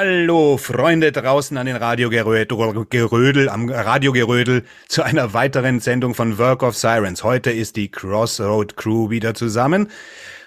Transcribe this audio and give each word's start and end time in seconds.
Hallo 0.00 0.58
Freunde 0.58 1.10
draußen 1.10 1.56
an 1.58 1.66
den 1.66 1.74
Radiogerödel, 1.74 3.48
am 3.48 3.68
Radiogerödel 3.68 4.62
zu 4.86 5.02
einer 5.02 5.34
weiteren 5.34 5.80
Sendung 5.80 6.14
von 6.14 6.38
Work 6.38 6.62
of 6.62 6.76
Sirens. 6.76 7.24
Heute 7.24 7.50
ist 7.50 7.74
die 7.74 7.90
Crossroad 7.90 8.76
Crew 8.76 9.10
wieder 9.10 9.34
zusammen 9.34 9.90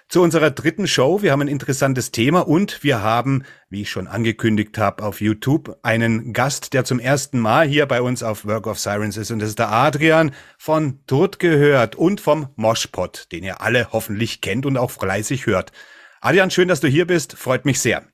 zu 0.08 0.22
unserer 0.22 0.52
dritten 0.52 0.88
Show. 0.88 1.22
Wir 1.22 1.34
haben 1.34 1.42
ein 1.42 1.50
interessantes 1.50 2.12
Thema 2.12 2.48
und 2.48 2.82
wir 2.82 3.02
haben, 3.02 3.44
wie 3.70 3.82
ich 3.82 3.90
schon 3.90 4.08
angekündigt 4.08 4.78
habe, 4.78 5.04
auf 5.04 5.20
YouTube 5.20 5.78
einen 5.84 6.32
Gast, 6.32 6.72
der 6.72 6.86
zum 6.86 7.02
ersten 7.02 7.38
Mal 7.38 7.68
hier 7.68 7.88
bei 7.88 8.02
uns 8.02 8.24
auf 8.24 8.46
Work 8.46 8.68
of 8.68 8.80
Sirens 8.80 9.18
ist 9.18 9.32
und 9.32 9.40
das 9.40 9.50
ist 9.50 9.60
der 9.60 9.74
Adrian 9.74 10.32
von 10.58 11.06
Tod 11.08 11.40
gehört 11.40 11.98
und 11.98 12.22
vom 12.22 12.48
Moshpot, 12.56 13.28
den 13.34 13.44
ihr 13.44 13.60
alle 13.60 13.92
hoffentlich 13.92 14.40
kennt 14.40 14.66
und 14.66 14.78
auch 14.78 14.92
fleißig 14.92 15.46
hört. 15.46 15.74
Adrian, 16.22 16.52
schön, 16.52 16.70
dass 16.70 16.80
du 16.80 16.88
hier 16.88 17.06
bist, 17.06 17.34
freut 17.34 17.66
mich 17.66 17.82
sehr. 17.82 18.11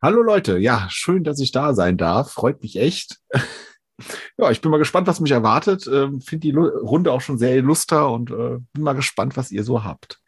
Hallo 0.00 0.22
Leute, 0.22 0.58
ja, 0.58 0.86
schön, 0.90 1.24
dass 1.24 1.40
ich 1.40 1.50
da 1.50 1.74
sein 1.74 1.96
darf. 1.96 2.30
Freut 2.30 2.62
mich 2.62 2.76
echt. 2.76 3.18
ja, 4.38 4.48
ich 4.52 4.60
bin 4.60 4.70
mal 4.70 4.78
gespannt, 4.78 5.08
was 5.08 5.18
mich 5.18 5.32
erwartet. 5.32 5.90
Ähm, 5.92 6.20
Finde 6.20 6.46
die 6.46 6.54
Runde 6.54 7.10
auch 7.10 7.20
schon 7.20 7.36
sehr 7.36 7.56
illuster 7.56 8.08
und 8.08 8.30
äh, 8.30 8.58
bin 8.72 8.84
mal 8.84 8.92
gespannt, 8.92 9.36
was 9.36 9.50
ihr 9.50 9.64
so 9.64 9.82
habt. 9.82 10.20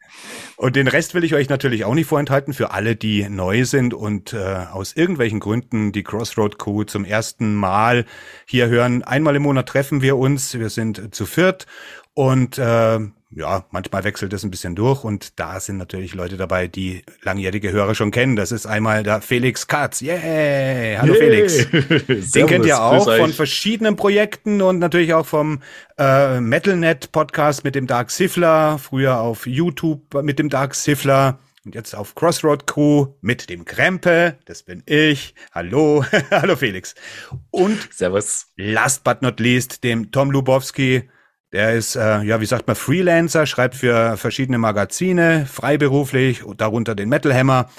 Und 0.57 0.75
den 0.75 0.89
Rest 0.89 1.13
will 1.13 1.23
ich 1.23 1.35
euch 1.35 1.47
natürlich 1.47 1.85
auch 1.85 1.93
nicht 1.93 2.07
vorenthalten 2.07 2.53
für 2.53 2.71
alle, 2.71 2.97
die 2.97 3.29
neu 3.29 3.63
sind 3.63 3.93
und 3.93 4.33
äh, 4.33 4.65
aus 4.69 4.91
irgendwelchen 4.91 5.39
Gründen 5.39 5.93
die 5.93 6.03
Crossroad 6.03 6.59
Crew 6.59 6.83
zum 6.83 7.05
ersten 7.05 7.55
Mal 7.55 8.05
hier 8.45 8.67
hören. 8.67 9.03
Einmal 9.03 9.37
im 9.37 9.43
Monat 9.43 9.69
treffen 9.69 10.01
wir 10.01 10.17
uns. 10.17 10.53
Wir 10.53 10.69
sind 10.69 11.15
zu 11.15 11.25
viert 11.25 11.65
und 12.13 12.57
äh, 12.57 12.99
ja, 13.33 13.65
manchmal 13.71 14.03
wechselt 14.03 14.33
es 14.33 14.43
ein 14.43 14.51
bisschen 14.51 14.75
durch 14.75 15.03
und 15.03 15.39
da 15.39 15.59
sind 15.59 15.77
natürlich 15.77 16.13
Leute 16.13 16.35
dabei, 16.35 16.67
die 16.67 17.03
langjährige 17.23 17.71
Hörer 17.71 17.95
schon 17.95 18.11
kennen. 18.11 18.35
Das 18.35 18.51
ist 18.51 18.65
einmal 18.65 19.03
der 19.03 19.21
Felix 19.21 19.67
Katz. 19.67 20.01
Yeah! 20.01 21.01
Hallo 21.01 21.13
yeah. 21.13 21.23
Felix. 21.23 22.31
Den 22.33 22.47
kennt 22.47 22.65
ihr 22.65 22.81
auch 22.81 23.05
von 23.05 23.31
verschiedenen 23.31 23.95
Projekten 23.95 24.61
und 24.61 24.79
natürlich 24.79 25.13
auch 25.13 25.25
vom 25.25 25.61
äh, 25.97 26.41
MetalNet 26.41 27.11
Podcast 27.13 27.63
mit 27.63 27.75
dem 27.75 27.87
Dark 27.87 28.11
Siffler, 28.11 28.77
früher 28.77 29.21
auf 29.21 29.47
YouTube 29.47 30.13
mit 30.21 30.37
dem 30.37 30.49
Dark 30.49 30.75
Siffler. 30.75 31.39
Und 31.63 31.75
jetzt 31.75 31.95
auf 31.95 32.15
Crossroad 32.15 32.65
Crew 32.65 33.13
mit 33.21 33.49
dem 33.49 33.65
Krempe, 33.65 34.39
das 34.45 34.63
bin 34.63 34.81
ich. 34.87 35.35
Hallo, 35.53 36.03
hallo 36.31 36.55
Felix. 36.55 36.95
Und 37.51 37.93
Servus. 37.93 38.47
Last 38.57 39.03
but 39.03 39.21
not 39.21 39.39
least, 39.39 39.83
dem 39.83 40.11
Tom 40.11 40.31
Lubowski, 40.31 41.07
der 41.51 41.73
ist, 41.73 41.95
äh, 41.95 42.21
ja, 42.23 42.39
wie 42.39 42.45
sagt 42.45 42.67
man, 42.67 42.75
Freelancer, 42.75 43.45
schreibt 43.45 43.75
für 43.75 44.17
verschiedene 44.17 44.57
Magazine, 44.57 45.45
freiberuflich, 45.45 46.43
darunter 46.57 46.95
den 46.95 47.09
Metal 47.09 47.33
Hammer. 47.33 47.69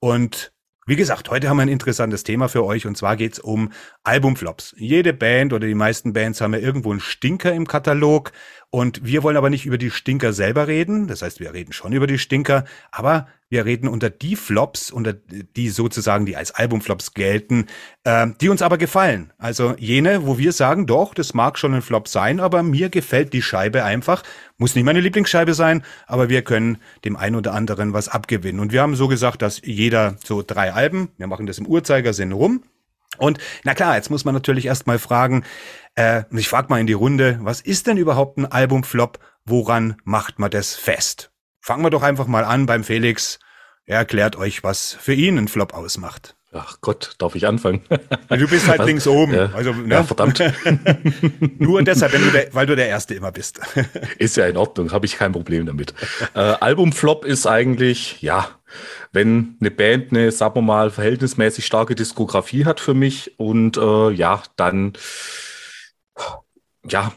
Und 0.00 0.52
wie 0.86 0.96
gesagt, 0.96 1.28
heute 1.28 1.50
haben 1.50 1.58
wir 1.58 1.64
ein 1.64 1.68
interessantes 1.68 2.24
Thema 2.24 2.48
für 2.48 2.64
euch 2.64 2.86
und 2.86 2.96
zwar 2.96 3.16
geht's 3.16 3.38
um 3.38 3.72
Albumflops. 4.04 4.74
Jede 4.78 5.12
Band 5.12 5.52
oder 5.52 5.66
die 5.66 5.74
meisten 5.74 6.14
Bands 6.14 6.40
haben 6.40 6.54
ja 6.54 6.60
irgendwo 6.60 6.90
einen 6.90 7.00
Stinker 7.00 7.52
im 7.52 7.66
Katalog 7.66 8.32
und 8.70 9.02
wir 9.02 9.22
wollen 9.22 9.38
aber 9.38 9.48
nicht 9.48 9.64
über 9.64 9.78
die 9.78 9.90
Stinker 9.90 10.34
selber 10.34 10.68
reden. 10.68 11.06
Das 11.06 11.22
heißt, 11.22 11.40
wir 11.40 11.54
reden 11.54 11.72
schon 11.72 11.92
über 11.92 12.06
die 12.06 12.18
Stinker, 12.18 12.64
aber 12.90 13.26
wir 13.48 13.64
reden 13.64 13.88
unter 13.88 14.10
die 14.10 14.36
Flops, 14.36 14.90
unter 14.90 15.14
die 15.14 15.70
sozusagen, 15.70 16.26
die 16.26 16.36
als 16.36 16.50
Albumflops 16.50 17.14
gelten, 17.14 17.66
äh, 18.04 18.26
die 18.42 18.50
uns 18.50 18.60
aber 18.60 18.76
gefallen. 18.76 19.32
Also 19.38 19.74
jene, 19.78 20.26
wo 20.26 20.36
wir 20.36 20.52
sagen, 20.52 20.86
doch, 20.86 21.14
das 21.14 21.32
mag 21.32 21.58
schon 21.58 21.72
ein 21.72 21.80
Flop 21.80 22.08
sein, 22.08 22.40
aber 22.40 22.62
mir 22.62 22.90
gefällt 22.90 23.32
die 23.32 23.40
Scheibe 23.40 23.84
einfach. 23.84 24.22
Muss 24.58 24.74
nicht 24.74 24.84
meine 24.84 25.00
Lieblingsscheibe 25.00 25.54
sein, 25.54 25.82
aber 26.06 26.28
wir 26.28 26.42
können 26.42 26.76
dem 27.06 27.16
einen 27.16 27.36
oder 27.36 27.54
anderen 27.54 27.94
was 27.94 28.10
abgewinnen. 28.10 28.60
Und 28.60 28.72
wir 28.72 28.82
haben 28.82 28.96
so 28.96 29.08
gesagt, 29.08 29.40
dass 29.40 29.62
jeder 29.64 30.16
so 30.22 30.42
drei 30.46 30.74
Alben, 30.74 31.08
wir 31.16 31.26
machen 31.26 31.46
das 31.46 31.56
im 31.56 31.66
Uhrzeigersinn 31.66 32.32
rum. 32.32 32.64
Und 33.18 33.38
na 33.64 33.74
klar, 33.74 33.96
jetzt 33.96 34.10
muss 34.10 34.24
man 34.24 34.34
natürlich 34.34 34.66
erstmal 34.66 34.98
fragen, 34.98 35.44
äh, 35.94 36.24
ich 36.30 36.48
frage 36.48 36.68
mal 36.68 36.80
in 36.80 36.86
die 36.86 36.92
Runde, 36.92 37.38
was 37.42 37.60
ist 37.60 37.86
denn 37.86 37.96
überhaupt 37.96 38.38
ein 38.38 38.46
Albumflop? 38.46 39.18
Woran 39.44 39.96
macht 40.04 40.38
man 40.38 40.50
das 40.50 40.74
fest? 40.74 41.30
Fangen 41.60 41.82
wir 41.82 41.90
doch 41.90 42.02
einfach 42.02 42.26
mal 42.26 42.44
an 42.44 42.66
beim 42.66 42.84
Felix. 42.84 43.38
Er 43.84 43.98
erklärt 43.98 44.36
euch, 44.36 44.62
was 44.62 44.92
für 44.92 45.14
ihn 45.14 45.38
ein 45.38 45.48
Flop 45.48 45.74
ausmacht. 45.74 46.37
Ach 46.50 46.78
Gott, 46.80 47.14
darf 47.18 47.34
ich 47.34 47.46
anfangen? 47.46 47.82
Du 48.30 48.48
bist 48.48 48.68
halt 48.68 48.78
was? 48.78 48.86
links 48.86 49.06
oben. 49.06 49.34
Ja, 49.34 49.50
also, 49.52 49.72
ne? 49.72 49.94
ja 49.94 50.02
verdammt. 50.02 50.42
Nur 51.58 51.82
deshalb, 51.82 52.12
du 52.12 52.30
der, 52.30 52.54
weil 52.54 52.66
du 52.66 52.74
der 52.74 52.88
Erste 52.88 53.14
immer 53.14 53.32
bist. 53.32 53.60
Ist 54.18 54.36
ja 54.38 54.46
in 54.46 54.56
Ordnung, 54.56 54.90
habe 54.92 55.04
ich 55.04 55.16
kein 55.16 55.32
Problem 55.32 55.66
damit. 55.66 55.92
Äh, 56.34 56.38
Albumflop 56.38 57.26
ist 57.26 57.46
eigentlich, 57.46 58.22
ja, 58.22 58.48
wenn 59.12 59.56
eine 59.60 59.70
Band 59.70 60.10
eine, 60.10 60.32
sagen 60.32 60.54
wir 60.54 60.62
mal, 60.62 60.90
verhältnismäßig 60.90 61.66
starke 61.66 61.94
Diskografie 61.94 62.64
hat 62.64 62.80
für 62.80 62.94
mich 62.94 63.38
und 63.38 63.76
äh, 63.76 64.10
ja, 64.10 64.42
dann 64.56 64.94
ja, 66.88 67.12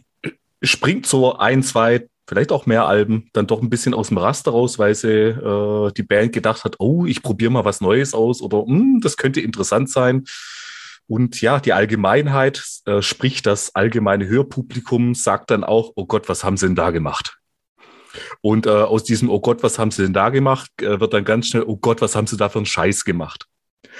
springt 0.61 1.05
so 1.05 1.37
ein, 1.37 1.63
zwei, 1.63 2.07
vielleicht 2.31 2.53
auch 2.53 2.65
mehr 2.65 2.85
Alben 2.85 3.29
dann 3.33 3.45
doch 3.45 3.61
ein 3.61 3.69
bisschen 3.69 3.93
aus 3.93 4.07
dem 4.07 4.17
Raster 4.17 4.51
raus, 4.51 4.79
weil 4.79 4.95
sie 4.95 5.09
äh, 5.09 5.91
die 5.91 6.03
Band 6.03 6.31
gedacht 6.31 6.63
hat, 6.63 6.77
oh, 6.79 7.05
ich 7.05 7.21
probiere 7.21 7.51
mal 7.51 7.65
was 7.65 7.81
Neues 7.81 8.13
aus 8.13 8.41
oder 8.41 8.63
hm, 8.65 9.01
das 9.03 9.17
könnte 9.17 9.41
interessant 9.41 9.89
sein. 9.89 10.23
Und 11.07 11.41
ja, 11.41 11.59
die 11.59 11.73
Allgemeinheit, 11.73 12.63
äh, 12.85 13.01
sprich 13.01 13.41
das 13.41 13.75
allgemeine 13.75 14.29
Hörpublikum, 14.29 15.13
sagt 15.13 15.51
dann 15.51 15.65
auch, 15.65 15.91
oh 15.97 16.05
Gott, 16.05 16.29
was 16.29 16.45
haben 16.45 16.55
sie 16.55 16.67
denn 16.67 16.75
da 16.75 16.91
gemacht? 16.91 17.37
Und 18.39 18.65
äh, 18.65 18.69
aus 18.69 19.03
diesem, 19.03 19.29
oh 19.29 19.41
Gott, 19.41 19.61
was 19.61 19.77
haben 19.77 19.91
sie 19.91 20.03
denn 20.03 20.13
da 20.13 20.29
gemacht, 20.29 20.71
äh, 20.81 21.01
wird 21.01 21.13
dann 21.13 21.25
ganz 21.25 21.47
schnell, 21.47 21.63
oh 21.63 21.75
Gott, 21.75 21.99
was 21.99 22.15
haben 22.15 22.27
sie 22.27 22.37
da 22.37 22.47
für 22.47 22.59
einen 22.59 22.65
Scheiß 22.65 23.03
gemacht? 23.03 23.47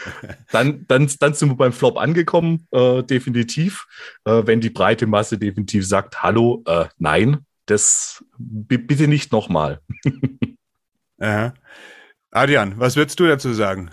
dann, 0.54 0.86
dann, 0.88 1.12
dann 1.20 1.34
sind 1.34 1.50
wir 1.50 1.58
beim 1.58 1.74
Flop 1.74 1.98
angekommen, 1.98 2.66
äh, 2.72 3.04
definitiv. 3.04 3.88
Äh, 4.24 4.44
wenn 4.46 4.62
die 4.62 4.70
breite 4.70 5.06
Masse 5.06 5.38
definitiv 5.38 5.86
sagt, 5.86 6.24
hallo, 6.24 6.64
äh, 6.66 6.86
nein, 6.98 7.46
das 7.66 8.24
bitte 8.38 9.08
nicht 9.08 9.32
nochmal. 9.32 9.82
Adrian, 12.32 12.80
was 12.80 12.96
würdest 12.96 13.20
du 13.20 13.28
dazu 13.28 13.54
sagen? 13.54 13.92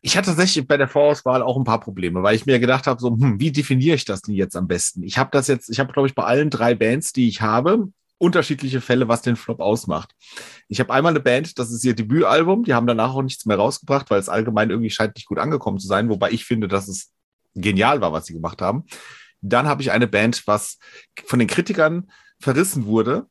Ich 0.00 0.16
hatte 0.16 0.30
tatsächlich 0.30 0.66
bei 0.66 0.76
der 0.76 0.88
Vorauswahl 0.88 1.42
auch 1.42 1.56
ein 1.56 1.64
paar 1.64 1.80
Probleme, 1.80 2.22
weil 2.22 2.36
ich 2.36 2.46
mir 2.46 2.58
gedacht 2.60 2.86
habe, 2.86 3.00
so, 3.00 3.10
hm, 3.10 3.40
wie 3.40 3.50
definiere 3.50 3.96
ich 3.96 4.04
das 4.04 4.22
denn 4.22 4.34
jetzt 4.34 4.56
am 4.56 4.68
besten? 4.68 5.02
Ich 5.02 5.18
habe 5.18 5.30
das 5.32 5.48
jetzt, 5.48 5.68
ich 5.68 5.80
habe, 5.80 5.92
glaube 5.92 6.08
ich, 6.08 6.14
bei 6.14 6.24
allen 6.24 6.50
drei 6.50 6.74
Bands, 6.74 7.12
die 7.12 7.28
ich 7.28 7.40
habe, 7.40 7.88
unterschiedliche 8.18 8.80
Fälle, 8.80 9.08
was 9.08 9.22
den 9.22 9.36
Flop 9.36 9.60
ausmacht. 9.60 10.14
Ich 10.68 10.80
habe 10.80 10.92
einmal 10.92 11.12
eine 11.12 11.20
Band, 11.20 11.58
das 11.58 11.70
ist 11.70 11.84
ihr 11.84 11.94
Debütalbum, 11.94 12.64
die 12.64 12.74
haben 12.74 12.86
danach 12.86 13.14
auch 13.14 13.22
nichts 13.22 13.46
mehr 13.46 13.56
rausgebracht, 13.56 14.10
weil 14.10 14.20
es 14.20 14.28
allgemein 14.28 14.70
irgendwie 14.70 14.90
scheint 14.90 15.14
nicht 15.16 15.26
gut 15.26 15.38
angekommen 15.38 15.78
zu 15.78 15.86
sein, 15.86 16.08
wobei 16.08 16.30
ich 16.30 16.44
finde, 16.44 16.68
dass 16.68 16.88
es 16.88 17.12
genial 17.54 18.00
war, 18.00 18.12
was 18.12 18.26
sie 18.26 18.34
gemacht 18.34 18.60
haben. 18.60 18.84
Dann 19.40 19.66
habe 19.66 19.82
ich 19.82 19.92
eine 19.92 20.08
Band, 20.08 20.46
was 20.46 20.78
von 21.24 21.38
den 21.38 21.48
Kritikern 21.48 22.10
verrissen 22.40 22.86
wurde, 22.86 23.26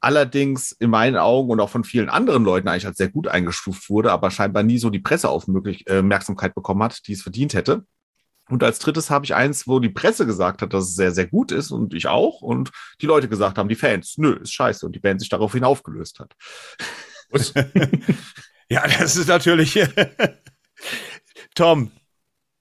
allerdings 0.00 0.72
in 0.72 0.90
meinen 0.90 1.16
Augen 1.16 1.50
und 1.50 1.60
auch 1.60 1.70
von 1.70 1.84
vielen 1.84 2.08
anderen 2.08 2.44
Leuten 2.44 2.68
eigentlich 2.68 2.86
als 2.86 2.98
sehr 2.98 3.08
gut 3.08 3.26
eingestuft 3.26 3.88
wurde, 3.88 4.12
aber 4.12 4.30
scheinbar 4.30 4.62
nie 4.62 4.78
so 4.78 4.90
die 4.90 4.98
Presseaufmerksamkeit 5.00 6.50
äh, 6.50 6.54
bekommen 6.54 6.82
hat, 6.82 7.06
die 7.06 7.12
es 7.12 7.22
verdient 7.22 7.54
hätte. 7.54 7.84
Und 8.50 8.62
als 8.62 8.78
drittes 8.78 9.08
habe 9.10 9.24
ich 9.24 9.34
eins, 9.34 9.66
wo 9.66 9.80
die 9.80 9.88
Presse 9.88 10.26
gesagt 10.26 10.60
hat, 10.60 10.74
dass 10.74 10.84
es 10.84 10.94
sehr, 10.94 11.12
sehr 11.12 11.26
gut 11.26 11.50
ist 11.50 11.70
und 11.70 11.94
ich 11.94 12.08
auch. 12.08 12.42
Und 12.42 12.70
die 13.00 13.06
Leute 13.06 13.28
gesagt 13.28 13.56
haben, 13.56 13.70
die 13.70 13.74
Fans, 13.74 14.18
nö, 14.18 14.34
ist 14.34 14.52
scheiße. 14.52 14.84
Und 14.84 14.94
die 14.94 15.00
Band 15.00 15.20
sich 15.20 15.30
daraufhin 15.30 15.64
aufgelöst 15.64 16.20
hat. 16.20 16.34
ja, 18.68 18.86
das 18.86 19.16
ist 19.16 19.28
natürlich. 19.28 19.80
Tom, 21.54 21.90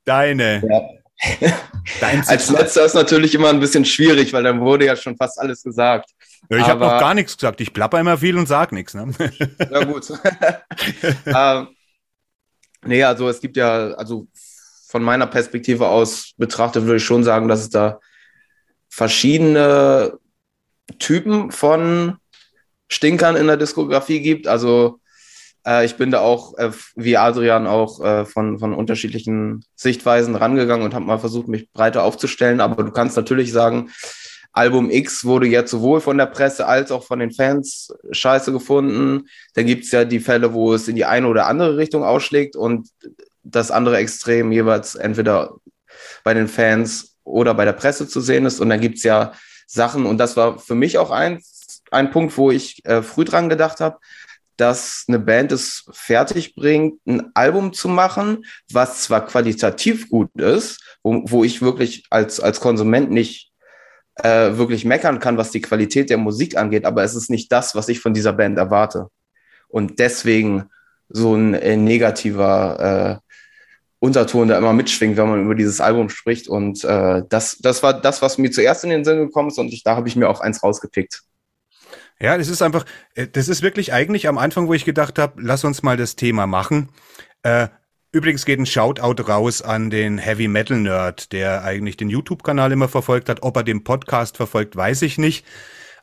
deine. 0.05 0.63
Ja. 0.65 1.02
Als 2.01 2.49
letzter 2.49 2.85
ist 2.85 2.95
natürlich 2.95 3.35
immer 3.35 3.49
ein 3.49 3.59
bisschen 3.59 3.85
schwierig, 3.85 4.33
weil 4.33 4.43
dann 4.43 4.61
wurde 4.61 4.85
ja 4.85 4.95
schon 4.95 5.15
fast 5.17 5.39
alles 5.39 5.63
gesagt. 5.63 6.09
Ja, 6.49 6.57
ich 6.57 6.67
habe 6.67 6.81
noch 6.81 6.99
gar 6.99 7.13
nichts 7.13 7.37
gesagt. 7.37 7.61
Ich 7.61 7.73
plapper 7.73 7.99
immer 7.99 8.17
viel 8.17 8.37
und 8.37 8.47
sag 8.47 8.71
nichts. 8.71 8.93
Ne? 8.93 9.13
Ja, 9.71 9.83
gut. 9.83 10.11
ähm, 11.25 11.67
nee, 12.85 13.03
also 13.03 13.29
es 13.29 13.39
gibt 13.39 13.57
ja, 13.57 13.91
also 13.93 14.27
von 14.87 15.03
meiner 15.03 15.27
Perspektive 15.27 15.87
aus 15.87 16.33
betrachtet, 16.37 16.83
würde 16.83 16.97
ich 16.97 17.05
schon 17.05 17.23
sagen, 17.23 17.47
dass 17.47 17.61
es 17.61 17.69
da 17.69 17.99
verschiedene 18.89 20.19
Typen 20.99 21.51
von 21.51 22.17
Stinkern 22.89 23.35
in 23.35 23.47
der 23.47 23.57
Diskografie 23.57 24.21
gibt. 24.21 24.47
Also 24.47 24.99
äh, 25.65 25.85
ich 25.85 25.95
bin 25.95 26.11
da 26.11 26.19
auch, 26.19 26.57
äh, 26.57 26.71
wie 26.95 27.17
Adrian, 27.17 27.67
auch 27.67 28.03
äh, 28.03 28.25
von, 28.25 28.59
von 28.59 28.73
unterschiedlichen 28.73 29.65
Sichtweisen 29.75 30.35
rangegangen 30.35 30.85
und 30.85 30.93
habe 30.93 31.05
mal 31.05 31.19
versucht, 31.19 31.47
mich 31.47 31.71
breiter 31.71 32.03
aufzustellen. 32.03 32.61
Aber 32.61 32.83
du 32.83 32.91
kannst 32.91 33.15
natürlich 33.15 33.51
sagen, 33.51 33.91
Album 34.51 34.91
X 34.91 35.25
wurde 35.25 35.47
jetzt 35.47 35.71
sowohl 35.71 35.99
von 35.99 36.17
der 36.17 36.27
Presse 36.27 36.67
als 36.67 36.91
auch 36.91 37.03
von 37.03 37.19
den 37.19 37.31
Fans 37.31 37.91
scheiße 38.11 38.51
gefunden. 38.51 39.27
Dann 39.55 39.65
gibt 39.65 39.85
es 39.85 39.91
ja 39.91 40.05
die 40.05 40.19
Fälle, 40.19 40.53
wo 40.53 40.73
es 40.73 40.87
in 40.87 40.95
die 40.95 41.05
eine 41.05 41.27
oder 41.27 41.47
andere 41.47 41.77
Richtung 41.77 42.03
ausschlägt. 42.03 42.55
Und 42.55 42.89
das 43.43 43.71
andere 43.71 43.97
Extrem 43.97 44.51
jeweils 44.51 44.95
entweder 44.95 45.55
bei 46.23 46.33
den 46.33 46.47
Fans 46.47 47.17
oder 47.23 47.53
bei 47.53 47.65
der 47.65 47.73
Presse 47.73 48.07
zu 48.07 48.21
sehen 48.21 48.45
ist. 48.45 48.59
Und 48.59 48.69
dann 48.69 48.79
gibt 48.79 48.97
es 48.97 49.03
ja 49.03 49.33
Sachen, 49.65 50.05
und 50.05 50.17
das 50.17 50.37
war 50.37 50.59
für 50.59 50.75
mich 50.75 50.97
auch 50.97 51.09
ein, 51.09 51.41
ein 51.89 52.11
Punkt, 52.11 52.37
wo 52.37 52.51
ich 52.51 52.85
äh, 52.85 53.01
früh 53.01 53.25
dran 53.25 53.49
gedacht 53.49 53.79
habe, 53.79 53.97
dass 54.57 55.05
eine 55.07 55.19
Band 55.19 55.51
es 55.51 55.85
fertig 55.91 56.55
bringt, 56.55 56.99
ein 57.05 57.31
Album 57.33 57.73
zu 57.73 57.87
machen, 57.87 58.45
was 58.71 59.03
zwar 59.03 59.25
qualitativ 59.25 60.09
gut 60.09 60.29
ist, 60.35 60.97
wo, 61.03 61.23
wo 61.25 61.43
ich 61.43 61.61
wirklich 61.61 62.05
als, 62.09 62.39
als 62.39 62.59
Konsument 62.59 63.11
nicht 63.11 63.51
äh, 64.15 64.57
wirklich 64.57 64.85
meckern 64.85 65.19
kann, 65.19 65.37
was 65.37 65.51
die 65.51 65.61
Qualität 65.61 66.09
der 66.09 66.17
Musik 66.17 66.55
angeht, 66.57 66.85
aber 66.85 67.03
es 67.03 67.15
ist 67.15 67.29
nicht 67.29 67.51
das, 67.51 67.75
was 67.75 67.89
ich 67.89 67.99
von 67.99 68.13
dieser 68.13 68.33
Band 68.33 68.57
erwarte. 68.57 69.07
Und 69.67 69.99
deswegen 69.99 70.69
so 71.09 71.35
ein 71.35 71.53
äh, 71.55 71.77
negativer 71.77 73.19
äh, 73.21 73.33
Unterton, 73.99 74.49
der 74.49 74.57
immer 74.57 74.73
mitschwingt, 74.73 75.15
wenn 75.15 75.29
man 75.29 75.45
über 75.45 75.55
dieses 75.55 75.79
Album 75.79 76.09
spricht. 76.09 76.47
Und 76.47 76.83
äh, 76.83 77.23
das, 77.29 77.57
das 77.59 77.81
war 77.83 77.93
das, 77.99 78.21
was 78.21 78.37
mir 78.37 78.51
zuerst 78.51 78.83
in 78.83 78.89
den 78.89 79.05
Sinn 79.05 79.17
gekommen 79.17 79.47
ist 79.47 79.57
und 79.57 79.71
ich, 79.71 79.83
da 79.83 79.95
habe 79.95 80.07
ich 80.09 80.15
mir 80.15 80.29
auch 80.29 80.41
eins 80.41 80.61
rausgepickt. 80.61 81.23
Ja, 82.19 82.37
das 82.37 82.47
ist 82.47 82.61
einfach, 82.61 82.85
äh, 83.15 83.27
das 83.27 83.47
ist 83.47 83.61
wirklich 83.61 83.93
eigentlich 83.93 84.27
am 84.27 84.37
Anfang, 84.37 84.67
wo 84.67 84.73
ich 84.73 84.85
gedacht 84.85 85.19
habe, 85.19 85.41
lass 85.41 85.63
uns 85.63 85.83
mal 85.83 85.97
das 85.97 86.15
Thema 86.15 86.47
machen. 86.47 86.89
Äh, 87.43 87.67
übrigens 88.11 88.45
geht 88.45 88.59
ein 88.59 88.65
Shoutout 88.65 89.23
raus 89.23 89.61
an 89.61 89.89
den 89.89 90.17
Heavy 90.17 90.47
Metal 90.47 90.79
Nerd, 90.79 91.31
der 91.33 91.63
eigentlich 91.63 91.97
den 91.97 92.09
YouTube-Kanal 92.09 92.71
immer 92.71 92.87
verfolgt 92.87 93.29
hat. 93.29 93.43
Ob 93.43 93.57
er 93.57 93.63
den 93.63 93.83
Podcast 93.83 94.37
verfolgt, 94.37 94.75
weiß 94.75 95.01
ich 95.01 95.17
nicht. 95.17 95.45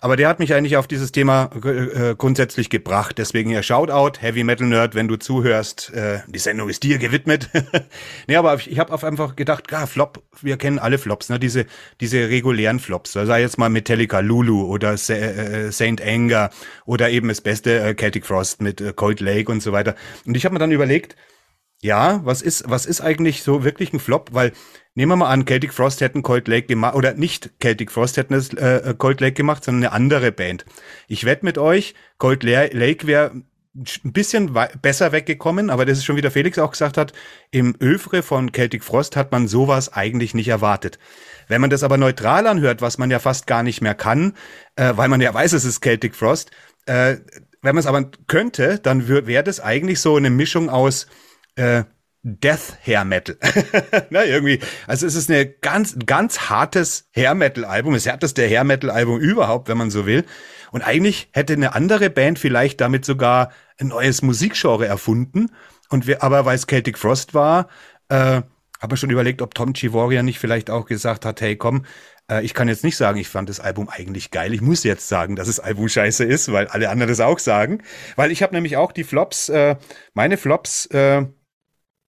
Aber 0.03 0.17
der 0.17 0.29
hat 0.29 0.39
mich 0.39 0.55
eigentlich 0.55 0.79
auf 0.79 0.87
dieses 0.87 1.13
Thema 1.13 1.51
äh, 1.63 2.15
grundsätzlich 2.17 2.71
gebracht. 2.71 3.19
Deswegen 3.19 3.51
ja 3.51 3.63
Shoutout, 3.63 4.21
Heavy 4.21 4.45
Metal 4.45 4.67
Nerd, 4.67 4.95
wenn 4.95 5.09
du 5.09 5.17
zuhörst. 5.17 5.93
Äh, 5.93 6.21
die 6.27 6.39
Sendung 6.39 6.71
ist 6.71 6.83
dir 6.83 6.99
gewidmet. 6.99 7.51
nee, 8.27 8.37
aber 8.37 8.55
ich 8.55 8.79
habe 8.79 8.93
auf 8.95 9.05
einfach 9.05 9.37
gedacht, 9.37 9.71
ja, 9.71 9.87
Flop, 9.87 10.23
wir 10.41 10.57
kennen 10.57 10.79
alle 10.79 10.97
Flops, 10.97 11.29
ne? 11.29 11.39
Diese, 11.39 11.67
diese 12.01 12.31
regulären 12.31 12.81
Flops. 12.81 13.13
Da 13.13 13.27
sei 13.27 13.43
jetzt 13.43 13.59
mal 13.59 13.69
Metallica 13.69 14.21
Lulu 14.21 14.65
oder 14.65 14.95
äh, 14.95 15.71
Saint 15.71 16.01
Anger 16.01 16.49
oder 16.87 17.11
eben 17.11 17.29
das 17.29 17.43
beste 17.43 17.81
äh, 17.81 17.95
Celtic 17.95 18.25
Frost 18.25 18.63
mit 18.63 18.81
äh, 18.81 18.95
Cold 18.95 19.21
Lake 19.21 19.53
und 19.53 19.63
so 19.63 19.73
weiter. 19.73 19.97
Und 20.25 20.35
ich 20.35 20.47
habe 20.47 20.55
mir 20.55 20.61
dann 20.61 20.73
überlegt, 20.73 21.15
ja, 21.83 22.21
was 22.25 22.43
ist, 22.43 22.65
was 22.69 22.87
ist 22.87 23.01
eigentlich 23.01 23.43
so 23.43 23.65
wirklich 23.65 23.93
ein 23.93 24.01
Flop? 24.01 24.31
Weil 24.33 24.53
nehmen 24.95 25.13
wir 25.13 25.17
mal 25.17 25.31
an, 25.31 25.47
Celtic 25.47 25.73
Frost 25.73 26.01
hätten 26.01 26.23
Cold 26.23 26.47
Lake 26.49 26.67
gemacht, 26.67 26.95
oder 26.95 27.15
nicht 27.15 27.51
Celtic 27.61 27.91
Frost 27.91 28.17
hätten 28.17 28.35
es 28.35 28.53
äh, 28.53 28.95
Cold 28.97 29.21
Lake 29.21 29.35
gemacht, 29.35 29.65
sondern 29.65 29.85
eine 29.85 29.93
andere 29.93 30.33
Band. 30.33 30.67
Ich 31.09 31.25
wette 31.25 31.45
mit 31.45 31.59
euch, 31.59 31.95
Cold 32.19 32.43
Lake 32.43 33.07
wäre 33.07 33.33
ein 33.75 34.13
bisschen 34.13 34.53
besser 34.83 35.13
weggekommen, 35.13 35.71
aber 35.71 35.87
das 35.87 35.99
ist 35.99 36.05
schon 36.05 36.17
wieder 36.17 36.33
Felix 36.33 36.59
auch 36.59 36.73
gesagt 36.73 36.97
hat, 36.97 37.13
im 37.53 37.77
Övre 37.81 38.23
von 38.23 38.53
Celtic 38.53 38.83
Frost 38.83 39.17
hat 39.17 39.31
man 39.31 39.47
sowas 39.47 39.93
eigentlich 39.93 40.35
nicht 40.35 40.49
erwartet. 40.49 40.99
Wenn 41.47 41.61
man 41.61 41.71
das 41.71 41.85
aber 41.85 41.97
neutral 41.97 42.47
anhört, 42.47 42.83
was 42.83 42.99
man 42.99 43.11
ja 43.11 43.21
fast 43.21 43.47
gar 43.47 43.63
nicht 43.63 43.81
mehr 43.81 43.95
kann, 43.95 44.35
äh, 44.75 44.93
weil 44.97 45.09
man 45.09 45.21
ja 45.21 45.33
weiß, 45.33 45.53
es 45.53 45.65
ist 45.65 45.83
Celtic 45.83 46.17
Frost, 46.17 46.51
äh, 46.87 47.17
wenn 47.63 47.75
man 47.75 47.79
es 47.79 47.87
aber 47.87 48.11
könnte, 48.27 48.81
dann 48.81 49.07
wäre 49.09 49.45
das 49.45 49.61
eigentlich 49.61 50.01
so 50.01 50.17
eine 50.17 50.31
Mischung 50.31 50.69
aus 50.69 51.07
äh, 51.61 51.85
Death 52.23 52.77
Hair 52.85 53.05
Metal. 53.05 53.39
Na, 54.11 54.25
irgendwie. 54.25 54.61
Also 54.87 55.07
es 55.07 55.15
ist 55.15 55.31
eine 55.31 55.47
ganz, 55.47 55.97
ganz 56.05 56.51
hartes 56.51 57.09
Hair 57.13 57.35
Metal 57.35 57.65
Album. 57.65 57.95
Das 57.95 58.07
härteste 58.07 58.47
Hair 58.47 58.65
Metal 58.65 58.91
Album 58.91 59.19
überhaupt, 59.19 59.69
wenn 59.69 59.79
man 59.79 59.91
so 59.91 60.05
will. 60.05 60.25
Und 60.71 60.83
eigentlich 60.83 61.29
hätte 61.33 61.55
eine 61.55 61.75
andere 61.75 62.11
Band 62.11 62.39
vielleicht 62.39 62.81
damit 62.81 63.05
sogar 63.05 63.53
ein 63.79 63.89
neues 63.89 64.23
Musikgenre 64.23 64.87
erfunden. 64.87 65.51
Und 65.89 66.07
wir, 66.07 66.23
aber 66.23 66.45
weil 66.45 66.57
es 66.57 66.67
Celtic 66.67 66.99
Frost 66.99 67.33
war, 67.33 67.69
äh, 68.09 68.43
habe 68.81 68.97
schon 68.97 69.11
überlegt, 69.11 69.43
ob 69.43 69.55
Tom 69.55 69.73
Chivoria 69.75 70.23
nicht 70.23 70.39
vielleicht 70.39 70.71
auch 70.71 70.87
gesagt 70.87 71.25
hat, 71.25 71.41
hey 71.41 71.57
komm, 71.57 71.85
äh, 72.31 72.45
ich 72.45 72.55
kann 72.55 72.69
jetzt 72.69 72.85
nicht 72.85 72.97
sagen, 72.97 73.19
ich 73.19 73.29
fand 73.29 73.49
das 73.49 73.61
Album 73.61 73.89
eigentlich 73.89 74.31
geil. 74.31 74.53
Ich 74.55 74.61
muss 74.61 74.85
jetzt 74.85 75.09
sagen, 75.09 75.37
dass 75.37 75.49
das 75.49 75.61
Album 75.61 75.89
scheiße 75.89 76.25
ist, 76.25 76.53
weil 76.53 76.67
alle 76.69 76.91
anderen 76.91 77.09
das 77.09 77.21
auch 77.21 77.39
sagen. 77.39 77.83
Weil 78.17 78.31
ich 78.31 78.43
habe 78.43 78.55
nämlich 78.55 78.77
auch 78.77 78.93
die 78.93 79.05
Flops, 79.05 79.49
äh, 79.49 79.77
meine 80.15 80.37
Flops, 80.37 80.87
äh, 80.87 81.27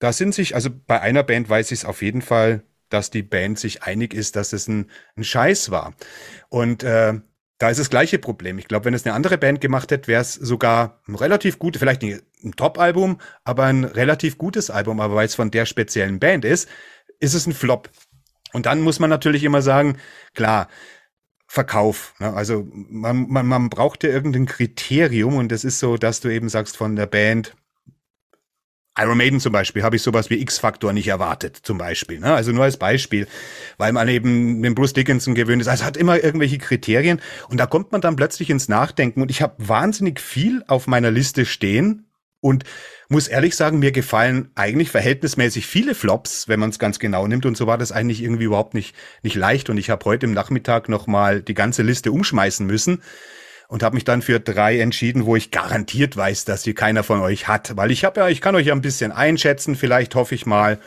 da 0.03 0.13
sind 0.13 0.35
sich, 0.35 0.57
also 0.57 0.69
bei 0.89 1.01
einer 1.01 1.23
Band 1.23 1.49
weiß 1.49 1.71
ich 1.71 1.81
es 1.81 1.85
auf 1.85 2.03
jeden 2.03 2.23
Fall, 2.23 2.65
dass 2.89 3.11
die 3.11 3.23
Band 3.23 3.57
sich 3.61 3.85
einig 3.85 4.15
ist, 4.15 4.35
dass 4.35 4.53
es 4.53 4.67
ein, 4.67 4.91
ein 5.17 5.23
Scheiß 5.23 5.71
war. 5.71 5.95
Und 6.49 6.83
äh, 6.83 7.21
da 7.59 7.71
ist 7.71 7.79
das 7.79 7.89
gleiche 7.89 8.19
Problem. 8.19 8.59
Ich 8.59 8.67
glaube, 8.67 8.87
wenn 8.87 8.95
es 8.95 9.07
eine 9.07 9.15
andere 9.15 9.39
Band 9.39 9.61
gemacht 9.61 9.93
hätte, 9.93 10.09
wäre 10.09 10.21
es 10.21 10.35
sogar 10.35 11.01
ein 11.07 11.15
relativ 11.15 11.61
gut, 11.61 11.77
vielleicht 11.77 12.03
nicht 12.03 12.21
ein 12.43 12.51
Top-Album, 12.51 13.21
aber 13.45 13.67
ein 13.67 13.85
relativ 13.85 14.39
gutes 14.39 14.71
Album. 14.71 14.99
Aber 14.99 15.15
weil 15.15 15.27
es 15.27 15.37
von 15.37 15.53
der 15.53 15.67
speziellen 15.67 16.19
Band 16.19 16.45
ist, 16.45 16.69
ist 17.21 17.35
es 17.35 17.47
ein 17.47 17.55
Flop. 17.55 17.89
Und 18.53 18.67
dann 18.67 18.81
muss 18.81 18.99
man 18.99 19.09
natürlich 19.09 19.45
immer 19.45 19.63
sagen, 19.63 19.99
klar, 20.35 20.67
Verkauf. 21.47 22.15
Ne? 22.19 22.35
Also 22.35 22.67
man, 22.73 23.29
man, 23.29 23.47
man 23.47 23.71
braucht 23.71 24.03
ja 24.03 24.11
irgendein 24.11 24.47
Kriterium 24.47 25.37
und 25.37 25.53
das 25.53 25.63
ist 25.63 25.79
so, 25.79 25.97
dass 25.97 26.19
du 26.19 26.29
eben 26.29 26.49
sagst 26.49 26.77
von 26.77 26.97
der 26.97 27.07
Band, 27.07 27.55
Iron 28.99 29.17
Maiden 29.17 29.41
zum 29.41 29.53
Beispiel 29.53 29.83
habe 29.83 29.97
ich 29.97 30.03
sowas 30.03 30.29
wie 30.29 30.41
X-Faktor 30.41 30.93
nicht 30.93 31.09
erwartet, 31.09 31.57
zum 31.63 31.79
Beispiel. 31.79 32.21
Ne? 32.21 32.35
Also 32.35 32.53
nur 32.53 32.65
als 32.65 32.77
Beispiel, 32.77 33.27
weil 33.79 33.93
man 33.93 34.07
eben 34.09 34.61
mit 34.61 34.75
Bruce 34.75 34.93
Dickinson 34.93 35.35
gewöhnt 35.35 35.63
ist. 35.63 35.69
Also 35.69 35.85
hat 35.85 35.97
immer 35.97 36.23
irgendwelche 36.23 36.59
Kriterien 36.59 37.21
und 37.49 37.59
da 37.59 37.67
kommt 37.67 37.93
man 37.93 38.03
dann 38.03 38.17
plötzlich 38.17 38.51
ins 38.51 38.69
Nachdenken 38.69 39.23
und 39.23 39.31
ich 39.31 39.41
habe 39.41 39.55
wahnsinnig 39.59 40.21
viel 40.21 40.63
auf 40.67 40.87
meiner 40.87 41.11
Liste 41.11 41.47
stehen 41.47 42.07
und 42.41 42.65
muss 43.09 43.29
ehrlich 43.29 43.57
sagen, 43.57 43.79
mir 43.79 43.93
gefallen 43.93 44.51
eigentlich 44.57 44.91
verhältnismäßig 44.91 45.67
viele 45.67 45.95
Flops, 45.95 46.49
wenn 46.49 46.61
man 46.61 46.71
es 46.71 46.79
ganz 46.79 46.99
genau 46.99 47.27
nimmt 47.27 47.47
und 47.47 47.57
so 47.57 47.67
war 47.67 47.79
das 47.79 47.93
eigentlich 47.93 48.23
irgendwie 48.23 48.45
überhaupt 48.45 48.75
nicht, 48.75 48.95
nicht 49.23 49.37
leicht 49.37 49.71
und 49.71 49.79
ich 49.79 49.89
habe 49.89 50.05
heute 50.05 50.27
im 50.27 50.35
Nachmittag 50.35 50.91
nochmal 50.91 51.41
die 51.41 51.55
ganze 51.55 51.83
Liste 51.83 52.13
umschmeißen 52.13 52.67
müssen 52.67 53.03
und 53.73 53.83
habe 53.83 53.95
mich 53.95 54.05
dann 54.05 54.21
für 54.21 54.39
drei 54.39 54.81
entschieden, 54.81 55.25
wo 55.25 55.35
ich 55.35 55.51
garantiert 55.51 56.15
weiß, 56.15 56.45
dass 56.45 56.63
sie 56.63 56.75
keiner 56.75 57.03
von 57.03 57.21
euch 57.21 57.49
hat, 57.49 57.75
weil 57.75 57.91
ich 57.91 58.05
habe 58.05 58.21
ja, 58.21 58.29
ich 58.29 58.43
kann 58.43 58.55
euch 58.55 58.67
ja 58.67 58.75
ein 58.75 58.83
bisschen 58.83 59.13
einschätzen, 59.13 59.77
vielleicht 59.77 60.15
hoffe 60.15 60.35
ich 60.35 60.45
mal. 60.45 60.79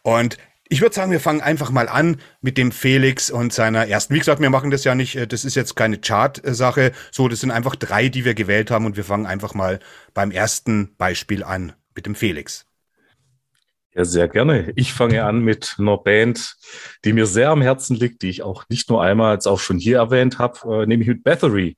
Und 0.00 0.38
ich 0.70 0.80
würde 0.80 0.94
sagen, 0.94 1.12
wir 1.12 1.20
fangen 1.20 1.42
einfach 1.42 1.70
mal 1.70 1.86
an 1.86 2.16
mit 2.40 2.56
dem 2.56 2.72
Felix 2.72 3.30
und 3.30 3.52
seiner 3.52 3.88
ersten. 3.88 4.14
Wie 4.14 4.20
gesagt, 4.20 4.40
wir 4.40 4.48
machen 4.48 4.70
das 4.70 4.84
ja 4.84 4.94
nicht, 4.94 5.16
äh, 5.16 5.26
das 5.26 5.44
ist 5.44 5.54
jetzt 5.54 5.76
keine 5.76 5.98
Chart-Sache. 5.98 6.92
So, 7.10 7.28
das 7.28 7.40
sind 7.40 7.50
einfach 7.50 7.76
drei, 7.76 8.08
die 8.08 8.24
wir 8.24 8.32
gewählt 8.32 8.70
haben 8.70 8.86
und 8.86 8.96
wir 8.96 9.04
fangen 9.04 9.26
einfach 9.26 9.52
mal 9.52 9.78
beim 10.14 10.30
ersten 10.30 10.96
Beispiel 10.96 11.44
an 11.44 11.74
mit 11.94 12.06
dem 12.06 12.14
Felix. 12.14 12.64
Ja, 13.96 14.04
sehr 14.04 14.26
gerne. 14.26 14.72
Ich 14.74 14.92
fange 14.92 15.24
an 15.24 15.38
mit 15.40 15.76
einer 15.78 15.96
Band, 15.96 16.56
die 17.04 17.12
mir 17.12 17.26
sehr 17.26 17.50
am 17.50 17.62
Herzen 17.62 17.94
liegt, 17.94 18.22
die 18.22 18.28
ich 18.28 18.42
auch 18.42 18.64
nicht 18.68 18.90
nur 18.90 19.00
einmal, 19.00 19.30
als 19.30 19.46
auch 19.46 19.60
schon 19.60 19.78
hier 19.78 19.98
erwähnt 19.98 20.40
habe, 20.40 20.82
äh, 20.82 20.86
nämlich 20.86 21.06
mit 21.06 21.22
Bathory. 21.22 21.76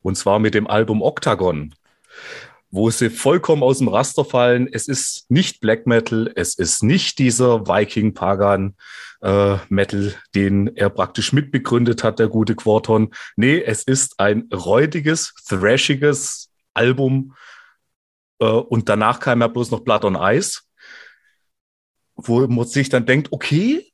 Und 0.00 0.16
zwar 0.16 0.38
mit 0.38 0.54
dem 0.54 0.66
Album 0.66 1.02
Octagon, 1.02 1.74
wo 2.70 2.88
sie 2.90 3.10
vollkommen 3.10 3.62
aus 3.62 3.76
dem 3.78 3.88
Raster 3.88 4.24
fallen. 4.24 4.70
Es 4.72 4.88
ist 4.88 5.30
nicht 5.30 5.60
Black 5.60 5.86
Metal, 5.86 6.32
es 6.34 6.54
ist 6.54 6.82
nicht 6.82 7.18
dieser 7.18 7.66
Viking 7.66 8.14
Pagan 8.14 8.74
äh, 9.20 9.56
Metal, 9.68 10.14
den 10.34 10.74
er 10.76 10.88
praktisch 10.88 11.34
mitbegründet 11.34 12.04
hat, 12.04 12.20
der 12.20 12.28
gute 12.28 12.56
Quarton. 12.56 13.12
Nee, 13.36 13.62
es 13.62 13.82
ist 13.82 14.18
ein 14.18 14.48
räudiges, 14.50 15.34
thrashiges 15.46 16.48
Album. 16.72 17.34
Äh, 18.38 18.46
und 18.46 18.88
danach 18.88 19.20
kam 19.20 19.42
ja 19.42 19.48
bloß 19.48 19.70
noch 19.72 19.80
Blood 19.80 20.06
on 20.06 20.16
Ice 20.18 20.62
wo 22.16 22.46
man 22.46 22.66
sich 22.66 22.88
dann 22.88 23.06
denkt, 23.06 23.32
okay, 23.32 23.90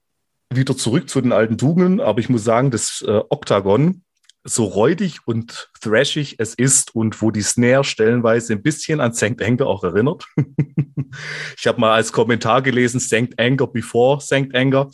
wieder 0.53 0.77
zurück 0.77 1.09
zu 1.09 1.21
den 1.21 1.33
alten 1.33 1.59
Tugenden, 1.59 2.01
aber 2.01 2.21
ich 2.21 2.29
muss 2.29 2.45
sagen, 2.45 2.71
das 2.71 3.05
äh, 3.07 3.21
Octagon, 3.29 4.03
so 4.43 4.65
räudig 4.65 5.19
und 5.27 5.71
thrashig 5.81 6.37
es 6.39 6.55
ist 6.55 6.95
und 6.95 7.21
wo 7.21 7.31
die 7.31 7.43
Snare 7.43 7.85
stellenweise 7.85 8.55
ein 8.55 8.63
bisschen 8.63 9.01
an 9.01 9.13
Sankt 9.13 9.43
Anger 9.43 9.67
auch 9.67 9.85
erinnert. 9.85 10.25
ich 11.59 11.67
habe 11.67 11.81
mal 11.81 11.93
als 11.93 12.13
Kommentar 12.13 12.63
gelesen, 12.63 13.01
Sankt 13.01 13.39
Anger 13.39 13.67
before 13.67 14.21
Sankt 14.21 14.55
Anger. 14.55 14.91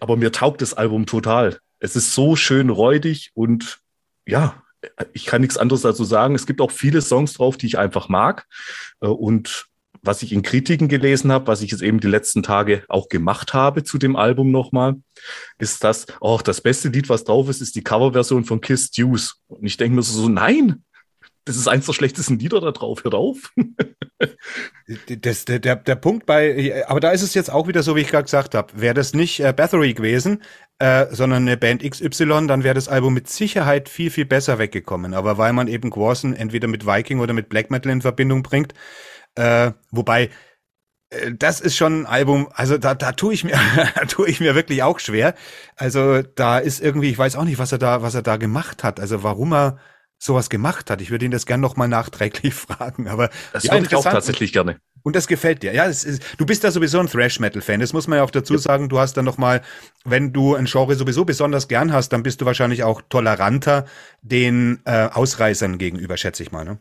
aber 0.00 0.16
mir 0.16 0.32
taugt 0.32 0.62
das 0.62 0.74
Album 0.74 1.06
total. 1.06 1.58
Es 1.78 1.94
ist 1.94 2.14
so 2.14 2.36
schön 2.36 2.70
räudig 2.70 3.30
und 3.34 3.80
ja, 4.26 4.62
ich 5.12 5.26
kann 5.26 5.42
nichts 5.42 5.58
anderes 5.58 5.82
dazu 5.82 6.04
sagen. 6.04 6.34
Es 6.34 6.46
gibt 6.46 6.60
auch 6.60 6.70
viele 6.70 7.02
Songs 7.02 7.34
drauf, 7.34 7.56
die 7.56 7.66
ich 7.66 7.78
einfach 7.78 8.08
mag. 8.08 8.46
Äh, 9.00 9.08
und 9.08 9.66
was 10.04 10.22
ich 10.22 10.32
in 10.32 10.42
Kritiken 10.42 10.88
gelesen 10.88 11.32
habe, 11.32 11.46
was 11.46 11.62
ich 11.62 11.70
jetzt 11.70 11.82
eben 11.82 12.00
die 12.00 12.08
letzten 12.08 12.42
Tage 12.42 12.84
auch 12.88 13.08
gemacht 13.08 13.54
habe 13.54 13.84
zu 13.84 13.98
dem 13.98 14.16
Album 14.16 14.50
nochmal, 14.50 14.96
ist 15.58 15.82
das, 15.82 16.06
oh, 16.20 16.38
das 16.42 16.60
beste 16.60 16.88
Lied, 16.88 17.08
was 17.08 17.24
drauf 17.24 17.48
ist, 17.48 17.62
ist 17.62 17.74
die 17.74 17.82
Coverversion 17.84 18.44
von 18.44 18.60
Kiss 18.60 18.90
Deuce. 18.90 19.40
Und 19.48 19.64
ich 19.64 19.76
denke 19.76 19.96
mir 19.96 20.02
so, 20.02 20.28
nein, 20.28 20.84
das 21.44 21.56
ist 21.56 21.68
eins 21.68 21.86
der 21.86 21.92
schlechtesten 21.92 22.38
Lieder 22.38 22.60
da 22.60 22.70
drauf, 22.70 23.04
hört 23.04 23.14
auf. 23.14 23.52
das, 25.20 25.44
der, 25.44 25.58
der, 25.58 25.76
der 25.76 25.94
Punkt 25.96 26.24
bei, 26.24 26.84
aber 26.88 27.00
da 27.00 27.10
ist 27.10 27.22
es 27.22 27.34
jetzt 27.34 27.50
auch 27.50 27.68
wieder 27.68 27.82
so, 27.82 27.96
wie 27.96 28.00
ich 28.00 28.08
gerade 28.08 28.24
gesagt 28.24 28.54
habe, 28.54 28.72
wäre 28.80 28.94
das 28.94 29.12
nicht 29.12 29.40
äh, 29.40 29.52
Bathory 29.52 29.92
gewesen, 29.92 30.42
äh, 30.78 31.06
sondern 31.10 31.42
eine 31.42 31.56
Band 31.56 31.82
XY, 31.82 32.46
dann 32.46 32.64
wäre 32.64 32.74
das 32.74 32.88
Album 32.88 33.14
mit 33.14 33.28
Sicherheit 33.28 33.88
viel, 33.88 34.10
viel 34.10 34.24
besser 34.24 34.58
weggekommen. 34.58 35.12
Aber 35.12 35.36
weil 35.36 35.52
man 35.52 35.68
eben 35.68 35.90
Gorson 35.90 36.34
entweder 36.34 36.66
mit 36.66 36.86
Viking 36.86 37.20
oder 37.20 37.34
mit 37.34 37.48
Black 37.50 37.70
Metal 37.70 37.92
in 37.92 38.00
Verbindung 38.00 38.42
bringt, 38.42 38.72
äh, 39.34 39.72
wobei, 39.90 40.30
äh, 41.10 41.32
das 41.32 41.60
ist 41.60 41.76
schon 41.76 42.02
ein 42.02 42.06
Album, 42.06 42.48
also 42.54 42.78
da, 42.78 42.94
da 42.94 43.12
tue 43.12 43.34
ich 43.34 43.44
mir, 43.44 43.58
da 43.94 44.04
tue 44.06 44.28
ich 44.28 44.40
mir 44.40 44.54
wirklich 44.54 44.82
auch 44.82 44.98
schwer. 44.98 45.34
Also 45.76 46.22
da 46.22 46.58
ist 46.58 46.80
irgendwie, 46.80 47.10
ich 47.10 47.18
weiß 47.18 47.36
auch 47.36 47.44
nicht, 47.44 47.58
was 47.58 47.72
er 47.72 47.78
da, 47.78 48.02
was 48.02 48.14
er 48.14 48.22
da 48.22 48.36
gemacht 48.36 48.84
hat. 48.84 49.00
Also 49.00 49.22
warum 49.22 49.52
er, 49.52 49.78
sowas 50.24 50.48
gemacht 50.48 50.90
hat. 50.90 51.00
Ich 51.00 51.10
würde 51.10 51.24
ihn 51.24 51.30
das 51.30 51.46
gern 51.46 51.60
nochmal 51.60 51.88
nachträglich 51.88 52.54
fragen. 52.54 53.08
Aber 53.08 53.30
das 53.52 53.64
ja, 53.64 53.72
würde 53.72 53.86
ich 53.86 53.94
auch 53.94 54.04
tatsächlich 54.04 54.52
gerne. 54.52 54.78
Und 55.02 55.14
das 55.16 55.26
gefällt 55.26 55.62
dir. 55.62 55.74
Ja, 55.74 55.84
ist, 55.84 56.22
du 56.38 56.46
bist 56.46 56.64
da 56.64 56.70
sowieso 56.70 56.98
ein 56.98 57.08
Thrash-Metal-Fan. 57.08 57.80
Das 57.80 57.92
muss 57.92 58.08
man 58.08 58.18
ja 58.18 58.24
auch 58.24 58.30
dazu 58.30 58.56
sagen. 58.56 58.88
Du 58.88 58.98
hast 58.98 59.14
dann 59.18 59.26
nochmal, 59.26 59.60
wenn 60.04 60.32
du 60.32 60.54
ein 60.54 60.64
Genre 60.64 60.94
sowieso 60.94 61.26
besonders 61.26 61.68
gern 61.68 61.92
hast, 61.92 62.08
dann 62.10 62.22
bist 62.22 62.40
du 62.40 62.46
wahrscheinlich 62.46 62.84
auch 62.84 63.02
toleranter 63.02 63.84
den 64.22 64.80
äh, 64.86 65.08
Ausreißern 65.12 65.76
gegenüber, 65.76 66.16
schätze 66.16 66.42
ich 66.42 66.52
mal. 66.52 66.64
Ne? 66.64 66.78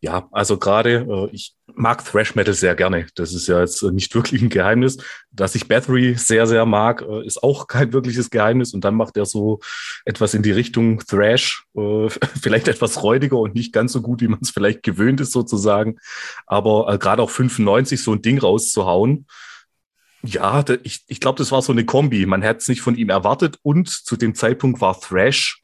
Ja, 0.00 0.28
also 0.30 0.58
gerade, 0.58 1.06
äh, 1.08 1.34
ich 1.34 1.54
mag 1.66 2.04
Thrash 2.04 2.36
Metal 2.36 2.54
sehr 2.54 2.76
gerne. 2.76 3.06
Das 3.16 3.32
ist 3.32 3.48
ja 3.48 3.60
jetzt 3.60 3.82
nicht 3.82 4.14
wirklich 4.14 4.40
ein 4.42 4.48
Geheimnis. 4.48 4.98
Dass 5.32 5.56
ich 5.56 5.66
Bathory 5.66 6.14
sehr, 6.14 6.46
sehr 6.46 6.66
mag, 6.66 7.02
äh, 7.02 7.26
ist 7.26 7.42
auch 7.42 7.66
kein 7.68 7.92
wirkliches 7.92 8.30
Geheimnis. 8.30 8.74
Und 8.74 8.84
dann 8.84 8.94
macht 8.94 9.16
er 9.16 9.26
so 9.26 9.58
etwas 10.04 10.34
in 10.34 10.42
die 10.42 10.52
Richtung 10.52 11.00
Thrash, 11.00 11.64
äh, 11.76 12.08
vielleicht 12.40 12.68
etwas 12.68 13.02
räudiger 13.02 13.38
und 13.38 13.54
nicht 13.56 13.72
ganz 13.72 13.92
so 13.92 14.00
gut, 14.00 14.20
wie 14.20 14.28
man 14.28 14.38
es 14.40 14.50
vielleicht 14.50 14.84
gewöhnt 14.84 15.20
ist 15.20 15.32
sozusagen. 15.32 15.98
Aber 16.46 16.92
äh, 16.92 16.98
gerade 16.98 17.22
auch 17.22 17.30
95 17.30 18.00
so 18.00 18.12
ein 18.12 18.22
Ding 18.22 18.38
rauszuhauen, 18.38 19.26
ja, 20.22 20.64
ich, 20.82 21.04
ich 21.06 21.20
glaube, 21.20 21.38
das 21.38 21.52
war 21.52 21.62
so 21.62 21.72
eine 21.72 21.84
Kombi. 21.84 22.26
Man 22.26 22.42
hätte 22.42 22.58
es 22.58 22.68
nicht 22.68 22.80
von 22.80 22.96
ihm 22.96 23.08
erwartet 23.08 23.58
und 23.62 23.88
zu 23.88 24.16
dem 24.16 24.34
Zeitpunkt 24.34 24.80
war 24.80 25.00
Thrash 25.00 25.62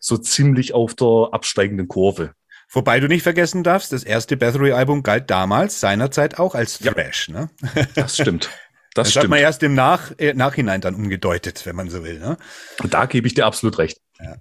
so 0.00 0.18
ziemlich 0.18 0.74
auf 0.74 0.94
der 0.94 1.28
absteigenden 1.32 1.88
Kurve. 1.88 2.34
Wobei 2.74 2.98
du 3.00 3.06
nicht 3.06 3.22
vergessen 3.22 3.62
darfst, 3.62 3.92
das 3.92 4.02
erste 4.02 4.36
Bathory-Album 4.36 5.02
galt 5.02 5.30
damals 5.30 5.80
seinerzeit 5.80 6.38
auch 6.38 6.54
als 6.54 6.78
Thrash. 6.78 7.28
Ne? 7.28 7.48
Das 7.94 8.16
stimmt. 8.16 8.50
Das, 8.96 9.06
das 9.06 9.10
stimmt. 9.10 9.24
hat 9.24 9.30
man 9.30 9.38
erst 9.40 9.62
im 9.64 9.74
Nach 9.74 10.12
äh, 10.18 10.34
Nachhinein 10.34 10.80
dann 10.80 10.94
umgedeutet, 10.94 11.66
wenn 11.66 11.74
man 11.74 11.90
so 11.90 12.04
will. 12.04 12.20
Ne? 12.20 12.36
Und 12.80 12.94
da 12.94 13.06
gebe 13.06 13.26
ich 13.26 13.34
dir 13.34 13.44
absolut 13.44 13.76
recht. 13.78 13.98
Ja. 14.20 14.36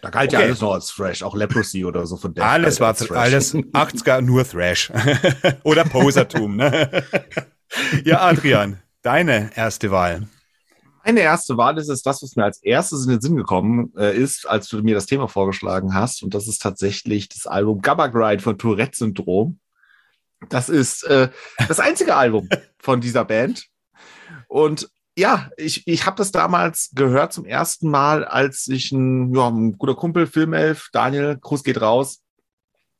Da 0.00 0.10
galt 0.10 0.30
okay. 0.30 0.40
ja 0.40 0.46
alles 0.46 0.60
noch 0.60 0.74
als 0.74 0.94
Thrash, 0.94 1.24
auch 1.24 1.34
Leprosy 1.34 1.84
oder 1.84 2.06
so 2.06 2.16
von 2.16 2.32
der 2.32 2.44
Alles 2.44 2.78
war 2.78 2.94
Thrash. 2.94 3.10
alles 3.10 3.54
80er 3.56 4.20
nur 4.20 4.48
Thrash. 4.48 4.92
oder 5.64 5.82
Posertum. 5.82 6.54
Ne? 6.54 7.02
ja, 8.04 8.20
Adrian, 8.20 8.80
deine 9.02 9.50
erste 9.56 9.90
Wahl. 9.90 10.28
Meine 11.08 11.20
erste 11.20 11.56
Wahl 11.56 11.78
ist 11.78 11.88
es 11.88 12.02
das, 12.02 12.22
was 12.22 12.36
mir 12.36 12.44
als 12.44 12.62
erstes 12.62 13.04
in 13.04 13.12
den 13.12 13.22
Sinn 13.22 13.34
gekommen 13.34 13.94
äh, 13.96 14.14
ist, 14.14 14.46
als 14.46 14.68
du 14.68 14.82
mir 14.82 14.94
das 14.94 15.06
Thema 15.06 15.26
vorgeschlagen 15.26 15.94
hast. 15.94 16.22
Und 16.22 16.34
das 16.34 16.46
ist 16.46 16.60
tatsächlich 16.60 17.30
das 17.30 17.46
Album 17.46 17.80
Gabba 17.80 18.08
Grind 18.08 18.42
von 18.42 18.58
Tourette-Syndrom. 18.58 19.58
Das 20.50 20.68
ist 20.68 21.04
äh, 21.04 21.30
das 21.66 21.80
einzige 21.80 22.14
Album 22.14 22.50
von 22.78 23.00
dieser 23.00 23.24
Band. 23.24 23.68
Und 24.48 24.90
ja, 25.16 25.48
ich, 25.56 25.86
ich 25.86 26.04
habe 26.04 26.18
das 26.18 26.30
damals 26.30 26.90
gehört 26.92 27.32
zum 27.32 27.46
ersten 27.46 27.90
Mal, 27.90 28.26
als 28.26 28.68
ich 28.68 28.92
ein, 28.92 29.34
ja, 29.34 29.48
ein 29.48 29.78
guter 29.78 29.94
Kumpel, 29.94 30.26
Filmelf, 30.26 30.90
Daniel, 30.92 31.38
Gruß 31.40 31.64
geht 31.64 31.80
raus, 31.80 32.20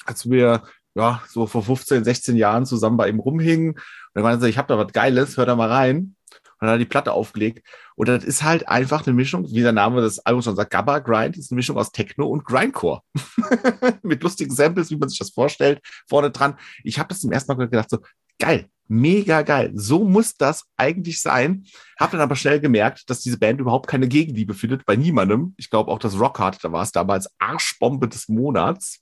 als 0.06 0.30
wir 0.30 0.62
ja, 0.94 1.22
so 1.28 1.46
vor 1.46 1.62
15, 1.62 2.04
16 2.04 2.36
Jahren 2.36 2.64
zusammen 2.64 2.96
bei 2.96 3.10
ihm 3.10 3.20
rumhingen. 3.20 3.72
Und 3.72 3.82
er 4.14 4.22
meinte, 4.22 4.48
ich 4.48 4.56
habe 4.56 4.68
da 4.68 4.78
was 4.78 4.94
Geiles, 4.94 5.36
hör 5.36 5.44
da 5.44 5.56
mal 5.56 5.70
rein 5.70 6.14
und 6.60 6.66
dann 6.66 6.70
hat 6.70 6.76
er 6.76 6.78
die 6.78 6.86
Platte 6.86 7.12
aufgelegt. 7.12 7.66
Und 7.98 8.06
das 8.06 8.22
ist 8.22 8.44
halt 8.44 8.68
einfach 8.68 9.04
eine 9.04 9.16
Mischung, 9.16 9.50
wie 9.50 9.60
der 9.60 9.72
Name 9.72 10.00
des 10.00 10.20
Albums 10.20 10.44
schon 10.44 10.54
sagt, 10.54 10.70
Gabba 10.70 11.00
Grind 11.00 11.36
ist 11.36 11.50
eine 11.50 11.56
Mischung 11.56 11.76
aus 11.76 11.90
Techno 11.90 12.28
und 12.28 12.44
Grindcore. 12.44 13.02
Mit 14.04 14.22
lustigen 14.22 14.54
Samples, 14.54 14.92
wie 14.92 14.96
man 14.96 15.08
sich 15.08 15.18
das 15.18 15.30
vorstellt, 15.30 15.80
vorne 16.08 16.30
dran. 16.30 16.56
Ich 16.84 17.00
habe 17.00 17.08
das 17.08 17.20
zum 17.20 17.32
ersten 17.32 17.52
Mal 17.52 17.66
gedacht, 17.66 17.90
so, 17.90 17.98
geil, 18.38 18.68
mega 18.86 19.42
geil. 19.42 19.72
So 19.74 20.04
muss 20.04 20.36
das 20.36 20.62
eigentlich 20.76 21.20
sein. 21.20 21.64
Hab 21.98 22.12
dann 22.12 22.20
aber 22.20 22.36
schnell 22.36 22.60
gemerkt, 22.60 23.10
dass 23.10 23.20
diese 23.20 23.36
Band 23.36 23.58
überhaupt 23.58 23.88
keine 23.88 24.06
Gegenliebe 24.06 24.54
findet 24.54 24.86
bei 24.86 24.94
niemandem. 24.94 25.54
Ich 25.56 25.68
glaube 25.68 25.90
auch 25.90 25.98
das 25.98 26.20
Rockhard, 26.20 26.62
da 26.62 26.70
war 26.70 26.84
es 26.84 26.92
damals 26.92 27.28
Arschbombe 27.40 28.06
des 28.06 28.28
Monats. 28.28 29.00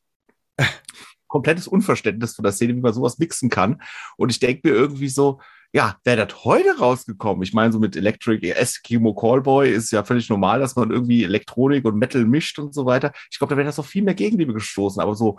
Komplettes 1.28 1.68
Unverständnis 1.68 2.34
von 2.34 2.44
der 2.44 2.52
Szene, 2.52 2.74
wie 2.74 2.80
man 2.80 2.94
sowas 2.94 3.18
mixen 3.18 3.50
kann. 3.50 3.82
Und 4.16 4.30
ich 4.30 4.38
denke 4.38 4.66
mir 4.66 4.74
irgendwie 4.74 5.10
so, 5.10 5.38
ja, 5.72 5.96
wäre 6.04 6.26
das 6.26 6.44
heute 6.44 6.78
rausgekommen? 6.78 7.42
Ich 7.42 7.52
meine, 7.52 7.72
so 7.72 7.78
mit 7.78 7.96
Electric 7.96 8.48
Eskimo 8.50 9.14
Callboy 9.14 9.70
ist 9.70 9.90
ja 9.90 10.04
völlig 10.04 10.28
normal, 10.28 10.60
dass 10.60 10.76
man 10.76 10.90
irgendwie 10.90 11.24
Elektronik 11.24 11.84
und 11.84 11.98
Metal 11.98 12.24
mischt 12.24 12.58
und 12.58 12.74
so 12.74 12.86
weiter. 12.86 13.12
Ich 13.30 13.38
glaube, 13.38 13.50
da 13.52 13.56
wäre 13.56 13.66
das 13.66 13.76
noch 13.76 13.84
viel 13.84 14.02
mehr 14.02 14.14
Gegenliebe 14.14 14.54
gestoßen. 14.54 15.02
Aber 15.02 15.14
so 15.14 15.38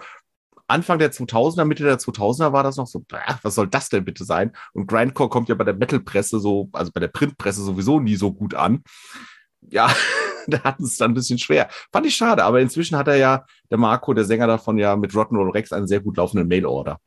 Anfang 0.67 0.99
der 0.99 1.11
2000er, 1.11 1.65
Mitte 1.65 1.83
der 1.83 1.97
2000er 1.97 2.51
war 2.51 2.63
das 2.63 2.75
noch 2.75 2.87
so, 2.87 3.03
was 3.41 3.55
soll 3.55 3.67
das 3.67 3.89
denn 3.89 4.03
bitte 4.03 4.25
sein? 4.25 4.51
Und 4.73 4.87
Grindcore 4.87 5.29
kommt 5.29 5.49
ja 5.49 5.55
bei 5.55 5.63
der 5.63 5.73
Metal-Presse 5.73 6.39
so, 6.39 6.69
also 6.73 6.91
bei 6.91 6.99
der 6.99 7.07
Printpresse 7.07 7.63
sowieso 7.63 7.99
nie 7.99 8.17
so 8.17 8.33
gut 8.33 8.53
an. 8.53 8.83
Ja, 9.61 9.89
da 10.47 10.63
hatten 10.63 10.83
es 10.83 10.97
dann 10.97 11.11
ein 11.11 11.13
bisschen 11.13 11.39
schwer. 11.39 11.69
Fand 11.91 12.05
ich 12.05 12.15
schade, 12.15 12.43
aber 12.43 12.59
inzwischen 12.59 12.97
hat 12.97 13.07
er 13.07 13.15
ja, 13.15 13.45
der 13.71 13.77
Marco, 13.77 14.13
der 14.13 14.25
Sänger 14.25 14.47
davon, 14.47 14.77
ja 14.77 14.95
mit 14.97 15.11
Rock'n'Roll 15.11 15.53
Rex 15.53 15.71
einen 15.71 15.87
sehr 15.87 16.01
gut 16.01 16.17
laufenden 16.17 16.47
Mail-Order. 16.47 16.99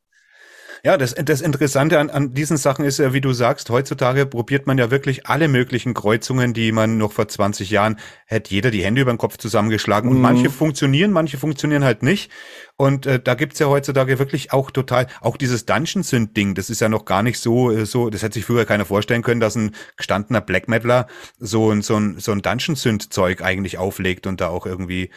Ja, 0.83 0.97
das, 0.97 1.15
das 1.15 1.43
Interessante 1.43 1.99
an, 1.99 2.09
an 2.09 2.33
diesen 2.33 2.57
Sachen 2.57 2.85
ist 2.85 2.99
ja, 2.99 3.13
wie 3.13 3.21
du 3.21 3.33
sagst, 3.33 3.69
heutzutage 3.69 4.25
probiert 4.25 4.67
man 4.67 4.79
ja 4.79 4.91
wirklich 4.91 5.27
alle 5.27 5.49
möglichen 5.49 5.93
Kreuzungen, 5.93 6.55
die 6.55 6.73
man 6.73 6.97
noch 6.97 7.13
vor 7.13 7.29
20 7.29 7.69
Jahren 7.71 7.99
hätte 8.25 8.55
jeder 8.55 8.71
die 8.71 8.83
Hände 8.83 9.03
über 9.03 9.13
den 9.13 9.19
Kopf 9.19 9.37
zusammengeschlagen. 9.37 10.11
Und 10.11 10.17
mhm. 10.17 10.23
manche 10.23 10.51
funktionieren, 10.51 11.13
manche 11.13 11.37
funktionieren 11.37 11.85
halt 11.85 12.03
nicht. 12.03 12.31
Und 12.77 13.05
äh, 13.05 13.21
da 13.21 13.35
gibt's 13.35 13.59
ja 13.59 13.67
heutzutage 13.67 14.19
wirklich 14.19 14.53
auch 14.53 14.71
total, 14.71 15.07
auch 15.21 15.37
dieses 15.37 15.67
Dungeon-Synth-Ding, 15.67 16.55
das 16.55 16.71
ist 16.71 16.81
ja 16.81 16.89
noch 16.89 17.05
gar 17.05 17.23
nicht 17.23 17.39
so, 17.39 17.71
äh, 17.71 17.85
so, 17.85 18.09
das 18.09 18.23
hätte 18.23 18.35
sich 18.35 18.47
früher 18.47 18.65
keiner 18.65 18.87
vorstellen 18.87 19.23
können, 19.23 19.41
dass 19.41 19.57
ein 19.57 19.75
gestandener 19.99 20.41
Black 20.41 20.67
Metaler 20.67 21.07
so 21.39 21.71
ein, 21.71 21.83
so 21.83 21.97
ein, 21.97 22.19
so 22.19 22.33
ein 22.33 22.41
Dungeon-Synth-Zeug 22.41 23.43
eigentlich 23.43 23.77
auflegt 23.77 24.27
und 24.27 24.41
da 24.41 24.49
auch 24.49 24.65
irgendwie 24.65 25.11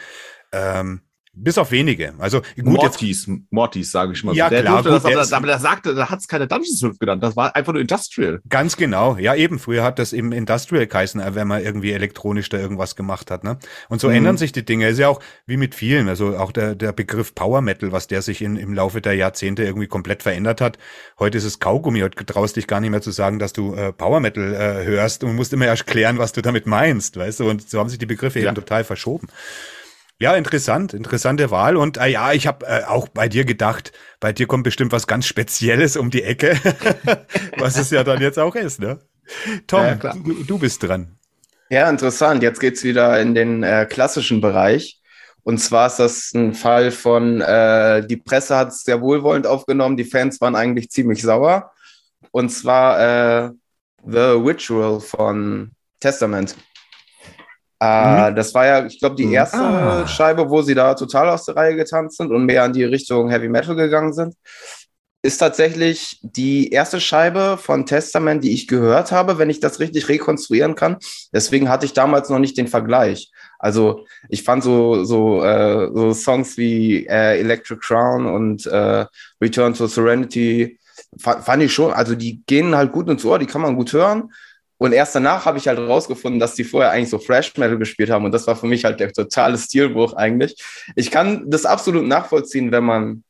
ähm, 0.52 1.00
bis 1.36 1.58
auf 1.58 1.70
wenige. 1.70 2.14
Also 2.18 2.40
gut, 2.56 2.64
Mortis, 2.64 3.26
jetzt, 3.26 3.40
Mortis, 3.50 3.90
sage 3.90 4.12
ich 4.12 4.22
mal. 4.24 4.34
Ja, 4.34 4.48
der 4.48 4.62
klar. 4.62 4.82
Gut, 4.82 4.92
das, 4.92 5.04
aber, 5.04 5.36
aber 5.36 5.46
der 5.46 5.58
sagte, 5.58 5.94
da 5.94 6.08
hat 6.08 6.20
es 6.20 6.28
keine 6.28 6.46
Dungeons 6.46 6.78
Swift 6.78 7.00
genannt. 7.00 7.22
Das 7.22 7.36
war 7.36 7.54
einfach 7.56 7.72
nur 7.72 7.80
Industrial. 7.82 8.40
Ganz 8.48 8.76
genau. 8.76 9.16
Ja, 9.16 9.34
eben. 9.34 9.58
Früher 9.58 9.82
hat 9.82 9.98
das 9.98 10.12
eben 10.12 10.32
Industrial 10.32 10.86
geheißen, 10.86 11.20
äh, 11.20 11.34
wenn 11.34 11.48
man 11.48 11.62
irgendwie 11.62 11.92
elektronisch 11.92 12.48
da 12.48 12.58
irgendwas 12.58 12.96
gemacht 12.96 13.30
hat. 13.30 13.44
Ne? 13.44 13.58
Und 13.88 14.00
so 14.00 14.08
mhm. 14.08 14.14
ändern 14.14 14.36
sich 14.36 14.52
die 14.52 14.64
Dinge. 14.64 14.88
Ist 14.88 14.98
ja 14.98 15.08
auch 15.08 15.20
wie 15.46 15.56
mit 15.56 15.74
vielen. 15.74 16.08
Also 16.08 16.36
auch 16.36 16.52
der, 16.52 16.74
der 16.74 16.92
Begriff 16.92 17.34
Power 17.34 17.60
Metal, 17.60 17.92
was 17.92 18.06
der 18.06 18.22
sich 18.22 18.42
in, 18.42 18.56
im 18.56 18.74
Laufe 18.74 19.00
der 19.00 19.14
Jahrzehnte 19.14 19.64
irgendwie 19.64 19.88
komplett 19.88 20.22
verändert 20.22 20.60
hat. 20.60 20.78
Heute 21.18 21.38
ist 21.38 21.44
es 21.44 21.58
Kaugummi. 21.58 22.00
Heute 22.00 22.24
traust 22.24 22.56
dich 22.56 22.66
gar 22.66 22.80
nicht 22.80 22.90
mehr 22.90 23.02
zu 23.02 23.10
sagen, 23.10 23.38
dass 23.38 23.52
du 23.52 23.74
äh, 23.74 23.92
Power 23.92 24.20
Metal 24.20 24.54
äh, 24.54 24.84
hörst 24.84 25.24
und 25.24 25.34
musst 25.34 25.52
immer 25.52 25.66
erst 25.66 25.86
klären, 25.86 26.18
was 26.18 26.32
du 26.32 26.42
damit 26.42 26.66
meinst. 26.66 27.16
Weißt 27.16 27.40
du? 27.40 27.48
Und 27.48 27.68
so 27.68 27.78
haben 27.78 27.88
sich 27.88 27.98
die 27.98 28.06
Begriffe 28.06 28.40
ja. 28.40 28.46
eben 28.46 28.54
total 28.54 28.84
verschoben. 28.84 29.28
Ja, 30.24 30.34
interessant, 30.36 30.94
interessante 30.94 31.50
Wahl. 31.50 31.76
Und 31.76 31.98
äh, 31.98 32.06
ja, 32.06 32.32
ich 32.32 32.46
habe 32.46 32.64
äh, 32.64 32.84
auch 32.84 33.08
bei 33.08 33.28
dir 33.28 33.44
gedacht, 33.44 33.92
bei 34.20 34.32
dir 34.32 34.46
kommt 34.46 34.64
bestimmt 34.64 34.90
was 34.90 35.06
ganz 35.06 35.26
Spezielles 35.26 35.98
um 35.98 36.08
die 36.08 36.22
Ecke, 36.22 36.58
was 37.58 37.76
es 37.76 37.90
ja 37.90 38.04
dann 38.04 38.22
jetzt 38.22 38.38
auch 38.38 38.54
ist. 38.54 38.80
Ne? 38.80 39.00
Tom, 39.66 39.84
ja, 39.84 39.96
du, 39.96 40.44
du, 40.44 40.58
bist 40.58 40.82
dran. 40.82 41.18
Ja, 41.68 41.90
interessant. 41.90 42.42
Jetzt 42.42 42.58
geht's 42.58 42.82
wieder 42.84 43.20
in 43.20 43.34
den 43.34 43.64
äh, 43.64 43.84
klassischen 43.84 44.40
Bereich. 44.40 44.98
Und 45.42 45.58
zwar 45.58 45.88
ist 45.88 45.98
das 45.98 46.32
ein 46.32 46.54
Fall 46.54 46.90
von, 46.90 47.42
äh, 47.42 48.06
die 48.06 48.16
Presse 48.16 48.56
hat 48.56 48.68
es 48.68 48.82
sehr 48.82 49.02
wohlwollend 49.02 49.46
aufgenommen, 49.46 49.98
die 49.98 50.04
Fans 50.04 50.40
waren 50.40 50.56
eigentlich 50.56 50.88
ziemlich 50.88 51.20
sauer. 51.20 51.70
Und 52.30 52.48
zwar 52.48 53.44
äh, 53.46 53.50
The 54.06 54.40
Ritual 54.42 55.00
von 55.00 55.72
Testament. 56.00 56.56
Äh, 57.84 58.30
mhm. 58.30 58.36
Das 58.36 58.54
war 58.54 58.66
ja, 58.66 58.86
ich 58.86 58.98
glaube, 58.98 59.16
die 59.16 59.26
mhm. 59.26 59.34
erste 59.34 59.58
ah. 59.58 60.06
Scheibe, 60.06 60.48
wo 60.48 60.62
sie 60.62 60.74
da 60.74 60.94
total 60.94 61.28
aus 61.28 61.44
der 61.44 61.56
Reihe 61.56 61.76
getanzt 61.76 62.16
sind 62.16 62.32
und 62.32 62.46
mehr 62.46 62.64
in 62.64 62.72
die 62.72 62.84
Richtung 62.84 63.28
Heavy 63.30 63.48
Metal 63.48 63.74
gegangen 63.74 64.12
sind. 64.12 64.34
Ist 65.22 65.38
tatsächlich 65.38 66.18
die 66.22 66.70
erste 66.70 67.00
Scheibe 67.00 67.58
von 67.58 67.86
Testament, 67.86 68.44
die 68.44 68.52
ich 68.52 68.68
gehört 68.68 69.10
habe, 69.10 69.38
wenn 69.38 69.48
ich 69.48 69.58
das 69.58 69.80
richtig 69.80 70.08
rekonstruieren 70.08 70.74
kann. 70.74 70.98
Deswegen 71.32 71.70
hatte 71.70 71.86
ich 71.86 71.94
damals 71.94 72.28
noch 72.28 72.38
nicht 72.38 72.58
den 72.58 72.68
Vergleich. 72.68 73.30
Also 73.58 74.04
ich 74.28 74.42
fand 74.42 74.62
so, 74.62 75.04
so, 75.04 75.42
äh, 75.42 75.88
so 75.94 76.12
Songs 76.12 76.58
wie 76.58 77.06
äh, 77.06 77.38
Electric 77.40 77.80
Crown 77.80 78.26
und 78.26 78.66
äh, 78.66 79.06
Return 79.40 79.72
to 79.72 79.86
Serenity 79.86 80.78
fand 81.18 81.62
ich 81.62 81.72
schon, 81.72 81.92
also 81.92 82.14
die 82.14 82.42
gehen 82.46 82.76
halt 82.76 82.92
gut 82.92 83.08
ins 83.08 83.24
Ohr, 83.24 83.38
die 83.38 83.46
kann 83.46 83.62
man 83.62 83.76
gut 83.76 83.92
hören. 83.92 84.30
Und 84.78 84.92
erst 84.92 85.14
danach 85.14 85.46
habe 85.46 85.58
ich 85.58 85.68
halt 85.68 85.78
rausgefunden, 85.78 86.40
dass 86.40 86.54
die 86.54 86.64
vorher 86.64 86.90
eigentlich 86.90 87.10
so 87.10 87.18
Fresh 87.18 87.56
Metal 87.56 87.78
gespielt 87.78 88.10
haben. 88.10 88.24
Und 88.24 88.32
das 88.32 88.46
war 88.46 88.56
für 88.56 88.66
mich 88.66 88.84
halt 88.84 89.00
der 89.00 89.12
totale 89.12 89.56
Stilbruch 89.56 90.14
eigentlich. 90.14 90.56
Ich 90.96 91.10
kann 91.10 91.48
das 91.48 91.64
absolut 91.64 92.06
nachvollziehen, 92.06 92.72
wenn 92.72 92.84
man 92.84 93.24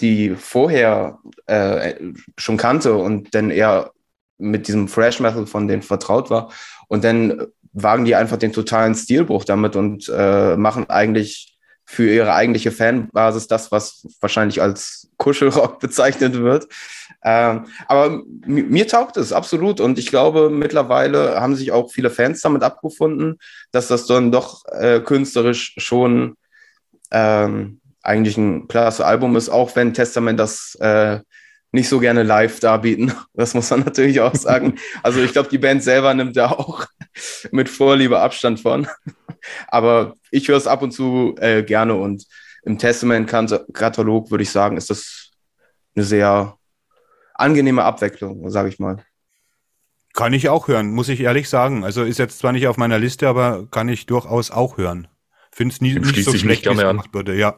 die 0.00 0.34
vorher 0.36 1.18
äh, 1.46 1.94
schon 2.36 2.56
kannte 2.56 2.94
und 2.94 3.34
dann 3.34 3.50
eher 3.50 3.90
mit 4.38 4.68
diesem 4.68 4.86
Fresh 4.86 5.18
Metal 5.20 5.46
von 5.46 5.66
denen 5.66 5.82
vertraut 5.82 6.30
war. 6.30 6.52
Und 6.86 7.02
dann 7.02 7.48
wagen 7.72 8.04
die 8.04 8.14
einfach 8.14 8.36
den 8.36 8.52
totalen 8.52 8.94
Stilbruch 8.94 9.44
damit 9.44 9.76
und 9.76 10.10
äh, 10.14 10.56
machen 10.56 10.88
eigentlich 10.88 11.58
für 11.84 12.08
ihre 12.08 12.34
eigentliche 12.34 12.70
Fanbasis 12.70 13.48
das, 13.48 13.72
was 13.72 14.06
wahrscheinlich 14.20 14.60
als 14.60 15.10
Kuschelrock 15.16 15.80
bezeichnet 15.80 16.34
wird. 16.34 16.68
Ähm, 17.24 17.66
aber 17.88 18.22
mir 18.46 18.86
taugt 18.86 19.16
es 19.16 19.32
absolut 19.32 19.80
und 19.80 19.98
ich 19.98 20.06
glaube, 20.06 20.50
mittlerweile 20.50 21.40
haben 21.40 21.56
sich 21.56 21.72
auch 21.72 21.90
viele 21.90 22.10
Fans 22.10 22.40
damit 22.40 22.62
abgefunden, 22.62 23.38
dass 23.72 23.88
das 23.88 24.06
dann 24.06 24.30
doch 24.30 24.64
äh, 24.66 25.00
künstlerisch 25.00 25.74
schon 25.78 26.36
ähm, 27.10 27.80
eigentlich 28.02 28.36
ein 28.36 28.68
klasse 28.68 29.04
Album 29.04 29.36
ist, 29.36 29.48
auch 29.48 29.74
wenn 29.74 29.94
Testament 29.94 30.38
das 30.38 30.76
äh, 30.80 31.20
nicht 31.72 31.88
so 31.88 31.98
gerne 32.00 32.22
live 32.22 32.60
darbieten. 32.60 33.12
Das 33.34 33.54
muss 33.54 33.70
man 33.70 33.80
natürlich 33.80 34.20
auch 34.20 34.34
sagen. 34.36 34.76
Also 35.02 35.20
ich 35.20 35.32
glaube, 35.32 35.48
die 35.48 35.58
Band 35.58 35.82
selber 35.82 36.14
nimmt 36.14 36.36
da 36.36 36.50
auch 36.50 36.86
mit 37.50 37.68
Vorliebe 37.68 38.20
Abstand 38.20 38.60
von. 38.60 38.86
Aber 39.68 40.14
ich 40.30 40.48
höre 40.48 40.56
es 40.56 40.66
ab 40.66 40.82
und 40.82 40.92
zu 40.92 41.34
äh, 41.38 41.62
gerne 41.62 41.94
und 41.94 42.24
im 42.64 42.78
Testament-Katalog 42.78 44.30
würde 44.30 44.42
ich 44.42 44.50
sagen, 44.50 44.76
ist 44.76 44.90
das 44.90 45.30
eine 45.94 46.04
sehr 46.04 46.58
angenehme 47.38 47.84
Abwechslung, 47.84 48.50
sage 48.50 48.68
ich 48.68 48.78
mal. 48.78 49.02
Kann 50.12 50.32
ich 50.32 50.48
auch 50.48 50.68
hören, 50.68 50.90
muss 50.90 51.08
ich 51.08 51.20
ehrlich 51.20 51.48
sagen. 51.48 51.84
Also 51.84 52.02
ist 52.02 52.18
jetzt 52.18 52.38
zwar 52.38 52.52
nicht 52.52 52.66
auf 52.66 52.76
meiner 52.76 52.98
Liste, 52.98 53.28
aber 53.28 53.66
kann 53.70 53.88
ich 53.88 54.06
durchaus 54.06 54.50
auch 54.50 54.76
hören. 54.76 55.08
Finde 55.52 55.72
es 55.72 55.80
nie, 55.80 55.94
nicht 55.98 56.24
so 56.24 56.36
schlecht, 56.36 56.66
wie 56.66 56.70
es 56.70 56.78
gemacht 56.78 57.14
wurde. 57.14 57.34
Ja. 57.36 57.56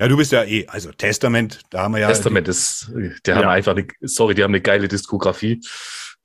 Ja, 0.00 0.06
du 0.06 0.16
bist 0.16 0.30
ja 0.30 0.44
eh, 0.44 0.66
also 0.68 0.92
Testament, 0.92 1.62
da 1.70 1.82
haben 1.82 1.94
wir 1.94 2.00
ja. 2.00 2.06
Testament 2.06 2.46
ist, 2.46 2.92
die 3.26 3.32
haben 3.32 3.48
einfach 3.48 3.72
eine, 3.72 3.88
sorry, 4.02 4.34
die 4.34 4.44
haben 4.44 4.52
eine 4.52 4.60
geile 4.60 4.86
Diskografie. 4.86 5.60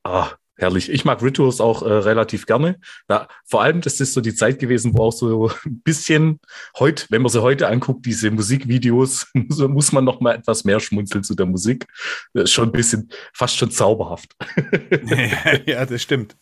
Ah, 0.03 0.29
herrlich. 0.63 0.89
Ich 0.89 1.05
mag 1.05 1.21
Rituals 1.21 1.61
auch 1.61 1.83
äh, 1.83 1.91
relativ 1.91 2.45
gerne. 2.45 2.79
Da, 3.07 3.27
vor 3.45 3.61
allem, 3.61 3.81
das 3.81 3.99
ist 3.99 4.13
so 4.13 4.21
die 4.21 4.33
Zeit 4.33 4.59
gewesen, 4.59 4.93
wo 4.95 5.03
auch 5.03 5.13
so 5.13 5.49
ein 5.65 5.81
bisschen 5.83 6.39
heute, 6.79 7.05
wenn 7.09 7.21
man 7.21 7.31
sie 7.31 7.41
heute 7.41 7.67
anguckt, 7.67 8.05
diese 8.05 8.31
Musikvideos, 8.31 9.27
so 9.49 9.67
muss 9.67 9.91
man 9.91 10.05
noch 10.05 10.19
mal 10.19 10.35
etwas 10.35 10.63
mehr 10.63 10.79
schmunzeln 10.79 11.23
zu 11.23 11.35
der 11.35 11.45
Musik. 11.45 11.85
Das 12.33 12.45
ist 12.45 12.51
schon 12.51 12.69
ein 12.69 12.71
bisschen, 12.71 13.09
fast 13.33 13.57
schon 13.57 13.69
zauberhaft. 13.69 14.33
ja, 15.67 15.85
das 15.85 16.01
stimmt. 16.01 16.35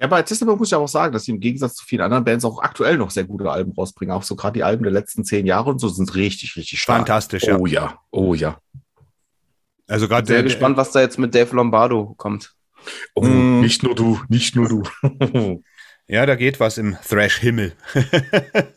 Ja, 0.00 0.06
bei 0.06 0.22
Testament 0.22 0.58
muss 0.58 0.68
ich 0.68 0.74
auch 0.76 0.86
sagen, 0.86 1.12
dass 1.12 1.24
sie 1.24 1.32
im 1.32 1.40
Gegensatz 1.40 1.74
zu 1.74 1.84
vielen 1.84 2.02
anderen 2.02 2.24
Bands 2.24 2.44
auch 2.44 2.60
aktuell 2.60 2.96
noch 2.96 3.10
sehr 3.10 3.24
gute 3.24 3.50
Alben 3.50 3.72
rausbringen. 3.72 4.14
Auch 4.14 4.22
so 4.22 4.36
gerade 4.36 4.54
die 4.54 4.62
Alben 4.62 4.84
der 4.84 4.92
letzten 4.92 5.24
zehn 5.24 5.44
Jahre 5.44 5.70
und 5.70 5.80
so 5.80 5.88
sind 5.88 6.14
richtig, 6.14 6.56
richtig 6.56 6.80
stark. 6.80 6.98
Fantastisch, 6.98 7.44
ja. 7.44 7.58
Oh 7.58 7.66
ja, 7.66 7.98
oh 8.12 8.34
ja. 8.34 8.60
Also 9.88 10.06
gerade 10.06 10.26
sehr 10.26 10.42
gespannt, 10.42 10.76
was 10.76 10.92
da 10.92 11.00
jetzt 11.00 11.18
mit 11.18 11.34
Dave 11.34 11.56
Lombardo 11.56 12.14
kommt. 12.16 12.54
Oh, 13.14 13.24
mm. 13.24 13.60
nicht 13.60 13.82
nur 13.82 13.94
du, 13.94 14.20
nicht 14.28 14.56
nur 14.56 14.68
du. 14.68 14.82
ja, 16.06 16.26
da 16.26 16.34
geht 16.36 16.60
was 16.60 16.78
im 16.78 16.96
Thrash-Himmel. 17.08 17.72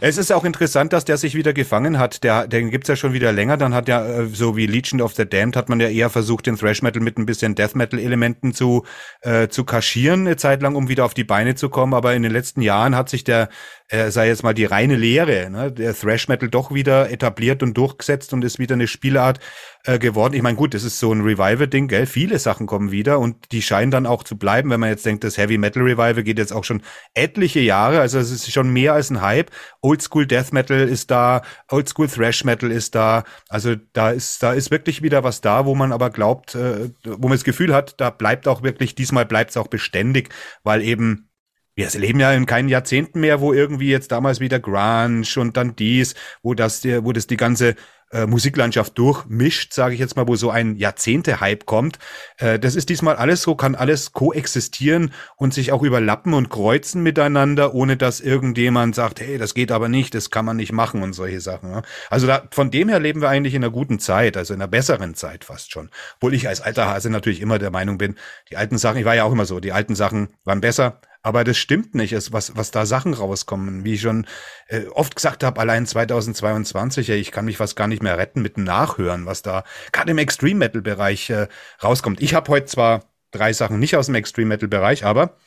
Es 0.00 0.18
ist 0.18 0.32
auch 0.32 0.44
interessant, 0.44 0.92
dass 0.92 1.04
der 1.04 1.16
sich 1.16 1.34
wieder 1.34 1.52
gefangen 1.52 1.98
hat. 1.98 2.24
Der, 2.24 2.46
den 2.48 2.70
gibt's 2.70 2.88
ja 2.88 2.96
schon 2.96 3.12
wieder 3.12 3.32
länger. 3.32 3.56
Dann 3.56 3.74
hat 3.74 3.88
ja, 3.88 4.04
äh, 4.04 4.26
so 4.26 4.56
wie 4.56 4.66
Legion 4.66 5.00
of 5.00 5.14
the 5.14 5.24
Damned, 5.24 5.56
hat 5.56 5.68
man 5.68 5.80
ja 5.80 5.88
eher 5.88 6.10
versucht, 6.10 6.46
den 6.46 6.56
Thrash 6.56 6.82
Metal 6.82 7.02
mit 7.02 7.16
ein 7.16 7.26
bisschen 7.26 7.54
Death 7.54 7.74
Metal 7.74 7.98
Elementen 7.98 8.52
zu, 8.54 8.84
äh, 9.22 9.48
zu 9.48 9.64
kaschieren, 9.64 10.26
eine 10.26 10.36
Zeit 10.36 10.62
lang, 10.62 10.74
um 10.74 10.88
wieder 10.88 11.04
auf 11.04 11.14
die 11.14 11.24
Beine 11.24 11.54
zu 11.54 11.68
kommen. 11.68 11.94
Aber 11.94 12.14
in 12.14 12.22
den 12.22 12.32
letzten 12.32 12.60
Jahren 12.60 12.96
hat 12.96 13.08
sich 13.08 13.24
der, 13.24 13.48
äh, 13.88 14.10
sei 14.10 14.28
jetzt 14.28 14.42
mal 14.42 14.54
die 14.54 14.64
reine 14.64 14.96
Lehre, 14.96 15.48
ne, 15.50 15.72
der 15.72 15.94
Thrash 15.94 16.28
Metal 16.28 16.48
doch 16.48 16.74
wieder 16.74 17.10
etabliert 17.10 17.62
und 17.62 17.74
durchgesetzt 17.74 18.32
und 18.32 18.44
ist 18.44 18.58
wieder 18.58 18.74
eine 18.74 18.88
Spielart 18.88 19.38
äh, 19.84 19.98
geworden. 19.98 20.34
Ich 20.34 20.42
meine, 20.42 20.56
gut, 20.56 20.74
das 20.74 20.82
ist 20.82 20.98
so 20.98 21.12
ein 21.12 21.20
Revival-Ding, 21.20 21.88
gell? 21.88 22.06
Viele 22.06 22.38
Sachen 22.38 22.66
kommen 22.66 22.90
wieder 22.90 23.18
und 23.18 23.52
die 23.52 23.62
scheinen 23.62 23.90
dann 23.90 24.06
auch 24.06 24.22
zu 24.22 24.36
bleiben, 24.36 24.70
wenn 24.70 24.80
man 24.80 24.88
jetzt 24.88 25.04
denkt, 25.04 25.24
das 25.24 25.36
Heavy 25.36 25.58
Metal 25.58 25.82
Revival 25.82 26.22
geht 26.22 26.38
jetzt 26.38 26.52
auch 26.52 26.64
schon 26.64 26.82
etliche 27.12 27.60
Jahre, 27.60 28.00
also 28.00 28.18
es 28.18 28.30
ist 28.30 28.50
schon 28.50 28.72
mehr 28.72 28.94
als 28.94 29.10
ein 29.10 29.20
Hype. 29.20 29.50
Oldschool 29.82 30.26
Death 30.26 30.52
Metal 30.52 30.88
ist 30.88 31.10
da, 31.10 31.42
Oldschool 31.70 32.08
Thrash 32.08 32.44
Metal 32.44 32.70
ist 32.70 32.94
da, 32.94 33.24
also 33.48 33.74
da 33.92 34.10
ist, 34.10 34.42
da 34.42 34.54
ist 34.54 34.70
wirklich 34.70 35.02
wieder 35.02 35.22
was 35.22 35.40
da, 35.40 35.66
wo 35.66 35.74
man 35.74 35.92
aber 35.92 36.10
glaubt, 36.10 36.54
äh, 36.54 36.90
wo 37.04 37.28
man 37.28 37.36
das 37.36 37.44
Gefühl 37.44 37.74
hat, 37.74 38.00
da 38.00 38.10
bleibt 38.10 38.48
auch 38.48 38.62
wirklich, 38.62 38.94
diesmal 38.94 39.26
bleibt 39.26 39.50
es 39.50 39.56
auch 39.56 39.68
beständig, 39.68 40.30
weil 40.62 40.82
eben 40.82 41.28
wir 41.76 41.90
leben 41.90 42.20
ja 42.20 42.32
in 42.32 42.46
keinen 42.46 42.68
Jahrzehnten 42.68 43.20
mehr, 43.20 43.40
wo 43.40 43.52
irgendwie 43.52 43.90
jetzt 43.90 44.12
damals 44.12 44.38
wieder 44.38 44.60
Grunge 44.60 45.24
und 45.36 45.56
dann 45.56 45.74
dies, 45.74 46.14
wo 46.42 46.54
das, 46.54 46.84
wo 46.84 47.12
das 47.12 47.26
die 47.26 47.36
ganze 47.36 47.74
äh, 48.14 48.26
Musiklandschaft 48.26 48.96
durchmischt, 48.96 49.74
sage 49.74 49.94
ich 49.94 50.00
jetzt 50.00 50.16
mal, 50.16 50.28
wo 50.28 50.36
so 50.36 50.50
ein 50.50 50.76
Jahrzehnte-Hype 50.76 51.66
kommt. 51.66 51.98
Äh, 52.38 52.58
das 52.58 52.76
ist 52.76 52.88
diesmal 52.88 53.16
alles 53.16 53.42
so, 53.42 53.54
kann 53.56 53.74
alles 53.74 54.12
koexistieren 54.12 55.12
und 55.36 55.52
sich 55.52 55.72
auch 55.72 55.82
überlappen 55.82 56.32
und 56.32 56.48
kreuzen 56.48 57.02
miteinander, 57.02 57.74
ohne 57.74 57.96
dass 57.96 58.20
irgendjemand 58.20 58.94
sagt, 58.94 59.20
hey, 59.20 59.36
das 59.36 59.54
geht 59.54 59.72
aber 59.72 59.88
nicht, 59.88 60.14
das 60.14 60.30
kann 60.30 60.44
man 60.44 60.56
nicht 60.56 60.72
machen 60.72 61.02
und 61.02 61.12
solche 61.12 61.40
Sachen. 61.40 61.70
Ja? 61.70 61.82
Also 62.08 62.26
da, 62.26 62.44
von 62.50 62.70
dem 62.70 62.88
her 62.88 63.00
leben 63.00 63.20
wir 63.20 63.28
eigentlich 63.28 63.54
in 63.54 63.64
einer 63.64 63.72
guten 63.72 63.98
Zeit, 63.98 64.36
also 64.36 64.54
in 64.54 64.60
einer 64.60 64.68
besseren 64.68 65.14
Zeit 65.14 65.44
fast 65.44 65.72
schon. 65.72 65.90
Obwohl 66.16 66.34
ich 66.34 66.48
als 66.48 66.60
alter 66.60 66.86
Hase 66.86 67.10
natürlich 67.10 67.40
immer 67.40 67.58
der 67.58 67.70
Meinung 67.70 67.98
bin, 67.98 68.14
die 68.50 68.56
alten 68.56 68.78
Sachen, 68.78 68.98
ich 68.98 69.04
war 69.04 69.16
ja 69.16 69.24
auch 69.24 69.32
immer 69.32 69.46
so, 69.46 69.60
die 69.60 69.72
alten 69.72 69.96
Sachen 69.96 70.28
waren 70.44 70.60
besser, 70.60 71.00
aber 71.24 71.42
das 71.42 71.56
stimmt 71.56 71.94
nicht, 71.94 72.12
es, 72.12 72.34
was, 72.34 72.54
was 72.54 72.70
da 72.70 72.84
Sachen 72.84 73.14
rauskommen. 73.14 73.82
Wie 73.82 73.94
ich 73.94 74.02
schon 74.02 74.26
äh, 74.68 74.84
oft 74.88 75.16
gesagt 75.16 75.42
habe, 75.42 75.58
allein 75.58 75.86
2022, 75.86 77.08
ja, 77.08 77.14
ich 77.14 77.32
kann 77.32 77.46
mich 77.46 77.56
fast 77.56 77.76
gar 77.76 77.88
nicht 77.88 78.02
mehr 78.02 78.18
retten 78.18 78.42
mit 78.42 78.58
dem 78.58 78.64
Nachhören, 78.64 79.24
was 79.24 79.40
da 79.40 79.64
gerade 79.90 80.10
im 80.10 80.18
Extreme 80.18 80.58
Metal 80.58 80.82
Bereich 80.82 81.30
äh, 81.30 81.48
rauskommt. 81.82 82.20
Ich 82.20 82.34
habe 82.34 82.52
heute 82.52 82.66
zwar 82.66 83.04
drei 83.30 83.54
Sachen 83.54 83.78
nicht 83.78 83.96
aus 83.96 84.06
dem 84.06 84.16
Extreme 84.16 84.48
Metal 84.48 84.68
Bereich, 84.68 85.06
aber 85.06 85.38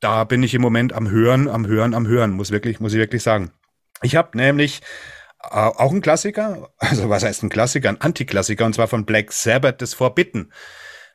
da 0.00 0.24
bin 0.24 0.42
ich 0.42 0.52
im 0.52 0.62
Moment 0.62 0.92
am 0.92 1.08
Hören, 1.08 1.46
am 1.46 1.64
Hören, 1.64 1.94
am 1.94 2.08
Hören, 2.08 2.32
muss 2.32 2.50
wirklich, 2.50 2.80
muss 2.80 2.92
ich 2.92 2.98
wirklich 2.98 3.22
sagen. 3.22 3.52
Ich 4.02 4.16
habe 4.16 4.36
nämlich 4.36 4.80
äh, 5.44 5.54
auch 5.54 5.92
einen 5.92 6.02
Klassiker, 6.02 6.70
also 6.78 7.08
was 7.08 7.22
heißt 7.22 7.44
ein 7.44 7.50
Klassiker, 7.50 7.88
ein 7.88 8.00
Antiklassiker, 8.00 8.66
und 8.66 8.74
zwar 8.74 8.88
von 8.88 9.06
Black 9.06 9.30
Sabbath, 9.30 9.80
das 9.80 9.94
Forbidden. 9.94 10.52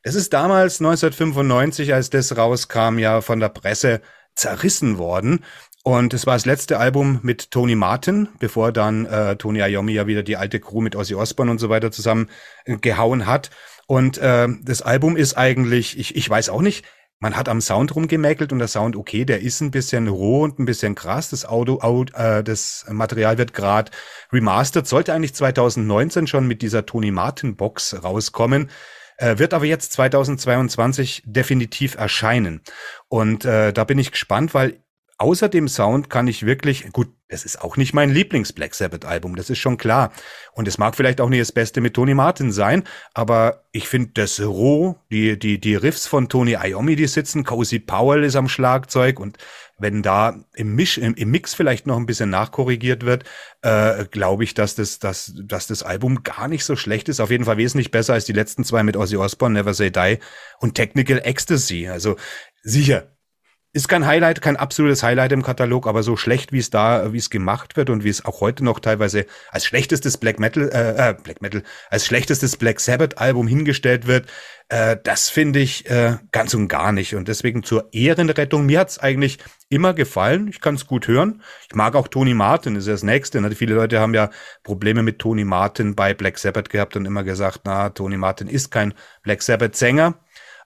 Es 0.02 0.14
ist 0.14 0.32
damals 0.32 0.80
1995, 0.80 1.92
als 1.92 2.08
das 2.08 2.34
rauskam, 2.34 2.98
ja 2.98 3.20
von 3.20 3.38
der 3.38 3.50
Presse 3.50 4.00
zerrissen 4.34 4.96
worden. 4.96 5.44
Und 5.82 6.14
es 6.14 6.26
war 6.26 6.34
das 6.34 6.46
letzte 6.46 6.78
Album 6.78 7.20
mit 7.22 7.50
Tony 7.50 7.74
Martin, 7.74 8.28
bevor 8.38 8.72
dann 8.72 9.04
äh, 9.04 9.36
Tony 9.36 9.60
Iommi 9.60 9.92
ja 9.92 10.06
wieder 10.06 10.22
die 10.22 10.38
alte 10.38 10.58
Crew 10.58 10.80
mit 10.80 10.96
Ozzy 10.96 11.14
Osbourne 11.14 11.50
und 11.50 11.58
so 11.58 11.68
weiter 11.68 11.90
zusammen 11.90 12.30
äh, 12.64 12.76
gehauen 12.76 13.26
hat. 13.26 13.50
Und 13.86 14.16
äh, 14.16 14.48
das 14.62 14.80
Album 14.80 15.18
ist 15.18 15.36
eigentlich, 15.36 15.98
ich, 15.98 16.16
ich 16.16 16.30
weiß 16.30 16.48
auch 16.48 16.62
nicht, 16.62 16.86
man 17.18 17.36
hat 17.36 17.50
am 17.50 17.60
Sound 17.60 17.94
rumgemäkelt 17.94 18.52
und 18.52 18.58
der 18.58 18.68
Sound, 18.68 18.96
okay, 18.96 19.26
der 19.26 19.40
ist 19.42 19.60
ein 19.60 19.70
bisschen 19.70 20.08
roh 20.08 20.44
und 20.44 20.58
ein 20.58 20.64
bisschen 20.64 20.94
krass. 20.94 21.28
Das 21.28 21.44
Auto, 21.44 21.80
Auto 21.80 22.14
äh, 22.14 22.42
das 22.42 22.86
Material 22.88 23.36
wird 23.36 23.52
gerade 23.52 23.90
remastered, 24.32 24.86
sollte 24.86 25.12
eigentlich 25.12 25.34
2019 25.34 26.26
schon 26.26 26.46
mit 26.46 26.62
dieser 26.62 26.86
Tony 26.86 27.10
Martin 27.10 27.56
Box 27.56 28.02
rauskommen. 28.02 28.70
Äh, 29.20 29.38
wird 29.38 29.52
aber 29.52 29.66
jetzt 29.66 29.92
2022 29.92 31.24
definitiv 31.26 31.94
erscheinen. 31.94 32.62
Und 33.08 33.44
äh, 33.44 33.70
da 33.70 33.84
bin 33.84 33.98
ich 33.98 34.12
gespannt, 34.12 34.54
weil 34.54 34.82
außer 35.18 35.50
dem 35.50 35.68
Sound 35.68 36.08
kann 36.08 36.26
ich 36.26 36.46
wirklich, 36.46 36.90
gut, 36.90 37.08
es 37.28 37.44
ist 37.44 37.60
auch 37.60 37.76
nicht 37.76 37.92
mein 37.92 38.08
Lieblings-Black 38.08 38.74
Sabbath-Album, 38.74 39.36
das 39.36 39.50
ist 39.50 39.58
schon 39.58 39.76
klar. 39.76 40.10
Und 40.52 40.66
es 40.66 40.78
mag 40.78 40.96
vielleicht 40.96 41.20
auch 41.20 41.28
nicht 41.28 41.42
das 41.42 41.52
Beste 41.52 41.82
mit 41.82 41.92
Tony 41.92 42.14
Martin 42.14 42.50
sein, 42.50 42.84
aber 43.12 43.64
ich 43.72 43.88
finde 43.88 44.12
das 44.14 44.40
roh, 44.40 44.96
die, 45.12 45.38
die, 45.38 45.60
die 45.60 45.74
Riffs 45.74 46.06
von 46.06 46.30
Tony 46.30 46.56
Iommi, 46.58 46.96
die 46.96 47.06
sitzen, 47.06 47.44
Cozy 47.44 47.78
Powell 47.78 48.24
ist 48.24 48.36
am 48.36 48.48
Schlagzeug 48.48 49.20
und 49.20 49.36
wenn 49.80 50.02
da 50.02 50.44
im, 50.54 50.74
Misch, 50.74 50.98
im, 50.98 51.14
im 51.14 51.30
Mix 51.30 51.54
vielleicht 51.54 51.86
noch 51.86 51.96
ein 51.96 52.06
bisschen 52.06 52.30
nachkorrigiert 52.30 53.04
wird, 53.04 53.24
äh, 53.62 54.04
glaube 54.06 54.44
ich, 54.44 54.54
dass 54.54 54.74
das, 54.74 54.98
dass, 54.98 55.32
dass 55.42 55.66
das 55.66 55.82
Album 55.82 56.22
gar 56.22 56.48
nicht 56.48 56.64
so 56.64 56.76
schlecht 56.76 57.08
ist. 57.08 57.20
Auf 57.20 57.30
jeden 57.30 57.44
Fall 57.44 57.56
wesentlich 57.56 57.90
besser 57.90 58.14
als 58.14 58.24
die 58.24 58.32
letzten 58.32 58.64
zwei 58.64 58.82
mit 58.82 58.96
Ozzy 58.96 59.16
Osbourne, 59.16 59.58
Never 59.58 59.74
Say 59.74 59.90
Die 59.90 60.18
und 60.60 60.74
Technical 60.74 61.20
Ecstasy. 61.24 61.88
Also 61.88 62.16
sicher, 62.62 63.16
ist 63.72 63.88
kein 63.88 64.04
Highlight, 64.06 64.42
kein 64.42 64.56
absolutes 64.56 65.02
Highlight 65.02 65.30
im 65.32 65.42
Katalog, 65.42 65.86
aber 65.86 66.02
so 66.02 66.16
schlecht, 66.16 66.52
wie 66.52 66.58
es 66.58 66.70
da, 66.70 67.12
wie 67.12 67.18
es 67.18 67.30
gemacht 67.30 67.76
wird 67.76 67.88
und 67.88 68.02
wie 68.02 68.08
es 68.08 68.24
auch 68.24 68.40
heute 68.40 68.64
noch 68.64 68.80
teilweise 68.80 69.26
als 69.50 69.64
schlechtestes 69.64 70.16
Black 70.18 70.40
Metal, 70.40 70.68
äh, 70.72 71.10
äh 71.10 71.14
Black 71.14 71.40
Metal, 71.40 71.62
als 71.88 72.04
schlechtestes 72.04 72.56
Black 72.56 72.80
Sabbath 72.80 73.18
Album 73.18 73.46
hingestellt 73.46 74.08
wird, 74.08 74.26
äh, 74.70 74.96
das 75.02 75.28
finde 75.28 75.60
ich 75.60 75.88
äh, 75.88 76.16
ganz 76.32 76.54
und 76.54 76.66
gar 76.66 76.90
nicht. 76.90 77.14
Und 77.14 77.28
deswegen 77.28 77.62
zur 77.62 77.88
Ehrenrettung, 77.92 78.66
mir 78.66 78.80
hat's 78.80 78.98
eigentlich 78.98 79.38
immer 79.68 79.94
gefallen. 79.94 80.48
Ich 80.48 80.60
kann 80.60 80.76
es 80.76 80.86
gut 80.86 81.06
hören. 81.06 81.42
Ich 81.68 81.74
mag 81.74 81.94
auch 81.94 82.08
Tony 82.08 82.34
Martin, 82.34 82.74
ist 82.74 82.86
ja 82.86 82.92
das 82.92 83.04
Nächste. 83.04 83.40
Ne? 83.40 83.50
Viele 83.52 83.74
Leute 83.74 84.00
haben 84.00 84.14
ja 84.14 84.30
Probleme 84.64 85.02
mit 85.04 85.18
Tony 85.20 85.44
Martin 85.44 85.94
bei 85.94 86.14
Black 86.14 86.38
Sabbath 86.38 86.70
gehabt 86.70 86.96
und 86.96 87.04
immer 87.04 87.24
gesagt, 87.24 87.62
na, 87.64 87.90
Tony 87.90 88.16
Martin 88.16 88.48
ist 88.48 88.70
kein 88.70 88.94
Black 89.22 89.42
Sabbath 89.42 89.76
Sänger. 89.76 90.14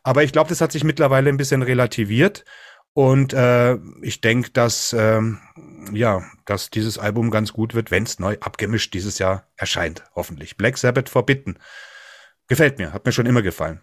Aber 0.03 0.23
ich 0.23 0.33
glaube, 0.33 0.51
das 0.51 0.61
hat 0.61 0.73
sich 0.73 0.85
mittlerweile 0.85 1.31
ein 1.31 1.39
bisschen 1.39 1.63
relativiert. 1.63 2.45
Und 2.95 3.33
äh, 3.33 3.77
ich 4.03 4.21
denke, 4.21 4.51
dass 4.51 4.95
ähm, 4.97 5.41
ja, 5.93 6.23
dass 6.45 6.71
dieses 6.71 6.97
Album 6.97 7.31
ganz 7.31 7.53
gut 7.53 7.75
wird, 7.75 7.91
wenn 7.91 8.05
es 8.05 8.21
neu 8.21 8.37
abgemischt 8.41 8.95
dieses 8.95 9.19
Jahr 9.19 9.49
erscheint, 9.57 10.05
hoffentlich. 10.15 10.57
Black 10.57 10.79
Sabbath 10.79 11.09
Forbidden. 11.09 11.59
Gefällt 12.47 12.79
mir, 12.79 12.93
hat 12.93 13.05
mir 13.05 13.13
schon 13.13 13.27
immer 13.27 13.43
gefallen. 13.43 13.81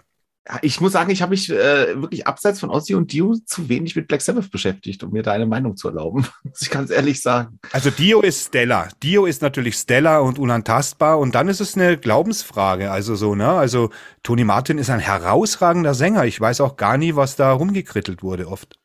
Ich 0.64 0.82
muss 0.82 0.94
sagen, 0.94 1.12
ich 1.12 1.22
habe 1.22 1.32
mich 1.32 1.52
äh, 1.52 2.02
wirklich 2.02 2.26
abseits 2.26 2.60
von 2.60 2.72
Ozzy 2.72 2.96
und 2.96 3.12
Dio 3.12 3.36
zu 3.46 3.70
wenig 3.70 3.96
mit 3.96 4.08
Black 4.08 4.22
Sabbath 4.22 4.50
beschäftigt, 4.50 5.04
um 5.04 5.12
mir 5.12 5.22
da 5.22 5.34
eine 5.34 5.46
Meinung 5.46 5.78
zu 5.78 5.90
erlauben. 5.90 6.26
muss 6.44 6.62
ich 6.62 6.72
ganz 6.72 6.90
ehrlich 6.90 7.22
sagen. 7.22 7.60
Also 7.72 7.92
Dio 7.92 8.22
ist 8.22 8.48
Stella. 8.48 8.88
Dio 9.04 9.26
ist 9.26 9.42
natürlich 9.44 9.76
Stella 9.76 10.20
und 10.20 10.40
unantastbar. 10.40 11.20
Und 11.20 11.36
dann 11.36 11.48
ist 11.48 11.62
es 11.62 11.76
eine 11.76 11.98
Glaubensfrage. 11.98 12.92
Also 12.92 13.16
so, 13.16 13.36
ne? 13.36 13.50
Also 13.50 13.92
Tony 14.24 14.44
Martin 14.44 14.80
ist 14.80 14.90
ein 14.90 15.00
herausragender 15.00 15.94
Sänger. 15.94 16.26
Ich 16.26 16.42
weiß 16.42 16.62
auch 16.62 16.76
gar 16.76 16.98
nie, 16.98 17.16
was 17.16 17.36
da 17.36 17.52
rumgekrittelt 17.52 18.24
wurde 18.24 18.48
oft. 18.48 18.81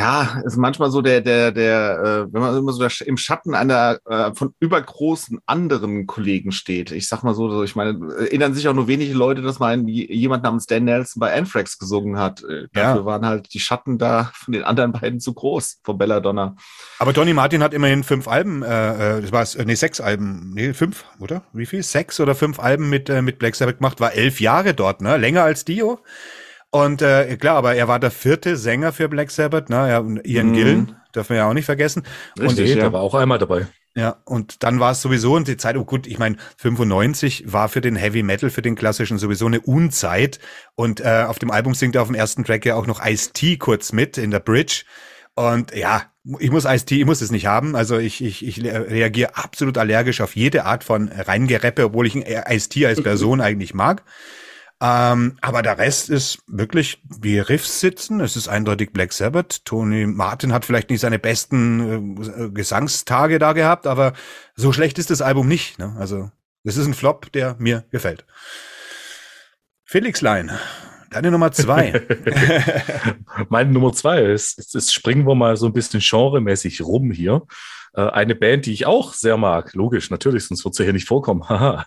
Ja, 0.00 0.40
ist 0.46 0.56
manchmal 0.56 0.90
so 0.90 1.02
der, 1.02 1.20
der, 1.20 1.52
der, 1.52 2.26
äh, 2.30 2.32
wenn 2.32 2.40
man 2.40 2.56
immer 2.56 2.72
so 2.72 2.86
im 3.04 3.18
Schatten 3.18 3.54
einer 3.54 3.98
äh, 4.06 4.32
von 4.34 4.54
übergroßen 4.58 5.40
anderen 5.44 6.06
Kollegen 6.06 6.52
steht. 6.52 6.90
Ich 6.90 7.06
sag 7.06 7.22
mal 7.22 7.34
so, 7.34 7.50
so, 7.50 7.62
ich 7.62 7.76
meine, 7.76 7.98
erinnern 8.14 8.54
sich 8.54 8.66
auch 8.66 8.72
nur 8.72 8.88
wenige 8.88 9.12
Leute, 9.12 9.42
dass 9.42 9.58
mal 9.58 9.78
jemand 9.86 10.42
namens 10.42 10.64
Dan 10.64 10.84
Nelson 10.84 11.20
bei 11.20 11.36
Anthrax 11.36 11.78
gesungen 11.78 12.18
hat. 12.18 12.42
Äh, 12.44 12.62
ja. 12.62 12.68
Dafür 12.72 13.04
waren 13.04 13.26
halt 13.26 13.52
die 13.52 13.60
Schatten 13.60 13.98
da 13.98 14.30
von 14.34 14.52
den 14.52 14.64
anderen 14.64 14.92
beiden 14.92 15.20
zu 15.20 15.34
groß, 15.34 15.80
von 15.84 15.98
Belladonna. 15.98 16.56
Aber 16.98 17.12
Donny 17.12 17.34
Martin 17.34 17.62
hat 17.62 17.74
immerhin 17.74 18.02
fünf 18.02 18.26
Alben, 18.26 18.62
äh, 18.62 19.18
äh 19.18 19.20
das 19.20 19.32
war 19.32 19.46
nee, 19.66 19.74
sechs 19.74 20.00
Alben, 20.00 20.52
nee, 20.54 20.72
fünf, 20.72 21.04
oder? 21.18 21.42
Wie 21.52 21.66
viel? 21.66 21.82
Sechs 21.82 22.20
oder 22.20 22.34
fünf 22.34 22.58
Alben 22.58 22.88
mit, 22.88 23.10
äh, 23.10 23.20
mit 23.20 23.38
Black 23.38 23.54
Sabbath 23.54 23.76
gemacht, 23.76 24.00
war 24.00 24.14
elf 24.14 24.40
Jahre 24.40 24.72
dort, 24.72 25.02
ne? 25.02 25.18
Länger 25.18 25.42
als 25.42 25.66
Dio. 25.66 25.98
Und 26.70 27.02
äh, 27.02 27.36
klar, 27.36 27.56
aber 27.56 27.74
er 27.74 27.88
war 27.88 27.98
der 27.98 28.10
vierte 28.10 28.56
Sänger 28.56 28.92
für 28.92 29.08
Black 29.08 29.30
Sabbath, 29.30 29.70
ne? 29.70 29.88
Ja, 29.88 30.04
Ian 30.24 30.48
mhm. 30.48 30.52
Gillen, 30.52 30.96
dürfen 31.14 31.30
wir 31.30 31.38
ja 31.38 31.48
auch 31.48 31.54
nicht 31.54 31.64
vergessen. 31.64 32.04
Richtig, 32.38 32.72
und 32.72 32.78
der 32.78 32.92
war 32.92 33.00
auch 33.00 33.14
einmal 33.14 33.38
dabei. 33.38 33.66
Ja, 33.96 34.18
und 34.24 34.62
dann 34.62 34.78
war 34.78 34.92
es 34.92 35.02
sowieso 35.02 35.34
und 35.34 35.48
die 35.48 35.56
Zeit, 35.56 35.76
oh 35.76 35.84
gut, 35.84 36.06
ich 36.06 36.18
meine, 36.18 36.36
95 36.58 37.52
war 37.52 37.68
für 37.68 37.80
den 37.80 37.96
Heavy 37.96 38.22
Metal, 38.22 38.48
für 38.48 38.62
den 38.62 38.76
klassischen 38.76 39.18
sowieso 39.18 39.46
eine 39.46 39.60
Unzeit. 39.60 40.38
Und 40.76 41.00
äh, 41.00 41.24
auf 41.26 41.40
dem 41.40 41.50
Album 41.50 41.74
singt 41.74 41.96
er 41.96 42.02
auf 42.02 42.08
dem 42.08 42.14
ersten 42.14 42.44
Track 42.44 42.64
ja 42.64 42.76
auch 42.76 42.86
noch 42.86 43.04
Ice-T 43.04 43.56
kurz 43.56 43.92
mit 43.92 44.16
in 44.16 44.30
der 44.30 44.38
Bridge. 44.38 44.84
Und 45.34 45.74
ja, 45.74 46.04
ich 46.38 46.52
muss 46.52 46.66
Ice-T, 46.66 47.00
ich 47.00 47.06
muss 47.06 47.20
es 47.20 47.32
nicht 47.32 47.46
haben. 47.46 47.74
Also 47.74 47.98
ich, 47.98 48.22
ich, 48.22 48.46
ich 48.46 48.62
reagiere 48.62 49.36
absolut 49.36 49.76
allergisch 49.76 50.20
auf 50.20 50.36
jede 50.36 50.66
Art 50.66 50.84
von 50.84 51.08
Reingereppe, 51.08 51.86
obwohl 51.86 52.06
ich 52.06 52.14
Ice-T 52.14 52.86
als 52.86 53.02
Person 53.02 53.40
eigentlich 53.40 53.74
mag. 53.74 54.04
Ähm, 54.82 55.36
aber 55.42 55.60
der 55.60 55.76
Rest 55.76 56.08
ist 56.08 56.42
wirklich, 56.46 57.02
wie 57.20 57.38
Riffs 57.38 57.80
sitzen. 57.80 58.20
Es 58.20 58.34
ist 58.34 58.48
eindeutig 58.48 58.92
Black 58.92 59.12
Sabbath. 59.12 59.64
Tony 59.66 60.06
Martin 60.06 60.54
hat 60.54 60.64
vielleicht 60.64 60.88
nicht 60.88 61.00
seine 61.00 61.18
besten 61.18 62.16
äh, 62.22 62.50
Gesangstage 62.50 63.38
da 63.38 63.52
gehabt, 63.52 63.86
aber 63.86 64.14
so 64.56 64.72
schlecht 64.72 64.98
ist 64.98 65.10
das 65.10 65.20
Album 65.20 65.48
nicht. 65.48 65.78
Ne? 65.78 65.94
Also, 65.98 66.30
es 66.64 66.78
ist 66.78 66.86
ein 66.86 66.94
Flop, 66.94 67.30
der 67.32 67.56
mir 67.58 67.84
gefällt. 67.90 68.24
Felix 69.84 70.22
Lein, 70.22 70.50
deine 71.10 71.30
Nummer 71.30 71.52
zwei. 71.52 72.00
Meine 73.50 73.72
Nummer 73.72 73.92
zwei 73.92 74.22
ist, 74.22 74.74
ist, 74.74 74.94
springen 74.94 75.26
wir 75.26 75.34
mal 75.34 75.58
so 75.58 75.66
ein 75.66 75.74
bisschen 75.74 76.00
genremäßig 76.00 76.80
rum 76.80 77.10
hier. 77.10 77.42
Äh, 77.92 78.02
eine 78.02 78.34
Band, 78.34 78.64
die 78.64 78.72
ich 78.72 78.86
auch 78.86 79.12
sehr 79.12 79.36
mag, 79.36 79.74
logisch, 79.74 80.10
natürlich, 80.10 80.46
sonst 80.46 80.64
wird 80.64 80.74
sie 80.74 80.84
hier 80.84 80.92
nicht 80.94 81.08
vorkommen. 81.08 81.42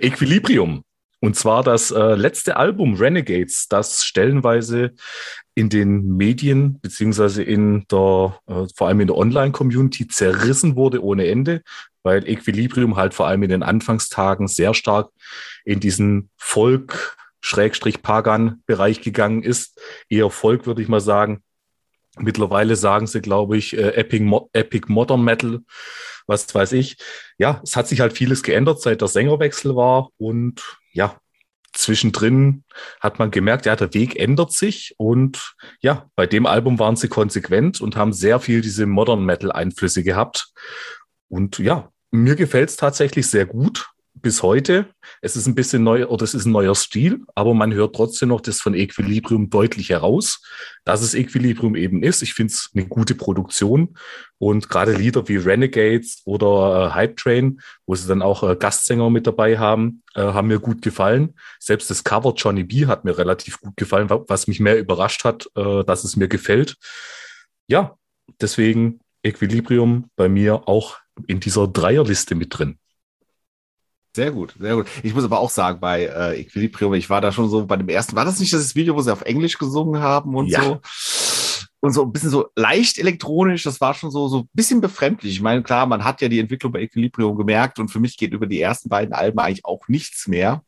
Equilibrium. 0.00 0.84
Und 1.26 1.34
zwar 1.34 1.64
das 1.64 1.90
äh, 1.90 2.14
letzte 2.14 2.56
Album 2.56 2.94
Renegades, 2.94 3.66
das 3.68 4.04
stellenweise 4.04 4.92
in 5.56 5.68
den 5.68 6.16
Medien 6.16 6.78
beziehungsweise 6.80 7.42
in 7.42 7.84
der, 7.90 8.38
äh, 8.46 8.66
vor 8.76 8.86
allem 8.86 9.00
in 9.00 9.08
der 9.08 9.16
Online-Community 9.16 10.06
zerrissen 10.06 10.76
wurde 10.76 11.02
ohne 11.02 11.26
Ende, 11.26 11.62
weil 12.04 12.28
Equilibrium 12.28 12.94
halt 12.94 13.12
vor 13.12 13.26
allem 13.26 13.42
in 13.42 13.48
den 13.48 13.64
Anfangstagen 13.64 14.46
sehr 14.46 14.72
stark 14.72 15.10
in 15.64 15.80
diesen 15.80 16.30
Folk, 16.36 17.16
Schrägstrich 17.40 18.02
Pagan-Bereich 18.02 19.00
gegangen 19.00 19.42
ist. 19.42 19.80
Eher 20.08 20.30
Folk, 20.30 20.64
würde 20.64 20.80
ich 20.80 20.88
mal 20.88 21.00
sagen. 21.00 21.42
Mittlerweile 22.18 22.76
sagen 22.76 23.06
sie, 23.06 23.20
glaube 23.20 23.56
ich, 23.56 23.76
äh, 23.76 23.90
Epic, 23.94 24.24
Mo 24.24 24.48
Epic 24.52 24.86
Modern 24.88 25.22
Metal, 25.22 25.60
was 26.26 26.52
weiß 26.54 26.72
ich. 26.72 26.96
Ja, 27.38 27.60
es 27.62 27.76
hat 27.76 27.88
sich 27.88 28.00
halt 28.00 28.12
vieles 28.12 28.42
geändert, 28.42 28.80
seit 28.80 29.00
der 29.00 29.08
Sängerwechsel 29.08 29.76
war 29.76 30.08
und 30.16 30.62
ja, 30.92 31.20
zwischendrin 31.72 32.64
hat 33.00 33.18
man 33.18 33.30
gemerkt, 33.30 33.66
ja, 33.66 33.76
der 33.76 33.92
Weg 33.94 34.16
ändert 34.16 34.52
sich 34.52 34.94
und 34.96 35.54
ja, 35.80 36.08
bei 36.16 36.26
dem 36.26 36.46
Album 36.46 36.78
waren 36.78 36.96
sie 36.96 37.08
konsequent 37.08 37.80
und 37.80 37.96
haben 37.96 38.12
sehr 38.12 38.40
viel 38.40 38.62
diese 38.62 38.86
Modern 38.86 39.24
Metal 39.24 39.52
Einflüsse 39.52 40.02
gehabt. 40.02 40.48
Und 41.28 41.58
ja, 41.58 41.90
mir 42.10 42.36
gefällt 42.36 42.70
es 42.70 42.76
tatsächlich 42.76 43.28
sehr 43.28 43.46
gut 43.46 43.90
bis 44.26 44.42
heute. 44.42 44.86
Es 45.20 45.36
ist 45.36 45.46
ein 45.46 45.54
bisschen 45.54 45.84
neu 45.84 46.08
oder 46.08 46.24
es 46.24 46.34
ist 46.34 46.46
ein 46.46 46.50
neuer 46.50 46.74
Stil, 46.74 47.20
aber 47.36 47.54
man 47.54 47.72
hört 47.72 47.94
trotzdem 47.94 48.30
noch 48.30 48.40
das 48.40 48.60
von 48.60 48.74
Equilibrium 48.74 49.50
deutlich 49.50 49.90
heraus, 49.90 50.42
dass 50.84 51.00
es 51.00 51.14
Equilibrium 51.14 51.76
eben 51.76 52.02
ist. 52.02 52.22
Ich 52.22 52.34
finde 52.34 52.52
es 52.52 52.70
eine 52.74 52.88
gute 52.88 53.14
Produktion 53.14 53.96
und 54.38 54.68
gerade 54.68 54.96
Lieder 54.96 55.28
wie 55.28 55.36
Renegades 55.36 56.22
oder 56.24 56.88
äh, 56.88 56.94
Hype 56.94 57.16
Train, 57.18 57.60
wo 57.86 57.94
sie 57.94 58.08
dann 58.08 58.20
auch 58.20 58.42
äh, 58.42 58.56
Gastsänger 58.56 59.10
mit 59.10 59.28
dabei 59.28 59.60
haben, 59.60 60.02
äh, 60.16 60.22
haben 60.22 60.48
mir 60.48 60.58
gut 60.58 60.82
gefallen. 60.82 61.34
Selbst 61.60 61.88
das 61.88 62.02
Cover 62.02 62.34
Johnny 62.36 62.64
B 62.64 62.86
hat 62.86 63.04
mir 63.04 63.16
relativ 63.16 63.60
gut 63.60 63.76
gefallen, 63.76 64.10
was 64.10 64.48
mich 64.48 64.58
mehr 64.58 64.76
überrascht 64.76 65.22
hat, 65.22 65.46
äh, 65.54 65.84
dass 65.84 66.02
es 66.02 66.16
mir 66.16 66.26
gefällt. 66.26 66.74
Ja, 67.68 67.96
deswegen 68.40 68.98
Equilibrium 69.22 70.10
bei 70.16 70.28
mir 70.28 70.66
auch 70.66 70.96
in 71.28 71.38
dieser 71.38 71.68
Dreierliste 71.68 72.34
mit 72.34 72.58
drin. 72.58 72.80
Sehr 74.16 74.30
gut, 74.30 74.54
sehr 74.58 74.76
gut. 74.76 74.86
Ich 75.02 75.14
muss 75.14 75.24
aber 75.24 75.38
auch 75.38 75.50
sagen, 75.50 75.78
bei 75.78 76.06
äh, 76.06 76.40
Equilibrium, 76.40 76.94
ich 76.94 77.10
war 77.10 77.20
da 77.20 77.32
schon 77.32 77.50
so 77.50 77.66
bei 77.66 77.76
dem 77.76 77.90
ersten, 77.90 78.16
war 78.16 78.24
das 78.24 78.40
nicht 78.40 78.50
das 78.50 78.74
Video, 78.74 78.96
wo 78.96 79.02
sie 79.02 79.12
auf 79.12 79.20
Englisch 79.20 79.58
gesungen 79.58 80.00
haben 80.00 80.34
und 80.34 80.46
ja. 80.46 80.62
so? 80.62 80.80
Und 81.80 81.92
so 81.92 82.02
ein 82.02 82.12
bisschen 82.12 82.30
so 82.30 82.48
leicht 82.56 82.96
elektronisch, 82.96 83.62
das 83.62 83.78
war 83.82 83.92
schon 83.92 84.10
so, 84.10 84.26
so 84.28 84.38
ein 84.38 84.48
bisschen 84.54 84.80
befremdlich. 84.80 85.34
Ich 85.34 85.42
meine, 85.42 85.62
klar, 85.62 85.84
man 85.84 86.02
hat 86.02 86.22
ja 86.22 86.28
die 86.28 86.40
Entwicklung 86.40 86.72
bei 86.72 86.80
Equilibrium 86.80 87.36
gemerkt 87.36 87.78
und 87.78 87.88
für 87.88 88.00
mich 88.00 88.16
geht 88.16 88.32
über 88.32 88.46
die 88.46 88.58
ersten 88.58 88.88
beiden 88.88 89.12
Alben 89.12 89.38
eigentlich 89.38 89.66
auch 89.66 89.86
nichts 89.86 90.26
mehr. 90.26 90.62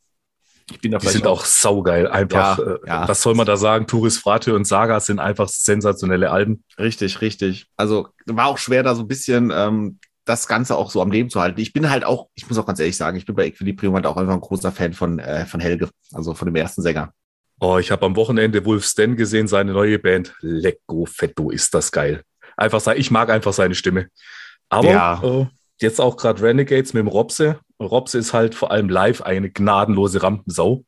Ich 0.71 0.83
bin 0.83 0.93
da 0.93 0.99
die 0.99 1.09
sind 1.09 1.27
auch, 1.27 1.41
auch 1.41 1.45
saugeil. 1.47 2.07
Einfach, 2.07 2.59
ja, 2.59 2.65
äh, 2.65 2.79
ja. 2.87 3.09
was 3.09 3.23
soll 3.23 3.35
man 3.35 3.47
da 3.47 3.57
sagen? 3.57 3.87
Touris 3.87 4.19
Frate 4.19 4.55
und 4.55 4.67
Saga 4.67 5.01
sind 5.01 5.21
einfach 5.21 5.49
sensationelle 5.49 6.31
Alben. 6.31 6.65
Richtig, 6.79 7.23
richtig. 7.23 7.67
Also 7.79 8.09
war 8.27 8.49
auch 8.49 8.59
schwer, 8.59 8.83
da 8.83 8.95
so 8.95 9.01
ein 9.01 9.09
bisschen 9.09 9.51
ähm, 9.55 9.99
das 10.29 10.47
Ganze 10.47 10.77
auch 10.77 10.91
so 10.91 11.01
am 11.01 11.11
Leben 11.11 11.31
zu 11.31 11.41
halten. 11.41 11.61
Ich 11.61 11.73
bin 11.73 11.91
halt 11.91 12.05
auch, 12.05 12.29
ich 12.35 12.49
muss 12.49 12.59
auch 12.59 12.67
ganz 12.67 12.81
ehrlich 12.81 12.97
sagen, 12.97 13.17
ich 13.17 13.25
bin 13.25 13.35
bei 13.35 13.47
Equilibrium 13.47 13.95
halt 13.95 14.07
auch 14.07 14.17
einfach 14.17 14.35
ein 14.35 14.41
großer 14.41 14.73
Fan 14.73 14.93
von, 14.93 15.19
äh, 15.19 15.47
von 15.47 15.61
Helge, 15.61 15.89
also 16.13 16.35
von 16.35 16.47
dem 16.47 16.57
ersten 16.57 16.83
Sänger. 16.83 17.13
Oh, 17.61 17.79
ich 17.79 17.91
habe 17.91 18.07
am 18.07 18.15
Wochenende 18.15 18.65
Wolf 18.65 18.85
Stan 18.85 19.17
gesehen, 19.17 19.49
seine 19.49 19.73
neue 19.73 19.99
Band. 19.99 20.35
Lecco 20.41 21.07
Fetto, 21.07 21.51
ist 21.51 21.75
das 21.75 21.91
geil. 21.91 22.23
Einfach 22.57 22.81
sagen, 22.81 23.01
ich 23.01 23.11
mag 23.11 23.31
einfach 23.31 23.53
seine 23.53 23.75
Stimme. 23.75 24.09
Aber 24.69 24.89
ja. 24.89 25.23
äh, 25.23 25.47
jetzt 25.81 26.01
auch 26.01 26.17
gerade 26.17 26.43
Renegades 26.43 26.93
mit 26.93 27.01
dem 27.01 27.09
Robse. 27.09 27.59
Robse 27.81 28.19
ist 28.19 28.33
halt 28.33 28.55
vor 28.55 28.71
allem 28.71 28.89
live 28.89 29.23
eine 29.23 29.51
gnadenlose 29.51 30.23
Rampensau. 30.23 30.85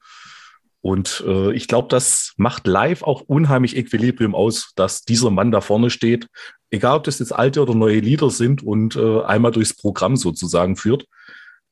Und 0.82 1.24
äh, 1.26 1.52
ich 1.52 1.68
glaube, 1.68 1.88
das 1.88 2.32
macht 2.36 2.66
live 2.66 3.02
auch 3.02 3.22
unheimlich 3.22 3.76
Equilibrium 3.76 4.34
aus, 4.34 4.72
dass 4.76 5.02
dieser 5.02 5.30
Mann 5.30 5.50
da 5.50 5.60
vorne 5.60 5.90
steht, 5.90 6.26
egal 6.70 6.96
ob 6.96 7.04
das 7.04 7.18
jetzt 7.18 7.32
alte 7.34 7.62
oder 7.62 7.74
neue 7.74 8.00
Lieder 8.00 8.30
sind 8.30 8.62
und 8.62 8.96
äh, 8.96 9.22
einmal 9.22 9.52
durchs 9.52 9.74
Programm 9.74 10.16
sozusagen 10.16 10.76
führt. 10.76 11.06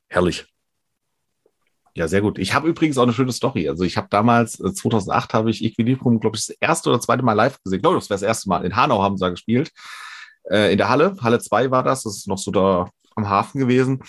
Herrlich. 0.09 0.47
Ja, 1.95 2.07
sehr 2.07 2.21
gut. 2.21 2.39
Ich 2.39 2.55
habe 2.55 2.69
übrigens 2.69 2.97
auch 2.97 3.03
eine 3.03 3.13
schöne 3.13 3.33
Story. 3.33 3.69
Also 3.69 3.83
ich 3.83 3.97
habe 3.97 4.07
damals, 4.11 4.53
2008 4.53 5.31
äh, 5.31 5.33
habe 5.37 5.51
ich 5.51 5.65
Equilibrium, 5.65 6.21
glaube 6.21 6.37
ich, 6.37 6.47
das 6.47 6.57
erste 6.61 6.91
oder 6.91 7.01
zweite 7.01 7.25
Mal 7.25 7.33
live 7.33 7.61
gesehen. 7.63 7.79
Ich 7.79 7.83
glaube, 7.83 7.97
das 7.97 8.09
wäre 8.09 8.21
das 8.21 8.27
erste 8.27 8.49
Mal. 8.49 8.65
In 8.65 8.77
Hanau 8.77 9.03
haben 9.03 9.17
sie 9.17 9.25
da 9.25 9.31
gespielt. 9.31 9.73
Äh, 10.45 10.73
in 10.73 10.79
der 10.79 10.89
Halle, 10.89 11.17
Halle 11.21 11.41
2 11.41 11.71
war 11.71 11.83
das. 11.83 12.05
Das 12.05 12.17
ist 12.17 12.29
noch 12.29 12.39
so 12.39 12.51
da 12.53 12.89
am 13.17 13.29
Hafen 13.29 13.59
gewesen. 13.61 14.03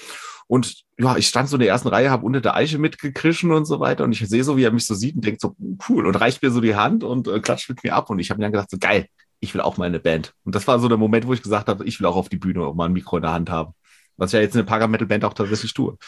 Und 0.47 0.83
ja, 0.97 1.17
ich 1.17 1.27
stand 1.27 1.49
so 1.49 1.55
in 1.55 1.61
der 1.61 1.69
ersten 1.69 1.87
Reihe, 1.87 2.11
habe 2.11 2.25
unter 2.25 2.41
der 2.41 2.55
Eiche 2.55 2.77
mitgekrischen 2.77 3.51
und 3.51 3.65
so 3.65 3.79
weiter. 3.79 4.03
Und 4.03 4.11
ich 4.11 4.27
sehe 4.27 4.43
so, 4.43 4.57
wie 4.57 4.63
er 4.63 4.71
mich 4.71 4.85
so 4.85 4.93
sieht 4.95 5.15
und 5.15 5.25
denkt 5.25 5.41
so, 5.41 5.55
cool, 5.87 6.05
und 6.05 6.15
reicht 6.15 6.41
mir 6.41 6.51
so 6.51 6.61
die 6.61 6.75
Hand 6.75 7.03
und 7.03 7.27
äh, 7.27 7.39
klatscht 7.39 7.69
mit 7.69 7.83
mir 7.83 7.95
ab. 7.95 8.09
Und 8.09 8.19
ich 8.19 8.29
habe 8.29 8.39
mir 8.39 8.45
dann 8.45 8.51
gedacht, 8.51 8.69
so 8.69 8.77
geil, 8.79 9.07
ich 9.39 9.53
will 9.53 9.61
auch 9.61 9.77
mal 9.77 9.85
eine 9.85 9.99
Band. 9.99 10.33
Und 10.43 10.55
das 10.55 10.67
war 10.67 10.79
so 10.79 10.87
der 10.87 10.97
Moment, 10.97 11.27
wo 11.27 11.33
ich 11.33 11.41
gesagt 11.41 11.67
habe, 11.67 11.85
ich 11.85 11.99
will 11.99 12.07
auch 12.07 12.15
auf 12.15 12.29
die 12.29 12.37
Bühne 12.37 12.67
und 12.67 12.77
mal 12.77 12.85
ein 12.85 12.93
Mikro 12.93 13.17
in 13.17 13.23
der 13.23 13.33
Hand 13.33 13.49
haben. 13.49 13.73
Was 14.17 14.31
ich 14.31 14.33
ja 14.33 14.41
jetzt 14.41 14.55
in 14.55 14.59
der 14.59 14.65
Parametal-Band 14.65 15.25
auch 15.25 15.33
tatsächlich 15.33 15.73
tue. 15.73 15.97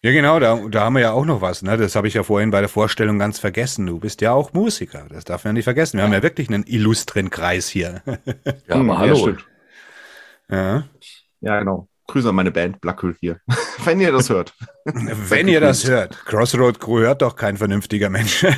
Ja, 0.00 0.12
genau, 0.12 0.38
da, 0.38 0.56
da 0.68 0.82
haben 0.82 0.94
wir 0.94 1.00
ja 1.00 1.10
auch 1.10 1.24
noch 1.24 1.40
was, 1.40 1.62
ne? 1.62 1.76
Das 1.76 1.96
habe 1.96 2.06
ich 2.06 2.14
ja 2.14 2.22
vorhin 2.22 2.52
bei 2.52 2.60
der 2.60 2.68
Vorstellung 2.68 3.18
ganz 3.18 3.40
vergessen. 3.40 3.84
Du 3.84 3.98
bist 3.98 4.20
ja 4.20 4.32
auch 4.32 4.52
Musiker, 4.52 5.06
das 5.10 5.24
darf 5.24 5.42
man 5.42 5.50
ja 5.50 5.52
nicht 5.54 5.64
vergessen. 5.64 5.94
Wir 5.94 6.02
ja. 6.02 6.06
haben 6.06 6.12
ja 6.12 6.22
wirklich 6.22 6.48
einen 6.48 6.62
illustren 6.68 7.30
Kreis 7.30 7.68
hier. 7.68 8.02
Ja, 8.06 8.76
aber 8.76 8.80
hm, 8.80 8.98
hallo. 8.98 9.36
Ja, 10.48 10.84
ja, 11.40 11.58
genau. 11.58 11.88
Grüße 12.08 12.28
an 12.30 12.34
meine 12.34 12.50
Band 12.50 12.80
Blackhüll 12.80 13.14
hier. 13.20 13.38
Wenn 13.84 14.00
ihr 14.00 14.10
das 14.10 14.30
hört. 14.30 14.54
Wenn 14.84 15.46
ihr 15.46 15.60
das 15.60 15.86
hört. 15.86 16.24
Crossroad 16.24 16.80
Crew 16.80 17.00
hört 17.00 17.20
doch 17.20 17.36
kein 17.36 17.58
vernünftiger 17.58 18.08
Mensch. 18.08 18.44
es 18.44 18.54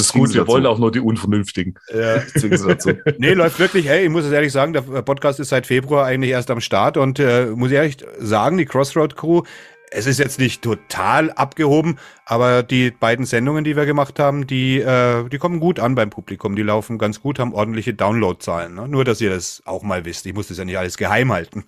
ist 0.00 0.12
gut, 0.12 0.34
wir 0.34 0.40
dazu. 0.40 0.52
wollen 0.52 0.66
auch 0.66 0.78
nur 0.78 0.90
die 0.90 0.98
Unvernünftigen. 0.98 1.76
Ja. 1.94 2.16
dazu. 2.18 2.90
nee, 3.18 3.32
läuft 3.32 3.60
wirklich, 3.60 3.86
hey, 3.86 4.04
ich 4.04 4.10
muss 4.10 4.24
es 4.24 4.32
ehrlich 4.32 4.52
sagen, 4.52 4.72
der 4.72 4.82
Podcast 4.82 5.38
ist 5.38 5.50
seit 5.50 5.66
Februar 5.66 6.04
eigentlich 6.04 6.32
erst 6.32 6.50
am 6.50 6.60
Start 6.60 6.96
und 6.96 7.20
äh, 7.20 7.46
muss 7.46 7.70
ich 7.70 7.76
ehrlich 7.76 7.98
sagen, 8.18 8.58
die 8.58 8.64
Crossroad 8.66 9.14
Crew 9.16 9.42
es 9.90 10.06
ist 10.06 10.18
jetzt 10.18 10.38
nicht 10.38 10.62
total 10.62 11.30
abgehoben, 11.32 11.98
aber 12.24 12.62
die 12.62 12.90
beiden 12.90 13.26
Sendungen, 13.26 13.64
die 13.64 13.76
wir 13.76 13.86
gemacht 13.86 14.18
haben, 14.18 14.46
die, 14.46 14.80
äh, 14.80 15.28
die 15.28 15.38
kommen 15.38 15.60
gut 15.60 15.78
an 15.78 15.94
beim 15.94 16.10
Publikum. 16.10 16.56
Die 16.56 16.62
laufen 16.62 16.98
ganz 16.98 17.20
gut, 17.20 17.38
haben 17.38 17.54
ordentliche 17.54 17.94
Downloadzahlen. 17.94 18.74
Ne? 18.74 18.88
Nur, 18.88 19.04
dass 19.04 19.20
ihr 19.20 19.30
das 19.30 19.62
auch 19.64 19.82
mal 19.82 20.04
wisst. 20.04 20.26
Ich 20.26 20.34
muss 20.34 20.48
das 20.48 20.58
ja 20.58 20.64
nicht 20.64 20.78
alles 20.78 20.96
geheim 20.96 21.32
halten. 21.32 21.64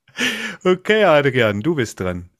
okay, 0.64 1.04
Adrian, 1.04 1.60
du 1.60 1.74
bist 1.74 2.00
dran. 2.00 2.30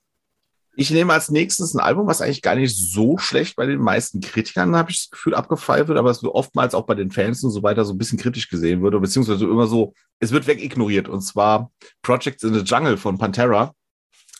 Ich 0.79 0.91
nehme 0.91 1.15
als 1.15 1.31
nächstes 1.31 1.73
ein 1.73 1.81
Album, 1.81 2.07
was 2.07 2.21
eigentlich 2.21 2.43
gar 2.43 2.55
nicht 2.55 2.77
so 2.77 3.17
schlecht 3.17 3.57
bei 3.57 3.65
den 3.65 3.81
meisten 3.81 4.21
Kritikern, 4.21 4.77
habe 4.77 4.91
ich 4.91 5.05
das 5.05 5.11
Gefühl, 5.11 5.35
abgefeiert 5.35 5.89
wird, 5.89 5.99
aber 5.99 6.11
es 6.11 6.23
wird 6.23 6.35
oftmals 6.35 6.75
auch 6.75 6.85
bei 6.85 6.95
den 6.95 7.11
Fans 7.11 7.43
und 7.43 7.51
so 7.51 7.63
weiter 7.63 7.87
so 7.87 7.95
ein 7.95 7.99
bisschen 7.99 8.19
kritisch 8.19 8.51
gesehen 8.51 8.83
wird, 8.83 9.01
beziehungsweise 9.01 9.47
immer 9.47 9.67
so, 9.67 9.95
es 10.21 10.33
wird 10.33 10.47
wegignoriert. 10.47 11.09
Und 11.09 11.23
zwar 11.23 11.73
Projects 12.03 12.43
in 12.43 12.53
the 12.53 12.61
Jungle 12.61 12.99
von 12.99 13.17
Pantera. 13.17 13.73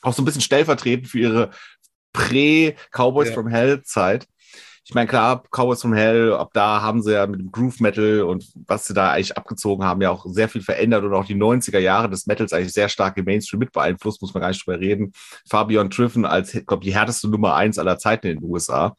Auch 0.07 0.15
so 0.15 0.23
ein 0.23 0.25
bisschen 0.25 0.41
stellvertretend 0.41 1.09
für 1.09 1.19
ihre 1.19 1.51
Prä-Cowboys 2.13 3.29
ja. 3.29 3.35
from 3.35 3.49
Hell-Zeit 3.49 4.27
ich 4.89 4.95
meine, 4.95 5.09
klar, 5.09 5.43
Cowboys 5.51 5.83
from 5.83 5.95
Hell, 5.95 6.33
ab 6.33 6.51
da 6.53 6.81
haben 6.81 7.03
sie 7.03 7.13
ja 7.13 7.27
mit 7.27 7.41
dem 7.41 7.51
Groove 7.51 7.81
Metal 7.81 8.23
und 8.23 8.53
was 8.69 8.87
sie 8.87 8.95
da 8.95 9.11
eigentlich 9.11 9.37
abgezogen 9.37 9.85
haben, 9.85 10.01
ja 10.01 10.11
auch 10.11 10.25
sehr 10.29 10.49
viel 10.49 10.63
verändert 10.63 11.03
und 11.03 11.13
auch 11.13 11.25
die 11.25 11.35
90er 11.35 11.81
Jahre 11.81 12.09
des 12.09 12.27
Metals 12.27 12.53
eigentlich 12.53 12.73
sehr 12.73 12.89
stark 12.89 13.17
im 13.17 13.25
Mainstream 13.25 13.59
mit 13.59 13.73
beeinflusst, 13.73 14.23
muss 14.23 14.33
man 14.33 14.43
gar 14.43 14.49
nicht 14.51 14.65
drüber 14.65 14.79
reden. 14.79 15.13
Fabian 15.51 15.91
Triffen 15.91 16.25
als, 16.25 16.53
glaube 16.67 16.85
die 16.85 16.95
härteste 16.95 17.29
Nummer 17.29 17.57
eins 17.57 17.81
aller 17.81 17.99
Zeiten 17.99 18.29
in 18.29 18.39
den 18.39 18.49
USA. 18.49 18.95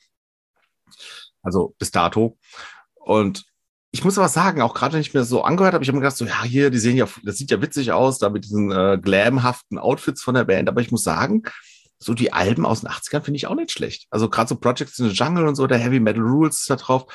Also 1.42 1.74
bis 1.80 1.90
dato. 1.92 2.38
Und 2.96 3.46
ich 3.92 4.04
muss 4.04 4.18
aber 4.18 4.30
sagen, 4.30 4.62
auch 4.62 4.74
gerade 4.74 4.94
wenn 4.94 5.02
ich 5.02 5.14
mir 5.14 5.22
das 5.22 5.30
so 5.30 5.44
angehört 5.44 5.74
habe, 5.74 5.84
ich 5.84 5.88
habe 5.88 5.98
mir 5.98 6.02
gedacht, 6.02 6.18
so, 6.18 6.26
ja, 6.26 6.44
hier, 6.44 6.70
die 6.70 6.80
sehen 6.80 6.98
ja, 6.98 7.08
das 7.24 7.38
sieht 7.38 7.52
ja 7.52 7.62
witzig 7.62 7.92
aus, 7.92 8.20
da 8.20 8.30
mit 8.30 8.46
diesen 8.46 8.72
äh, 8.72 9.00
glamhaften 9.02 9.78
Outfits 9.78 10.22
von 10.22 10.36
der 10.36 10.44
Band. 10.44 10.68
Aber 10.68 10.82
ich 10.82 10.92
muss 10.92 11.04
sagen, 11.04 11.44
so 12.00 12.14
die 12.14 12.34
Alben 12.34 12.66
aus 12.66 12.82
den 12.82 12.90
80ern 12.90 13.22
finde 13.22 13.38
ich 13.38 13.48
auch 13.48 13.56
nicht 13.56 13.72
schlecht. 13.72 14.08
Also 14.10 14.30
gerade 14.30 14.50
so 14.50 14.56
Projects 14.56 15.00
in 15.00 15.10
the 15.10 15.16
Jungle 15.16 15.48
und 15.48 15.56
so, 15.56 15.68
der 15.68 15.78
Heavy 15.78 16.00
Metal 16.00 16.22
Rules 16.22 16.66
da 16.66 16.76
drauf. 16.76 17.06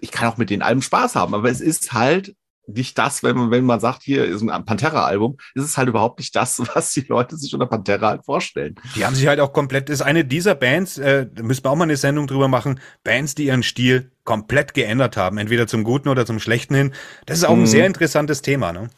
Ich 0.00 0.10
kann 0.10 0.28
auch 0.28 0.36
mit 0.36 0.50
den 0.50 0.62
Alben 0.62 0.82
Spaß 0.82 1.16
haben, 1.16 1.34
aber 1.34 1.50
es 1.50 1.60
ist 1.60 1.92
halt 1.92 2.34
nicht 2.74 2.96
das, 2.98 3.22
wenn 3.22 3.36
man, 3.36 3.50
wenn 3.50 3.64
man 3.64 3.80
sagt, 3.80 4.02
hier 4.02 4.24
ist 4.24 4.42
ein 4.42 4.64
Pantera-Album, 4.64 5.36
ist 5.54 5.64
es 5.64 5.76
halt 5.76 5.88
überhaupt 5.88 6.18
nicht 6.18 6.34
das, 6.34 6.58
was 6.74 6.92
die 6.92 7.02
Leute 7.02 7.36
sich 7.36 7.52
unter 7.54 7.66
Pantera 7.66 8.08
halt 8.08 8.24
vorstellen. 8.24 8.74
Die 8.96 9.04
haben 9.04 9.14
sich 9.14 9.26
halt 9.26 9.40
auch 9.40 9.52
komplett, 9.52 9.90
ist 9.90 10.02
eine 10.02 10.24
dieser 10.24 10.54
Bands, 10.54 10.98
äh, 10.98 11.26
da 11.32 11.42
müssen 11.42 11.64
wir 11.64 11.70
auch 11.70 11.76
mal 11.76 11.84
eine 11.84 11.96
Sendung 11.96 12.26
drüber 12.26 12.48
machen, 12.48 12.80
Bands, 13.04 13.34
die 13.34 13.46
ihren 13.46 13.62
Stil 13.62 14.12
komplett 14.24 14.74
geändert 14.74 15.16
haben, 15.16 15.38
entweder 15.38 15.66
zum 15.66 15.84
Guten 15.84 16.08
oder 16.08 16.26
zum 16.26 16.38
Schlechten 16.38 16.74
hin. 16.74 16.92
Das 17.26 17.38
ist 17.38 17.44
auch 17.44 17.54
ein 17.54 17.60
mhm. 17.60 17.66
sehr 17.66 17.86
interessantes 17.86 18.42
Thema, 18.42 18.72
ne? 18.72 18.90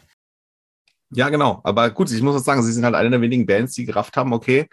Ja, 1.15 1.29
genau. 1.29 1.61
Aber 1.65 1.91
gut, 1.91 2.11
ich 2.11 2.23
muss 2.23 2.37
auch 2.37 2.45
sagen, 2.45 2.63
sie 2.63 2.73
sind 2.73 2.85
halt 2.85 2.95
eine 2.95 3.11
der 3.11 3.21
wenigen 3.21 3.45
Bands, 3.45 3.75
die 3.75 3.85
gerafft 3.85 4.17
haben, 4.17 4.33
okay, 4.33 4.69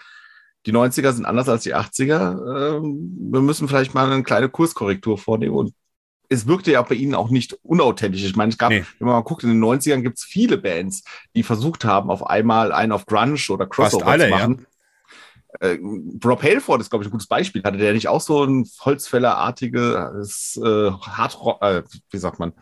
die 0.66 0.74
90er 0.74 1.12
sind 1.14 1.26
anders 1.26 1.50
als 1.50 1.64
die 1.64 1.76
80er. 1.76 2.78
Ähm, 2.78 3.18
wir 3.32 3.42
müssen 3.42 3.68
vielleicht 3.68 3.94
mal 3.94 4.12
eine 4.12 4.24
kleine 4.24 4.50
Kurskorrektur 4.50 5.18
vornehmen. 5.18 5.56
Und 5.56 5.74
es 6.30 6.48
wirkte 6.48 6.72
ja 6.72 6.82
bei 6.84 6.96
ihnen 6.96 7.16
auch 7.16 7.30
nicht 7.30 7.54
unauthentisch. 7.64 8.24
Ich 8.24 8.36
meine, 8.36 8.52
es 8.52 8.58
gab, 8.58 8.70
nee. 8.70 8.86
wenn 9.00 9.08
man 9.08 9.16
mal 9.16 9.24
guckt, 9.24 9.44
in 9.44 9.50
den 9.50 9.64
90ern 9.64 10.02
gibt 10.02 10.20
es 10.20 10.24
viele 10.24 10.58
Bands, 10.58 11.04
die 11.36 11.44
versucht 11.44 11.84
haben, 11.84 12.12
auf 12.12 12.26
einmal 12.26 12.72
einen 12.72 12.92
auf 12.92 13.08
Grunge 13.08 13.40
oder 13.50 13.66
Crossover 13.66 14.06
alle, 14.06 14.26
zu 14.26 14.30
machen. 14.30 14.66
Ja. 15.62 15.68
Äh, 15.68 15.80
Rob 16.24 16.44
Haleford 16.44 16.82
ist, 16.82 16.92
glaube 16.92 17.04
ich, 17.04 17.10
ein 17.10 17.12
gutes 17.12 17.28
Beispiel. 17.28 17.64
Hatte 17.64 17.80
der 17.80 17.94
nicht 17.94 18.08
auch 18.08 18.22
so 18.22 18.44
ein 18.44 18.70
Holzfällerartiges 18.82 20.62
äh, 20.64 20.92
Hard, 20.92 21.38
äh, 21.62 21.82
wie 22.12 22.18
sagt 22.18 22.38
man, 22.38 22.54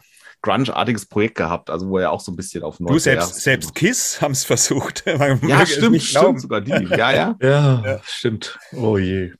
Grunge-artiges 0.41 1.05
Projekt 1.07 1.35
gehabt, 1.35 1.69
also 1.69 1.89
wo 1.89 1.97
er 1.97 2.11
auch 2.11 2.21
so 2.21 2.31
ein 2.31 2.35
bisschen 2.35 2.63
auf 2.63 2.77
Du 2.77 2.97
selbst, 2.99 3.35
selbst 3.41 3.75
Kiss 3.75 4.21
haben 4.21 4.31
es 4.33 4.45
versucht. 4.45 5.03
ja, 5.05 5.65
stimmt, 5.65 6.01
stimmt, 6.01 6.41
sogar 6.41 6.61
die. 6.61 6.71
Ja, 6.71 7.11
ja. 7.11 7.35
ja, 7.41 7.83
ja, 7.85 7.99
stimmt. 8.05 8.57
Oh 8.71 8.97
je. 8.97 9.33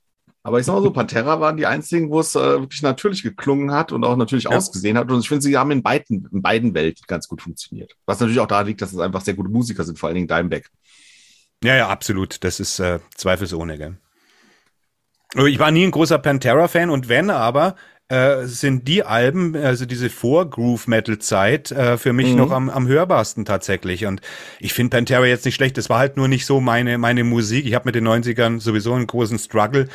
Aber 0.48 0.58
ich 0.58 0.66
sag 0.66 0.74
mal 0.74 0.82
so, 0.82 0.90
Pantera 0.90 1.40
waren 1.40 1.58
die 1.58 1.66
einzigen, 1.66 2.10
wo 2.10 2.20
es 2.20 2.34
äh, 2.34 2.40
wirklich 2.40 2.80
natürlich 2.80 3.22
geklungen 3.22 3.70
hat 3.70 3.92
und 3.92 4.02
auch 4.02 4.16
natürlich 4.16 4.44
ja. 4.44 4.50
ausgesehen 4.50 4.96
hat. 4.96 5.10
Und 5.10 5.20
ich 5.20 5.28
finde, 5.28 5.42
sie 5.42 5.58
haben 5.58 5.70
in 5.70 5.82
beiden, 5.82 6.26
in 6.32 6.40
beiden 6.40 6.72
Welten 6.72 7.04
ganz 7.06 7.28
gut 7.28 7.42
funktioniert. 7.42 7.94
Was 8.06 8.18
natürlich 8.18 8.40
auch 8.40 8.46
daran 8.46 8.66
liegt, 8.66 8.80
dass 8.80 8.94
es 8.94 8.98
einfach 8.98 9.20
sehr 9.20 9.34
gute 9.34 9.50
Musiker 9.50 9.84
sind, 9.84 9.98
vor 9.98 10.08
allen 10.08 10.14
Dingen 10.14 10.26
Dimebag. 10.26 10.70
Ja, 11.62 11.76
ja, 11.76 11.88
absolut. 11.88 12.42
Das 12.44 12.60
ist 12.60 12.78
äh, 12.78 12.98
zweifelsohne, 13.14 13.76
gell? 13.76 13.96
Ich 15.46 15.58
war 15.58 15.70
nie 15.70 15.84
ein 15.84 15.90
großer 15.90 16.18
Pantera-Fan 16.18 16.88
und 16.88 17.10
wenn 17.10 17.28
aber, 17.28 17.76
äh, 18.08 18.46
sind 18.46 18.88
die 18.88 19.04
Alben, 19.04 19.54
also 19.54 19.84
diese 19.84 20.08
Vor-Groove-Metal-Zeit, 20.08 21.70
äh, 21.72 21.98
für 21.98 22.12
mich 22.12 22.28
mhm. 22.30 22.36
noch 22.36 22.50
am, 22.50 22.70
am 22.70 22.86
hörbarsten 22.86 23.44
tatsächlich. 23.44 24.06
Und 24.06 24.22
ich 24.60 24.72
finde 24.72 24.96
Pantera 24.96 25.26
jetzt 25.26 25.44
nicht 25.44 25.54
schlecht. 25.54 25.76
Das 25.76 25.90
war 25.90 25.98
halt 25.98 26.16
nur 26.16 26.26
nicht 26.26 26.46
so 26.46 26.60
meine, 26.60 26.96
meine 26.96 27.24
Musik. 27.24 27.66
Ich 27.66 27.74
habe 27.74 27.84
mit 27.86 27.94
den 27.94 28.08
90ern 28.08 28.60
sowieso 28.60 28.94
einen 28.94 29.06
großen 29.06 29.38
Struggle. 29.38 29.88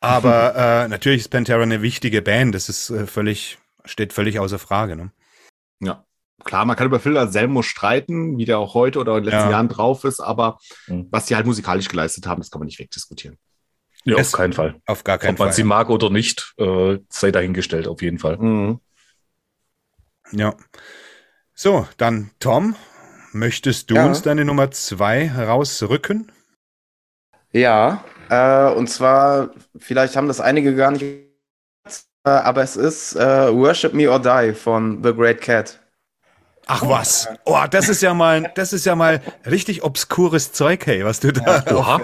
Aber 0.00 0.56
äh, 0.84 0.88
natürlich 0.88 1.20
ist 1.20 1.28
Pantera 1.28 1.62
eine 1.62 1.80
wichtige 1.82 2.22
Band. 2.22 2.54
Das 2.54 2.68
ist 2.68 2.90
äh, 2.90 3.06
völlig, 3.06 3.58
steht 3.84 4.12
völlig 4.12 4.40
außer 4.40 4.58
Frage. 4.58 4.96
Ne? 4.96 5.12
Ja. 5.80 6.04
Klar, 6.42 6.64
man 6.64 6.74
kann 6.74 6.86
über 6.86 7.00
Phil 7.00 7.18
Anselmo 7.18 7.62
streiten, 7.62 8.38
wie 8.38 8.46
der 8.46 8.58
auch 8.58 8.74
heute 8.74 8.98
oder 8.98 9.18
in 9.18 9.24
den 9.24 9.30
letzten 9.30 9.50
ja. 9.50 9.50
Jahren 9.50 9.68
drauf 9.68 10.04
ist, 10.04 10.20
aber 10.20 10.58
mhm. 10.86 11.06
was 11.10 11.26
die 11.26 11.36
halt 11.36 11.44
musikalisch 11.44 11.88
geleistet 11.88 12.26
haben, 12.26 12.40
das 12.40 12.50
kann 12.50 12.60
man 12.60 12.66
nicht 12.66 12.78
wegdiskutieren. 12.78 13.36
Ja, 14.04 14.16
auf 14.16 14.32
keinen 14.32 14.52
Fall. 14.52 14.80
Auf 14.86 15.04
gar 15.04 15.18
keinen 15.18 15.36
Fall. 15.36 15.46
Ob 15.46 15.50
man 15.50 15.54
sie 15.54 15.64
mag 15.64 15.90
oder 15.90 16.10
nicht, 16.10 16.54
äh, 16.58 16.98
sei 17.08 17.30
dahingestellt, 17.30 17.86
auf 17.86 18.02
jeden 18.02 18.18
Fall. 18.18 18.38
Mhm. 18.38 18.80
Ja. 20.32 20.54
So, 21.54 21.86
dann 21.98 22.30
Tom, 22.40 22.76
möchtest 23.32 23.90
du 23.90 23.96
ja. 23.96 24.06
uns 24.06 24.22
deine 24.22 24.44
Nummer 24.44 24.70
zwei 24.70 25.28
herausrücken? 25.28 26.32
Ja, 27.52 28.04
äh, 28.30 28.72
und 28.72 28.88
zwar, 28.88 29.50
vielleicht 29.76 30.16
haben 30.16 30.28
das 30.28 30.40
einige 30.40 30.74
gar 30.74 30.92
nicht, 30.92 31.04
äh, 31.04 32.30
aber 32.30 32.62
es 32.62 32.76
ist 32.76 33.16
äh, 33.16 33.52
Worship 33.52 33.92
Me 33.92 34.10
or 34.10 34.20
Die 34.20 34.54
von 34.54 35.02
The 35.02 35.12
Great 35.12 35.40
Cat. 35.40 35.80
Ach 36.66 36.86
was. 36.86 37.28
Oh, 37.44 37.64
das 37.68 37.88
ist 37.88 38.00
ja 38.00 38.14
mal, 38.14 38.52
das 38.54 38.72
ist 38.72 38.86
ja 38.86 38.94
mal 38.94 39.20
richtig 39.44 39.82
obskures 39.82 40.52
Zeug, 40.52 40.86
hey, 40.86 41.04
was 41.04 41.18
du 41.18 41.32
da 41.32 41.64
ja, 41.68 42.00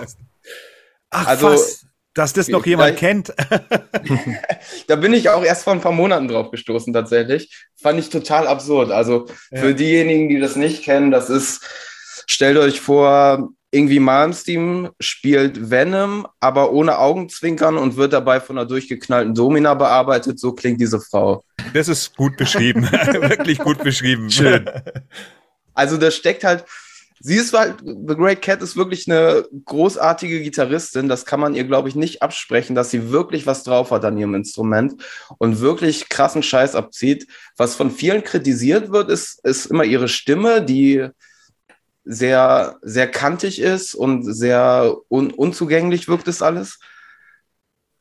Ach, 1.11 1.27
also, 1.27 1.51
was? 1.53 1.86
Dass 2.17 2.33
das 2.33 2.49
noch 2.49 2.65
jemand 2.65 2.97
kennt. 2.97 3.35
da 4.87 4.97
bin 4.97 5.13
ich 5.13 5.29
auch 5.29 5.45
erst 5.45 5.65
vor 5.65 5.75
ein 5.75 5.83
paar 5.83 5.93
Monaten 5.93 6.29
drauf 6.29 6.51
gestoßen, 6.51 6.91
tatsächlich. 6.93 7.55
Fand 7.77 8.01
ich 8.01 8.09
total 8.09 8.47
absurd. 8.49 8.91
Also 8.91 9.27
ja. 9.51 9.61
für 9.61 9.75
diejenigen, 9.75 10.31
die 10.31 10.41
das 10.41 10.57
nicht 10.57 10.83
kennen, 10.83 11.11
das 11.11 11.29
ist, 11.29 11.61
stellt 12.27 12.57
euch 12.57 12.81
vor, 12.81 13.51
irgendwie 13.71 14.01
Malmsteen 14.01 14.89
spielt 14.99 15.71
Venom, 15.71 16.27
aber 16.41 16.73
ohne 16.73 16.99
Augenzwinkern 16.99 17.77
und 17.77 17.97
wird 17.97 18.15
dabei 18.15 18.41
von 18.41 18.57
einer 18.57 18.67
durchgeknallten 18.67 19.35
Domina 19.35 19.75
bearbeitet. 19.75 20.41
So 20.41 20.55
klingt 20.55 20.81
diese 20.81 21.01
Frau. 21.01 21.45
Das 21.75 21.87
ist 21.87 22.17
gut 22.17 22.39
beschrieben. 22.39 22.85
Wirklich 22.91 23.59
gut 23.59 23.83
beschrieben. 23.83 24.31
Schön. 24.31 24.71
Also 25.75 25.99
da 25.99 26.11
steckt 26.11 26.45
halt 26.45 26.65
Sie 27.21 27.37
ist 27.37 27.55
halt, 27.55 27.81
The 27.81 28.15
Great 28.15 28.43
Cat 28.43 28.61
ist 28.61 28.77
wirklich 28.77 29.11
eine 29.11 29.47
großartige 29.65 30.43
Gitarristin. 30.43 31.09
Das 31.09 31.25
kann 31.25 31.41
man 31.41 31.55
ihr, 31.55 31.65
glaube 31.65 31.89
ich, 31.89 31.95
nicht 31.95 32.23
absprechen, 32.23 32.75
dass 32.75 32.91
sie 32.91 33.11
wirklich 33.11 33.47
was 33.47 33.63
drauf 33.63 33.91
hat 33.91 34.05
an 34.05 34.19
ihrem 34.19 34.35
Instrument 34.35 35.03
und 35.39 35.61
wirklich 35.61 36.09
krassen 36.09 36.43
Scheiß 36.43 36.75
abzieht. 36.75 37.27
Was 37.57 37.75
von 37.75 37.91
vielen 37.91 38.23
kritisiert 38.23 38.93
wird, 38.93 39.11
ist, 39.11 39.45
ist 39.45 39.67
immer 39.67 39.85
ihre 39.85 40.09
Stimme, 40.09 40.63
die 40.63 41.09
sehr, 42.05 42.79
sehr 42.83 43.11
kantig 43.11 43.61
ist 43.61 43.95
und 43.95 44.23
sehr 44.23 44.95
un 45.09 45.33
unzugänglich 45.33 46.09
wirkt 46.09 46.29
es 46.29 46.43
alles. 46.43 46.79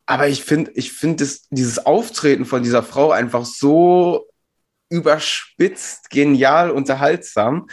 Aber 0.06 0.28
ich 0.28 0.44
finde, 0.44 0.72
ich 0.76 0.92
finde 0.92 1.26
dieses 1.50 1.86
Auftreten 1.86 2.46
von 2.46 2.62
dieser 2.62 2.84
Frau 2.84 3.12
einfach 3.12 3.46
so 3.46 4.28
überspitzt, 4.90 6.12
genial, 6.12 6.70
unterhaltsam 6.70 7.68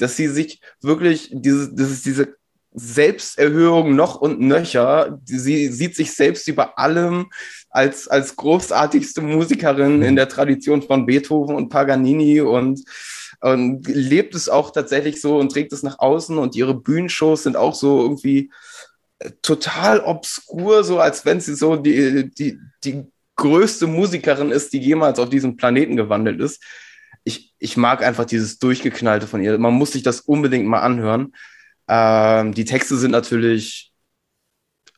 dass 0.00 0.16
sie 0.16 0.28
sich 0.28 0.60
wirklich, 0.80 1.30
diese, 1.32 1.72
das 1.74 1.90
ist 1.90 2.06
diese 2.06 2.34
Selbsterhöhung 2.72 3.96
noch 3.96 4.20
und 4.20 4.40
nöcher. 4.40 5.18
Sie 5.24 5.68
sieht 5.68 5.96
sich 5.96 6.12
selbst 6.12 6.46
über 6.48 6.78
allem 6.78 7.30
als, 7.68 8.06
als 8.08 8.36
großartigste 8.36 9.20
Musikerin 9.20 10.02
in 10.02 10.16
der 10.16 10.28
Tradition 10.28 10.82
von 10.82 11.06
Beethoven 11.06 11.56
und 11.56 11.68
Paganini 11.68 12.40
und, 12.40 12.84
und 13.40 13.88
lebt 13.88 14.34
es 14.34 14.48
auch 14.48 14.70
tatsächlich 14.70 15.20
so 15.20 15.38
und 15.38 15.50
trägt 15.50 15.72
es 15.72 15.82
nach 15.82 15.98
außen 15.98 16.38
und 16.38 16.54
ihre 16.54 16.74
Bühnenshows 16.74 17.42
sind 17.42 17.56
auch 17.56 17.74
so 17.74 18.02
irgendwie 18.02 18.50
total 19.42 20.00
obskur, 20.00 20.84
so 20.84 20.98
als 20.98 21.24
wenn 21.24 21.40
sie 21.40 21.54
so 21.54 21.76
die, 21.76 22.30
die, 22.30 22.58
die 22.84 23.04
größte 23.36 23.86
Musikerin 23.86 24.50
ist, 24.50 24.72
die 24.72 24.78
jemals 24.78 25.18
auf 25.18 25.28
diesem 25.28 25.56
Planeten 25.56 25.96
gewandelt 25.96 26.40
ist 26.40 26.62
ich, 27.24 27.54
ich 27.58 27.76
mag 27.76 28.02
einfach 28.02 28.24
dieses 28.24 28.58
Durchgeknallte 28.58 29.26
von 29.26 29.42
ihr. 29.42 29.58
Man 29.58 29.74
muss 29.74 29.92
sich 29.92 30.02
das 30.02 30.20
unbedingt 30.20 30.66
mal 30.66 30.80
anhören. 30.80 31.32
Ähm, 31.88 32.54
die 32.54 32.64
Texte 32.64 32.96
sind 32.96 33.10
natürlich 33.10 33.92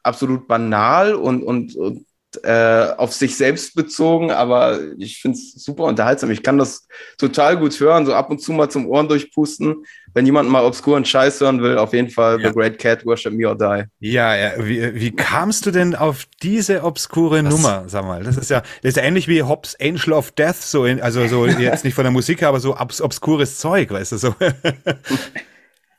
absolut 0.03 0.49
banal 0.49 1.15
und, 1.15 1.43
und, 1.43 1.75
und 1.77 2.07
äh, 2.43 2.93
auf 2.97 3.13
sich 3.13 3.37
selbst 3.37 3.75
bezogen, 3.75 4.31
aber 4.31 4.81
ich 4.99 5.21
finde 5.21 5.39
es 5.39 5.53
super 5.55 5.85
unterhaltsam. 5.85 6.31
Ich 6.31 6.43
kann 6.43 6.59
das 6.59 6.87
total 7.19 7.57
gut 7.57 7.79
hören, 7.79 8.07
so 8.07 8.15
ab 8.15 8.31
und 8.31 8.41
zu 8.41 8.53
mal 8.53 8.71
zum 8.71 8.87
Ohren 8.89 9.09
durchpusten. 9.09 9.85
Wenn 10.15 10.27
jemand 10.27 10.51
mal 10.51 10.65
obskuren 10.65 11.05
Scheiß 11.05 11.41
hören 11.41 11.63
will, 11.63 11.79
auf 11.79 11.93
jeden 11.95 12.11
Fall 12.11 12.41
ja. 12.41 12.49
The 12.49 12.55
Great 12.55 12.79
Cat, 12.79 13.05
Worship 13.07 13.33
Me 13.33 13.49
or 13.49 13.57
Die. 13.57 13.85
Ja, 14.01 14.35
ja. 14.37 14.53
Wie, 14.59 14.95
wie 14.95 15.11
kamst 15.11 15.65
du 15.67 15.71
denn 15.71 15.95
auf 15.95 16.27
diese 16.43 16.85
obskure 16.85 17.43
das 17.43 17.55
Nummer, 17.55 17.85
sag 17.87 18.05
mal? 18.05 18.23
Das 18.23 18.37
ist 18.37 18.51
ja, 18.51 18.61
das 18.83 18.91
ist 18.91 18.97
ja 18.97 19.03
ähnlich 19.03 19.29
wie 19.29 19.43
Hobbs 19.43 19.77
Angel 19.81 20.13
of 20.13 20.33
Death, 20.33 20.57
so 20.57 20.85
in, 20.85 21.01
also 21.01 21.27
so 21.29 21.47
jetzt 21.47 21.85
nicht 21.85 21.95
von 21.95 22.05
der 22.05 22.13
Musik, 22.13 22.43
aber 22.43 22.61
so 22.61 22.77
obs 22.77 23.01
obskures 23.01 23.59
Zeug, 23.59 23.91
weißt 23.91 24.13
du 24.13 24.17
so. 24.19 24.35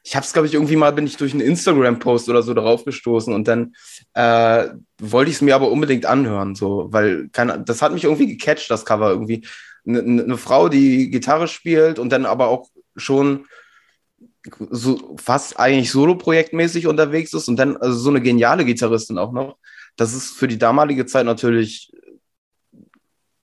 ich 0.03 0.15
habe 0.15 0.25
es, 0.25 0.33
glaube 0.33 0.47
ich, 0.47 0.53
irgendwie 0.53 0.75
mal 0.75 0.91
bin 0.91 1.05
ich 1.05 1.15
durch 1.15 1.31
einen 1.31 1.41
Instagram-Post 1.41 2.29
oder 2.29 2.43
so 2.43 2.53
darauf 2.53 2.83
gestoßen 2.83 3.33
und 3.33 3.47
dann 3.47 3.73
äh, 4.13 4.67
wollte 4.99 5.29
ich 5.29 5.37
es 5.37 5.41
mir 5.41 5.55
aber 5.55 5.71
unbedingt 5.71 6.05
anhören, 6.05 6.55
so, 6.55 6.87
weil 6.91 7.29
keine, 7.29 7.61
das 7.61 7.81
hat 7.81 7.93
mich 7.93 8.03
irgendwie 8.03 8.27
gecatcht, 8.27 8.69
das 8.69 8.85
Cover 8.85 9.09
irgendwie. 9.09 9.45
Eine 9.85 10.01
ne 10.01 10.37
Frau, 10.37 10.69
die 10.69 11.09
Gitarre 11.09 11.47
spielt 11.47 11.99
und 11.99 12.09
dann 12.09 12.25
aber 12.25 12.47
auch 12.47 12.69
schon 12.95 13.45
so 14.69 15.15
fast 15.17 15.59
eigentlich 15.59 15.91
Solo-Projektmäßig 15.91 16.87
unterwegs 16.87 17.33
ist 17.33 17.47
und 17.47 17.57
dann 17.57 17.77
also 17.77 17.97
so 17.97 18.09
eine 18.09 18.21
geniale 18.21 18.65
Gitarristin 18.65 19.17
auch 19.17 19.31
noch. 19.31 19.57
Das 19.95 20.13
ist 20.13 20.31
für 20.31 20.47
die 20.47 20.57
damalige 20.57 21.05
Zeit 21.05 21.25
natürlich 21.25 21.91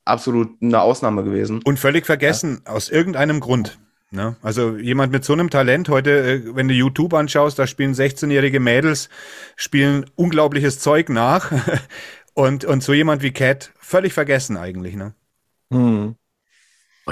absolut 0.04 0.60
eine 0.60 0.80
Ausnahme 0.80 1.24
gewesen. 1.24 1.62
Und 1.64 1.78
völlig 1.78 2.06
vergessen, 2.06 2.62
ja. 2.66 2.72
aus 2.72 2.88
irgendeinem 2.88 3.40
Grund. 3.40 3.78
Ne? 4.12 4.36
Also 4.42 4.76
jemand 4.76 5.12
mit 5.12 5.24
so 5.24 5.32
einem 5.32 5.50
Talent 5.50 5.88
heute, 5.88 6.10
äh, 6.10 6.56
wenn 6.56 6.66
du 6.66 6.74
YouTube 6.74 7.14
anschaust, 7.14 7.58
da 7.58 7.66
spielen 7.66 7.94
16-jährige 7.94 8.58
Mädels, 8.58 9.08
spielen 9.54 10.06
unglaubliches 10.16 10.80
Zeug 10.80 11.08
nach. 11.08 11.52
und, 12.34 12.64
und 12.64 12.82
so 12.82 12.92
jemand 12.92 13.22
wie 13.22 13.30
Cat, 13.30 13.72
völlig 13.78 14.12
vergessen 14.12 14.56
eigentlich. 14.56 14.96
Ne? 14.96 15.14
Hm. 15.72 16.16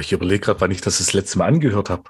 Ich 0.01 0.13
überlege 0.13 0.41
gerade, 0.41 0.61
wann 0.61 0.71
ich 0.71 0.81
das 0.81 0.99
das 0.99 1.13
letzte 1.13 1.39
Mal 1.39 1.47
angehört 1.47 1.89
habe. 1.89 2.05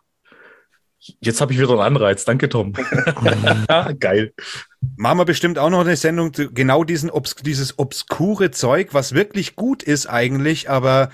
Jetzt 1.20 1.40
habe 1.40 1.52
ich 1.52 1.58
wieder 1.58 1.70
einen 1.70 1.80
Anreiz. 1.80 2.24
Danke, 2.24 2.48
Tom. 2.48 2.72
Geil. 4.00 4.32
Machen 4.96 5.18
wir 5.18 5.24
bestimmt 5.24 5.58
auch 5.58 5.70
noch 5.70 5.80
eine 5.80 5.96
Sendung, 5.96 6.32
genau 6.32 6.82
diesen, 6.84 7.10
dieses 7.42 7.78
obskure 7.78 8.50
Zeug, 8.50 8.88
was 8.92 9.14
wirklich 9.14 9.54
gut 9.54 9.82
ist 9.82 10.06
eigentlich, 10.06 10.68
aber 10.70 11.10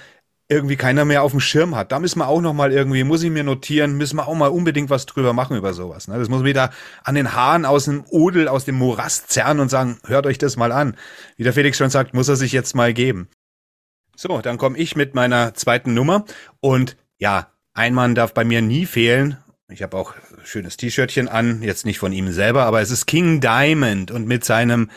irgendwie 0.49 0.77
keiner 0.77 1.05
mehr 1.05 1.23
auf 1.23 1.31
dem 1.31 1.41
Schirm 1.41 1.75
hat. 1.75 1.91
Da 1.91 1.99
müssen 1.99 2.19
wir 2.19 2.29
auch 2.29 2.41
noch 2.41 2.53
mal 2.53 2.73
irgendwie, 2.73 3.03
muss 3.03 3.23
ich 3.23 3.31
mir 3.31 3.45
notieren, 3.45 3.97
müssen 3.97 4.17
wir 4.17 4.29
auch 4.29 4.35
mal 4.35 4.49
unbedingt 4.49 4.91
was 4.91 5.07
drüber 5.07 5.33
machen 5.33 5.57
über 5.57 5.73
sowas. 5.73 6.07
Ne? 6.07 6.19
Das 6.19 6.29
muss 6.29 6.41
man 6.41 6.47
wieder 6.47 6.71
an 7.03 7.15
den 7.15 7.35
Haaren 7.35 7.65
aus 7.65 7.87
dem 7.87 8.05
Odel, 8.11 8.49
aus 8.49 8.65
dem 8.65 8.75
Morast 8.75 9.31
zerren 9.31 9.59
und 9.59 9.71
sagen, 9.71 9.99
hört 10.05 10.27
euch 10.27 10.39
das 10.39 10.57
mal 10.57 10.73
an. 10.73 10.97
Wie 11.37 11.45
der 11.45 11.55
Felix 11.55 11.79
schon 11.79 11.91
sagt, 11.91 12.13
muss 12.13 12.29
er 12.29 12.37
sich 12.37 12.53
jetzt 12.53 12.75
mal 12.75 12.93
geben. 12.93 13.29
So, 14.17 14.41
dann 14.43 14.59
komme 14.59 14.79
ich 14.79 14.97
mit 14.97 15.15
meiner 15.15 15.55
zweiten 15.55 15.95
Nummer 15.95 16.25
und 16.61 16.97
ja, 17.19 17.49
ein 17.73 17.95
Mann 17.95 18.15
darf 18.15 18.35
bei 18.35 18.45
mir 18.45 18.63
nie 18.63 18.87
fehlen. 18.87 19.39
Ich 19.69 19.83
habe 19.83 19.97
auch 19.97 20.15
schönes 20.45 20.77
T-Shirtchen 20.77 21.27
an, 21.27 21.63
jetzt 21.63 21.87
nicht 21.87 21.99
von 21.99 22.13
ihm 22.13 22.31
selber, 22.31 22.65
aber 22.65 22.81
es 22.83 22.91
ist 22.91 23.07
King 23.07 23.41
Diamond 23.41 24.11
und 24.11 24.27
mit 24.27 24.45
seinem 24.45 24.91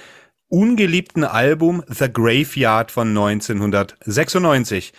ungeliebten 0.50 1.24
Album 1.24 1.84
The 1.88 2.12
Graveyard 2.12 2.92
von 2.92 3.10
1996. 3.10 4.94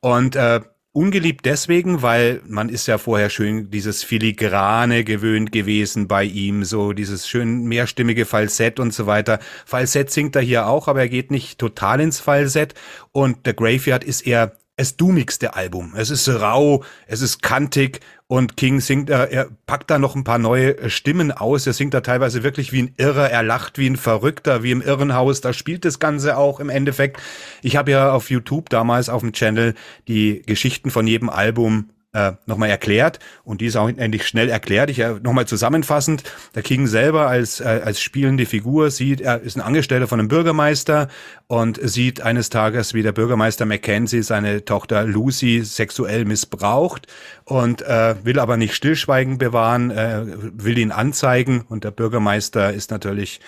Und 0.00 0.36
äh, 0.36 0.60
ungeliebt 0.92 1.46
deswegen, 1.46 2.02
weil 2.02 2.40
man 2.46 2.68
ist 2.68 2.86
ja 2.86 2.98
vorher 2.98 3.30
schön 3.30 3.70
dieses 3.70 4.02
Filigrane 4.02 5.04
gewöhnt 5.04 5.52
gewesen 5.52 6.08
bei 6.08 6.24
ihm, 6.24 6.64
so 6.64 6.92
dieses 6.92 7.28
schön 7.28 7.64
mehrstimmige 7.64 8.26
Falsett 8.26 8.80
und 8.80 8.92
so 8.92 9.06
weiter. 9.06 9.38
Falsett 9.66 10.10
singt 10.10 10.34
er 10.36 10.42
hier 10.42 10.66
auch, 10.66 10.88
aber 10.88 11.00
er 11.00 11.08
geht 11.08 11.30
nicht 11.30 11.58
total 11.58 12.00
ins 12.00 12.18
Falsett. 12.18 12.74
Und 13.12 13.38
The 13.44 13.54
Graveyard 13.54 14.02
ist 14.02 14.26
eher 14.26 14.56
das 14.76 14.96
dummigste 14.96 15.54
Album. 15.54 15.92
Es 15.94 16.10
ist 16.10 16.26
rau, 16.28 16.82
es 17.06 17.20
ist 17.20 17.42
kantig 17.42 18.00
und 18.30 18.56
King 18.56 18.78
singt, 18.80 19.10
äh, 19.10 19.26
er 19.26 19.48
packt 19.66 19.90
da 19.90 19.98
noch 19.98 20.14
ein 20.14 20.22
paar 20.22 20.38
neue 20.38 20.78
äh, 20.78 20.88
Stimmen 20.88 21.32
aus. 21.32 21.66
Er 21.66 21.72
singt 21.72 21.94
da 21.94 22.00
teilweise 22.00 22.44
wirklich 22.44 22.70
wie 22.70 22.82
ein 22.82 22.94
Irrer, 22.96 23.28
er 23.28 23.42
lacht 23.42 23.76
wie 23.76 23.88
ein 23.88 23.96
Verrückter, 23.96 24.62
wie 24.62 24.70
im 24.70 24.82
Irrenhaus. 24.82 25.40
Da 25.40 25.52
spielt 25.52 25.84
das 25.84 25.98
Ganze 25.98 26.36
auch 26.36 26.60
im 26.60 26.68
Endeffekt. 26.68 27.20
Ich 27.60 27.74
habe 27.74 27.90
ja 27.90 28.12
auf 28.12 28.30
YouTube 28.30 28.68
damals 28.70 29.08
auf 29.08 29.22
dem 29.22 29.32
Channel 29.32 29.74
die 30.06 30.42
Geschichten 30.42 30.92
von 30.92 31.08
jedem 31.08 31.28
Album 31.28 31.90
äh, 32.12 32.32
nochmal 32.46 32.70
erklärt. 32.70 33.18
Und 33.44 33.60
die 33.60 33.66
ist 33.66 33.76
auch 33.76 33.88
endlich 33.88 34.26
schnell 34.26 34.48
erklärt. 34.48 34.90
Ich 34.90 34.98
äh, 34.98 35.14
nochmal 35.22 35.46
zusammenfassend, 35.46 36.24
der 36.54 36.62
King 36.62 36.86
selber 36.86 37.28
als, 37.28 37.60
äh, 37.60 37.80
als 37.84 38.00
spielende 38.00 38.46
Figur 38.46 38.90
sieht, 38.90 39.20
er 39.20 39.40
ist 39.40 39.56
ein 39.56 39.60
Angestellter 39.60 40.08
von 40.08 40.18
einem 40.18 40.28
Bürgermeister 40.28 41.08
und 41.46 41.80
sieht 41.82 42.20
eines 42.20 42.48
Tages, 42.48 42.94
wie 42.94 43.02
der 43.02 43.12
Bürgermeister 43.12 43.66
Mackenzie 43.66 44.22
seine 44.22 44.64
Tochter 44.64 45.04
Lucy 45.04 45.62
sexuell 45.64 46.24
missbraucht 46.24 47.06
und 47.44 47.82
äh, 47.82 48.14
will 48.24 48.38
aber 48.38 48.56
nicht 48.56 48.74
Stillschweigen 48.74 49.38
bewahren, 49.38 49.90
äh, 49.90 50.22
will 50.24 50.78
ihn 50.78 50.92
anzeigen. 50.92 51.64
Und 51.68 51.82
der 51.82 51.90
Bürgermeister 51.90 52.72
ist 52.72 52.90
natürlich 52.90 53.40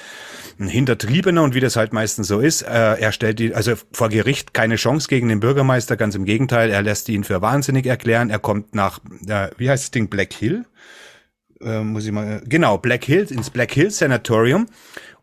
ein 0.59 0.67
Hintertriebener. 0.67 1.43
Und 1.43 1.55
wie 1.55 1.61
das 1.61 1.77
halt 1.77 1.93
meistens 1.93 2.27
so 2.27 2.41
ist, 2.41 2.63
äh, 2.63 2.99
er 2.99 3.13
stellt 3.13 3.39
ihn, 3.39 3.55
also 3.55 3.75
vor 3.93 4.09
Gericht 4.09 4.55
keine 4.55 4.77
Chance 4.77 5.09
gegen 5.09 5.29
den 5.29 5.39
Bürgermeister, 5.41 5.97
ganz 5.97 6.15
im 6.15 6.25
Gegenteil, 6.25 6.71
er 6.71 6.83
lässt 6.83 7.09
ihn 7.09 7.25
für 7.25 7.41
wahnsinnig 7.43 7.87
erklären, 7.87 8.31
er 8.31 8.41
kommt 8.53 8.75
nach, 8.75 9.01
äh, 9.27 9.49
wie 9.57 9.71
heißt 9.71 9.85
das 9.85 9.91
Ding, 9.93 10.09
Black 10.09 10.35
Hill? 10.35 10.67
Äh, 11.63 11.81
muss 11.81 12.05
ich 12.05 12.13
mal, 12.13 12.43
genau, 12.45 12.77
Black 12.77 13.03
Hill, 13.03 13.27
ins 13.31 13.49
Black 13.49 13.73
Hill 13.73 13.91
Sanatorium 13.91 14.67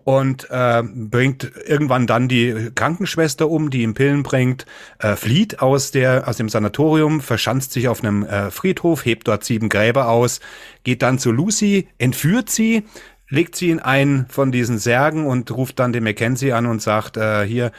und 0.04 0.50
äh, 0.50 0.82
bringt 0.84 1.52
irgendwann 1.68 2.08
dann 2.08 2.28
die 2.28 2.72
Krankenschwester 2.74 3.48
um, 3.48 3.70
die 3.70 3.84
ihm 3.84 3.94
Pillen 3.94 4.24
bringt, 4.24 4.66
äh, 4.98 5.16
flieht 5.16 5.60
aus 5.60 5.92
der 5.92 6.28
aus 6.28 6.38
dem 6.38 6.50
Sanatorium, 6.50 7.22
verschanzt 7.22 7.72
sich 7.72 7.88
auf 7.88 8.04
einem 8.04 8.24
äh, 8.24 8.50
Friedhof, 8.50 9.06
hebt 9.06 9.28
dort 9.28 9.44
sieben 9.44 9.70
Gräber 9.70 10.10
aus, 10.10 10.40
geht 10.84 11.04
dann 11.04 11.20
zu 11.20 11.32
Lucy, 11.32 11.88
entführt 12.00 12.50
sie, 12.50 12.82
legt 13.30 13.56
sie 13.56 13.70
in 13.70 13.80
einen 13.80 14.26
von 14.30 14.52
diesen 14.52 14.80
Särgen 14.80 15.28
und 15.28 15.52
ruft 15.52 15.78
dann 15.78 15.94
den 15.94 16.04
Mackenzie 16.04 16.52
an 16.52 16.66
und 16.66 16.82
sagt, 16.82 17.16
äh, 17.16 17.46
hier, 17.46 17.72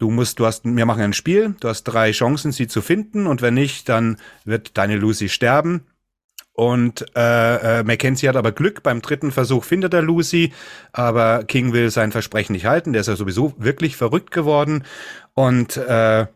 du 0.00 0.10
musst, 0.10 0.40
du 0.40 0.46
hast, 0.46 0.64
wir 0.64 0.86
machen 0.86 1.02
ein 1.02 1.12
Spiel, 1.12 1.54
du 1.60 1.68
hast 1.68 1.84
drei 1.84 2.10
Chancen, 2.10 2.50
sie 2.50 2.66
zu 2.66 2.82
finden 2.82 3.26
und 3.26 3.42
wenn 3.42 3.54
nicht, 3.54 3.88
dann 3.88 4.16
wird 4.44 4.76
deine 4.76 4.96
Lucy 4.96 5.28
sterben. 5.28 5.86
Und 6.52 7.06
äh, 7.16 7.78
äh, 7.80 7.82
Mackenzie 7.84 8.28
hat 8.28 8.36
aber 8.36 8.52
Glück, 8.52 8.82
beim 8.82 9.00
dritten 9.00 9.30
Versuch 9.30 9.64
findet 9.64 9.94
er 9.94 10.02
Lucy, 10.02 10.52
aber 10.92 11.44
King 11.44 11.72
will 11.72 11.90
sein 11.90 12.12
Versprechen 12.12 12.52
nicht 12.52 12.66
halten, 12.66 12.92
der 12.92 13.00
ist 13.00 13.06
ja 13.06 13.16
sowieso 13.16 13.54
wirklich 13.56 13.96
verrückt 13.96 14.30
geworden 14.30 14.84
und 15.34 15.76
äh, 15.76 16.26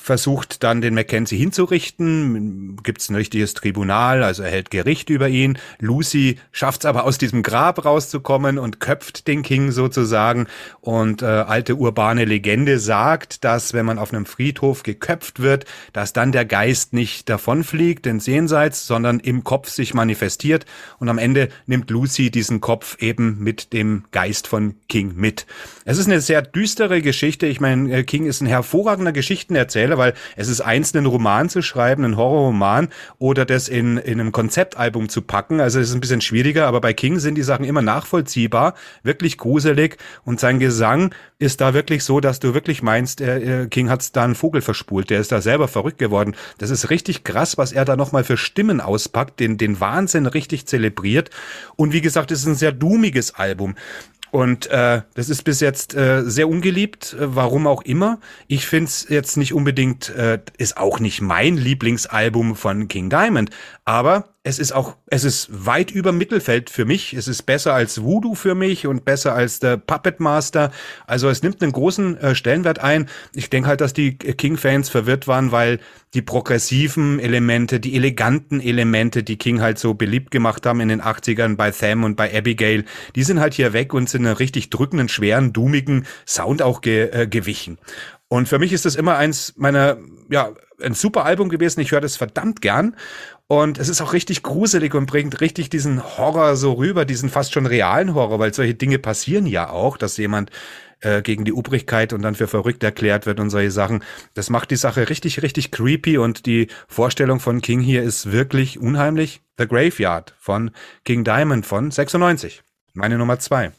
versucht 0.00 0.62
dann 0.62 0.80
den 0.80 0.94
Mackenzie 0.94 1.36
hinzurichten, 1.36 2.76
gibt 2.82 3.00
es 3.00 3.08
ein 3.08 3.16
richtiges 3.16 3.54
Tribunal, 3.54 4.22
also 4.22 4.42
er 4.42 4.50
hält 4.50 4.70
Gericht 4.70 5.10
über 5.10 5.28
ihn. 5.28 5.58
Lucy 5.78 6.38
schafft 6.52 6.80
es 6.80 6.86
aber 6.86 7.04
aus 7.04 7.18
diesem 7.18 7.42
Grab 7.42 7.84
rauszukommen 7.84 8.58
und 8.58 8.80
köpft 8.80 9.26
den 9.26 9.42
King 9.42 9.70
sozusagen. 9.70 10.46
Und 10.80 11.22
äh, 11.22 11.26
alte 11.26 11.76
urbane 11.76 12.24
Legende 12.24 12.78
sagt, 12.78 13.44
dass 13.44 13.72
wenn 13.72 13.86
man 13.86 13.98
auf 13.98 14.12
einem 14.12 14.26
Friedhof 14.26 14.82
geköpft 14.82 15.40
wird, 15.40 15.64
dass 15.92 16.12
dann 16.12 16.32
der 16.32 16.44
Geist 16.44 16.92
nicht 16.92 17.28
davonfliegt 17.28 18.06
ins 18.06 18.26
Jenseits, 18.26 18.86
sondern 18.86 19.20
im 19.20 19.44
Kopf 19.44 19.68
sich 19.68 19.94
manifestiert. 19.94 20.66
Und 20.98 21.08
am 21.08 21.18
Ende 21.18 21.48
nimmt 21.66 21.90
Lucy 21.90 22.30
diesen 22.30 22.60
Kopf 22.60 22.96
eben 23.00 23.38
mit 23.40 23.72
dem 23.72 24.04
Geist 24.10 24.46
von 24.46 24.74
King 24.88 25.14
mit. 25.16 25.46
Es 25.84 25.98
ist 25.98 26.06
eine 26.06 26.20
sehr 26.20 26.42
düstere 26.42 27.02
Geschichte. 27.02 27.46
Ich 27.46 27.60
meine, 27.60 27.92
äh, 27.92 28.02
King 28.04 28.26
ist 28.26 28.40
ein 28.40 28.46
hervorragender 28.46 29.12
Geschichtenerzähler 29.12 29.87
erzähle, 29.88 29.98
weil 29.98 30.14
es 30.36 30.48
ist 30.48 30.60
eins, 30.60 30.94
einen 30.94 31.06
Roman 31.06 31.48
zu 31.48 31.62
schreiben, 31.62 32.04
einen 32.04 32.16
Horrorroman 32.16 32.88
oder 33.18 33.44
das 33.44 33.68
in, 33.68 33.96
in 33.96 34.20
einem 34.20 34.32
Konzeptalbum 34.32 35.08
zu 35.08 35.22
packen. 35.22 35.60
Also 35.60 35.80
es 35.80 35.88
ist 35.88 35.94
ein 35.94 36.00
bisschen 36.00 36.20
schwieriger, 36.20 36.66
aber 36.66 36.80
bei 36.80 36.92
King 36.92 37.18
sind 37.18 37.34
die 37.34 37.42
Sachen 37.42 37.64
immer 37.64 37.82
nachvollziehbar, 37.82 38.74
wirklich 39.02 39.38
gruselig 39.38 39.96
und 40.24 40.40
sein 40.40 40.58
Gesang 40.58 41.14
ist 41.38 41.60
da 41.60 41.74
wirklich 41.74 42.04
so, 42.04 42.20
dass 42.20 42.40
du 42.40 42.54
wirklich 42.54 42.82
meinst, 42.82 43.20
äh, 43.20 43.66
King 43.68 43.90
hat 43.90 44.16
da 44.16 44.24
einen 44.24 44.34
Vogel 44.34 44.60
verspult, 44.60 45.10
der 45.10 45.20
ist 45.20 45.32
da 45.32 45.40
selber 45.40 45.68
verrückt 45.68 45.98
geworden. 45.98 46.34
Das 46.58 46.70
ist 46.70 46.90
richtig 46.90 47.24
krass, 47.24 47.58
was 47.58 47.72
er 47.72 47.84
da 47.84 47.96
nochmal 47.96 48.24
für 48.24 48.36
Stimmen 48.36 48.80
auspackt, 48.80 49.40
den, 49.40 49.56
den 49.56 49.80
Wahnsinn 49.80 50.26
richtig 50.26 50.66
zelebriert. 50.66 51.30
Und 51.76 51.92
wie 51.92 52.00
gesagt, 52.00 52.30
es 52.30 52.40
ist 52.40 52.46
ein 52.46 52.54
sehr 52.54 52.72
doomiges 52.72 53.34
Album. 53.34 53.76
Und 54.30 54.66
äh, 54.68 55.02
das 55.14 55.28
ist 55.28 55.42
bis 55.44 55.60
jetzt 55.60 55.94
äh, 55.94 56.22
sehr 56.24 56.48
ungeliebt, 56.48 57.14
äh, 57.14 57.34
warum 57.34 57.66
auch 57.66 57.82
immer. 57.82 58.18
Ich 58.46 58.66
finde 58.66 58.86
es 58.86 59.06
jetzt 59.08 59.36
nicht 59.36 59.54
unbedingt, 59.54 60.10
äh, 60.10 60.40
ist 60.58 60.76
auch 60.76 61.00
nicht 61.00 61.20
mein 61.20 61.56
Lieblingsalbum 61.56 62.56
von 62.56 62.88
King 62.88 63.10
Diamond, 63.10 63.50
aber 63.84 64.34
es 64.48 64.58
ist 64.58 64.72
auch, 64.72 64.96
es 65.08 65.24
ist 65.24 65.66
weit 65.66 65.90
über 65.90 66.10
Mittelfeld 66.10 66.70
für 66.70 66.86
mich. 66.86 67.12
Es 67.12 67.28
ist 67.28 67.42
besser 67.42 67.74
als 67.74 68.02
Voodoo 68.02 68.34
für 68.34 68.54
mich 68.54 68.86
und 68.86 69.04
besser 69.04 69.34
als 69.34 69.60
der 69.60 69.76
Puppet 69.76 70.20
Master. 70.20 70.72
Also 71.06 71.28
es 71.28 71.42
nimmt 71.42 71.62
einen 71.62 71.72
großen 71.72 72.16
äh, 72.16 72.34
Stellenwert 72.34 72.78
ein. 72.78 73.10
Ich 73.34 73.50
denke 73.50 73.68
halt, 73.68 73.82
dass 73.82 73.92
die 73.92 74.16
King-Fans 74.16 74.88
verwirrt 74.88 75.28
waren, 75.28 75.52
weil 75.52 75.80
die 76.14 76.22
progressiven 76.22 77.20
Elemente, 77.20 77.78
die 77.78 77.94
eleganten 77.94 78.62
Elemente, 78.62 79.22
die 79.22 79.36
King 79.36 79.60
halt 79.60 79.78
so 79.78 79.92
beliebt 79.92 80.30
gemacht 80.30 80.64
haben 80.64 80.80
in 80.80 80.88
den 80.88 81.02
80ern 81.02 81.56
bei 81.56 81.70
Tham 81.70 82.02
und 82.02 82.16
bei 82.16 82.34
Abigail, 82.34 82.86
die 83.16 83.24
sind 83.24 83.40
halt 83.40 83.52
hier 83.52 83.74
weg 83.74 83.92
und 83.92 84.08
sind 84.08 84.24
einen 84.24 84.34
richtig 84.34 84.70
drückenden, 84.70 85.10
schweren, 85.10 85.52
doomigen 85.52 86.06
Sound 86.26 86.62
auch 86.62 86.80
ge 86.80 87.10
äh, 87.10 87.26
gewichen. 87.26 87.76
Und 88.28 88.48
für 88.48 88.58
mich 88.58 88.72
ist 88.72 88.86
das 88.86 88.94
immer 88.94 89.18
eins 89.18 89.52
meiner, 89.58 89.98
ja, 90.30 90.54
ein 90.82 90.94
super 90.94 91.24
Album 91.24 91.48
gewesen. 91.48 91.80
Ich 91.80 91.92
höre 91.92 92.00
das 92.00 92.16
verdammt 92.16 92.60
gern. 92.60 92.94
Und 93.50 93.78
es 93.78 93.88
ist 93.88 94.02
auch 94.02 94.12
richtig 94.12 94.42
gruselig 94.42 94.94
und 94.94 95.06
bringt 95.06 95.40
richtig 95.40 95.70
diesen 95.70 96.04
Horror 96.18 96.54
so 96.54 96.74
rüber, 96.74 97.06
diesen 97.06 97.30
fast 97.30 97.54
schon 97.54 97.64
realen 97.64 98.14
Horror, 98.14 98.38
weil 98.38 98.52
solche 98.52 98.74
Dinge 98.74 98.98
passieren 98.98 99.46
ja 99.46 99.70
auch, 99.70 99.96
dass 99.96 100.18
jemand 100.18 100.50
äh, 101.00 101.22
gegen 101.22 101.46
die 101.46 101.54
Obrigkeit 101.54 102.12
und 102.12 102.20
dann 102.20 102.34
für 102.34 102.46
verrückt 102.46 102.82
erklärt 102.82 103.24
wird 103.24 103.40
und 103.40 103.48
solche 103.48 103.70
Sachen. 103.70 104.04
Das 104.34 104.50
macht 104.50 104.70
die 104.70 104.76
Sache 104.76 105.08
richtig, 105.08 105.40
richtig 105.40 105.70
creepy 105.70 106.18
und 106.18 106.44
die 106.44 106.68
Vorstellung 106.88 107.40
von 107.40 107.62
King 107.62 107.80
hier 107.80 108.02
ist 108.02 108.32
wirklich 108.32 108.78
unheimlich. 108.80 109.40
The 109.56 109.66
Graveyard 109.66 110.34
von 110.38 110.70
King 111.06 111.24
Diamond 111.24 111.64
von 111.64 111.90
96. 111.90 112.62
Meine 112.92 113.16
Nummer 113.16 113.38
zwei. 113.38 113.72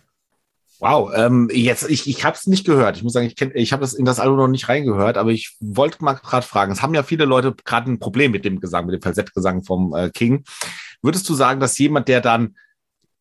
Wow, 0.79 1.11
ähm, 1.13 1.49
jetzt 1.51 1.89
ich 1.89 2.07
ich 2.07 2.23
habe 2.23 2.37
es 2.37 2.47
nicht 2.47 2.65
gehört. 2.65 2.95
Ich 2.95 3.03
muss 3.03 3.11
sagen, 3.11 3.27
ich 3.27 3.35
kenn, 3.35 3.51
ich 3.53 3.73
habe 3.73 3.81
das 3.81 3.93
in 3.93 4.05
das 4.05 4.19
Album 4.19 4.37
noch 4.37 4.47
nicht 4.47 4.69
reingehört, 4.69 5.17
aber 5.17 5.31
ich 5.31 5.57
wollte 5.59 6.01
mal 6.03 6.13
gerade 6.13 6.45
fragen. 6.45 6.71
Es 6.71 6.81
haben 6.81 6.95
ja 6.95 7.03
viele 7.03 7.25
Leute 7.25 7.53
gerade 7.65 7.91
ein 7.91 7.99
Problem 7.99 8.31
mit 8.31 8.45
dem 8.45 8.61
Gesang, 8.61 8.85
mit 8.85 8.95
dem 8.95 9.01
Falsettgesang 9.01 9.63
vom 9.63 9.93
äh, 9.93 10.09
King. 10.09 10.45
Würdest 11.01 11.27
du 11.27 11.33
sagen, 11.33 11.59
dass 11.59 11.77
jemand, 11.77 12.07
der 12.07 12.21
dann 12.21 12.55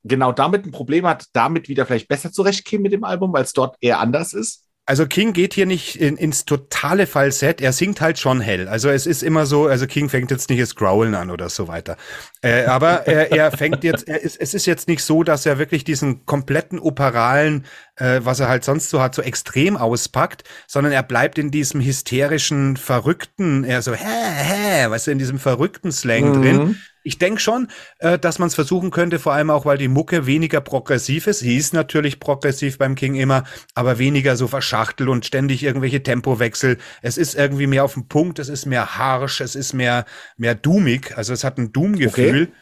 genau 0.04 0.30
damit 0.30 0.66
ein 0.66 0.70
Problem 0.70 1.04
hat, 1.04 1.26
damit 1.32 1.68
wieder 1.68 1.84
vielleicht 1.84 2.06
besser 2.06 2.30
zurechtkäme 2.30 2.82
mit 2.82 2.92
dem 2.92 3.02
Album, 3.02 3.32
weil 3.32 3.42
es 3.42 3.52
dort 3.52 3.76
eher 3.80 3.98
anders 3.98 4.34
ist? 4.34 4.67
Also 4.88 5.06
King 5.06 5.34
geht 5.34 5.52
hier 5.52 5.66
nicht 5.66 5.96
in, 5.96 6.16
ins 6.16 6.46
totale 6.46 7.06
Falsett, 7.06 7.60
er 7.60 7.74
singt 7.74 8.00
halt 8.00 8.18
schon 8.18 8.40
hell. 8.40 8.68
Also 8.68 8.88
es 8.88 9.04
ist 9.04 9.22
immer 9.22 9.44
so, 9.44 9.66
also 9.66 9.86
King 9.86 10.08
fängt 10.08 10.30
jetzt 10.30 10.48
nicht 10.48 10.62
das 10.62 10.76
Growlen 10.76 11.14
an 11.14 11.30
oder 11.30 11.50
so 11.50 11.68
weiter. 11.68 11.98
Äh, 12.40 12.64
aber 12.64 13.06
er, 13.06 13.30
er 13.30 13.50
fängt 13.52 13.84
jetzt, 13.84 14.08
er 14.08 14.22
ist, 14.22 14.40
es 14.40 14.54
ist 14.54 14.64
jetzt 14.64 14.88
nicht 14.88 15.04
so, 15.04 15.24
dass 15.24 15.44
er 15.44 15.58
wirklich 15.58 15.84
diesen 15.84 16.24
kompletten 16.24 16.78
operalen, 16.78 17.66
äh, 17.96 18.20
was 18.22 18.40
er 18.40 18.48
halt 18.48 18.64
sonst 18.64 18.88
so 18.88 19.02
hat, 19.02 19.14
so 19.14 19.20
extrem 19.20 19.76
auspackt, 19.76 20.44
sondern 20.66 20.94
er 20.94 21.02
bleibt 21.02 21.36
in 21.36 21.50
diesem 21.50 21.82
hysterischen, 21.82 22.78
verrückten, 22.78 23.64
er 23.64 23.82
so, 23.82 23.92
hä, 23.92 24.06
hä, 24.06 24.88
weißt 24.88 25.08
du, 25.08 25.10
in 25.10 25.18
diesem 25.18 25.38
verrückten 25.38 25.92
Slang 25.92 26.30
mhm. 26.30 26.42
drin 26.42 26.76
ich 27.08 27.18
denke 27.18 27.40
schon, 27.40 27.68
äh, 28.00 28.18
dass 28.18 28.38
man 28.38 28.48
es 28.48 28.54
versuchen 28.54 28.90
könnte, 28.90 29.18
vor 29.18 29.32
allem 29.32 29.48
auch, 29.50 29.64
weil 29.64 29.78
die 29.78 29.88
Mucke 29.88 30.26
weniger 30.26 30.60
progressiv 30.60 31.26
ist. 31.26 31.38
Sie 31.38 31.56
ist 31.56 31.72
natürlich 31.72 32.20
progressiv 32.20 32.76
beim 32.76 32.94
King 32.94 33.14
immer, 33.14 33.44
aber 33.74 33.98
weniger 33.98 34.36
so 34.36 34.46
verschachtelt 34.46 35.08
und 35.08 35.24
ständig 35.24 35.62
irgendwelche 35.62 36.02
Tempowechsel. 36.02 36.76
Es 37.00 37.16
ist 37.16 37.34
irgendwie 37.34 37.66
mehr 37.66 37.84
auf 37.84 37.94
den 37.94 38.08
Punkt, 38.08 38.38
es 38.38 38.50
ist 38.50 38.66
mehr 38.66 38.98
harsch, 38.98 39.40
es 39.40 39.54
ist 39.54 39.72
mehr, 39.72 40.04
mehr 40.36 40.54
doomig, 40.54 41.16
also 41.16 41.32
es 41.32 41.44
hat 41.44 41.56
ein 41.56 41.72
Doom-Gefühl. 41.72 42.42
Okay. 42.42 42.52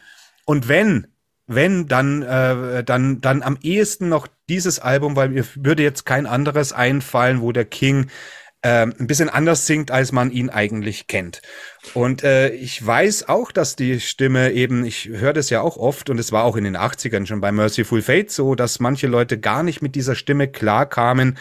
Und 0.45 0.69
wenn, 0.69 1.07
wenn, 1.47 1.87
dann, 1.87 2.21
äh, 2.21 2.85
dann, 2.85 3.19
dann 3.19 3.43
am 3.43 3.57
ehesten 3.61 4.07
noch 4.07 4.27
dieses 4.47 4.79
Album, 4.79 5.17
weil 5.17 5.27
mir 5.27 5.43
würde 5.55 5.83
jetzt 5.83 6.05
kein 6.05 6.25
anderes 6.25 6.71
einfallen, 6.71 7.41
wo 7.41 7.51
der 7.51 7.65
King 7.65 8.07
äh, 8.67 8.81
ein 8.81 9.07
bisschen 9.07 9.29
anders 9.29 9.65
singt, 9.65 9.91
als 9.91 10.11
man 10.11 10.29
ihn 10.29 10.49
eigentlich 10.49 11.07
kennt. 11.07 11.41
Und 11.93 12.23
äh, 12.23 12.49
ich 12.49 12.85
weiß 12.85 13.29
auch, 13.29 13.53
dass 13.53 13.77
die 13.77 14.01
Stimme 14.01 14.51
eben, 14.51 14.83
ich 14.83 15.07
höre 15.07 15.31
das 15.31 15.49
ja 15.49 15.61
auch 15.61 15.77
oft 15.77 16.09
und 16.09 16.19
es 16.19 16.33
war 16.33 16.43
auch 16.43 16.57
in 16.57 16.65
den 16.65 16.75
80ern 16.75 17.25
schon 17.25 17.39
bei 17.39 17.53
Merciful 17.53 18.01
Fate 18.01 18.29
so, 18.29 18.55
dass 18.55 18.81
manche 18.81 19.07
Leute 19.07 19.39
gar 19.39 19.63
nicht 19.63 19.81
mit 19.81 19.95
dieser 19.95 20.15
Stimme 20.15 20.49
klarkamen. 20.49 21.37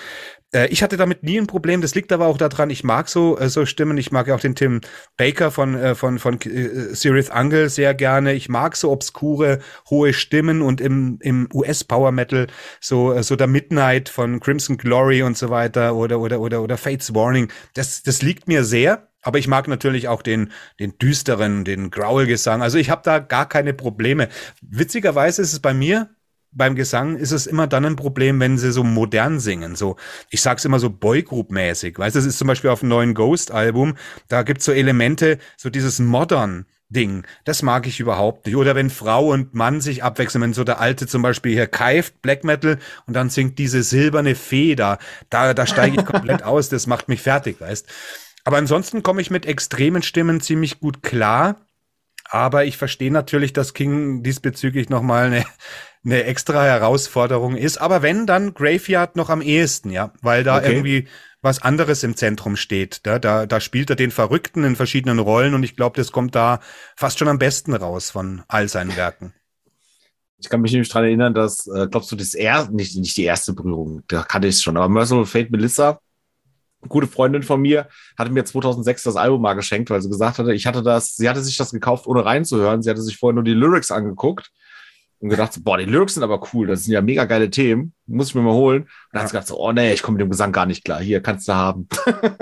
Äh, 0.52 0.68
ich 0.68 0.82
hatte 0.82 0.96
damit 0.96 1.22
nie 1.22 1.38
ein 1.38 1.46
Problem. 1.46 1.80
Das 1.80 1.94
liegt 1.94 2.12
aber 2.12 2.26
auch 2.26 2.38
daran, 2.38 2.70
ich 2.70 2.84
mag 2.84 3.08
so, 3.08 3.38
äh, 3.38 3.48
so 3.48 3.66
Stimmen. 3.66 3.98
Ich 3.98 4.12
mag 4.12 4.26
ja 4.28 4.34
auch 4.34 4.40
den 4.40 4.54
Tim 4.54 4.80
Baker 5.16 5.50
von, 5.50 5.74
äh, 5.74 5.94
von, 5.94 6.18
von 6.18 6.40
äh, 6.42 6.94
Sirius 6.94 7.30
Angle 7.30 7.68
sehr 7.68 7.94
gerne. 7.94 8.34
Ich 8.34 8.48
mag 8.48 8.76
so 8.76 8.90
obskure, 8.90 9.60
hohe 9.90 10.12
Stimmen 10.12 10.62
und 10.62 10.80
im, 10.80 11.18
im 11.20 11.48
US-Power 11.52 12.12
Metal 12.12 12.46
so, 12.80 13.12
äh, 13.12 13.22
so 13.22 13.36
der 13.36 13.46
Midnight 13.46 14.08
von 14.08 14.40
Crimson 14.40 14.76
Glory 14.76 15.22
und 15.22 15.36
so 15.36 15.50
weiter 15.50 15.94
oder, 15.94 16.20
oder, 16.20 16.40
oder, 16.40 16.62
oder 16.62 16.76
Fates 16.76 17.14
Warning. 17.14 17.52
Das, 17.74 18.02
das 18.02 18.22
liegt 18.22 18.48
mir 18.48 18.64
sehr. 18.64 19.08
Aber 19.22 19.40
ich 19.40 19.48
mag 19.48 19.66
natürlich 19.66 20.06
auch 20.06 20.22
den, 20.22 20.52
den 20.78 20.98
düsteren, 20.98 21.64
den 21.64 21.90
Growl-Gesang. 21.90 22.62
Also 22.62 22.78
ich 22.78 22.90
habe 22.90 23.02
da 23.04 23.18
gar 23.18 23.48
keine 23.48 23.74
Probleme. 23.74 24.28
Witzigerweise 24.62 25.42
ist 25.42 25.52
es 25.52 25.58
bei 25.58 25.74
mir 25.74 26.15
beim 26.56 26.74
Gesang 26.74 27.16
ist 27.16 27.32
es 27.32 27.46
immer 27.46 27.66
dann 27.66 27.84
ein 27.84 27.96
Problem, 27.96 28.40
wenn 28.40 28.58
sie 28.58 28.72
so 28.72 28.82
modern 28.82 29.38
singen. 29.38 29.76
So, 29.76 29.96
ich 30.30 30.40
sag's 30.40 30.64
immer 30.64 30.78
so 30.78 30.88
Boygroup-mäßig. 30.88 31.98
Weißt 31.98 32.16
du, 32.16 32.18
das 32.18 32.26
ist 32.26 32.38
zum 32.38 32.48
Beispiel 32.48 32.70
auf 32.70 32.80
dem 32.80 32.88
neuen 32.88 33.14
Ghost-Album, 33.14 33.96
da 34.28 34.42
gibt's 34.42 34.64
so 34.64 34.72
Elemente, 34.72 35.38
so 35.56 35.70
dieses 35.70 35.98
Modern. 35.98 36.66
Ding. 36.88 37.24
Das 37.44 37.62
mag 37.62 37.88
ich 37.88 37.98
überhaupt 37.98 38.46
nicht. 38.46 38.54
Oder 38.54 38.76
wenn 38.76 38.90
Frau 38.90 39.32
und 39.32 39.54
Mann 39.54 39.80
sich 39.80 40.04
abwechseln, 40.04 40.42
wenn 40.42 40.54
so 40.54 40.62
der 40.62 40.78
Alte 40.78 41.08
zum 41.08 41.20
Beispiel 41.20 41.52
hier 41.52 41.66
keift, 41.66 42.22
Black 42.22 42.44
Metal, 42.44 42.78
und 43.06 43.14
dann 43.14 43.28
singt 43.28 43.58
diese 43.58 43.82
silberne 43.82 44.36
Feder, 44.36 44.98
da, 45.28 45.52
da 45.52 45.66
steige 45.66 45.96
ich 45.98 46.06
komplett 46.06 46.42
aus, 46.44 46.68
das 46.68 46.86
macht 46.86 47.08
mich 47.08 47.22
fertig, 47.22 47.60
weißt. 47.60 47.88
Aber 48.44 48.58
ansonsten 48.58 49.02
komme 49.02 49.20
ich 49.20 49.30
mit 49.32 49.46
extremen 49.46 50.04
Stimmen 50.04 50.40
ziemlich 50.40 50.78
gut 50.78 51.02
klar. 51.02 51.56
Aber 52.28 52.64
ich 52.64 52.76
verstehe 52.76 53.10
natürlich, 53.10 53.52
dass 53.52 53.74
King 53.74 54.22
diesbezüglich 54.22 54.88
nochmal 54.88 55.26
eine, 55.26 55.44
eine 56.06 56.24
extra 56.24 56.64
Herausforderung 56.64 57.56
ist. 57.56 57.78
Aber 57.78 58.00
wenn, 58.00 58.26
dann 58.26 58.54
Graveyard 58.54 59.16
noch 59.16 59.28
am 59.28 59.42
ehesten, 59.42 59.90
ja, 59.90 60.12
weil 60.22 60.44
da 60.44 60.58
okay. 60.58 60.72
irgendwie 60.72 61.08
was 61.42 61.60
anderes 61.60 62.02
im 62.02 62.16
Zentrum 62.16 62.56
steht. 62.56 63.00
Da, 63.04 63.18
da, 63.18 63.46
da 63.46 63.60
spielt 63.60 63.90
er 63.90 63.96
den 63.96 64.10
Verrückten 64.10 64.64
in 64.64 64.76
verschiedenen 64.76 65.18
Rollen 65.18 65.54
und 65.54 65.62
ich 65.62 65.76
glaube, 65.76 65.96
das 65.96 66.12
kommt 66.12 66.34
da 66.34 66.60
fast 66.96 67.18
schon 67.18 67.28
am 67.28 67.38
besten 67.38 67.74
raus 67.74 68.10
von 68.10 68.42
all 68.48 68.68
seinen 68.68 68.96
Werken. 68.96 69.34
Ich 70.38 70.48
kann 70.48 70.60
mich 70.60 70.72
nämlich 70.72 70.88
dran 70.88 71.04
erinnern, 71.04 71.34
dass, 71.34 71.66
äh, 71.66 71.86
glaubst 71.90 72.10
du, 72.12 72.16
das 72.16 72.34
er 72.34 72.70
nicht, 72.70 72.96
nicht 72.96 73.16
die 73.16 73.24
erste 73.24 73.52
Berührung, 73.52 74.02
da 74.08 74.22
kannte 74.22 74.48
ich 74.48 74.56
es 74.56 74.62
schon, 74.62 74.76
aber 74.76 74.88
Merciful 74.88 75.24
Fate 75.24 75.50
Melissa, 75.50 75.98
gute 76.88 77.06
Freundin 77.06 77.42
von 77.42 77.60
mir, 77.60 77.88
hatte 78.18 78.30
mir 78.30 78.44
2006 78.44 79.04
das 79.04 79.16
Album 79.16 79.40
mal 79.40 79.54
geschenkt, 79.54 79.88
weil 79.90 80.02
sie 80.02 80.10
gesagt 80.10 80.38
hatte, 80.38 80.52
ich 80.52 80.66
hatte 80.66 80.82
das, 80.82 81.16
sie 81.16 81.28
hatte 81.28 81.42
sich 81.42 81.56
das 81.56 81.70
gekauft, 81.70 82.06
ohne 82.06 82.24
reinzuhören. 82.24 82.82
Sie 82.82 82.90
hatte 82.90 83.02
sich 83.02 83.16
vorher 83.16 83.34
nur 83.34 83.44
die 83.44 83.54
Lyrics 83.54 83.90
angeguckt 83.90 84.52
und 85.18 85.30
gedacht, 85.30 85.52
so, 85.52 85.62
boah, 85.62 85.78
die 85.78 85.84
Lyrics 85.84 86.14
sind 86.14 86.22
aber 86.22 86.40
cool, 86.52 86.66
das 86.66 86.84
sind 86.84 86.92
ja 86.92 87.00
mega 87.00 87.24
geile 87.24 87.48
Themen, 87.48 87.94
muss 88.06 88.28
ich 88.28 88.34
mir 88.34 88.42
mal 88.42 88.52
holen. 88.52 88.82
Und 88.82 88.90
dann 89.12 89.20
ja. 89.20 89.22
hat 89.22 89.28
sie 89.28 89.32
gedacht, 89.32 89.48
so, 89.48 89.58
oh 89.58 89.72
nee, 89.72 89.92
ich 89.92 90.02
komme 90.02 90.16
mit 90.16 90.22
dem 90.22 90.30
Gesang 90.30 90.52
gar 90.52 90.66
nicht 90.66 90.84
klar, 90.84 91.00
hier 91.00 91.22
kannst 91.22 91.48
du 91.48 91.54
haben. 91.54 91.88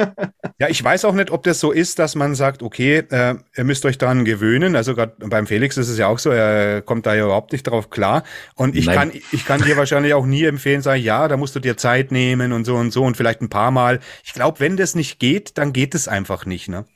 ja, 0.59 0.69
ich 0.69 0.83
weiß 0.83 1.05
auch 1.05 1.15
nicht, 1.15 1.31
ob 1.31 1.45
das 1.45 1.61
so 1.61 1.71
ist, 1.71 2.01
dass 2.01 2.17
man 2.17 2.35
sagt, 2.35 2.65
okay, 2.65 3.05
äh, 3.11 3.37
ihr 3.57 3.65
müsst 3.65 3.85
euch 3.87 3.97
daran 3.97 4.25
gewöhnen. 4.25 4.75
Also 4.75 4.95
gerade 4.97 5.15
beim 5.19 5.47
Felix 5.47 5.77
ist 5.77 5.89
es 5.89 5.99
ja 5.99 6.09
auch 6.09 6.19
so, 6.19 6.31
er 6.31 6.83
kommt 6.83 7.07
da 7.07 7.15
ja 7.15 7.27
überhaupt 7.27 7.53
nicht 7.53 7.63
drauf 7.63 7.91
klar. 7.91 8.25
Und 8.57 8.75
ich 8.75 8.87
kann, 8.87 9.13
ich 9.31 9.47
kann 9.47 9.63
dir 9.63 9.77
wahrscheinlich 9.77 10.15
auch 10.15 10.27
nie 10.27 10.45
empfehlen, 10.45 10.83
sagen, 10.83 11.03
ja, 11.03 11.29
da 11.29 11.37
musst 11.37 11.55
du 11.55 11.61
dir 11.61 11.77
Zeit 11.77 12.11
nehmen 12.11 12.53
und 12.53 12.65
so 12.65 12.75
und 12.75 12.91
so 12.91 13.05
und 13.05 13.17
vielleicht 13.17 13.41
ein 13.41 13.51
paar 13.51 13.71
Mal. 13.71 14.01
Ich 14.25 14.33
glaube, 14.33 14.59
wenn 14.59 14.77
das 14.77 14.97
nicht 14.97 15.21
geht, 15.21 15.59
dann 15.59 15.73
geht 15.73 15.95
es 15.95 16.09
einfach 16.09 16.45
nicht, 16.45 16.69
ne? 16.69 16.87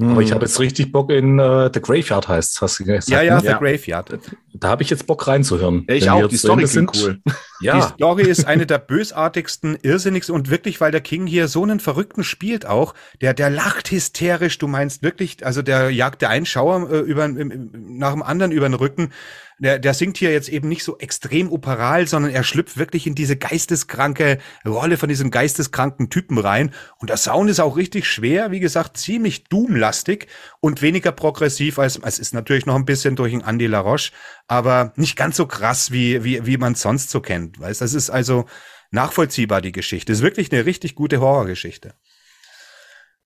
Aber 0.00 0.20
ich 0.20 0.28
hm. 0.28 0.36
habe 0.36 0.44
jetzt 0.44 0.60
richtig 0.60 0.92
Bock 0.92 1.10
in 1.10 1.40
uh, 1.40 1.68
The 1.72 1.80
Graveyard 1.80 2.28
heißt, 2.28 2.62
hast 2.62 2.78
du 2.78 2.84
gesagt. 2.84 3.08
Ja, 3.08 3.20
ja, 3.20 3.34
ne? 3.34 3.40
The 3.40 3.46
ja. 3.48 3.58
Graveyard. 3.58 4.18
Da 4.60 4.68
habe 4.68 4.82
ich 4.82 4.90
jetzt 4.90 5.06
Bock 5.06 5.26
reinzuhören. 5.26 5.84
Ich 5.88 6.08
auch. 6.10 6.26
Die 6.28 6.36
Story 6.36 6.66
sind 6.66 6.90
cool. 6.96 7.20
Ja. 7.60 7.74
Die 7.74 7.94
Story 7.94 8.22
ist 8.22 8.46
eine 8.46 8.66
der 8.66 8.78
bösartigsten, 8.78 9.78
irrsinnigsten 9.82 10.32
und 10.32 10.48
wirklich, 10.48 10.80
weil 10.80 10.92
der 10.92 11.00
King 11.00 11.26
hier 11.26 11.48
so 11.48 11.64
einen 11.64 11.80
Verrückten 11.80 12.22
spielt 12.22 12.66
auch, 12.66 12.94
der, 13.20 13.34
der 13.34 13.50
lacht 13.50 13.90
hysterisch. 13.90 14.58
Du 14.58 14.68
meinst 14.68 15.02
wirklich, 15.02 15.44
also 15.44 15.60
der 15.60 15.90
jagt 15.90 16.22
der 16.22 16.30
einen 16.30 16.46
Schauer 16.46 16.88
äh, 16.88 16.98
über, 16.98 17.26
nach 17.26 18.12
dem 18.12 18.22
anderen 18.22 18.52
über 18.52 18.68
den 18.68 18.74
Rücken 18.74 19.10
der, 19.58 19.78
der 19.78 19.94
singt 19.94 20.16
hier 20.16 20.32
jetzt 20.32 20.48
eben 20.48 20.68
nicht 20.68 20.84
so 20.84 20.98
extrem 20.98 21.50
operal, 21.50 22.06
sondern 22.06 22.32
er 22.32 22.44
schlüpft 22.44 22.78
wirklich 22.78 23.06
in 23.06 23.14
diese 23.14 23.36
geisteskranke 23.36 24.38
Rolle 24.64 24.96
von 24.96 25.08
diesem 25.08 25.30
geisteskranken 25.30 26.10
Typen 26.10 26.38
rein. 26.38 26.72
Und 26.98 27.10
der 27.10 27.16
Sound 27.16 27.50
ist 27.50 27.60
auch 27.60 27.76
richtig 27.76 28.06
schwer, 28.06 28.50
wie 28.50 28.60
gesagt, 28.60 28.96
ziemlich 28.96 29.44
doomlastig 29.44 30.28
und 30.60 30.82
weniger 30.82 31.12
progressiv 31.12 31.78
als, 31.78 31.98
es 32.02 32.18
ist 32.18 32.34
natürlich 32.34 32.66
noch 32.66 32.76
ein 32.76 32.84
bisschen 32.84 33.16
durch 33.16 33.32
den 33.32 33.40
Andy 33.40 33.66
LaRoche, 33.66 34.12
aber 34.48 34.92
nicht 34.96 35.16
ganz 35.16 35.36
so 35.36 35.46
krass, 35.46 35.92
wie, 35.92 36.24
wie, 36.24 36.44
wie 36.46 36.56
man 36.56 36.72
es 36.72 36.82
sonst 36.82 37.10
so 37.10 37.20
kennt. 37.20 37.60
Weißt, 37.60 37.80
das 37.80 37.94
ist 37.94 38.10
also 38.10 38.46
nachvollziehbar, 38.90 39.60
die 39.60 39.72
Geschichte. 39.72 40.12
Ist 40.12 40.22
wirklich 40.22 40.50
eine 40.50 40.64
richtig 40.64 40.94
gute 40.94 41.20
Horrorgeschichte. 41.20 41.94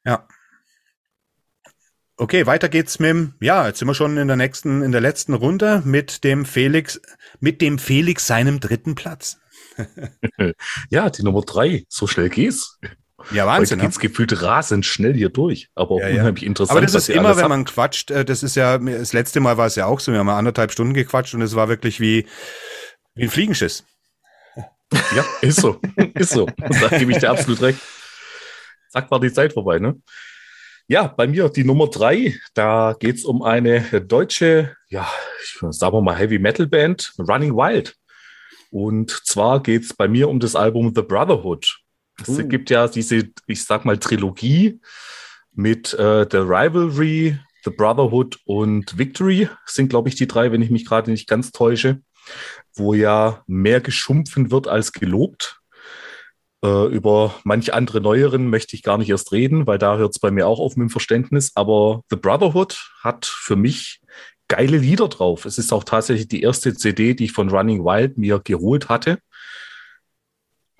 Ja. 0.04 0.26
Okay, 2.16 2.46
weiter 2.46 2.68
geht's 2.68 2.98
mit 2.98 3.08
dem, 3.08 3.34
ja, 3.40 3.66
jetzt 3.66 3.78
sind 3.78 3.88
wir 3.88 3.94
schon 3.94 4.16
in 4.16 4.28
der 4.28 4.36
nächsten, 4.36 4.82
in 4.82 4.92
der 4.92 5.00
letzten 5.00 5.32
Runde 5.32 5.82
mit 5.84 6.24
dem 6.24 6.44
Felix, 6.44 7.00
mit 7.40 7.60
dem 7.60 7.78
Felix 7.78 8.26
seinem 8.26 8.60
dritten 8.60 8.94
Platz. 8.94 9.38
ja, 10.90 11.08
die 11.08 11.22
Nummer 11.22 11.40
drei. 11.42 11.84
So 11.88 12.06
schnell 12.06 12.28
geht's. 12.28 12.78
Ja, 13.30 13.46
Wahnsinn. 13.46 13.78
Heute 13.78 13.86
geht's 13.86 14.02
ne? 14.02 14.08
gefühlt 14.08 14.42
rasend 14.42 14.84
schnell 14.84 15.14
hier 15.14 15.28
durch, 15.28 15.68
aber 15.74 15.92
auch 15.92 16.00
ja, 16.00 16.08
unheimlich 16.08 16.44
interessant. 16.44 16.76
Aber 16.76 16.84
das 16.84 16.94
ist 16.94 17.08
immer, 17.08 17.36
wenn 17.36 17.48
man 17.48 17.64
quatscht, 17.64 18.10
äh, 18.10 18.24
das 18.24 18.42
ist 18.42 18.56
ja, 18.56 18.78
das 18.78 19.12
letzte 19.12 19.40
Mal 19.40 19.56
war 19.56 19.66
es 19.66 19.76
ja 19.76 19.86
auch 19.86 20.00
so, 20.00 20.12
wir 20.12 20.18
haben 20.18 20.26
mal 20.26 20.38
anderthalb 20.38 20.72
Stunden 20.72 20.94
gequatscht 20.94 21.34
und 21.34 21.42
es 21.42 21.54
war 21.54 21.68
wirklich 21.68 22.00
wie, 22.00 22.26
wie 23.14 23.24
ein 23.24 23.30
Fliegenschiss. 23.30 23.84
Ja, 25.14 25.24
ist 25.40 25.60
so. 25.60 25.80
ist 26.14 26.32
so. 26.32 26.46
Da 26.56 26.98
gebe 26.98 27.12
ich 27.12 27.18
dir 27.18 27.30
absolut 27.30 27.62
recht. 27.62 27.78
Zack, 28.90 29.10
war 29.10 29.20
die 29.20 29.32
Zeit 29.32 29.52
vorbei, 29.54 29.78
ne? 29.78 30.00
Ja, 30.86 31.06
bei 31.06 31.26
mir 31.26 31.48
die 31.48 31.64
Nummer 31.64 31.88
drei. 31.88 32.34
Da 32.54 32.94
geht 32.98 33.16
es 33.16 33.24
um 33.24 33.42
eine 33.42 33.80
deutsche, 34.02 34.76
ja, 34.88 35.08
sagen 35.70 35.96
wir 35.96 36.02
mal 36.02 36.16
Heavy 36.16 36.38
Metal 36.38 36.66
Band, 36.66 37.14
Running 37.18 37.54
Wild. 37.54 37.96
Und 38.70 39.10
zwar 39.24 39.62
geht 39.62 39.84
es 39.84 39.94
bei 39.94 40.08
mir 40.08 40.28
um 40.28 40.40
das 40.40 40.56
Album 40.56 40.92
The 40.94 41.02
Brotherhood. 41.02 41.82
Es 42.22 42.38
uh. 42.38 42.48
gibt 42.48 42.70
ja 42.70 42.88
diese, 42.88 43.30
ich 43.46 43.64
sag 43.64 43.84
mal, 43.84 43.98
Trilogie 43.98 44.80
mit 45.54 45.92
äh, 45.94 46.26
The 46.30 46.38
Rivalry, 46.38 47.38
The 47.64 47.70
Brotherhood 47.70 48.38
und 48.44 48.98
Victory 48.98 49.48
sind, 49.66 49.88
glaube 49.88 50.08
ich, 50.08 50.14
die 50.14 50.26
drei, 50.26 50.50
wenn 50.52 50.62
ich 50.62 50.70
mich 50.70 50.86
gerade 50.86 51.10
nicht 51.10 51.28
ganz 51.28 51.52
täusche, 51.52 52.00
wo 52.74 52.94
ja 52.94 53.42
mehr 53.46 53.80
geschumpfen 53.80 54.50
wird 54.50 54.68
als 54.68 54.92
gelobt. 54.92 55.60
Äh, 56.64 56.86
über 56.86 57.34
manche 57.44 57.74
andere 57.74 58.00
neueren 58.00 58.48
möchte 58.48 58.76
ich 58.76 58.82
gar 58.82 58.98
nicht 58.98 59.10
erst 59.10 59.32
reden, 59.32 59.66
weil 59.66 59.78
da 59.78 59.96
hört 59.96 60.12
es 60.12 60.20
bei 60.20 60.30
mir 60.30 60.46
auch 60.46 60.60
auf 60.60 60.76
mit 60.76 60.88
dem 60.88 60.90
Verständnis. 60.90 61.52
Aber 61.54 62.02
The 62.10 62.16
Brotherhood 62.16 62.90
hat 63.02 63.26
für 63.26 63.56
mich 63.56 64.00
geile 64.48 64.78
Lieder 64.78 65.08
drauf. 65.08 65.44
Es 65.44 65.58
ist 65.58 65.72
auch 65.72 65.84
tatsächlich 65.84 66.28
die 66.28 66.42
erste 66.42 66.74
CD, 66.74 67.14
die 67.14 67.24
ich 67.24 67.32
von 67.32 67.48
Running 67.48 67.84
Wild 67.84 68.18
mir 68.18 68.38
geholt 68.38 68.88
hatte. 68.88 69.18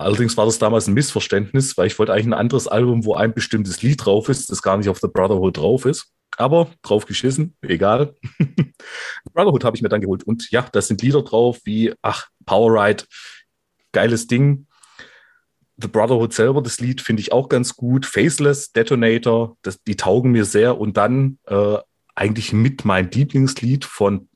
Allerdings 0.03 0.35
war 0.37 0.45
das 0.45 0.59
damals 0.59 0.87
ein 0.87 0.93
Missverständnis, 0.93 1.77
weil 1.77 1.87
ich 1.87 1.97
wollte 1.97 2.13
eigentlich 2.13 2.27
ein 2.27 2.33
anderes 2.33 2.67
Album, 2.67 3.05
wo 3.05 3.15
ein 3.15 3.33
bestimmtes 3.33 3.81
Lied 3.81 4.05
drauf 4.05 4.29
ist, 4.29 4.51
das 4.51 4.61
gar 4.61 4.77
nicht 4.77 4.89
auf 4.89 4.99
The 4.99 5.07
Brotherhood 5.07 5.57
drauf 5.57 5.85
ist. 5.85 6.11
Aber 6.37 6.69
drauf 6.81 7.05
geschissen, 7.05 7.55
egal. 7.61 8.15
Brotherhood 9.33 9.63
habe 9.63 9.75
ich 9.77 9.81
mir 9.81 9.89
dann 9.89 10.01
geholt. 10.01 10.23
Und 10.23 10.49
ja, 10.51 10.65
da 10.71 10.81
sind 10.81 11.01
Lieder 11.01 11.21
drauf 11.21 11.59
wie, 11.63 11.93
ach, 12.01 12.27
Power 12.45 12.73
Ride, 12.73 13.03
geiles 13.91 14.27
Ding. 14.27 14.67
The 15.77 15.87
Brotherhood 15.87 16.33
selber, 16.33 16.61
das 16.61 16.79
Lied 16.79 17.01
finde 17.01 17.21
ich 17.21 17.31
auch 17.31 17.49
ganz 17.49 17.75
gut. 17.75 18.05
Faceless, 18.05 18.71
Detonator, 18.71 19.57
das, 19.61 19.81
die 19.83 19.95
taugen 19.95 20.31
mir 20.31 20.45
sehr. 20.45 20.79
Und 20.79 20.97
dann 20.97 21.39
äh, 21.45 21.77
eigentlich 22.15 22.51
mit 22.51 22.83
mein 22.83 23.09
Lieblingslied 23.09 23.85
von 23.85 24.27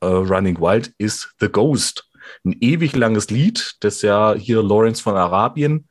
äh, 0.00 0.06
Running 0.06 0.60
Wild 0.60 0.92
ist 0.98 1.34
The 1.40 1.48
Ghost. 1.48 2.10
Ein 2.44 2.56
ewig 2.60 2.94
langes 2.96 3.30
Lied, 3.30 3.76
das 3.80 4.02
ja 4.02 4.34
hier 4.34 4.62
Lawrence 4.62 5.02
von 5.02 5.16
Arabien 5.16 5.88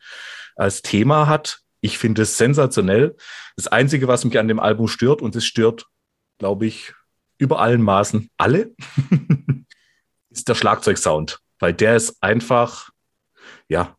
als 0.55 0.81
Thema 0.81 1.27
hat. 1.27 1.59
Ich 1.81 1.97
finde 1.97 2.21
es 2.21 2.37
sensationell. 2.37 3.15
Das 3.55 3.67
Einzige, 3.67 4.07
was 4.07 4.25
mich 4.25 4.37
an 4.39 4.47
dem 4.47 4.59
Album 4.59 4.87
stört, 4.87 5.21
und 5.21 5.35
es 5.35 5.45
stört, 5.45 5.85
glaube 6.37 6.65
ich, 6.65 6.93
über 7.37 7.59
allen 7.59 7.81
Maßen 7.81 8.29
alle, 8.37 8.71
ist 10.29 10.47
der 10.47 10.55
Schlagzeugsound, 10.55 11.39
weil 11.59 11.73
der 11.73 11.95
ist 11.95 12.17
einfach, 12.21 12.89
ja, 13.67 13.97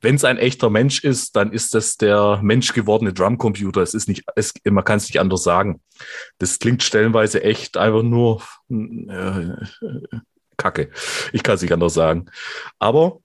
wenn 0.00 0.16
es 0.16 0.24
ein 0.24 0.38
echter 0.38 0.68
Mensch 0.68 1.04
ist, 1.04 1.36
dann 1.36 1.52
ist 1.52 1.74
das 1.74 1.96
der 1.96 2.40
menschgewordene 2.42 3.12
Drumcomputer. 3.12 3.82
Es 3.82 3.94
ist 3.94 4.08
nicht, 4.08 4.24
es, 4.34 4.52
man 4.64 4.84
kann 4.84 4.96
es 4.96 5.08
nicht 5.08 5.20
anders 5.20 5.44
sagen. 5.44 5.80
Das 6.38 6.58
klingt 6.58 6.82
stellenweise 6.82 7.44
echt 7.44 7.76
einfach 7.76 8.02
nur 8.02 8.42
äh, 8.68 9.52
Kacke. 10.60 10.90
Ich 11.32 11.42
kann 11.42 11.54
es 11.54 11.62
nicht 11.62 11.72
anders 11.72 11.94
sagen. 11.94 12.26
Aber 12.78 13.20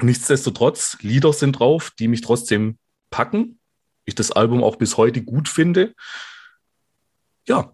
nichtsdestotrotz, 0.00 0.96
Lieder 1.00 1.32
sind 1.32 1.52
drauf, 1.52 1.92
die 1.98 2.08
mich 2.08 2.22
trotzdem 2.22 2.78
packen. 3.10 3.58
Ich 4.04 4.14
das 4.14 4.32
Album 4.32 4.64
auch 4.64 4.76
bis 4.76 4.96
heute 4.96 5.22
gut 5.22 5.48
finde. 5.48 5.94
Ja, 7.46 7.72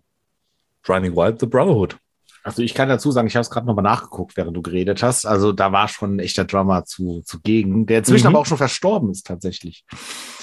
Running 0.88 1.16
Wild, 1.16 1.40
The 1.40 1.46
Brotherhood. 1.46 1.96
Also 2.42 2.60
ich 2.60 2.74
kann 2.74 2.90
dazu 2.90 3.10
sagen, 3.10 3.26
ich 3.26 3.36
habe 3.36 3.42
es 3.42 3.50
gerade 3.50 3.66
nochmal 3.66 3.84
nachgeguckt, 3.84 4.36
während 4.36 4.54
du 4.54 4.60
geredet 4.60 5.02
hast. 5.02 5.24
Also 5.24 5.52
da 5.52 5.72
war 5.72 5.88
schon 5.88 6.16
ein 6.16 6.18
echter 6.18 6.44
Drummer 6.44 6.84
zu, 6.84 7.22
zugegen, 7.24 7.86
der 7.86 7.98
inzwischen 7.98 8.24
mhm. 8.24 8.34
aber 8.34 8.40
auch 8.40 8.46
schon 8.46 8.58
verstorben 8.58 9.10
ist 9.10 9.26
tatsächlich. 9.26 9.84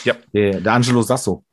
Ja. 0.03 0.15
Der, 0.33 0.61
der 0.61 0.73
Angelo 0.73 1.03
Sasso. 1.03 1.45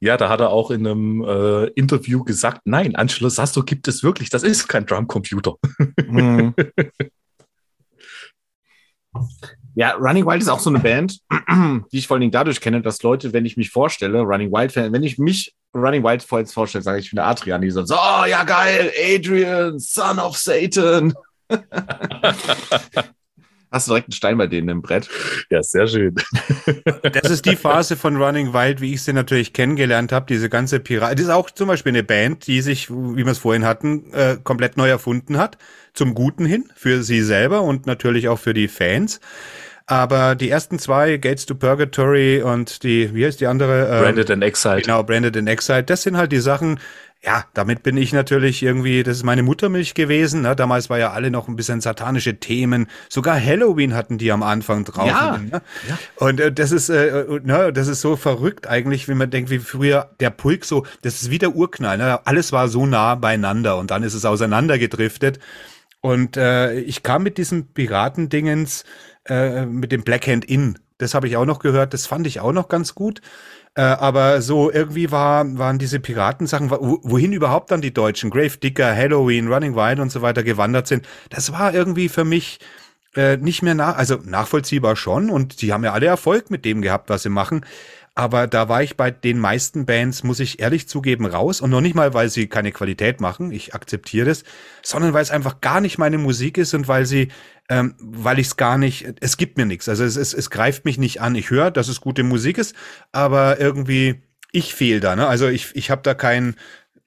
Ja, 0.00 0.16
da 0.16 0.28
hat 0.28 0.40
er 0.40 0.50
auch 0.50 0.70
in 0.70 0.86
einem 0.86 1.22
äh, 1.22 1.66
Interview 1.68 2.24
gesagt, 2.24 2.62
nein, 2.64 2.94
Angelo 2.94 3.28
Sasso 3.28 3.62
gibt 3.62 3.88
es 3.88 4.02
wirklich, 4.02 4.28
das 4.28 4.42
ist 4.42 4.68
kein 4.68 4.86
Drumcomputer. 4.86 5.54
Mhm. 6.06 6.54
Ja, 9.76 9.92
Running 9.92 10.24
Wild 10.24 10.40
ist 10.40 10.48
auch 10.48 10.60
so 10.60 10.70
eine 10.70 10.78
Band, 10.78 11.18
die 11.92 11.98
ich 11.98 12.06
vor 12.06 12.14
allen 12.14 12.20
Dingen 12.20 12.32
dadurch 12.32 12.60
kenne, 12.60 12.80
dass 12.80 13.02
Leute, 13.02 13.32
wenn 13.32 13.44
ich 13.44 13.56
mich 13.56 13.70
vorstelle, 13.70 14.20
Running 14.20 14.52
Wild 14.52 14.70
Fan, 14.72 14.92
wenn 14.92 15.02
ich 15.02 15.18
mich 15.18 15.52
Running 15.74 16.04
Wild 16.04 16.22
vorstelle, 16.22 16.82
sage 16.82 16.98
ich, 16.98 17.06
ich 17.06 17.10
bin 17.10 17.16
der 17.16 17.26
Adrian, 17.26 17.60
die 17.60 17.70
so, 17.70 17.82
oh 17.82 18.24
ja 18.24 18.44
geil, 18.44 18.92
Adrian, 18.96 19.80
Son 19.80 20.20
of 20.20 20.36
Satan. 20.36 21.12
Hast 23.74 23.88
du 23.88 23.90
direkt 23.90 24.06
einen 24.06 24.12
Stein 24.12 24.38
bei 24.38 24.46
denen 24.46 24.68
im 24.68 24.82
Brett? 24.82 25.08
Ja, 25.50 25.60
sehr 25.60 25.88
schön. 25.88 26.14
Das 27.02 27.28
ist 27.28 27.44
die 27.44 27.56
Phase 27.56 27.96
von 27.96 28.16
Running 28.22 28.54
Wild, 28.54 28.80
wie 28.80 28.94
ich 28.94 29.02
sie 29.02 29.12
natürlich 29.12 29.52
kennengelernt 29.52 30.12
habe. 30.12 30.26
Diese 30.28 30.48
ganze 30.48 30.78
Pirat. 30.78 31.14
Das 31.14 31.26
ist 31.26 31.32
auch 31.32 31.50
zum 31.50 31.66
Beispiel 31.66 31.90
eine 31.90 32.04
Band, 32.04 32.46
die 32.46 32.60
sich, 32.60 32.88
wie 32.88 33.24
wir 33.24 33.26
es 33.26 33.38
vorhin 33.38 33.64
hatten, 33.64 34.12
äh, 34.12 34.36
komplett 34.44 34.76
neu 34.76 34.88
erfunden 34.88 35.38
hat. 35.38 35.58
Zum 35.92 36.14
Guten 36.14 36.46
hin, 36.46 36.70
für 36.76 37.02
sie 37.02 37.20
selber 37.22 37.62
und 37.62 37.86
natürlich 37.86 38.28
auch 38.28 38.38
für 38.38 38.54
die 38.54 38.68
Fans. 38.68 39.18
Aber 39.86 40.34
die 40.34 40.48
ersten 40.48 40.78
zwei, 40.78 41.18
Gates 41.18 41.44
to 41.44 41.56
Purgatory 41.56 42.42
und 42.42 42.84
die, 42.84 43.12
wie 43.12 43.26
heißt 43.26 43.40
die 43.40 43.46
andere? 43.46 43.88
Ähm, 43.92 44.02
Branded 44.02 44.30
and 44.30 44.44
Exiled. 44.44 44.84
Genau, 44.84 45.02
Branded 45.02 45.36
and 45.36 45.48
Exiled. 45.48 45.90
Das 45.90 46.02
sind 46.02 46.16
halt 46.16 46.32
die 46.32 46.38
Sachen, 46.38 46.78
ja, 47.24 47.44
damit 47.54 47.82
bin 47.82 47.96
ich 47.96 48.12
natürlich 48.12 48.62
irgendwie, 48.62 49.02
das 49.02 49.18
ist 49.18 49.22
meine 49.22 49.42
Muttermilch 49.42 49.94
gewesen. 49.94 50.42
Ne? 50.42 50.54
Damals 50.54 50.90
war 50.90 50.98
ja 50.98 51.12
alle 51.12 51.30
noch 51.30 51.48
ein 51.48 51.56
bisschen 51.56 51.80
satanische 51.80 52.38
Themen. 52.38 52.86
Sogar 53.08 53.40
Halloween 53.40 53.94
hatten 53.94 54.18
die 54.18 54.30
am 54.30 54.42
Anfang 54.42 54.84
drauf. 54.84 55.06
Ja, 55.06 55.38
ne? 55.38 55.62
ja. 55.88 55.98
Und 56.16 56.38
äh, 56.40 56.52
das 56.52 56.70
ist, 56.70 56.90
äh, 56.90 57.24
ne, 57.42 57.72
das 57.72 57.88
ist 57.88 58.02
so 58.02 58.16
verrückt 58.16 58.66
eigentlich, 58.66 59.08
wenn 59.08 59.16
man 59.16 59.30
denkt, 59.30 59.48
wie 59.50 59.58
früher 59.58 60.10
der 60.20 60.30
Pulk 60.30 60.66
so, 60.66 60.84
das 61.00 61.22
ist 61.22 61.30
wie 61.30 61.38
der 61.38 61.54
Urknall. 61.54 61.96
Ne? 61.96 62.26
Alles 62.26 62.52
war 62.52 62.68
so 62.68 62.84
nah 62.84 63.14
beieinander 63.14 63.78
und 63.78 63.90
dann 63.90 64.02
ist 64.02 64.14
es 64.14 64.26
auseinandergedriftet. 64.26 65.38
Und 66.02 66.36
äh, 66.36 66.74
ich 66.80 67.02
kam 67.02 67.22
mit 67.22 67.38
diesem 67.38 67.68
Piratendingens 67.68 68.84
äh, 69.24 69.64
mit 69.64 69.92
dem 69.92 70.02
Black 70.02 70.26
Hand 70.26 70.44
In. 70.44 70.78
Das 70.98 71.14
habe 71.14 71.26
ich 71.26 71.38
auch 71.38 71.46
noch 71.46 71.58
gehört. 71.58 71.94
Das 71.94 72.06
fand 72.06 72.26
ich 72.26 72.40
auch 72.40 72.52
noch 72.52 72.68
ganz 72.68 72.94
gut. 72.94 73.22
Äh, 73.76 73.82
aber 73.82 74.40
so 74.40 74.70
irgendwie 74.70 75.10
war, 75.10 75.58
waren 75.58 75.78
diese 75.78 75.98
Piratensachen, 75.98 76.70
wohin 76.70 77.32
überhaupt 77.32 77.70
dann 77.72 77.80
die 77.80 77.92
Deutschen, 77.92 78.30
Grave 78.30 78.56
Digger, 78.56 78.94
Halloween, 78.94 79.52
Running 79.52 79.74
Wild 79.74 79.98
und 79.98 80.12
so 80.12 80.22
weiter 80.22 80.44
gewandert 80.44 80.86
sind, 80.86 81.08
das 81.30 81.52
war 81.52 81.74
irgendwie 81.74 82.08
für 82.08 82.24
mich 82.24 82.60
äh, 83.16 83.36
nicht 83.36 83.62
mehr 83.62 83.74
nach, 83.74 83.96
also 83.96 84.18
nachvollziehbar 84.24 84.94
schon 84.94 85.28
und 85.28 85.60
die 85.60 85.72
haben 85.72 85.84
ja 85.84 85.92
alle 85.92 86.06
Erfolg 86.06 86.50
mit 86.50 86.64
dem 86.64 86.82
gehabt, 86.82 87.10
was 87.10 87.24
sie 87.24 87.30
machen. 87.30 87.64
Aber 88.16 88.46
da 88.46 88.68
war 88.68 88.82
ich 88.82 88.96
bei 88.96 89.10
den 89.10 89.38
meisten 89.38 89.86
Bands, 89.86 90.22
muss 90.22 90.38
ich 90.38 90.60
ehrlich 90.60 90.88
zugeben, 90.88 91.26
raus. 91.26 91.60
Und 91.60 91.70
noch 91.70 91.80
nicht 91.80 91.96
mal, 91.96 92.14
weil 92.14 92.28
sie 92.28 92.46
keine 92.46 92.70
Qualität 92.70 93.20
machen, 93.20 93.50
ich 93.50 93.74
akzeptiere 93.74 94.26
das, 94.26 94.44
sondern 94.82 95.12
weil 95.12 95.22
es 95.22 95.32
einfach 95.32 95.60
gar 95.60 95.80
nicht 95.80 95.98
meine 95.98 96.18
Musik 96.18 96.56
ist 96.56 96.74
und 96.74 96.86
weil 96.86 97.06
sie, 97.06 97.28
ähm, 97.68 97.96
weil 97.98 98.38
ich 98.38 98.46
es 98.48 98.56
gar 98.56 98.78
nicht, 98.78 99.06
es 99.20 99.36
gibt 99.36 99.56
mir 99.56 99.66
nichts. 99.66 99.88
Also 99.88 100.04
es, 100.04 100.16
es, 100.16 100.32
es 100.32 100.50
greift 100.50 100.84
mich 100.84 100.96
nicht 100.96 101.20
an. 101.20 101.34
Ich 101.34 101.50
höre, 101.50 101.72
dass 101.72 101.88
es 101.88 102.00
gute 102.00 102.22
Musik 102.22 102.56
ist, 102.58 102.76
aber 103.10 103.58
irgendwie, 103.58 104.22
ich 104.52 104.74
fehl 104.74 105.00
da. 105.00 105.16
Ne? 105.16 105.26
Also 105.26 105.48
ich, 105.48 105.74
ich 105.74 105.90
habe 105.90 106.02
da 106.02 106.14
keinen 106.14 106.54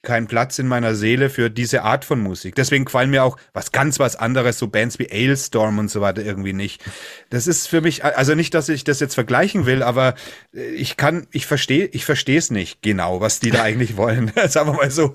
keinen 0.08 0.26
Platz 0.26 0.58
in 0.58 0.66
meiner 0.66 0.94
Seele 0.94 1.28
für 1.28 1.50
diese 1.50 1.82
Art 1.82 2.02
von 2.02 2.18
Musik. 2.18 2.54
Deswegen 2.54 2.86
gefallen 2.86 3.10
mir 3.10 3.24
auch 3.24 3.36
was 3.52 3.72
ganz 3.72 4.00
was 4.00 4.16
anderes, 4.16 4.58
so 4.58 4.66
Bands 4.66 4.98
wie 4.98 5.10
Ailstorm 5.10 5.78
und 5.78 5.90
so 5.90 6.00
weiter 6.00 6.24
irgendwie 6.24 6.54
nicht. 6.54 6.82
Das 7.28 7.46
ist 7.46 7.68
für 7.68 7.82
mich, 7.82 8.06
also 8.06 8.34
nicht, 8.34 8.54
dass 8.54 8.70
ich 8.70 8.84
das 8.84 9.00
jetzt 9.00 9.14
vergleichen 9.14 9.66
will, 9.66 9.82
aber 9.82 10.14
ich 10.52 10.96
kann, 10.96 11.26
ich 11.30 11.46
verstehe, 11.46 11.84
ich 11.92 12.06
verstehe 12.06 12.38
es 12.38 12.50
nicht 12.50 12.80
genau, 12.80 13.20
was 13.20 13.38
die 13.38 13.50
da 13.50 13.62
eigentlich 13.62 13.98
wollen. 13.98 14.32
Sagen 14.48 14.70
wir 14.70 14.76
mal 14.76 14.90
so. 14.90 15.12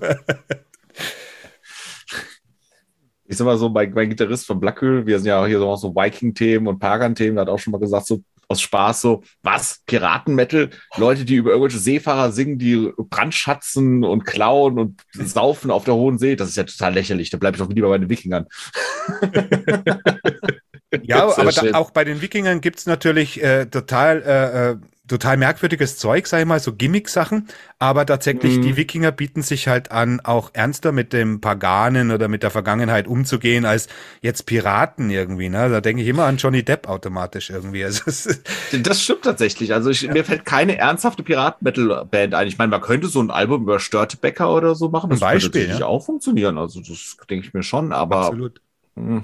Ich 3.24 3.36
sag 3.36 3.46
mal 3.46 3.58
so, 3.58 3.68
mein, 3.70 3.92
mein 3.94 4.10
Gitarrist 4.10 4.46
von 4.46 4.60
Blackhöhl, 4.60 5.06
wir 5.06 5.18
sind 5.18 5.26
ja 5.26 5.42
auch 5.42 5.46
hier 5.48 5.58
so, 5.58 5.74
so 5.74 5.92
Viking-Themen 5.92 6.68
und 6.68 6.78
Pagan-Themen, 6.78 7.40
hat 7.40 7.48
auch 7.48 7.58
schon 7.58 7.72
mal 7.72 7.80
gesagt, 7.80 8.06
so 8.06 8.22
aus 8.48 8.60
Spaß 8.60 9.00
so, 9.00 9.22
was? 9.42 9.82
Piratenmetal? 9.86 10.70
Leute, 10.96 11.24
die 11.24 11.36
über 11.36 11.50
irgendwelche 11.50 11.78
Seefahrer 11.78 12.32
singen, 12.32 12.58
die 12.58 12.92
brandschatzen 12.96 14.04
und 14.04 14.24
klauen 14.24 14.78
und 14.78 15.02
saufen 15.12 15.70
auf 15.70 15.84
der 15.84 15.94
hohen 15.94 16.18
See, 16.18 16.36
das 16.36 16.48
ist 16.50 16.56
ja 16.56 16.64
total 16.64 16.94
lächerlich. 16.94 17.30
Da 17.30 17.38
bleibe 17.38 17.56
ich 17.56 17.62
doch 17.62 17.70
lieber 17.70 17.88
bei 17.88 17.98
den 17.98 18.08
Wikingern. 18.08 18.46
ja, 21.02 21.24
aber 21.36 21.52
da, 21.52 21.74
auch 21.74 21.90
bei 21.90 22.04
den 22.04 22.22
Wikingern 22.22 22.60
gibt's 22.60 22.86
natürlich 22.86 23.42
äh, 23.42 23.66
total 23.66 24.22
äh, 24.22 24.70
äh 24.70 24.76
total 25.06 25.36
merkwürdiges 25.36 25.98
Zeug, 25.98 26.26
sag 26.26 26.40
ich 26.40 26.46
mal, 26.46 26.60
so 26.60 26.72
Gimmick-Sachen. 26.72 27.48
Aber 27.78 28.06
tatsächlich, 28.06 28.56
mhm. 28.56 28.62
die 28.62 28.76
Wikinger 28.76 29.12
bieten 29.12 29.42
sich 29.42 29.68
halt 29.68 29.90
an, 29.90 30.20
auch 30.20 30.50
ernster 30.54 30.92
mit 30.92 31.12
dem 31.12 31.40
Paganen 31.40 32.10
oder 32.10 32.28
mit 32.28 32.42
der 32.42 32.50
Vergangenheit 32.50 33.06
umzugehen, 33.06 33.66
als 33.66 33.88
jetzt 34.22 34.46
Piraten 34.46 35.10
irgendwie. 35.10 35.48
Ne? 35.48 35.68
Da 35.68 35.80
denke 35.80 36.02
ich 36.02 36.08
immer 36.08 36.24
an 36.24 36.38
Johnny 36.38 36.62
Depp 36.62 36.88
automatisch 36.88 37.50
irgendwie. 37.50 37.84
Also, 37.94 38.30
das 38.72 39.02
stimmt 39.02 39.22
tatsächlich. 39.22 39.74
Also 39.74 39.90
ich, 39.90 40.02
ja. 40.02 40.12
mir 40.12 40.24
fällt 40.24 40.46
keine 40.46 40.78
ernsthafte 40.78 41.22
Piraten-Metal-Band 41.22 42.34
ein. 42.34 42.48
Ich 42.48 42.56
meine, 42.56 42.70
man 42.70 42.80
könnte 42.80 43.08
so 43.08 43.20
ein 43.20 43.30
Album 43.30 43.62
über 43.62 43.78
Störtebecker 43.78 44.52
oder 44.52 44.74
so 44.74 44.88
machen. 44.88 45.10
Das 45.10 45.20
Ein 45.20 45.34
Beispiel, 45.34 45.68
würde 45.68 45.80
ja. 45.80 45.86
auch 45.86 46.04
funktionieren. 46.04 46.56
Also 46.56 46.80
das 46.80 47.16
denke 47.28 47.46
ich 47.46 47.52
mir 47.52 47.62
schon. 47.62 47.92
Aber 47.92 48.26
Absolut. 48.26 48.60
Mh 48.94 49.22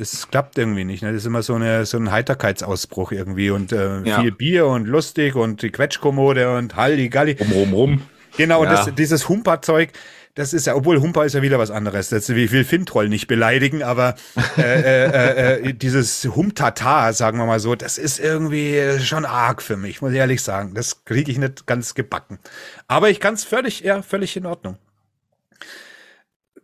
es 0.00 0.28
klappt 0.30 0.58
irgendwie 0.58 0.84
nicht. 0.84 1.02
Ne? 1.02 1.12
Das 1.12 1.22
ist 1.22 1.26
immer 1.26 1.42
so, 1.42 1.54
eine, 1.54 1.84
so 1.86 1.98
ein 1.98 2.10
Heiterkeitsausbruch 2.10 3.12
irgendwie 3.12 3.50
und 3.50 3.72
äh, 3.72 4.02
ja. 4.02 4.20
viel 4.20 4.32
Bier 4.32 4.66
und 4.66 4.86
lustig 4.86 5.34
und 5.34 5.62
die 5.62 5.70
Quetschkommode 5.70 6.56
und 6.56 6.76
Halligalli. 6.76 7.36
Rum, 7.40 7.52
rum, 7.52 7.72
rum. 7.72 8.02
Genau, 8.36 8.64
Ja. 8.64 8.70
das, 8.70 8.94
dieses 8.94 9.28
Humper-Zeug, 9.28 9.90
das 10.34 10.52
ist 10.52 10.66
ja, 10.68 10.76
obwohl 10.76 11.00
Humper 11.00 11.24
ist 11.24 11.34
ja 11.34 11.42
wieder 11.42 11.58
was 11.58 11.72
anderes. 11.72 12.10
Das, 12.10 12.28
ich 12.28 12.52
will 12.52 12.64
Fintroll 12.64 13.08
nicht 13.08 13.26
beleidigen, 13.26 13.82
aber 13.82 14.14
äh, 14.56 14.62
äh, 14.62 15.68
äh, 15.68 15.74
dieses 15.74 16.24
Humtata, 16.24 17.12
sagen 17.12 17.38
wir 17.38 17.46
mal 17.46 17.58
so, 17.58 17.74
das 17.74 17.98
ist 17.98 18.20
irgendwie 18.20 19.00
schon 19.00 19.24
arg 19.24 19.60
für 19.62 19.76
mich, 19.76 20.00
muss 20.00 20.12
ich 20.12 20.18
ehrlich 20.18 20.42
sagen. 20.42 20.74
Das 20.74 21.04
kriege 21.04 21.32
ich 21.32 21.38
nicht 21.38 21.66
ganz 21.66 21.94
gebacken. 21.94 22.38
Aber 22.86 23.10
ich 23.10 23.18
kann 23.18 23.34
es 23.34 23.42
völlig, 23.42 23.80
ja, 23.80 24.02
völlig 24.02 24.36
in 24.36 24.46
Ordnung. 24.46 24.76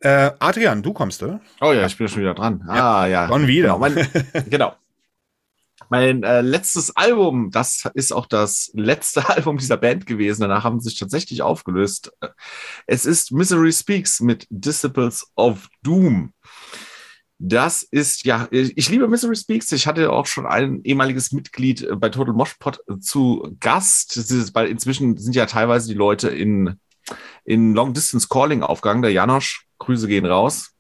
Äh, 0.05 0.33
Adrian, 0.39 0.83
du 0.83 0.93
kommst, 0.93 1.23
oder? 1.23 1.41
Oh 1.63 1.73
ja, 1.73 1.87
ich 1.87 1.97
bin 1.97 2.09
schon 2.09 2.21
wieder 2.21 2.35
dran. 2.35 2.63
Ah 2.69 3.07
ja. 3.07 3.27
Schon 3.27 3.47
wieder. 3.47 3.69
Genau, 3.69 3.79
mein, 3.79 4.09
genau. 4.51 4.75
Mein 5.89 6.23
äh, 6.23 6.43
letztes 6.43 6.95
Album, 6.95 7.51
das 7.51 7.89
ist 7.95 8.13
auch 8.13 8.27
das 8.27 8.71
letzte 8.75 9.27
Album 9.31 9.57
dieser 9.57 9.79
Band 9.79 10.05
gewesen. 10.05 10.43
Danach 10.43 10.63
haben 10.63 10.79
sie 10.79 10.91
sich 10.91 10.99
tatsächlich 10.99 11.41
aufgelöst. 11.41 12.13
Es 12.87 13.07
ist 13.07 13.33
Misery 13.33 13.73
Speaks 13.73 14.21
mit 14.21 14.47
Disciples 14.51 15.27
of 15.37 15.69
Doom. 15.83 16.35
Das 17.39 17.83
ist, 17.83 18.27
ja, 18.27 18.47
ich 18.51 18.91
liebe 18.91 19.09
Misery 19.09 19.37
Speaks. 19.37 19.73
Ich 19.73 19.87
hatte 19.87 20.13
auch 20.13 20.27
schon 20.27 20.45
ein 20.45 20.83
ehemaliges 20.85 21.33
Mitglied 21.33 21.89
bei 21.97 22.11
Total 22.11 22.35
Mosh 22.35 22.55
Pot 22.59 22.81
zu 23.01 23.57
Gast. 23.59 24.19
Ist, 24.19 24.55
weil 24.55 24.69
inzwischen 24.69 25.17
sind 25.17 25.35
ja 25.35 25.47
teilweise 25.47 25.89
die 25.89 25.95
Leute 25.95 26.29
in, 26.29 26.79
in 27.45 27.73
Long 27.73 27.95
Distance 27.95 28.29
Calling 28.29 28.63
aufgegangen. 28.63 29.03
Der 29.03 29.13
Janosch, 29.13 29.67
Grüße 29.85 30.09
gehen 30.09 30.27
raus. 30.27 30.71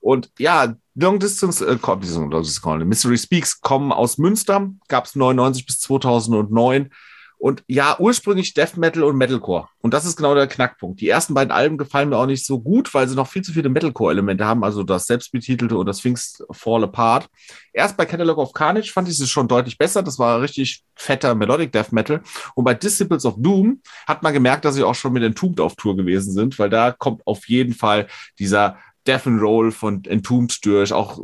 Und 0.00 0.30
ja, 0.38 0.74
Long 0.94 1.18
Distance, 1.18 1.66
äh, 1.66 1.76
Long 1.76 2.00
Distance 2.00 2.84
Mystery 2.84 3.18
Speaks 3.18 3.60
kommen 3.60 3.92
aus 3.92 4.18
Münster, 4.18 4.70
gab 4.88 5.06
es 5.06 5.16
99 5.16 5.66
bis 5.66 5.80
2009. 5.80 6.90
Und 7.38 7.62
ja, 7.68 7.96
ursprünglich 7.98 8.54
Death 8.54 8.76
Metal 8.76 9.04
und 9.04 9.16
Metalcore. 9.16 9.68
Und 9.80 9.92
das 9.92 10.04
ist 10.04 10.16
genau 10.16 10.34
der 10.34 10.46
Knackpunkt. 10.46 11.00
Die 11.00 11.08
ersten 11.08 11.34
beiden 11.34 11.52
Alben 11.52 11.76
gefallen 11.76 12.08
mir 12.08 12.16
auch 12.16 12.26
nicht 12.26 12.44
so 12.44 12.60
gut, 12.60 12.92
weil 12.94 13.06
sie 13.08 13.14
noch 13.14 13.28
viel 13.28 13.42
zu 13.42 13.52
viele 13.52 13.68
Metalcore-Elemente 13.68 14.44
haben, 14.44 14.64
also 14.64 14.82
das 14.82 15.06
selbstbetitelte 15.06 15.76
und 15.76 15.86
das 15.86 16.00
Things 16.00 16.42
Fall 16.50 16.84
Apart. 16.84 17.28
Erst 17.72 17.96
bei 17.96 18.06
Catalog 18.06 18.38
of 18.38 18.52
Carnage 18.52 18.90
fand 18.90 19.08
ich 19.08 19.20
es 19.20 19.28
schon 19.28 19.48
deutlich 19.48 19.76
besser. 19.76 20.02
Das 20.02 20.18
war 20.18 20.40
richtig 20.40 20.82
fetter 20.94 21.34
Melodic 21.34 21.72
Death 21.72 21.92
Metal. 21.92 22.22
Und 22.54 22.64
bei 22.64 22.74
Disciples 22.74 23.26
of 23.26 23.34
Doom 23.38 23.80
hat 24.06 24.22
man 24.22 24.32
gemerkt, 24.32 24.64
dass 24.64 24.74
sie 24.74 24.84
auch 24.84 24.94
schon 24.94 25.12
mit 25.12 25.22
Entombed 25.22 25.60
auf 25.60 25.76
Tour 25.76 25.96
gewesen 25.96 26.32
sind, 26.32 26.58
weil 26.58 26.70
da 26.70 26.90
kommt 26.90 27.26
auf 27.26 27.48
jeden 27.48 27.74
Fall 27.74 28.06
dieser 28.38 28.78
Death 29.06 29.26
and 29.26 29.40
Roll 29.40 29.72
von 29.72 30.04
Entombed 30.04 30.64
durch, 30.64 30.92
auch 30.92 31.20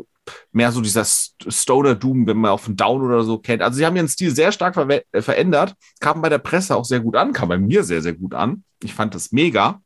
mehr 0.52 0.72
so 0.72 0.80
dieser 0.80 1.02
St- 1.02 1.50
Stoner 1.50 1.94
Doom, 1.94 2.26
wenn 2.26 2.36
man 2.36 2.50
auch 2.52 2.60
von 2.60 2.76
Down 2.76 3.02
oder 3.02 3.22
so 3.24 3.38
kennt. 3.38 3.62
Also 3.62 3.76
sie 3.76 3.86
haben 3.86 3.96
ihren 3.96 4.08
Stil 4.08 4.34
sehr 4.34 4.52
stark 4.52 4.76
verwe- 4.76 5.04
äh, 5.12 5.22
verändert, 5.22 5.74
kam 6.00 6.22
bei 6.22 6.28
der 6.28 6.38
Presse 6.38 6.76
auch 6.76 6.84
sehr 6.84 7.00
gut 7.00 7.16
an, 7.16 7.32
kam 7.32 7.48
bei 7.48 7.58
mir 7.58 7.84
sehr, 7.84 8.02
sehr 8.02 8.14
gut 8.14 8.34
an. 8.34 8.64
Ich 8.82 8.94
fand 8.94 9.14
das 9.14 9.32
mega. 9.32 9.80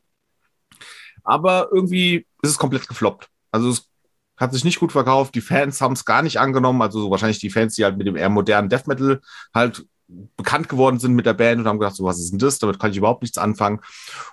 Aber 1.24 1.68
irgendwie 1.72 2.26
ist 2.42 2.50
es 2.50 2.58
komplett 2.58 2.88
gefloppt. 2.88 3.28
Also 3.50 3.70
es 3.70 3.88
hat 4.36 4.52
sich 4.52 4.64
nicht 4.64 4.78
gut 4.78 4.92
verkauft, 4.92 5.34
die 5.34 5.40
Fans 5.40 5.80
haben 5.80 5.94
es 5.94 6.04
gar 6.04 6.22
nicht 6.22 6.38
angenommen, 6.38 6.82
also 6.82 7.00
so 7.00 7.10
wahrscheinlich 7.10 7.38
die 7.38 7.50
Fans, 7.50 7.74
die 7.74 7.84
halt 7.84 7.96
mit 7.96 8.06
dem 8.06 8.16
eher 8.16 8.28
modernen 8.28 8.68
Death 8.68 8.86
Metal 8.86 9.20
halt 9.54 9.86
bekannt 10.08 10.68
geworden 10.68 10.98
sind 10.98 11.14
mit 11.14 11.26
der 11.26 11.32
Band 11.34 11.60
und 11.60 11.66
haben 11.66 11.78
gedacht, 11.80 11.96
so 11.96 12.04
was 12.04 12.20
ist 12.20 12.30
denn 12.30 12.38
das, 12.38 12.58
damit 12.58 12.78
kann 12.78 12.90
ich 12.90 12.96
überhaupt 12.96 13.22
nichts 13.22 13.38
anfangen. 13.38 13.80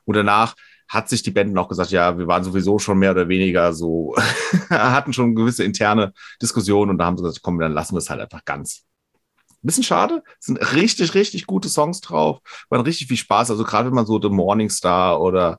Und 0.05 0.15
danach 0.15 0.55
hat 0.93 1.09
sich 1.09 1.23
die 1.23 1.31
Band 1.31 1.57
auch 1.57 1.69
gesagt, 1.69 1.91
ja, 1.91 2.17
wir 2.17 2.27
waren 2.27 2.43
sowieso 2.43 2.77
schon 2.77 2.99
mehr 2.99 3.11
oder 3.11 3.27
weniger 3.27 3.73
so, 3.73 4.15
hatten 4.69 5.11
schon 5.11 5.35
gewisse 5.35 5.63
interne 5.63 6.13
Diskussionen 6.41 6.91
und 6.91 6.97
da 6.99 7.05
haben 7.05 7.17
sie 7.17 7.23
gesagt, 7.23 7.41
komm, 7.41 7.59
dann 7.59 7.73
lassen 7.73 7.95
wir 7.95 7.99
es 7.99 8.09
halt 8.09 8.21
einfach 8.21 8.45
ganz. 8.45 8.85
Bisschen 9.65 9.83
schade, 9.83 10.23
es 10.39 10.47
sind 10.47 10.57
richtig, 10.75 11.13
richtig 11.13 11.47
gute 11.47 11.69
Songs 11.69 12.01
drauf, 12.01 12.39
waren 12.69 12.81
richtig 12.81 13.07
viel 13.07 13.15
Spaß, 13.17 13.49
also 13.49 13.63
gerade 13.63 13.87
wenn 13.87 13.95
man 13.95 14.05
so 14.05 14.21
The 14.21 14.27
Morning 14.27 14.69
Star 14.69 15.21
oder 15.21 15.57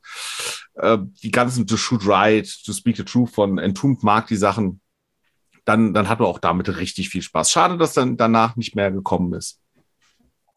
äh, 0.74 0.98
die 1.22 1.30
ganzen 1.30 1.66
To 1.66 1.78
Shoot 1.78 2.06
Right, 2.06 2.46
To 2.66 2.72
Speak 2.74 2.98
the 2.98 3.04
Truth 3.04 3.30
von 3.30 3.56
Entombed 3.56 4.02
mag, 4.02 4.26
die 4.26 4.36
Sachen, 4.36 4.82
dann, 5.64 5.94
dann 5.94 6.10
hat 6.10 6.20
man 6.20 6.28
auch 6.28 6.38
damit 6.38 6.76
richtig 6.76 7.08
viel 7.08 7.22
Spaß. 7.22 7.50
Schade, 7.50 7.78
dass 7.78 7.94
dann 7.94 8.18
danach 8.18 8.56
nicht 8.56 8.76
mehr 8.76 8.92
gekommen 8.92 9.32
ist. 9.32 9.60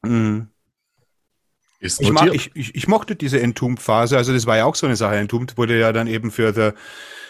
Mhm. 0.03 0.49
Ich, 1.80 2.11
mag, 2.11 2.34
ich, 2.34 2.51
ich, 2.55 2.75
ich 2.75 2.88
mochte 2.88 3.15
diese 3.15 3.39
Entombed-Phase, 3.39 4.17
also 4.17 4.34
das 4.34 4.45
war 4.45 4.57
ja 4.57 4.65
auch 4.65 4.75
so 4.75 4.88
eine 4.88 4.95
Sache. 4.95 5.15
Entombed 5.15 5.57
wurde 5.57 5.80
ja 5.80 5.91
dann 5.93 6.07
eben 6.07 6.32
für 6.32 6.53
The 6.53 6.71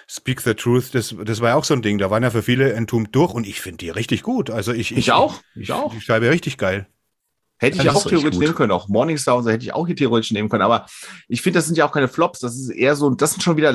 Speak 0.09 0.41
the 0.41 0.53
Truth, 0.53 0.95
das, 0.95 1.15
das 1.25 1.41
war 1.41 1.49
ja 1.49 1.55
auch 1.55 1.65
so 1.65 1.73
ein 1.73 1.81
Ding. 1.81 1.97
Da 1.97 2.09
waren 2.09 2.23
ja 2.23 2.29
für 2.29 2.43
viele 2.43 2.71
Entombed 2.73 3.13
durch 3.13 3.33
und 3.33 3.45
ich 3.45 3.59
finde 3.61 3.77
die 3.77 3.89
richtig 3.89 4.23
gut. 4.23 4.49
Also 4.49 4.71
ich, 4.73 4.95
Ich 4.95 5.11
auch, 5.11 5.41
ich 5.55 5.71
auch. 5.71 5.93
Die 5.93 6.01
Scheibe 6.01 6.29
richtig 6.29 6.57
geil. 6.57 6.87
Hätte 7.59 7.77
ich 7.77 7.83
Ja, 7.83 7.91
ja 7.91 7.97
auch 7.97 8.05
theoretisch 8.05 8.39
nehmen 8.39 8.53
können. 8.55 8.71
Auch 8.71 8.87
Morningstar 8.87 9.35
und 9.37 9.43
so 9.43 9.49
hätte 9.49 9.63
ich 9.65 9.73
auch 9.73 9.87
hier 9.87 9.95
theoretisch 9.95 10.31
nehmen 10.31 10.47
können. 10.49 10.61
Aber 10.63 10.85
ich 11.27 11.41
finde, 11.41 11.59
das 11.59 11.65
sind 11.65 11.77
ja 11.77 11.85
auch 11.85 11.91
keine 11.91 12.07
Flops. 12.07 12.39
Das 12.39 12.55
ist 12.55 12.69
eher 12.69 12.95
so, 12.95 13.09
das 13.09 13.31
sind 13.31 13.41
schon 13.41 13.57
wieder 13.57 13.73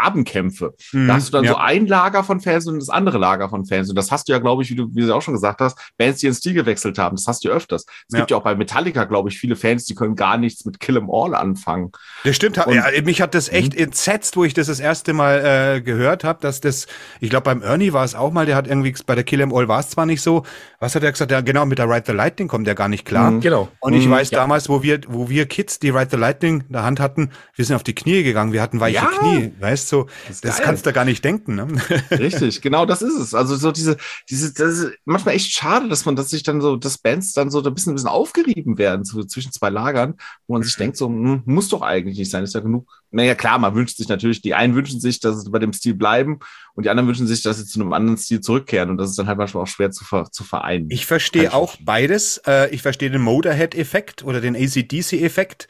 Grabenkämpfe. 0.00 0.74
Da 0.92 1.14
hast 1.14 1.28
du 1.28 1.32
dann 1.32 1.42
Mhm, 1.42 1.46
ja. 1.46 1.52
so 1.52 1.58
ein 1.58 1.86
Lager 1.86 2.24
von 2.24 2.40
Fans 2.40 2.66
und 2.66 2.78
das 2.78 2.88
andere 2.88 3.18
Lager 3.18 3.48
von 3.48 3.64
Fans. 3.66 3.88
Und 3.88 3.96
das 3.96 4.10
hast 4.10 4.28
du 4.28 4.32
ja, 4.32 4.38
glaube 4.38 4.62
ich, 4.62 4.70
wie 4.70 4.74
du, 4.76 4.88
wie 4.94 5.02
du 5.02 5.14
auch 5.14 5.22
schon 5.22 5.34
gesagt 5.34 5.60
hast, 5.60 5.78
Bands, 5.98 6.20
die 6.20 6.26
ihren 6.26 6.34
Stil 6.34 6.54
gewechselt 6.54 6.98
haben. 6.98 7.16
Das 7.16 7.26
hast 7.26 7.44
du 7.44 7.48
öfters. 7.50 7.82
Es 8.08 8.12
Ja. 8.12 8.18
gibt 8.20 8.30
ja 8.30 8.36
auch 8.36 8.42
bei 8.42 8.54
Metallica, 8.54 9.04
glaube 9.04 9.28
ich, 9.28 9.38
viele 9.38 9.56
Fans, 9.56 9.84
die 9.84 9.94
können 9.94 10.16
gar 10.16 10.36
nichts 10.38 10.64
mit 10.64 10.80
Kill 10.80 10.96
'em 10.96 11.08
All 11.10 11.34
anfangen. 11.34 11.92
Das 12.24 12.36
stimmt. 12.36 12.58
Und- 12.66 12.74
ja, 12.74 12.84
mich 13.04 13.20
hat 13.22 13.34
das 13.34 13.48
echt 13.48 13.74
Mhm. 13.74 13.84
entsetzt, 13.84 14.36
wo 14.36 14.44
ich 14.44 14.54
das 14.54 14.66
das 14.66 14.80
erste 14.80 15.12
Mal 15.12 15.76
äh, 15.76 15.80
gehört 15.82 16.24
habe, 16.24 16.40
dass 16.40 16.60
das, 16.60 16.86
ich 17.20 17.30
glaube 17.30 17.44
beim 17.44 17.62
Ernie 17.62 17.92
war 17.92 18.04
es 18.04 18.14
auch 18.14 18.32
mal, 18.32 18.46
der 18.46 18.56
hat 18.56 18.66
irgendwie, 18.66 18.94
bei 19.06 19.14
der 19.14 19.24
Kill 19.24 19.40
'em 19.40 19.52
All 19.54 19.68
war 19.68 19.80
es 19.80 19.90
zwar 19.90 20.06
nicht 20.06 20.22
so, 20.22 20.44
was 20.78 20.94
hat 20.94 21.02
er 21.02 21.12
gesagt, 21.12 21.30
ja 21.30 21.40
genau, 21.40 21.66
mit 21.66 21.78
der 21.78 21.88
Ride 21.88 22.04
the 22.06 22.12
Lightning 22.12 22.48
kommt 22.48 22.66
der 22.66 22.74
gar 22.74 22.88
nicht 22.88 23.04
klar. 23.04 23.19
Mhm. 23.28 23.40
Genau. 23.40 23.68
Und 23.80 23.92
ich 23.94 24.06
Mhm, 24.06 24.10
weiß 24.12 24.30
ja. 24.30 24.38
damals, 24.38 24.68
wo 24.68 24.82
wir, 24.82 25.00
wo 25.08 25.28
wir 25.28 25.46
Kids 25.46 25.78
die 25.78 25.90
Ride 25.90 26.08
the 26.12 26.16
Lightning 26.16 26.60
in 26.66 26.72
der 26.72 26.84
Hand 26.84 27.00
hatten, 27.00 27.30
wir 27.54 27.64
sind 27.64 27.76
auf 27.76 27.82
die 27.82 27.94
Knie 27.94 28.22
gegangen, 28.22 28.52
wir 28.52 28.62
hatten 28.62 28.80
weiche 28.80 28.96
Ja. 28.96 29.06
Knie, 29.06 29.52
weißt 29.60 29.90
du, 29.92 30.04
Das 30.26 30.36
ist 30.36 30.44
das 30.44 30.56
geil. 30.56 30.66
kannst 30.66 30.86
du 30.86 30.92
gar 30.92 31.04
nicht 31.04 31.24
denken. 31.24 31.56
Ne? 31.56 31.66
Richtig, 32.10 32.62
genau 32.62 32.86
das 32.86 33.02
ist 33.02 33.14
es. 33.16 33.34
Also 33.34 33.56
so 33.56 33.72
diese, 33.72 33.96
diese, 34.28 34.52
das 34.54 34.78
ist 34.78 34.92
manchmal 35.04 35.34
echt 35.34 35.52
schade, 35.52 35.88
dass 35.88 36.04
man, 36.04 36.16
dass 36.16 36.30
sich 36.30 36.42
dann 36.42 36.60
so, 36.60 36.76
dass 36.76 36.98
Bands 36.98 37.32
dann 37.32 37.50
so 37.50 37.62
ein 37.62 37.74
bisschen, 37.74 37.92
ein 37.92 37.96
bisschen 37.96 38.08
aufgerieben 38.08 38.78
werden 38.78 39.04
so 39.04 39.22
zwischen 39.24 39.52
zwei 39.52 39.70
Lagern, 39.70 40.14
wo 40.46 40.54
man 40.54 40.62
sich 40.62 40.76
denkt, 40.76 40.96
so, 40.96 41.08
hm, 41.08 41.42
muss 41.44 41.68
doch 41.68 41.82
eigentlich 41.82 42.18
nicht 42.18 42.30
sein, 42.30 42.44
ist 42.44 42.54
ja 42.54 42.60
genug. 42.60 42.99
Naja, 43.10 43.34
klar, 43.34 43.58
man 43.58 43.74
wünscht 43.74 43.96
sich 43.96 44.08
natürlich, 44.08 44.40
die 44.40 44.54
einen 44.54 44.74
wünschen 44.74 45.00
sich, 45.00 45.20
dass 45.20 45.42
sie 45.42 45.50
bei 45.50 45.58
dem 45.58 45.72
Stil 45.72 45.94
bleiben 45.94 46.38
und 46.74 46.84
die 46.84 46.90
anderen 46.90 47.08
wünschen 47.08 47.26
sich, 47.26 47.42
dass 47.42 47.58
sie 47.58 47.66
zu 47.66 47.80
einem 47.80 47.92
anderen 47.92 48.16
Stil 48.16 48.40
zurückkehren 48.40 48.90
und 48.90 48.98
das 48.98 49.10
ist 49.10 49.18
dann 49.18 49.26
halt 49.26 49.38
manchmal 49.38 49.64
auch 49.64 49.68
schwer 49.68 49.90
zu, 49.90 50.04
ver, 50.04 50.30
zu 50.30 50.44
vereinen. 50.44 50.86
Ich 50.90 51.06
verstehe 51.06 51.52
auch 51.52 51.70
verstehen. 51.70 51.86
beides. 51.86 52.38
Äh, 52.46 52.70
ich 52.70 52.82
verstehe 52.82 53.10
den 53.10 53.22
Motorhead-Effekt 53.22 54.24
oder 54.24 54.40
den 54.40 54.54
ACDC-Effekt, 54.54 55.66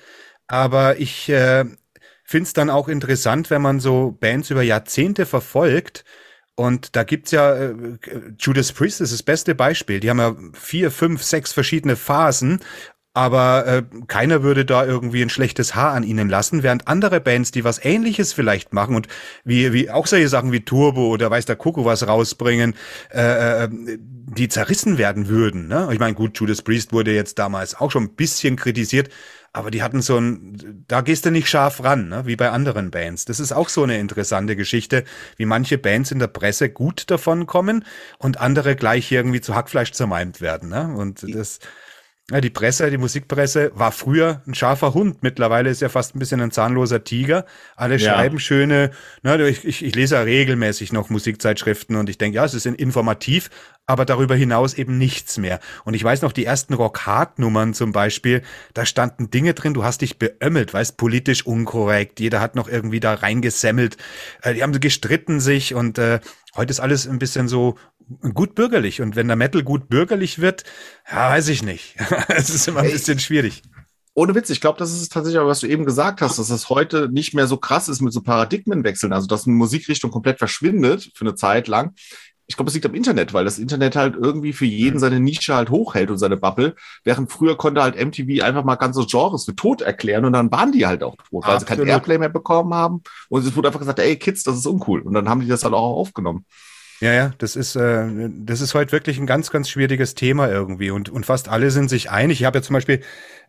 aber 0.47 0.99
ich 0.99 1.29
äh, 1.29 1.65
finde 2.25 2.47
es 2.47 2.53
dann 2.53 2.71
auch 2.71 2.89
interessant, 2.89 3.51
wenn 3.51 3.63
man 3.63 3.81
so 3.81 4.17
Bands 4.21 4.51
über 4.51 4.63
Jahrzehnte 4.63 5.27
verfolgt. 5.27 6.05
Und 6.55 6.95
da 6.95 7.05
gibt's 7.05 7.31
ja 7.31 7.55
äh, 7.55 7.75
Judas 8.39 8.73
Priest 8.73 9.01
ist 9.01 9.13
das 9.13 9.23
beste 9.23 9.55
Beispiel. 9.55 9.99
Die 9.99 10.11
haben 10.11 10.19
ja 10.19 10.37
vier, 10.53 10.91
fünf, 10.91 11.23
sechs 11.23 11.53
verschiedene 11.53 11.97
Phasen, 11.97 12.61
aber 13.13 13.67
äh, 13.67 13.83
keiner 14.07 14.43
würde 14.43 14.65
da 14.65 14.85
irgendwie 14.85 15.23
ein 15.23 15.31
schlechtes 15.31 15.75
Haar 15.75 15.93
an 15.93 16.05
ihnen 16.05 16.29
lassen, 16.29 16.63
während 16.63 16.87
andere 16.87 17.21
Bands, 17.21 17.51
die 17.51 17.65
was 17.65 17.85
Ähnliches 17.85 18.33
vielleicht 18.33 18.73
machen 18.73 18.95
und 18.95 19.09
wie 19.45 19.73
wie 19.73 19.91
auch 19.91 20.07
solche 20.07 20.29
Sachen 20.29 20.53
wie 20.53 20.61
Turbo 20.61 21.09
oder 21.09 21.31
weiß 21.31 21.45
der 21.47 21.57
Kuckuck 21.57 21.85
was 21.85 22.07
rausbringen, 22.07 22.75
äh, 23.13 23.65
äh, 23.65 23.69
die 23.71 24.49
zerrissen 24.49 24.97
werden 24.97 25.29
würden. 25.29 25.67
Ne? 25.67 25.89
Ich 25.93 25.99
meine, 25.99 26.15
gut, 26.15 26.39
Judas 26.39 26.63
Priest 26.63 26.93
wurde 26.93 27.13
jetzt 27.13 27.39
damals 27.41 27.75
auch 27.75 27.91
schon 27.91 28.05
ein 28.05 28.15
bisschen 28.15 28.55
kritisiert, 28.55 29.11
aber 29.53 29.73
die 29.73 29.83
hatten 29.83 30.03
so 30.03 30.17
ein, 30.17 30.85
da 30.87 31.01
gehst 31.01 31.27
du 31.27 31.33
nicht 31.33 31.49
scharf 31.49 31.83
ran, 31.83 32.09
ne? 32.09 32.27
wie 32.27 32.37
bei 32.37 32.51
anderen 32.51 32.93
Bands. 32.93 33.25
Das 33.25 33.41
ist 33.41 33.51
auch 33.51 33.69
so 33.69 33.83
eine 33.83 33.99
interessante 33.99 34.55
Geschichte, 34.55 35.03
wie 35.37 35.47
manche 35.47 35.79
Bands 35.79 36.13
in 36.13 36.21
der 36.21 36.29
Presse 36.29 36.71
gut 36.71 37.11
davon 37.11 37.47
kommen 37.47 37.85
und 38.19 38.39
andere 38.41 38.77
gleich 38.77 39.11
irgendwie 39.11 39.41
zu 39.41 39.57
Hackfleisch 39.57 39.91
zermalmt 39.91 40.41
werden. 40.41 40.69
Ne? 40.69 40.95
Und 40.97 41.27
das, 41.35 41.59
ja, 42.31 42.41
die 42.41 42.51
Presse, 42.51 42.91
die 42.91 42.99
Musikpresse 42.99 43.73
war 43.75 43.91
früher 43.91 44.43
ein 44.47 44.55
scharfer 44.55 44.95
Hund. 44.95 45.23
Mittlerweile 45.23 45.69
ist 45.69 45.83
ja 45.83 45.89
fast 45.89 46.15
ein 46.15 46.21
bisschen 46.21 46.41
ein 46.41 46.53
zahnloser 46.53 47.03
Tiger. 47.03 47.45
Alle 47.77 47.97
Ja. 47.97 48.15
schreiben 48.15 48.39
schöne, 48.39 48.93
ne, 49.23 49.49
ich, 49.49 49.65
ich, 49.65 49.85
ich 49.85 49.95
lese 49.97 50.15
ja 50.15 50.23
regelmäßig 50.23 50.93
noch 50.93 51.11
Musikzeitschriften 51.11 51.97
und 51.97 52.09
ich 52.09 52.19
denke, 52.19 52.37
ja, 52.37 52.45
es 52.45 52.55
ist 52.55 52.67
informativ, 52.67 53.51
aber 53.87 54.05
darüber 54.05 54.37
hinaus 54.37 54.75
eben 54.75 54.97
nichts 54.97 55.39
mehr. 55.39 55.59
Und 55.85 55.95
ich 55.95 56.05
weiß 56.05 56.23
noch, 56.23 56.31
die 56.31 56.45
ersten 56.45 56.75
Rock-Hard-Nummern 56.75 57.75
zum 57.75 57.91
Beispiel, 57.91 58.43
da 58.75 58.87
standen 58.87 59.31
Dinge 59.31 59.55
drin, 59.55 59.75
du 59.75 59.83
hast 59.83 60.03
dich 60.03 60.19
beömmelt, 60.19 60.73
weißt, 60.73 60.97
politisch 60.97 61.45
unkorrekt, 61.45 62.21
jeder 62.21 62.41
hat 62.41 62.55
noch 62.55 62.69
irgendwie 62.69 63.01
da 63.01 63.15
reingesemmelt, 63.15 63.97
äh, 64.43 64.55
die 64.55 64.63
haben 64.63 64.79
gestritten 64.79 65.41
sich 65.41 65.75
und 65.75 65.99
äh, 65.99 66.21
heute 66.57 66.71
ist 66.71 66.81
alles 66.81 67.09
ein 67.09 67.19
bisschen 67.19 67.49
so 67.49 67.77
gut 68.35 68.55
bürgerlich. 68.55 69.01
Und 69.01 69.17
wenn 69.17 69.27
der 69.29 69.37
Metal 69.37 69.63
gut 69.63 69.89
bürgerlich 69.89 70.41
wird, 70.41 70.65
ja, 71.11 71.31
weiß 71.31 71.49
ich 71.49 71.63
nicht. 71.63 71.97
Es 72.29 72.51
ist 72.51 72.69
immer 72.69 72.81
ein 72.81 72.91
bisschen 72.91 73.19
schwierig. 73.19 73.63
Ohne 74.15 74.35
Witz, 74.35 74.51
ich 74.51 74.61
glaube, 74.61 74.79
das 74.79 74.93
ist 74.93 75.13
tatsächlich 75.13 75.39
auch, 75.41 75.47
was 75.47 75.61
du 75.61 75.69
eben 75.69 75.85
gesagt 75.85 76.21
hast, 76.21 76.39
dass 76.39 76.49
das 76.49 76.69
heute 76.69 77.09
nicht 77.11 77.33
mehr 77.33 77.47
so 77.47 77.57
krass 77.57 77.89
ist 77.89 78.01
mit 78.03 78.13
so 78.13 78.21
Paradigmenwechseln, 78.23 79.13
also 79.13 79.27
dass 79.29 79.47
eine 79.47 79.55
Musikrichtung 79.55 80.11
komplett 80.11 80.39
verschwindet 80.39 81.11
für 81.15 81.25
eine 81.25 81.35
Zeit 81.37 81.69
lang. 81.69 81.95
ich 82.47 82.57
glaube, 82.57 82.69
es 82.69 82.75
liegt 82.75 82.85
am 82.87 82.97
Internet, 82.97 83.33
weil 83.33 83.45
das 83.45 83.61
Internet 83.61 83.95
halt 83.95 84.17
irgendwie 84.17 84.53
für 84.53 84.65
jeden 84.67 84.97
Mhm. 84.97 84.99
seine 84.99 85.21
Nische 85.21 85.55
halt 85.55 85.71
hochhält 85.71 86.11
und 86.11 86.19
seine 86.19 86.37
Bubble. 86.37 86.75
Während 87.05 87.31
früher 87.31 87.57
konnte 87.57 87.81
halt 87.81 87.95
MTV 87.95 88.43
einfach 88.43 88.65
mal 88.65 88.75
ganze 88.75 89.07
Genres 89.07 89.45
für 89.45 89.55
tot 89.55 89.83
erklären 89.83 90.25
und 90.25 90.33
dann 90.33 90.51
waren 90.51 90.73
die 90.73 90.85
halt 90.85 91.05
auch 91.05 91.15
tot, 91.31 91.47
weil 91.47 91.61
sie 91.61 91.65
kein 91.65 91.75
Absolut. 91.75 91.89
Airplay 91.91 92.19
mehr 92.19 92.29
bekommen 92.29 92.75
haben. 92.75 93.03
Und 93.29 93.47
es 93.47 93.55
wurde 93.55 93.69
einfach 93.69 93.79
gesagt, 93.79 94.01
ey 94.01 94.17
Kids, 94.17 94.43
das 94.43 94.57
ist 94.57 94.67
uncool. 94.67 95.01
Und 95.03 95.15
dann 95.15 95.29
haben 95.29 95.41
die 95.43 95.47
das 95.47 95.63
halt 95.63 95.75
auch 95.75 95.97
aufgenommen. 95.97 96.45
Ja, 97.01 97.13
ja, 97.15 97.33
das 97.39 97.57
ist, 97.57 97.77
äh, 97.77 98.29
das 98.45 98.61
ist 98.61 98.75
heute 98.75 98.93
wirklich 98.93 99.19
ein 99.19 99.27
ganz, 99.27 99.51
ganz 99.51 99.71
schwieriges 99.71 100.15
Thema 100.15 100.51
irgendwie 100.51 100.91
und, 100.91 101.09
und 101.09 101.25
fast 101.25 101.49
alle 101.49 101.71
sind 101.71 101.89
sich 101.89 102.11
einig. 102.11 102.41
Ich 102.41 102.45
habe 102.47 102.59
ja 102.59 102.63
zum 102.63 102.75
Beispiel, 102.75 103.01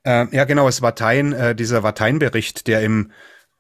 äh, 0.06 0.26
ja 0.34 0.45
genau, 0.45 0.70
es 0.70 0.82
Watein, 0.82 1.34
äh, 1.34 1.54
dieser 1.54 1.84
Watein-Bericht, 1.84 2.68
der 2.68 2.82
im 2.82 3.12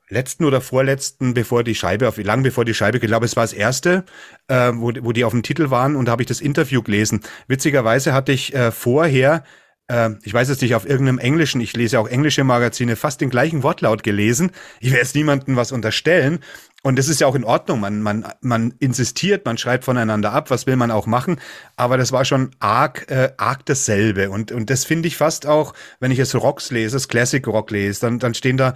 letzten 0.07 0.45
oder 0.45 0.61
vorletzten, 0.61 1.33
bevor 1.33 1.63
die 1.65 1.75
Scheibe, 1.75 2.07
auf, 2.07 2.17
lang 2.17 2.41
bevor 2.43 2.63
die 2.63 2.73
Scheibe, 2.73 2.97
ich 2.99 3.03
glaube, 3.03 3.25
es 3.25 3.35
war 3.35 3.43
das 3.43 3.53
erste, 3.53 4.05
äh, 4.47 4.71
wo, 4.73 4.93
wo 5.01 5.11
die 5.11 5.25
auf 5.25 5.33
dem 5.33 5.43
Titel 5.43 5.71
waren 5.71 5.97
und 5.97 6.05
da 6.05 6.13
habe 6.13 6.23
ich 6.23 6.27
das 6.27 6.39
Interview 6.41 6.81
gelesen. 6.81 7.21
Witzigerweise 7.47 8.13
hatte 8.13 8.31
ich 8.31 8.53
äh, 8.53 8.71
vorher 8.71 9.43
äh, 9.91 10.11
ich 10.23 10.33
weiß 10.33 10.49
es 10.49 10.61
nicht, 10.61 10.75
auf 10.75 10.87
irgendeinem 10.87 11.19
englischen, 11.19 11.59
ich 11.61 11.75
lese 11.75 11.99
auch 11.99 12.07
englische 12.07 12.43
Magazine, 12.43 12.95
fast 12.95 13.21
den 13.21 13.29
gleichen 13.29 13.63
Wortlaut 13.63 14.03
gelesen. 14.03 14.51
Ich 14.79 14.91
will 14.91 14.97
jetzt 14.97 15.15
niemandem 15.15 15.55
was 15.57 15.71
unterstellen. 15.71 16.39
Und 16.83 16.97
das 16.97 17.09
ist 17.09 17.21
ja 17.21 17.27
auch 17.27 17.35
in 17.35 17.43
Ordnung. 17.43 17.79
Man, 17.79 18.01
man, 18.01 18.25
man 18.41 18.73
insistiert, 18.79 19.45
man 19.45 19.57
schreibt 19.57 19.83
voneinander 19.83 20.33
ab, 20.33 20.49
was 20.49 20.65
will 20.65 20.75
man 20.75 20.89
auch 20.89 21.05
machen. 21.05 21.39
Aber 21.75 21.97
das 21.97 22.11
war 22.11 22.25
schon 22.25 22.51
arg, 22.59 23.05
äh, 23.11 23.31
arg 23.37 23.65
dasselbe. 23.67 24.31
Und, 24.31 24.51
und 24.51 24.69
das 24.71 24.83
finde 24.83 25.07
ich 25.07 25.15
fast 25.15 25.45
auch, 25.45 25.73
wenn 25.99 26.11
ich 26.11 26.17
jetzt 26.17 26.33
Rocks 26.33 26.71
lese, 26.71 26.95
das 26.95 27.07
Classic 27.07 27.45
Rock 27.45 27.69
lese, 27.69 28.01
dann, 28.01 28.17
dann 28.17 28.33
stehen 28.33 28.57
da 28.57 28.73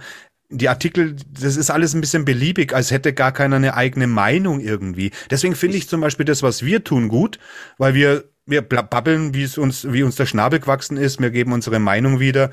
die 0.48 0.68
Artikel, 0.68 1.16
das 1.28 1.56
ist 1.56 1.70
alles 1.70 1.94
ein 1.94 2.00
bisschen 2.00 2.24
beliebig, 2.24 2.72
als 2.72 2.90
hätte 2.90 3.12
gar 3.12 3.32
keiner 3.32 3.56
eine 3.56 3.74
eigene 3.74 4.06
Meinung 4.06 4.60
irgendwie. 4.60 5.10
Deswegen 5.30 5.56
finde 5.56 5.76
ich 5.76 5.88
zum 5.88 6.00
Beispiel 6.00 6.24
das, 6.24 6.42
was 6.42 6.64
wir 6.64 6.84
tun, 6.84 7.08
gut, 7.08 7.38
weil 7.78 7.94
wir, 7.94 8.24
wir 8.46 8.62
babbeln, 8.62 9.34
wie 9.34 9.42
es 9.42 9.58
uns, 9.58 9.92
wie 9.92 10.04
uns 10.04 10.14
der 10.14 10.26
Schnabel 10.26 10.60
gewachsen 10.60 10.96
ist, 10.96 11.20
wir 11.20 11.30
geben 11.30 11.52
unsere 11.52 11.80
Meinung 11.80 12.20
wieder. 12.20 12.50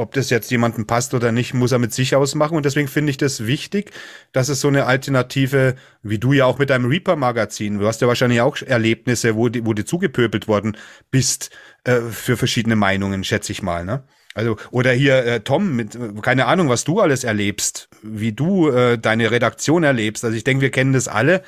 Ob 0.00 0.14
das 0.14 0.30
jetzt 0.30 0.50
jemandem 0.50 0.86
passt 0.86 1.12
oder 1.12 1.30
nicht, 1.30 1.52
muss 1.52 1.72
er 1.72 1.78
mit 1.78 1.92
sich 1.92 2.16
ausmachen. 2.16 2.56
Und 2.56 2.64
deswegen 2.64 2.88
finde 2.88 3.10
ich 3.10 3.18
das 3.18 3.46
wichtig, 3.46 3.90
dass 4.32 4.48
es 4.48 4.60
so 4.60 4.68
eine 4.68 4.86
Alternative, 4.86 5.74
wie 6.02 6.18
du 6.18 6.32
ja 6.32 6.46
auch 6.46 6.58
mit 6.58 6.70
deinem 6.70 6.86
Reaper-Magazin, 6.86 7.78
du 7.78 7.86
hast 7.86 8.00
ja 8.00 8.08
wahrscheinlich 8.08 8.40
auch 8.40 8.56
Erlebnisse, 8.62 9.36
wo, 9.36 9.50
die, 9.50 9.66
wo 9.66 9.74
du 9.74 9.84
zugepöbelt 9.84 10.48
worden 10.48 10.76
bist 11.10 11.50
äh, 11.84 12.00
für 12.00 12.36
verschiedene 12.36 12.76
Meinungen, 12.76 13.24
schätze 13.24 13.52
ich 13.52 13.62
mal, 13.62 13.84
ne? 13.84 14.04
Also, 14.34 14.56
oder 14.70 14.92
hier 14.92 15.24
äh, 15.26 15.40
Tom, 15.40 15.76
mit 15.76 15.96
äh, 15.96 16.12
keine 16.22 16.46
Ahnung, 16.46 16.68
was 16.68 16.84
du 16.84 17.00
alles 17.00 17.24
erlebst, 17.24 17.88
wie 18.02 18.32
du 18.32 18.70
äh, 18.70 18.96
deine 18.96 19.30
Redaktion 19.30 19.82
erlebst. 19.82 20.24
Also 20.24 20.36
ich 20.36 20.44
denke, 20.44 20.62
wir 20.62 20.70
kennen 20.70 20.92
das 20.92 21.08
alle, 21.08 21.42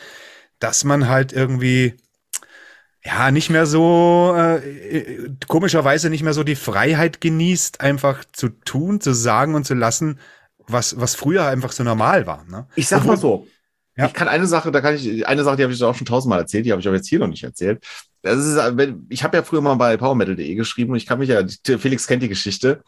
dass 0.58 0.84
man 0.84 1.08
halt 1.08 1.32
irgendwie 1.32 1.94
ja 3.04 3.30
nicht 3.30 3.50
mehr 3.50 3.66
so 3.66 4.34
äh, 4.36 4.56
äh, 4.98 5.30
komischerweise 5.48 6.10
nicht 6.10 6.22
mehr 6.22 6.34
so 6.34 6.44
die 6.44 6.56
Freiheit 6.56 7.20
genießt, 7.20 7.80
einfach 7.80 8.24
zu 8.32 8.48
tun, 8.48 9.00
zu 9.00 9.12
sagen 9.12 9.54
und 9.54 9.64
zu 9.66 9.74
lassen, 9.74 10.20
was 10.66 11.00
was 11.00 11.14
früher 11.14 11.46
einfach 11.46 11.72
so 11.72 11.82
normal 11.82 12.26
war. 12.26 12.44
Ne? 12.44 12.66
Ich 12.76 12.88
sag 12.88 13.04
mal 13.04 13.16
so. 13.16 13.46
Ja. 13.96 14.06
Ich 14.06 14.14
kann 14.14 14.28
eine 14.28 14.46
Sache, 14.46 14.72
da 14.72 14.80
kann 14.80 14.94
ich, 14.94 15.26
eine 15.26 15.44
Sache, 15.44 15.56
die 15.56 15.64
habe 15.64 15.72
ich 15.72 15.82
auch 15.82 15.94
schon 15.94 16.06
tausendmal 16.06 16.40
erzählt, 16.40 16.64
die 16.64 16.72
habe 16.72 16.80
ich 16.80 16.86
aber 16.86 16.96
jetzt 16.96 17.08
hier 17.08 17.18
noch 17.18 17.26
nicht 17.26 17.44
erzählt. 17.44 17.84
Das 18.22 18.38
ist, 18.38 18.58
ich 19.10 19.22
habe 19.22 19.36
ja 19.36 19.42
früher 19.42 19.60
mal 19.60 19.74
bei 19.74 19.96
powermetal.de 19.96 20.54
geschrieben 20.54 20.92
und 20.92 20.96
ich 20.96 21.06
kann 21.06 21.18
mich 21.18 21.28
ja, 21.28 21.42
Felix 21.78 22.06
kennt 22.06 22.22
die 22.22 22.28
Geschichte. 22.28 22.82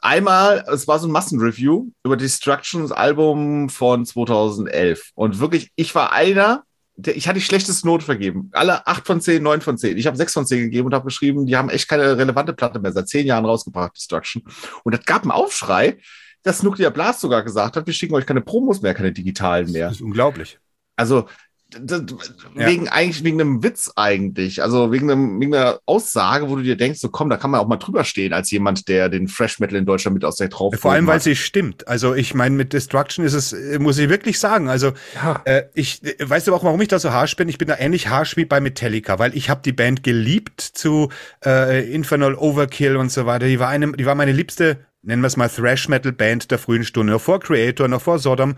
Einmal, 0.00 0.64
es 0.70 0.86
war 0.86 0.98
so 0.98 1.08
ein 1.08 1.12
Massenreview 1.12 1.86
über 2.04 2.16
Destructions 2.16 2.92
Album 2.92 3.70
von 3.70 4.04
2011. 4.04 5.12
Und 5.14 5.40
wirklich, 5.40 5.70
ich 5.74 5.94
war 5.94 6.12
einer, 6.12 6.64
ich 7.04 7.28
hatte 7.28 7.38
die 7.38 7.44
schlechteste 7.44 7.86
Note 7.86 8.04
vergeben. 8.04 8.48
Alle 8.52 8.86
acht 8.86 9.06
von 9.06 9.20
zehn, 9.20 9.42
neun 9.42 9.60
von 9.60 9.76
zehn. 9.76 9.98
Ich 9.98 10.06
habe 10.06 10.16
sechs 10.16 10.32
von 10.32 10.46
zehn 10.46 10.62
gegeben 10.62 10.86
und 10.86 10.94
habe 10.94 11.04
geschrieben, 11.04 11.46
die 11.46 11.56
haben 11.56 11.68
echt 11.68 11.88
keine 11.88 12.16
relevante 12.16 12.52
Platte 12.54 12.78
mehr, 12.80 12.92
seit 12.92 13.08
zehn 13.08 13.26
Jahren 13.26 13.44
rausgebracht, 13.44 13.96
Destruction. 13.96 14.42
Und 14.82 14.94
das 14.94 15.04
gab 15.04 15.22
einen 15.22 15.30
Aufschrei, 15.30 15.98
dass 16.42 16.62
Nuclear 16.62 16.90
Blast 16.90 17.20
sogar 17.20 17.42
gesagt 17.42 17.76
hat, 17.76 17.86
wir 17.86 17.92
schicken 17.92 18.14
euch 18.14 18.24
keine 18.24 18.40
Promos 18.40 18.80
mehr, 18.80 18.94
keine 18.94 19.12
digitalen 19.12 19.70
mehr. 19.72 19.88
Das 19.88 19.96
ist 19.96 20.02
unglaublich. 20.02 20.58
Also 20.96 21.26
d- 21.68 22.00
d- 22.04 22.14
Ja. 22.54 22.66
wegen 22.68 22.88
eigentlich 22.88 23.24
wegen 23.24 23.40
einem 23.40 23.62
Witz 23.62 23.90
eigentlich, 23.96 24.62
also 24.62 24.92
wegen, 24.92 25.10
einem, 25.10 25.40
wegen 25.40 25.54
einer 25.54 25.80
Aussage, 25.84 26.48
wo 26.48 26.56
du 26.56 26.62
dir 26.62 26.76
denkst, 26.76 27.00
so 27.00 27.08
komm, 27.08 27.28
da 27.28 27.36
kann 27.36 27.50
man 27.50 27.60
auch 27.60 27.66
mal 27.66 27.76
drüber 27.76 28.04
stehen 28.04 28.32
als 28.32 28.50
jemand, 28.50 28.88
der 28.88 29.08
den 29.08 29.28
Fresh 29.28 29.58
Metal 29.58 29.76
in 29.76 29.84
Deutschland 29.84 30.14
mit 30.14 30.24
aus 30.24 30.36
der 30.36 30.48
drauf. 30.48 30.74
Vor 30.78 30.92
allem, 30.92 31.06
weil 31.06 31.20
sie 31.20 31.36
stimmt. 31.36 31.86
Also 31.88 32.14
ich 32.14 32.34
meine, 32.34 32.54
mit 32.54 32.72
Destruction 32.72 33.24
ist 33.24 33.34
es, 33.34 33.54
muss 33.78 33.98
ich 33.98 34.08
wirklich 34.08 34.38
sagen. 34.38 34.68
Also 34.68 34.92
Ja. 35.14 35.42
äh, 35.44 35.64
ich, 35.74 36.02
äh, 36.04 36.14
weißt 36.28 36.46
du 36.46 36.54
auch, 36.54 36.64
warum 36.64 36.80
ich 36.80 36.88
da 36.88 36.98
so 36.98 37.10
harsch 37.12 37.36
bin? 37.36 37.48
Ich 37.48 37.58
bin 37.58 37.68
da 37.68 37.76
ähnlich 37.78 38.08
harsch 38.08 38.36
wie 38.36 38.44
bei 38.44 38.60
Metallica, 38.60 39.18
weil 39.18 39.36
ich 39.36 39.50
habe 39.50 39.60
die 39.64 39.72
Band 39.72 40.02
geliebt 40.02 40.60
zu 40.60 41.10
äh, 41.44 41.92
Infernal 41.92 42.34
Overkill 42.34 42.96
und 42.96 43.10
so 43.10 43.26
weiter. 43.26 43.46
Die 43.46 43.58
war 43.58 43.68
eine, 43.68 43.92
die 43.92 44.06
war 44.06 44.14
meine 44.14 44.32
liebste, 44.32 44.86
nennen 45.06 45.22
wir 45.22 45.28
es 45.28 45.36
mal 45.36 45.48
Thrash 45.48 45.88
Metal 45.88 46.12
Band 46.12 46.50
der 46.50 46.58
frühen 46.58 46.84
Stunde, 46.84 47.12
noch 47.12 47.20
vor 47.20 47.40
Creator, 47.40 47.88
noch 47.88 48.02
vor 48.02 48.18
Sodom 48.18 48.56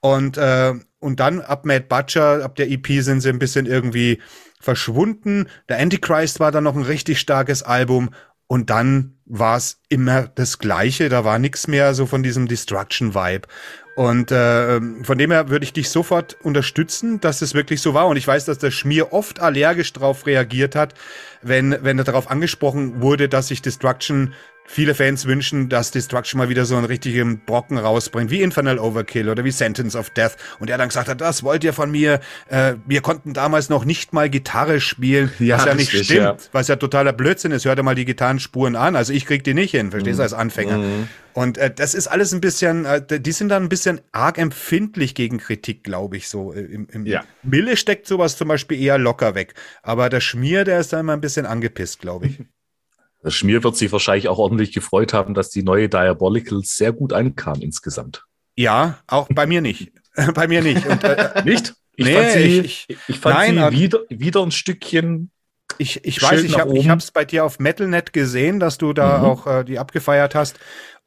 und 0.00 0.36
äh, 0.36 0.74
und 0.98 1.18
dann 1.18 1.40
ab 1.40 1.64
Mad 1.64 1.86
Butcher, 1.88 2.44
ab 2.44 2.56
der 2.56 2.70
EP 2.70 2.86
sind 3.00 3.20
sie 3.22 3.30
ein 3.30 3.38
bisschen 3.38 3.64
irgendwie 3.64 4.20
verschwunden. 4.60 5.48
Der 5.68 5.78
Antichrist 5.78 6.40
war 6.40 6.52
dann 6.52 6.64
noch 6.64 6.76
ein 6.76 6.82
richtig 6.82 7.20
starkes 7.20 7.62
Album 7.62 8.10
und 8.46 8.68
dann 8.68 9.14
war 9.24 9.56
es 9.56 9.80
immer 9.88 10.26
das 10.26 10.58
Gleiche. 10.58 11.08
Da 11.08 11.24
war 11.24 11.38
nichts 11.38 11.68
mehr 11.68 11.94
so 11.94 12.04
von 12.04 12.22
diesem 12.22 12.48
Destruction-Vibe. 12.48 13.46
Und 13.96 14.32
äh, 14.32 14.80
von 15.04 15.18
dem 15.18 15.30
her 15.30 15.50
würde 15.50 15.64
ich 15.64 15.72
dich 15.72 15.88
sofort 15.88 16.36
unterstützen, 16.42 17.20
dass 17.20 17.42
es 17.42 17.54
wirklich 17.54 17.80
so 17.80 17.94
war. 17.94 18.08
Und 18.08 18.16
ich 18.16 18.26
weiß, 18.26 18.46
dass 18.46 18.58
der 18.58 18.70
Schmier 18.70 19.12
oft 19.12 19.40
allergisch 19.40 19.92
drauf 19.92 20.26
reagiert 20.26 20.74
hat, 20.74 20.94
wenn, 21.42 21.76
wenn 21.82 21.98
er 21.98 22.04
darauf 22.04 22.30
angesprochen 22.30 23.00
wurde, 23.00 23.28
dass 23.28 23.48
sich 23.48 23.62
Destruction 23.62 24.34
viele 24.72 24.94
Fans 24.94 25.26
wünschen, 25.26 25.68
dass 25.68 25.90
Destruction 25.90 26.38
mal 26.38 26.48
wieder 26.48 26.64
so 26.64 26.76
einen 26.76 26.84
richtigen 26.84 27.40
Brocken 27.44 27.76
rausbringt, 27.76 28.30
wie 28.30 28.40
Infernal 28.40 28.78
Overkill 28.78 29.28
oder 29.28 29.44
wie 29.44 29.50
Sentence 29.50 29.96
of 29.96 30.10
Death. 30.10 30.36
Und 30.60 30.70
er 30.70 30.78
dann 30.78 30.88
gesagt 30.88 31.08
hat, 31.08 31.20
das 31.20 31.42
wollt 31.42 31.64
ihr 31.64 31.72
von 31.72 31.90
mir. 31.90 32.20
Äh, 32.48 32.74
wir 32.86 33.00
konnten 33.00 33.32
damals 33.34 33.68
noch 33.68 33.84
nicht 33.84 34.12
mal 34.12 34.30
Gitarre 34.30 34.80
spielen, 34.80 35.32
Ja, 35.40 35.58
was 35.58 35.64
ja 35.64 35.74
nicht 35.74 35.92
richtig, 35.92 36.06
stimmt, 36.06 36.20
ja. 36.22 36.36
was 36.52 36.68
ja 36.68 36.76
totaler 36.76 37.12
Blödsinn 37.12 37.50
ist. 37.50 37.64
Hör 37.64 37.74
dir 37.74 37.82
mal 37.82 37.96
die 37.96 38.04
Gitarrenspuren 38.04 38.76
an. 38.76 38.94
Also 38.94 39.12
ich 39.12 39.26
krieg 39.26 39.42
die 39.42 39.54
nicht 39.54 39.72
hin, 39.72 39.90
verstehst 39.90 40.20
du, 40.20 40.22
als 40.22 40.34
Anfänger. 40.34 40.78
Mhm. 40.78 41.08
Und 41.32 41.58
äh, 41.58 41.72
das 41.74 41.94
ist 41.94 42.06
alles 42.06 42.32
ein 42.32 42.40
bisschen, 42.40 42.84
äh, 42.84 43.20
die 43.20 43.32
sind 43.32 43.48
dann 43.48 43.64
ein 43.64 43.68
bisschen 43.68 44.00
arg 44.12 44.38
empfindlich 44.38 45.14
gegen 45.16 45.38
Kritik, 45.38 45.82
glaube 45.82 46.16
ich, 46.16 46.28
so. 46.28 46.52
äh, 46.52 46.60
Im, 46.60 46.86
im 46.92 47.06
Ja. 47.06 47.24
Mille 47.42 47.76
steckt 47.76 48.06
sowas 48.06 48.36
zum 48.36 48.46
Beispiel 48.48 48.80
eher 48.80 48.98
locker 48.98 49.34
weg. 49.34 49.54
Aber 49.82 50.08
der 50.08 50.20
Schmier, 50.20 50.62
der 50.64 50.78
ist 50.78 50.92
da 50.92 51.00
immer 51.00 51.12
ein 51.14 51.20
bisschen 51.20 51.46
angepisst, 51.46 51.98
glaube 52.00 52.26
ich. 52.28 52.38
Schmier 53.26 53.62
wird 53.62 53.76
sich 53.76 53.92
wahrscheinlich 53.92 54.28
auch 54.28 54.38
ordentlich 54.38 54.72
gefreut 54.72 55.12
haben, 55.12 55.34
dass 55.34 55.50
die 55.50 55.62
neue 55.62 55.88
Diabolical 55.88 56.62
sehr 56.64 56.92
gut 56.92 57.12
ankam 57.12 57.60
insgesamt. 57.60 58.24
Ja, 58.56 58.98
auch 59.06 59.28
bei 59.30 59.46
mir 59.46 59.60
nicht. 59.60 59.92
bei 60.34 60.48
mir 60.48 60.62
nicht. 60.62 60.86
Und, 60.86 61.04
äh, 61.04 61.42
Nicht? 61.44 61.74
Ich 61.96 62.06
Nee, 62.06 62.14
fand 62.14 62.30
sie, 62.30 62.38
ich- 62.60 62.86
ich, 62.88 62.98
ich 63.08 63.18
fand 63.18 63.36
nein, 63.36 63.72
sie 63.72 63.78
wieder, 63.78 64.00
wieder 64.08 64.42
ein 64.42 64.50
Stückchen. 64.50 65.30
ich, 65.76 66.02
ich 66.04 66.16
Schild 66.16 66.32
weiß, 66.32 66.42
ich 66.44 66.58
habe 66.58 66.72
hab's 66.88 67.10
bei 67.10 67.24
dir 67.26 67.44
auf 67.44 67.58
Metalnet 67.58 68.12
gesehen, 68.14 68.58
dass 68.58 68.78
du 68.78 68.92
da 68.94 69.18
Mhm. 69.18 69.24
auch 69.24 69.46
äh, 69.46 69.64
die 69.64 69.78
abgefeiert 69.78 70.34
hast. 70.34 70.58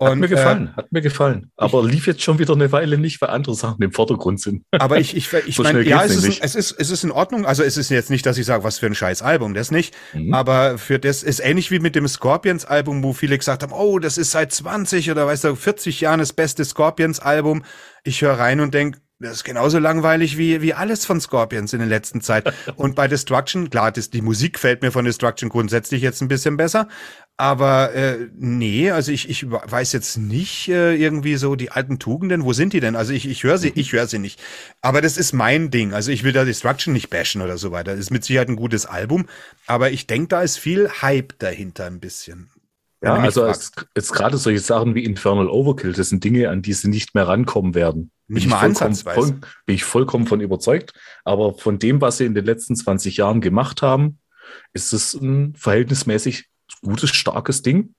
Hat 0.01 0.17
mir 0.17 0.25
äh, 0.25 0.29
gefallen, 0.29 0.75
hat 0.75 0.91
mir 0.91 1.01
gefallen. 1.01 1.51
Aber 1.55 1.83
lief 1.83 2.07
jetzt 2.07 2.21
schon 2.21 2.39
wieder 2.39 2.53
eine 2.53 2.71
Weile 2.71 2.97
nicht, 2.97 3.21
weil 3.21 3.29
andere 3.29 3.55
Sachen 3.55 3.81
im 3.81 3.91
Vordergrund 3.91 4.41
sind. 4.41 4.63
Aber 4.71 4.99
ich, 4.99 5.15
ich, 5.15 5.31
ich 5.31 5.55
So 5.63 5.63
meine, 5.63 5.81
ja, 5.83 6.03
es 6.03 6.15
ist, 6.15 6.43
es, 6.43 6.55
ist, 6.55 6.71
es 6.77 6.89
ist 6.89 7.03
in 7.03 7.11
Ordnung. 7.11 7.45
Also 7.45 7.63
es 7.63 7.77
ist 7.77 7.89
jetzt 7.89 8.09
nicht, 8.09 8.25
dass 8.25 8.37
ich 8.37 8.45
sage, 8.45 8.63
was 8.63 8.79
für 8.79 8.87
ein 8.87 8.95
scheiß 8.95 9.21
Album, 9.21 9.53
das 9.53 9.71
nicht. 9.71 9.95
Mhm. 10.13 10.33
Aber 10.33 10.77
für 10.77 10.99
das 10.99 11.23
ist 11.23 11.39
ähnlich 11.39 11.71
wie 11.71 11.79
mit 11.79 11.95
dem 11.95 12.07
Scorpions-Album, 12.07 13.03
wo 13.03 13.13
viele 13.13 13.37
gesagt 13.37 13.63
haben, 13.63 13.71
oh, 13.71 13.99
das 13.99 14.17
ist 14.17 14.31
seit 14.31 14.51
20 14.51 15.11
oder 15.11 15.27
weißt 15.27 15.45
du, 15.45 15.55
40 15.55 16.01
Jahren 16.01 16.19
das 16.19 16.33
beste 16.33 16.65
Scorpions-Album. 16.65 17.63
Ich 18.03 18.21
höre 18.21 18.39
rein 18.39 18.59
und 18.59 18.73
denk, 18.73 18.97
das 19.23 19.37
ist 19.37 19.43
genauso 19.43 19.79
langweilig 19.79 20.37
wie, 20.37 20.61
wie 20.61 20.73
alles 20.73 21.05
von 21.05 21.19
Scorpions 21.19 21.73
in 21.73 21.79
der 21.79 21.87
letzten 21.87 22.21
Zeit. 22.21 22.53
Und 22.75 22.95
bei 22.95 23.07
Destruction, 23.07 23.69
klar, 23.69 23.91
das, 23.91 24.09
die 24.09 24.21
Musik 24.21 24.59
fällt 24.59 24.81
mir 24.81 24.91
von 24.91 25.05
Destruction 25.05 25.49
grundsätzlich 25.49 26.01
jetzt 26.01 26.21
ein 26.21 26.27
bisschen 26.27 26.57
besser. 26.57 26.87
Aber 27.37 27.93
äh, 27.95 28.27
nee, 28.37 28.91
also 28.91 29.11
ich, 29.11 29.27
ich 29.27 29.49
weiß 29.49 29.91
jetzt 29.93 30.17
nicht 30.17 30.67
äh, 30.69 30.95
irgendwie 30.95 31.35
so 31.37 31.55
die 31.55 31.71
alten 31.71 31.97
Tugenden, 31.97 32.43
wo 32.43 32.53
sind 32.53 32.73
die 32.73 32.79
denn? 32.79 32.95
Also 32.95 33.11
ich, 33.11 33.27
ich 33.27 33.43
höre 33.43 33.57
sie, 33.57 33.71
ich 33.73 33.91
höre 33.91 34.07
sie 34.07 34.19
nicht. 34.19 34.39
Aber 34.81 35.01
das 35.01 35.17
ist 35.17 35.33
mein 35.33 35.71
Ding. 35.71 35.93
Also 35.93 36.11
ich 36.11 36.23
will 36.23 36.33
da 36.33 36.45
Destruction 36.45 36.93
nicht 36.93 37.09
bashen 37.09 37.41
oder 37.41 37.57
so 37.57 37.71
weiter. 37.71 37.91
Das 37.91 37.99
ist 37.99 38.11
mit 38.11 38.23
Sicherheit 38.23 38.49
ein 38.49 38.55
gutes 38.55 38.85
Album. 38.85 39.25
Aber 39.65 39.89
ich 39.89 40.05
denke, 40.05 40.27
da 40.27 40.41
ist 40.43 40.57
viel 40.57 40.89
Hype 41.01 41.39
dahinter 41.39 41.85
ein 41.85 41.99
bisschen. 41.99 42.49
Ja, 43.03 43.15
also 43.15 43.45
jetzt, 43.47 43.85
jetzt 43.95 44.13
gerade 44.13 44.37
solche 44.37 44.59
Sachen 44.59 44.95
wie 44.95 45.03
Infernal 45.03 45.49
Overkill, 45.49 45.91
das 45.93 46.09
sind 46.09 46.23
Dinge, 46.23 46.49
an 46.49 46.61
die 46.61 46.73
sie 46.73 46.87
nicht 46.87 47.13
mehr 47.15 47.27
rankommen 47.27 47.75
werden. 47.75 48.11
Bin 48.27 48.35
Nicht 48.35 48.45
ich 48.45 48.49
mal 48.49 48.59
vollkommen, 48.59 48.87
ansatzweise. 48.91 49.19
voll, 49.27 49.39
bin 49.65 49.75
ich 49.75 49.83
vollkommen 49.83 50.25
von 50.27 50.39
überzeugt. 50.39 50.93
Aber 51.25 51.53
von 51.53 51.79
dem, 51.79 51.99
was 52.01 52.17
sie 52.17 52.25
in 52.25 52.33
den 52.33 52.45
letzten 52.45 52.75
20 52.75 53.17
Jahren 53.17 53.41
gemacht 53.41 53.81
haben, 53.81 54.19
ist 54.71 54.93
es 54.93 55.13
ein 55.15 55.53
verhältnismäßig 55.55 56.45
gutes, 56.81 57.09
starkes 57.09 57.61
Ding. 57.61 57.93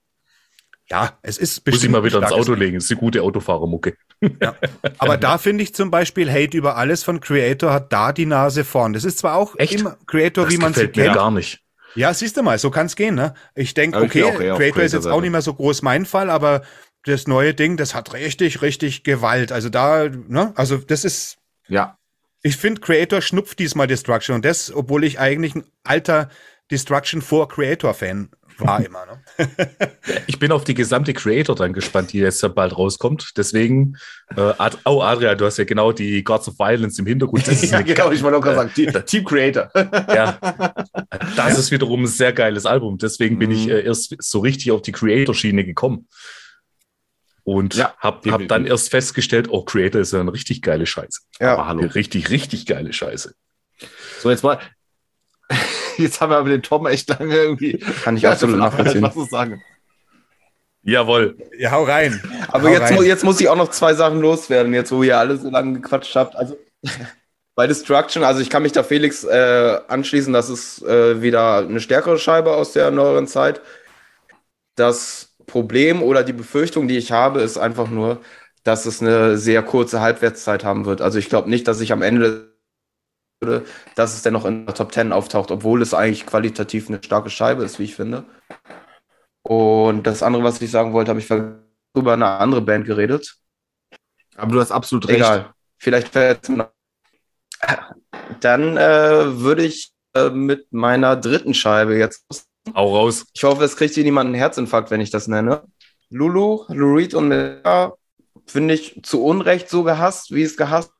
ja, 0.90 1.18
es 1.22 1.36
ist 1.38 1.66
Muss 1.66 1.82
ich 1.84 1.90
mal 1.90 2.04
wieder 2.04 2.22
ins 2.22 2.32
Auto 2.32 2.52
Ding. 2.54 2.60
legen. 2.62 2.74
Das 2.76 2.84
ist 2.84 2.90
eine 2.92 3.00
gute 3.00 3.22
Autofahrermucke. 3.22 3.96
Ja. 4.40 4.54
Aber 4.98 5.16
da 5.18 5.36
finde 5.38 5.62
ich 5.64 5.74
zum 5.74 5.90
Beispiel 5.90 6.30
Hate 6.30 6.56
über 6.56 6.76
alles 6.76 7.02
von 7.04 7.20
Creator 7.20 7.72
hat 7.72 7.92
da 7.92 8.12
die 8.12 8.26
Nase 8.26 8.64
vorn. 8.64 8.92
Das 8.94 9.04
ist 9.04 9.18
zwar 9.18 9.34
auch 9.36 9.54
Echt? 9.58 9.80
immer 9.80 9.98
Creator, 10.06 10.44
Das 10.44 10.52
wie 10.54 10.58
man 10.58 10.72
sie 10.72 10.88
kennt. 10.88 11.14
gar 11.14 11.30
nicht. 11.30 11.60
Ja, 11.94 12.12
siehst 12.12 12.36
du 12.36 12.42
mal, 12.42 12.58
so 12.58 12.70
kann's 12.70 12.96
gehen, 12.96 13.14
ne? 13.14 13.34
Ich 13.54 13.74
denke, 13.74 13.98
okay, 13.98 14.22
Creator 14.56 14.82
ist 14.82 14.92
jetzt 14.92 15.06
auch 15.06 15.20
nicht 15.20 15.30
mehr 15.30 15.42
so 15.42 15.54
groß 15.54 15.82
mein 15.82 16.06
Fall, 16.06 16.30
aber 16.30 16.62
das 17.04 17.26
neue 17.26 17.54
Ding, 17.54 17.76
das 17.76 17.94
hat 17.94 18.12
richtig, 18.14 18.62
richtig 18.62 19.04
Gewalt. 19.04 19.52
Also 19.52 19.68
da, 19.68 20.08
ne? 20.08 20.52
Also 20.56 20.78
das 20.78 21.04
ist, 21.04 21.38
Ja. 21.68 21.98
ich 22.42 22.56
finde, 22.56 22.80
Creator 22.80 23.20
schnupft 23.20 23.58
diesmal 23.58 23.86
Destruction 23.86 24.34
und 24.34 24.44
das, 24.44 24.74
obwohl 24.74 25.04
ich 25.04 25.20
eigentlich 25.20 25.54
ein 25.54 25.64
alter 25.84 26.30
Destruction 26.70 27.22
vor 27.22 27.48
Creator-Fan 27.48 28.30
war 28.58 28.84
immer, 28.84 29.04
ne? 29.06 29.20
Ich 30.26 30.38
bin 30.38 30.52
auf 30.52 30.64
die 30.64 30.74
gesamte 30.74 31.12
Creator 31.14 31.54
dann 31.56 31.72
gespannt, 31.72 32.12
die 32.12 32.18
jetzt 32.18 32.42
ja 32.42 32.48
bald 32.48 32.76
rauskommt. 32.76 33.32
Deswegen, 33.36 33.96
äh, 34.36 34.40
Ad 34.58 34.76
oh 34.84 35.00
Adrian, 35.02 35.36
du 35.38 35.46
hast 35.46 35.56
ja 35.58 35.64
genau 35.64 35.92
die 35.92 36.22
Gods 36.22 36.48
of 36.48 36.58
Violence 36.58 36.98
im 36.98 37.06
Hintergrund. 37.06 37.46
Das 37.46 37.62
ist, 37.62 37.70
ja, 37.72 37.80
genau, 37.82 38.10
ich 38.12 38.22
wollte 38.22 38.38
auch 38.38 38.42
gerade 38.42 38.56
sagen, 38.56 38.72
Team, 38.74 38.92
Team 39.06 39.24
Creator. 39.24 39.70
ja, 39.74 40.38
das 41.36 41.58
ist 41.58 41.70
wiederum 41.70 42.02
ein 42.02 42.06
sehr 42.06 42.32
geiles 42.32 42.66
Album. 42.66 42.98
Deswegen 42.98 43.38
bin 43.38 43.50
ich 43.50 43.66
Mhm. 43.66 43.72
äh, 43.72 43.80
erst 43.80 44.14
so 44.18 44.40
richtig 44.40 44.70
auf 44.72 44.82
die 44.82 44.92
Creator-Schiene 44.92 45.64
gekommen. 45.64 46.08
Und 47.42 47.74
Ja, 47.74 47.94
hab, 47.98 48.26
hab 48.26 48.48
dann 48.48 48.66
erst 48.66 48.90
festgestellt, 48.90 49.48
oh, 49.50 49.62
Creator 49.64 50.00
ist 50.00 50.12
ja 50.12 50.20
eine 50.20 50.32
richtig 50.32 50.62
geile 50.62 50.86
Scheiße. 50.86 51.20
Ja. 51.40 51.54
Aber 51.54 51.66
hallo. 51.68 51.86
Richtig, 51.94 52.30
richtig 52.30 52.64
geile 52.66 52.92
Scheiße. 52.92 53.34
So, 54.20 54.30
jetzt 54.30 54.42
mal. 54.42 54.58
Jetzt 55.98 56.20
haben 56.20 56.30
wir 56.30 56.38
aber 56.38 56.48
den 56.48 56.62
Tom 56.62 56.86
echt 56.86 57.08
lange 57.08 57.34
irgendwie. 57.34 57.78
Kann 57.78 58.16
ich 58.16 58.26
absolut 58.26 58.58
nachvollziehen. 58.58 59.02
Was 59.02 59.14
zu 59.14 59.24
sagen. 59.24 59.62
Jawohl. 60.82 61.36
Ja, 61.58 61.70
hau 61.70 61.84
rein. 61.84 62.20
Aber 62.48 62.68
Hau 62.68 62.72
jetzt, 62.72 62.82
rein. 62.82 62.94
mu 62.96 63.02
jetzt 63.02 63.24
muss 63.24 63.40
ich 63.40 63.48
auch 63.48 63.56
noch 63.56 63.70
zwei 63.70 63.94
Sachen 63.94 64.20
loswerden, 64.20 64.74
jetzt 64.74 64.92
wo 64.92 65.02
ihr 65.02 65.18
alle 65.18 65.36
so 65.38 65.48
lange 65.48 65.80
gequatscht 65.80 66.14
habt. 66.14 66.36
Also 66.36 66.58
bei 67.54 67.66
Destruction, 67.66 68.22
also 68.22 68.40
ich 68.40 68.50
kann 68.50 68.62
mich 68.62 68.72
da 68.72 68.82
Felix 68.82 69.24
äh, 69.24 69.78
anschließen, 69.88 70.32
das 70.32 70.50
ist 70.50 70.82
äh, 70.82 71.22
wieder 71.22 71.58
eine 71.58 71.80
stärkere 71.80 72.18
Scheibe 72.18 72.52
aus 72.52 72.72
der 72.72 72.90
neueren 72.90 73.26
Zeit. 73.26 73.62
Das 74.76 75.34
Problem 75.46 76.02
oder 76.02 76.22
die 76.22 76.32
Befürchtung, 76.32 76.86
die 76.86 76.98
ich 76.98 77.12
habe, 77.12 77.40
ist 77.40 77.56
einfach 77.56 77.88
nur, 77.88 78.20
dass 78.62 78.86
es 78.86 79.00
eine 79.00 79.38
sehr 79.38 79.62
kurze 79.62 80.00
Halbwertszeit 80.00 80.64
haben 80.64 80.84
wird. 80.84 81.00
Also 81.00 81.18
ich 81.18 81.28
glaube 81.30 81.48
nicht, 81.48 81.66
dass 81.68 81.80
ich 81.80 81.92
am 81.92 82.02
Ende 82.02 82.53
würde, 83.44 83.64
dass 83.94 84.14
es 84.14 84.22
dennoch 84.22 84.44
in 84.44 84.66
der 84.66 84.74
Top 84.74 84.92
10 84.92 85.12
auftaucht, 85.12 85.50
obwohl 85.50 85.82
es 85.82 85.94
eigentlich 85.94 86.26
qualitativ 86.26 86.88
eine 86.88 87.02
starke 87.02 87.30
Scheibe 87.30 87.64
ist, 87.64 87.78
wie 87.78 87.84
ich 87.84 87.94
finde. 87.94 88.24
Und 89.42 90.06
das 90.06 90.22
andere, 90.22 90.42
was 90.42 90.60
ich 90.60 90.70
sagen 90.70 90.92
wollte, 90.92 91.10
habe 91.10 91.20
ich 91.20 91.28
über 91.94 92.12
eine 92.12 92.26
andere 92.26 92.62
Band 92.62 92.86
geredet. 92.86 93.36
Aber 94.36 94.52
du 94.52 94.60
hast 94.60 94.72
absolut 94.72 95.06
recht. 95.08 95.18
Egal. 95.18 95.52
Vielleicht 95.78 96.08
fällt. 96.08 96.50
Dann 98.40 98.76
äh, 98.76 99.40
würde 99.40 99.64
ich 99.64 99.92
äh, 100.14 100.30
mit 100.30 100.72
meiner 100.72 101.16
dritten 101.16 101.54
Scheibe 101.54 101.96
jetzt. 101.96 102.24
Auch 102.72 102.94
raus. 102.94 103.26
Ich 103.34 103.44
hoffe, 103.44 103.64
es 103.64 103.76
kriegt 103.76 103.94
hier 103.94 104.04
niemand 104.04 104.28
einen 104.28 104.34
Herzinfarkt, 104.34 104.90
wenn 104.90 105.00
ich 105.00 105.10
das 105.10 105.28
nenne. 105.28 105.62
Lulu, 106.08 106.64
Lou 106.68 106.94
Reed 106.94 107.14
und 107.14 107.28
Miller 107.28 107.96
finde 108.46 108.74
ich 108.74 109.00
zu 109.02 109.22
Unrecht 109.22 109.68
so 109.68 109.82
gehasst, 109.82 110.32
wie 110.34 110.42
es 110.42 110.56
gehasst. 110.56 110.93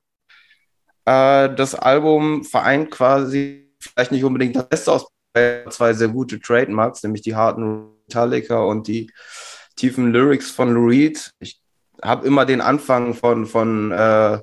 Äh, 1.05 1.55
das 1.55 1.75
Album 1.75 2.45
vereint 2.45 2.91
quasi 2.91 3.73
vielleicht 3.79 4.13
nicht 4.13 4.25
unbedingt 4.25 4.57
das 4.57 4.69
Beste 4.69 4.93
aus 4.93 5.07
zwei 5.71 5.93
sehr 5.93 6.09
gute 6.09 6.41
Trademarks, 6.41 7.03
nämlich 7.03 7.23
die 7.23 7.35
harten 7.35 7.91
Metallica 8.07 8.59
und 8.63 8.87
die 8.87 9.11
tiefen 9.77 10.13
Lyrics 10.13 10.51
von 10.51 10.73
Lou 10.73 10.87
Reed. 10.87 11.33
Ich 11.41 11.61
habe 12.03 12.27
immer 12.27 12.47
den 12.47 12.61
Anfang 12.61 13.15
von, 13.15 13.47
von, 13.47 13.91
äh, 13.91 14.39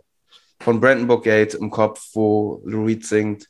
von 0.60 0.82
Brandenburg 0.82 1.24
Gate 1.24 1.56
im 1.56 1.70
Kopf, 1.72 2.10
wo 2.14 2.62
Lou 2.66 2.86
Reed 2.86 3.06
singt. 3.06 3.48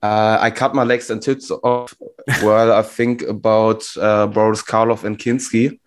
Uh, 0.00 0.38
I 0.40 0.52
cut 0.52 0.74
my 0.74 0.84
legs 0.84 1.10
and 1.10 1.20
tits 1.20 1.50
off 1.50 1.96
while 2.40 2.70
I 2.70 2.84
think 2.84 3.24
about 3.28 3.84
uh, 3.96 4.28
Boris 4.28 4.64
Karloff 4.64 5.04
and 5.04 5.18
Kinski. 5.18 5.80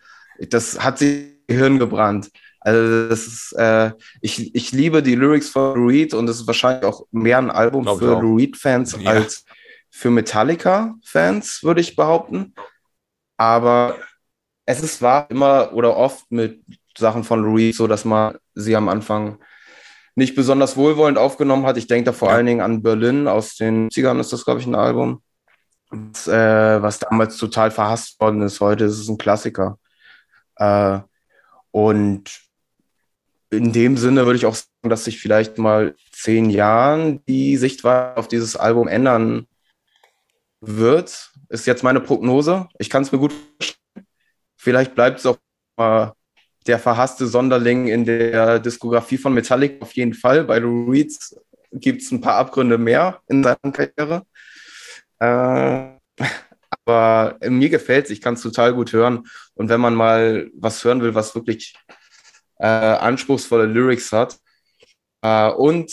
Das 0.49 0.77
hat 0.83 0.97
sich 0.97 1.31
Gehirn 1.47 1.79
gebrannt. 1.79 2.29
Also 2.63 3.09
das 3.09 3.25
ist, 3.27 3.53
äh, 3.57 3.91
ich, 4.21 4.53
ich 4.55 4.71
liebe 4.71 5.01
die 5.01 5.15
Lyrics 5.15 5.49
von 5.49 5.75
Lou 5.75 5.87
Reed 5.87 6.13
und 6.13 6.29
es 6.29 6.37
ist 6.41 6.47
wahrscheinlich 6.47 6.85
auch 6.85 7.05
mehr 7.11 7.39
ein 7.39 7.49
Album 7.51 7.83
Glaub 7.83 7.97
für. 7.99 8.21
Lou 8.21 8.35
Reed-Fans 8.37 8.97
Ja. 9.01 9.11
als 9.11 9.45
für 9.89 10.11
Metallica-Fans, 10.11 11.63
würde 11.63 11.81
ich 11.81 11.95
behaupten. 11.95 12.53
Aber 13.37 13.97
es 14.65 14.81
ist 14.83 15.01
war 15.01 15.29
immer 15.31 15.73
oder 15.73 15.97
oft 15.97 16.31
mit 16.31 16.63
Sachen 16.97 17.23
von 17.23 17.41
Lou 17.43 17.55
Reed 17.55 17.75
so, 17.75 17.87
dass 17.87 18.05
man 18.05 18.37
sie 18.53 18.75
am 18.75 18.89
Anfang 18.89 19.39
nicht 20.15 20.35
besonders 20.35 20.77
wohlwollend 20.77 21.17
aufgenommen 21.17 21.65
hat. 21.65 21.77
Ich 21.77 21.87
denke 21.87 22.05
da 22.05 22.13
vor 22.13 22.29
Ja. 22.29 22.35
allen 22.35 22.45
Dingen 22.45 22.61
an 22.61 22.83
Berlin 22.83 23.27
aus 23.27 23.55
den 23.55 23.89
70ern 23.89 24.19
ist 24.19 24.31
das, 24.33 24.45
glaube 24.45 24.59
ich, 24.59 24.67
ein 24.67 24.75
Album, 24.75 25.23
das, 25.89 26.27
äh, 26.27 26.81
was 26.81 26.99
damals 26.99 27.37
total 27.37 27.71
verhasst 27.71 28.19
worden 28.19 28.41
ist. 28.43 28.59
Heute 28.61 28.85
ist 28.85 28.99
es 28.99 29.07
ein 29.09 29.17
Klassiker. 29.17 29.79
Äh, 30.57 30.99
und 31.71 32.29
in 33.51 33.73
dem 33.73 33.97
Sinne 33.97 34.25
würde 34.25 34.37
ich 34.37 34.45
auch 34.45 34.55
sagen, 34.55 34.89
dass 34.89 35.03
sich 35.03 35.19
vielleicht 35.19 35.57
mal 35.57 35.93
zehn 36.11 36.49
Jahren 36.49 37.23
die 37.25 37.57
Sichtweise 37.57 38.17
auf 38.17 38.27
dieses 38.27 38.55
Album 38.55 38.87
ändern 38.87 39.45
wird. 40.61 41.31
Ist 41.49 41.67
jetzt 41.67 41.83
meine 41.83 41.99
Prognose. 41.99 42.69
Ich 42.79 42.89
kann 42.89 43.03
es 43.03 43.11
mir 43.11 43.19
gut 43.19 43.33
vorstellen. 43.33 44.07
Vielleicht 44.57 44.95
bleibt 44.95 45.19
es 45.19 45.25
auch 45.25 45.37
mal 45.77 46.13
der 46.67 46.79
verhasste 46.79 47.27
Sonderling 47.27 47.87
in 47.87 48.05
der 48.05 48.59
Diskografie 48.59 49.17
von 49.17 49.33
Metallica 49.33 49.81
auf 49.81 49.93
jeden 49.93 50.13
Fall. 50.13 50.43
Bei 50.45 50.59
Lou 50.59 50.89
Reed 50.89 51.11
gibt 51.73 52.03
es 52.03 52.11
ein 52.11 52.21
paar 52.21 52.35
Abgründe 52.35 52.77
mehr 52.77 53.21
in 53.27 53.43
seiner 53.43 53.57
Karriere. 53.71 54.25
Äh, 55.19 55.97
aber 56.85 57.37
mir 57.47 57.69
gefällt 57.69 58.05
es, 58.05 58.11
ich 58.11 58.21
kann 58.21 58.35
es 58.35 58.41
total 58.41 58.73
gut 58.73 58.93
hören. 58.93 59.27
Und 59.55 59.69
wenn 59.69 59.81
man 59.81 59.95
mal 59.95 60.49
was 60.53 60.83
hören 60.83 61.01
will, 61.01 61.15
was 61.15 61.35
wirklich 61.35 61.75
äh, 62.61 62.65
anspruchsvolle 62.65 63.65
Lyrics 63.65 64.11
hat 64.11 64.37
äh, 65.21 65.49
und 65.49 65.91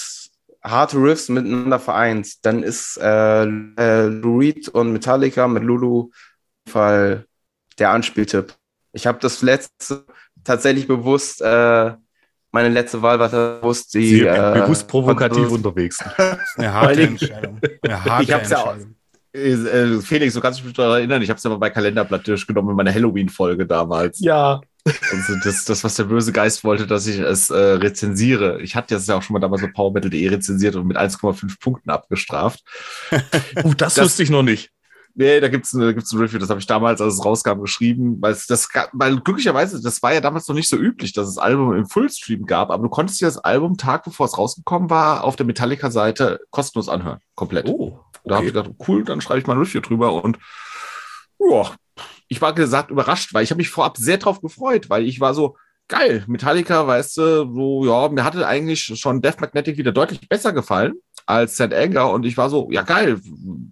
harte 0.63 0.99
Riffs 0.99 1.29
miteinander 1.29 1.79
vereint, 1.79 2.45
dann 2.45 2.63
ist 2.63 2.99
äh, 2.99 3.45
äh, 3.45 4.07
Lou 4.07 4.39
Reed 4.39 4.69
und 4.69 4.93
Metallica 4.93 5.49
mit 5.49 5.63
Lulu 5.63 6.11
Fall 6.69 7.25
der 7.79 7.91
Anspieltipp. 7.91 8.55
Ich 8.93 9.07
habe 9.07 9.19
das 9.21 9.41
letzte 9.43 10.05
tatsächlich 10.45 10.87
bewusst, 10.87 11.41
äh, 11.41 11.93
meine 12.51 12.69
letzte 12.71 13.01
Wahl 13.03 13.19
war 13.19 13.29
bewusst 13.29 13.95
die. 13.95 14.07
Sie 14.07 14.27
äh, 14.27 14.61
bewusst 14.63 14.89
provokativ 14.89 15.51
unterwegs. 15.51 15.99
Eine 16.57 16.73
harte 16.73 17.03
Entscheidung. 17.03 17.61
Eine 17.83 18.05
harte 18.05 18.25
Ich 18.25 18.33
hab's 18.33 18.51
ja 18.51 18.59
auch- 18.59 18.73
Entscheidung. 18.73 18.95
Äh, 19.33 20.01
Felix, 20.01 20.35
du 20.35 20.41
kannst 20.41 20.65
dich 20.65 20.73
daran 20.73 20.99
erinnern, 20.99 21.23
ich 21.23 21.29
habe 21.29 21.37
es 21.37 21.45
ja 21.45 21.51
mal 21.51 21.59
bei 21.59 21.71
Kalenderblatt 21.71 22.27
durchgenommen 22.27 22.71
in 22.71 22.77
meiner 22.77 22.93
Halloween-Folge 22.93 23.67
damals. 23.67 24.19
Ja. 24.21 24.61
Also 24.85 25.35
das, 25.45 25.65
das, 25.65 25.85
was 25.85 25.97
der 25.97 26.05
böse 26.05 26.33
Geist 26.33 26.65
wollte, 26.65 26.87
dass 26.87 27.07
ich 27.07 27.19
es 27.19 27.51
äh, 27.51 27.57
rezensiere. 27.57 28.61
Ich 28.63 28.75
hatte 28.75 28.95
das 28.95 29.07
ja 29.07 29.17
auch 29.17 29.23
schon 29.23 29.35
mal 29.35 29.41
damals 29.41 29.61
mit 29.63 29.75
PowerMetal.de 29.75 30.29
rezensiert 30.29 30.77
und 30.77 30.87
mit 30.87 30.97
1,5 30.97 31.61
Punkten 31.61 31.91
abgestraft. 31.91 32.63
Uh, 33.65 33.75
das, 33.75 33.95
Das- 33.95 34.05
wusste 34.07 34.23
ich 34.23 34.31
noch 34.31 34.43
nicht. 34.43 34.71
Nee, 35.15 35.41
da 35.41 35.49
gibt's 35.49 35.75
eine, 35.75 35.93
gibt's 35.95 36.13
ein 36.13 36.21
Review, 36.21 36.39
das 36.39 36.49
habe 36.49 36.61
ich 36.61 36.67
damals, 36.67 37.01
als 37.01 37.15
es 37.15 37.25
rauskam, 37.25 37.61
geschrieben, 37.61 38.19
weil 38.21 38.31
es 38.33 38.47
das 38.47 38.69
weil 38.93 39.19
glücklicherweise, 39.19 39.83
das 39.83 40.01
war 40.01 40.15
ja 40.15 40.21
damals 40.21 40.47
noch 40.47 40.55
nicht 40.55 40.69
so 40.69 40.77
üblich, 40.77 41.13
dass 41.13 41.27
es 41.29 41.39
Album 41.39 41.75
im 41.75 41.87
Fullstream 41.87 42.47
gab, 42.47 42.71
aber 42.71 42.85
du 42.85 42.89
konntest 42.89 43.21
dir 43.21 43.25
das 43.27 43.39
Album 43.39 43.77
Tag 43.77 44.05
bevor 44.05 44.27
es 44.27 44.39
rausgekommen 44.39 44.91
war, 44.91 45.25
auf 45.25 45.35
der 45.35 45.45
Metallica-Seite 45.47 46.39
kostenlos 46.51 46.89
anhören. 46.89 47.19
Komplett. 47.35 47.67
Oh, 47.69 47.99
Da 48.25 48.37
habe 48.37 48.47
ich 48.47 48.53
gedacht, 48.53 48.71
cool, 48.87 49.03
dann 49.03 49.21
schreibe 49.21 49.41
ich 49.41 49.47
mal 49.49 49.55
ein 49.55 49.59
Review 49.59 49.81
drüber 49.81 50.23
und 50.23 50.39
ja, 51.41 51.73
ich 52.29 52.41
war 52.41 52.55
gesagt 52.55 52.91
überrascht, 52.91 53.35
weil 53.35 53.45
ich 53.45 53.51
habe 53.51 53.59
mich 53.59 53.71
vorab 53.71 53.97
sehr 53.97 54.19
drauf 54.19 54.41
gefreut, 54.41 54.91
weil 54.91 55.07
ich 55.07 55.21
war 55.21 55.35
so, 55.35 55.57
geil, 55.89 56.25
Metallica, 56.27 56.87
weißt 56.87 57.17
du, 57.17 57.53
so, 57.53 57.85
ja, 57.87 58.09
mir 58.09 58.25
hatte 58.25 58.47
eigentlich 58.47 58.83
schon 58.83 59.23
Death 59.23 59.41
Magnetic 59.41 59.79
wieder 59.79 59.93
deutlich 59.93 60.29
besser 60.29 60.53
gefallen 60.53 60.95
als 61.27 61.55
St. 61.55 61.75
Anger 61.75 62.11
und 62.11 62.25
ich 62.25 62.37
war 62.37 62.51
so, 62.51 62.71
ja 62.71 62.83
geil, 62.83 63.19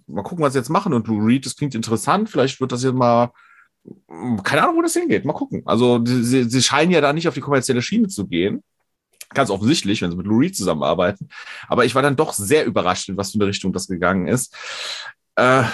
mal 0.07 0.23
gucken, 0.23 0.45
was 0.45 0.55
sie 0.55 0.59
jetzt 0.59 0.71
machen 0.71 0.93
und 0.93 1.07
Lou 1.07 1.25
Reed, 1.25 1.47
das 1.47 1.57
klingt 1.57 1.75
interessant, 1.75 2.29
vielleicht 2.29 2.61
wird 2.61 2.73
das 2.73 2.83
jetzt 2.83 2.95
mal, 2.95 3.31
keine 4.43 4.63
Ahnung, 4.63 4.77
wo 4.77 4.83
das 4.83 4.95
hingeht, 4.95 5.25
mal 5.25 5.33
gucken. 5.33 5.63
Also 5.65 6.05
sie, 6.05 6.45
sie 6.45 6.63
scheinen 6.63 6.91
ja 6.91 7.01
da 7.01 7.13
nicht 7.13 7.29
auf 7.29 7.35
die 7.35 7.41
kommerzielle 7.41 7.83
Schiene 7.83 8.09
zu 8.09 8.27
gehen. 8.27 8.65
Ganz 9.31 9.49
offensichtlich, 9.51 10.03
wenn 10.03 10.11
sie 10.11 10.17
mit 10.17 10.27
Lou 10.27 10.39
Reed 10.39 10.57
zusammenarbeiten. 10.57 11.29
Aber 11.69 11.85
ich 11.85 11.95
war 11.95 12.03
dann 12.03 12.17
doch 12.17 12.33
sehr 12.33 12.65
überrascht, 12.65 13.09
in 13.09 13.17
was 13.17 13.31
für 13.31 13.39
eine 13.39 13.47
Richtung 13.47 13.73
das 13.73 13.87
gegangen 13.87 14.27
ist. 14.27 14.55
Äh, 15.37 15.65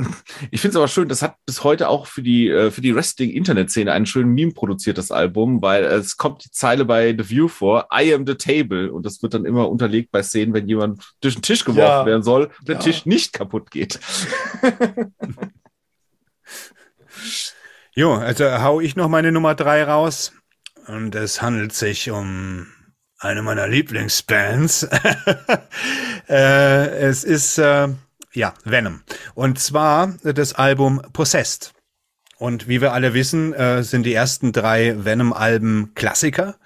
ich 0.50 0.60
finde 0.60 0.70
es 0.72 0.76
aber 0.76 0.88
schön, 0.88 1.08
das 1.08 1.22
hat 1.22 1.36
bis 1.46 1.64
heute 1.64 1.88
auch 1.88 2.06
für 2.06 2.22
die, 2.22 2.48
äh, 2.48 2.70
für 2.70 2.80
die 2.80 2.94
Wrestling-Internet-Szene 2.94 3.92
einen 3.92 4.06
schönen 4.06 4.32
Meme 4.34 4.52
produziert, 4.52 4.98
das 4.98 5.10
Album, 5.10 5.60
weil 5.62 5.84
es 5.84 6.16
kommt 6.16 6.44
die 6.44 6.50
Zeile 6.50 6.84
bei 6.84 7.14
The 7.16 7.28
View 7.30 7.48
vor, 7.48 7.88
I 7.92 8.12
am 8.14 8.26
the 8.26 8.34
table. 8.34 8.92
Und 8.92 9.04
das 9.06 9.22
wird 9.22 9.34
dann 9.34 9.44
immer 9.44 9.68
unterlegt 9.68 10.10
bei 10.10 10.22
Szenen, 10.22 10.54
wenn 10.54 10.68
jemand 10.68 11.02
durch 11.20 11.34
den 11.34 11.42
Tisch 11.42 11.64
geworfen 11.64 11.80
Ja. 11.80 12.06
werden 12.06 12.22
soll, 12.22 12.50
der 12.62 12.76
Ja. 12.76 12.80
Tisch 12.80 13.06
nicht 13.06 13.32
kaputt 13.32 13.70
geht. 13.70 13.98
Jo, 17.94 18.14
also 18.14 18.44
hau 18.62 18.80
ich 18.80 18.96
noch 18.96 19.08
meine 19.08 19.32
Nummer 19.32 19.54
drei 19.54 19.82
raus. 19.84 20.32
und 20.86 21.14
es 21.14 21.42
handelt 21.42 21.72
sich 21.72 22.10
um 22.10 22.66
eine 23.18 23.42
meiner 23.42 23.66
Lieblingsbands. 23.68 24.84
äh, 26.28 26.88
es 27.00 27.24
ist 27.24 27.58
äh, 27.58 27.88
ja 28.32 28.54
Venom 28.64 29.02
und 29.34 29.58
zwar 29.58 30.14
das 30.22 30.54
Album 30.54 31.00
Possessed. 31.12 31.72
Und 32.40 32.68
wie 32.68 32.80
wir 32.80 32.94
alle 32.94 33.12
wissen, 33.12 33.52
äh, 33.52 33.82
sind 33.82 34.04
die 34.04 34.14
ersten 34.14 34.52
drei 34.52 35.04
Venom-Alben 35.04 35.92
Klassiker. 35.94 36.56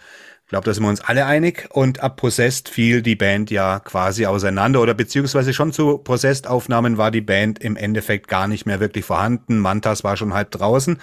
Ich 0.46 0.50
glaube, 0.50 0.66
da 0.66 0.74
sind 0.74 0.82
wir 0.82 0.90
uns 0.90 1.00
alle 1.00 1.24
einig. 1.24 1.68
Und 1.70 2.00
ab 2.00 2.16
Possessed 2.16 2.68
fiel 2.68 3.00
die 3.00 3.16
Band 3.16 3.50
ja 3.50 3.80
quasi 3.80 4.26
auseinander 4.26 4.82
oder 4.82 4.92
beziehungsweise 4.92 5.54
schon 5.54 5.72
zu 5.72 5.96
Possessed-Aufnahmen 5.96 6.98
war 6.98 7.10
die 7.10 7.22
Band 7.22 7.60
im 7.60 7.76
Endeffekt 7.76 8.28
gar 8.28 8.46
nicht 8.46 8.66
mehr 8.66 8.78
wirklich 8.78 9.06
vorhanden. 9.06 9.58
Mantas 9.58 10.04
war 10.04 10.18
schon 10.18 10.34
halb 10.34 10.50
draußen 10.50 10.98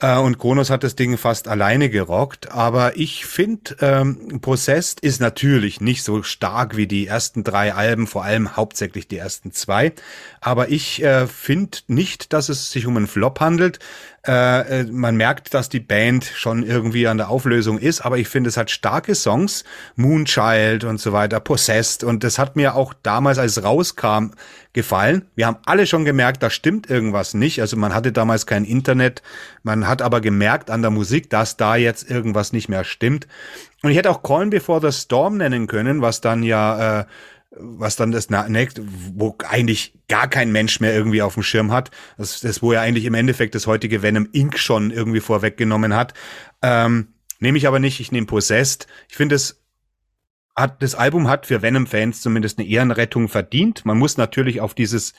äh, 0.00 0.18
und 0.18 0.38
Kronos 0.38 0.68
hat 0.68 0.84
das 0.84 0.94
Ding 0.94 1.16
fast 1.16 1.48
alleine 1.48 1.88
gerockt. 1.88 2.52
Aber 2.52 2.98
ich 2.98 3.24
finde, 3.24 3.76
ähm, 3.80 4.40
Possessed 4.42 5.00
ist 5.00 5.22
natürlich 5.22 5.80
nicht 5.80 6.04
so 6.04 6.22
stark 6.22 6.76
wie 6.76 6.86
die 6.86 7.06
ersten 7.06 7.44
drei 7.44 7.72
Alben, 7.72 8.06
vor 8.06 8.24
allem 8.24 8.58
hauptsächlich 8.58 9.08
die 9.08 9.16
ersten 9.16 9.52
zwei. 9.52 9.94
Aber 10.42 10.68
ich 10.68 11.02
äh, 11.02 11.26
finde 11.26 11.78
nicht, 11.86 12.34
dass 12.34 12.50
es 12.50 12.70
sich 12.70 12.86
um 12.86 12.98
einen 12.98 13.06
Flop 13.06 13.40
handelt. 13.40 13.78
Äh, 14.26 14.80
äh, 14.80 14.84
man 14.90 15.16
merkt, 15.16 15.54
dass 15.54 15.68
die 15.68 15.80
Band 15.80 16.24
schon 16.24 16.64
irgendwie 16.64 17.06
an 17.06 17.16
der 17.16 17.28
Auflösung 17.28 17.78
ist, 17.78 18.00
aber 18.00 18.18
ich 18.18 18.28
finde, 18.28 18.48
es 18.48 18.56
hat 18.56 18.70
starke 18.70 19.14
Songs, 19.14 19.64
Moonchild 19.94 20.82
und 20.82 20.98
so 20.98 21.12
weiter, 21.12 21.38
Possessed 21.38 22.02
und 22.02 22.24
das 22.24 22.38
hat 22.38 22.56
mir 22.56 22.74
auch 22.74 22.92
damals, 23.02 23.38
als 23.38 23.56
es 23.56 23.62
rauskam, 23.62 24.32
gefallen. 24.72 25.26
Wir 25.36 25.46
haben 25.46 25.58
alle 25.64 25.86
schon 25.86 26.04
gemerkt, 26.04 26.42
da 26.42 26.50
stimmt 26.50 26.90
irgendwas 26.90 27.34
nicht. 27.34 27.60
Also 27.60 27.76
man 27.78 27.94
hatte 27.94 28.12
damals 28.12 28.46
kein 28.46 28.64
Internet, 28.64 29.22
man 29.62 29.88
hat 29.88 30.02
aber 30.02 30.20
gemerkt 30.20 30.70
an 30.70 30.82
der 30.82 30.90
Musik, 30.90 31.30
dass 31.30 31.56
da 31.56 31.76
jetzt 31.76 32.10
irgendwas 32.10 32.52
nicht 32.52 32.68
mehr 32.68 32.84
stimmt. 32.84 33.26
Und 33.82 33.90
ich 33.90 33.96
hätte 33.96 34.10
auch 34.10 34.22
Calm 34.22 34.50
Before 34.50 34.80
the 34.80 34.96
Storm 34.96 35.38
nennen 35.38 35.66
können, 35.66 36.02
was 36.02 36.20
dann 36.20 36.42
ja 36.42 37.00
äh, 37.00 37.04
was 37.58 37.96
dann 37.96 38.12
das 38.12 38.30
nächste, 38.30 38.84
wo 39.14 39.36
eigentlich 39.48 39.98
gar 40.08 40.28
kein 40.28 40.52
Mensch 40.52 40.80
mehr 40.80 40.94
irgendwie 40.94 41.22
auf 41.22 41.34
dem 41.34 41.42
Schirm 41.42 41.72
hat. 41.72 41.90
Das, 42.16 42.40
das 42.40 42.62
wo 42.62 42.72
ja 42.72 42.80
eigentlich 42.80 43.04
im 43.04 43.14
Endeffekt 43.14 43.54
das 43.54 43.66
heutige 43.66 44.02
Venom 44.02 44.28
Inc. 44.32 44.58
schon 44.58 44.90
irgendwie 44.90 45.20
vorweggenommen 45.20 45.94
hat. 45.94 46.14
Ähm, 46.62 47.14
nehme 47.40 47.58
ich 47.58 47.66
aber 47.66 47.78
nicht, 47.78 48.00
ich 48.00 48.12
nehme 48.12 48.26
Possessed. 48.26 48.86
Ich 49.08 49.16
finde 49.16 49.34
es 49.36 49.62
hat, 50.56 50.82
das 50.82 50.94
Album 50.94 51.28
hat 51.28 51.46
für 51.46 51.60
Venom-Fans 51.60 52.22
zumindest 52.22 52.58
eine 52.58 52.66
Ehrenrettung 52.66 53.28
verdient. 53.28 53.84
Man 53.84 53.98
muss 53.98 54.16
natürlich 54.16 54.60
auf 54.60 54.74
dieses 54.74 55.12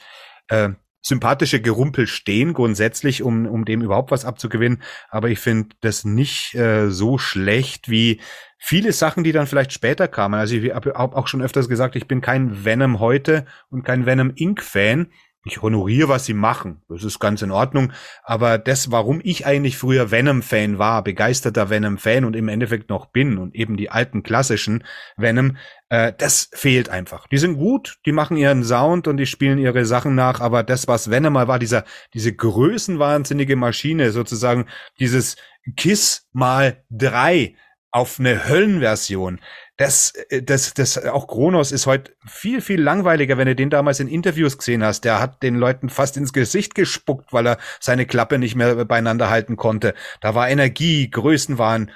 äh, 0.48 0.70
sympathische 1.08 1.62
Gerumpel 1.62 2.08
stehen, 2.08 2.54
grundsätzlich, 2.54 3.24
um, 3.24 3.46
um 3.46 3.66
dem 3.66 3.82
überhaupt 3.82 4.12
was 4.12 4.26
abzugewinnen. 4.26 4.82
Aber 5.10 5.30
ich 5.30 5.40
finde 5.40 5.76
das 5.82 6.06
nicht 6.06 6.54
äh, 6.56 6.90
so 6.90 7.18
schlecht 7.18 7.90
wie 7.90 8.20
viele 8.58 8.92
Sachen, 8.92 9.24
die 9.24 9.32
dann 9.32 9.48
vielleicht 9.48 9.72
später 9.72 10.08
kamen. 10.08 10.40
Also 10.40 10.56
ich 10.56 10.74
habe 10.74 10.96
auch 10.96 11.28
schon 11.28 11.42
öfters 11.42 11.70
gesagt, 11.70 11.96
ich 11.96 12.08
bin 12.08 12.22
kein 12.22 12.66
Venom 12.66 13.00
heute 13.00 13.46
und 13.70 13.84
kein 13.84 14.06
Venom 14.06 14.32
Inc. 14.36 14.62
Fan. 14.62 15.08
Ich 15.48 15.62
honoriere, 15.62 16.10
was 16.10 16.26
sie 16.26 16.34
machen. 16.34 16.82
Das 16.90 17.06
ist 17.06 17.20
ganz 17.20 17.42
in 17.42 17.52
Ordnung. 17.52 17.94
Aber 18.24 18.58
das, 18.58 18.92
warum 18.92 19.22
ich 19.24 19.46
eigentlich 19.46 19.78
früher 19.78 20.12
Venom-Fan 20.12 20.78
war, 20.78 21.04
begeisterter 21.04 21.70
Venom-Fan 21.70 22.26
und 22.26 22.36
im 22.36 22.50
Endeffekt 22.50 22.90
noch 22.90 23.06
bin 23.06 23.38
und 23.38 23.56
eben 23.56 23.78
die 23.78 23.90
alten 23.90 24.24
klassischen 24.24 24.84
Venom, 25.16 25.56
äh, 25.88 26.12
das 26.18 26.50
fehlt 26.54 26.90
einfach. 26.90 27.28
Die 27.28 27.38
sind 27.38 27.56
gut, 27.56 27.98
die 28.06 28.12
machen 28.12 28.36
ihren 28.36 28.66
Sound 28.66 29.08
und 29.08 29.16
die 29.16 29.26
spielen 29.26 29.58
ihre 29.58 29.86
Sachen 29.86 30.16
nach, 30.16 30.42
aber 30.42 30.64
das, 30.64 30.90
was 30.90 31.10
Venom 31.10 31.32
mal 31.34 31.48
war, 31.48 31.60
dieser, 31.60 31.86
diese 32.14 32.36
größenwahnsinnige 32.36 33.56
Maschine, 33.56 34.12
sozusagen 34.12 34.66
dieses 35.00 35.38
Kiss 35.78 36.28
mal 36.34 36.84
drei, 36.90 37.56
auf 37.92 38.20
eine 38.20 38.48
Höllenversion. 38.48 39.40
Das, 39.78 40.12
äh, 40.30 40.42
das, 40.44 40.74
das, 40.74 40.98
auch 41.06 41.28
Kronos 41.28 41.72
ist 41.72 41.86
heute 41.86 42.14
viel, 42.26 42.62
viel 42.62 42.82
langweiliger, 42.82 43.38
wenn 43.38 43.48
du 43.48 43.56
den 43.56 43.70
damals 43.70 44.00
in 44.00 44.08
Interviews 44.08 44.58
gesehen 44.58 44.84
hast. 44.84 45.06
Der 45.06 45.20
hat 45.20 45.44
den 45.44 45.56
Leuten 45.56 45.90
fast 45.90 46.18
ins 46.18 46.34
Gesicht 46.34 46.76
gespuckt, 46.76 47.32
weil 47.32 47.48
er 47.48 47.58
seine 47.80 48.06
Klappe 48.06 48.40
nicht 48.40 48.56
mehr 48.56 48.86
beieinander 48.86 49.30
halten 49.30 49.56
konnte. 49.56 49.94
Da 50.20 50.36
war 50.36 50.50
Energie, 50.50 51.10
Größen 51.10 51.58
waren, 51.58 51.92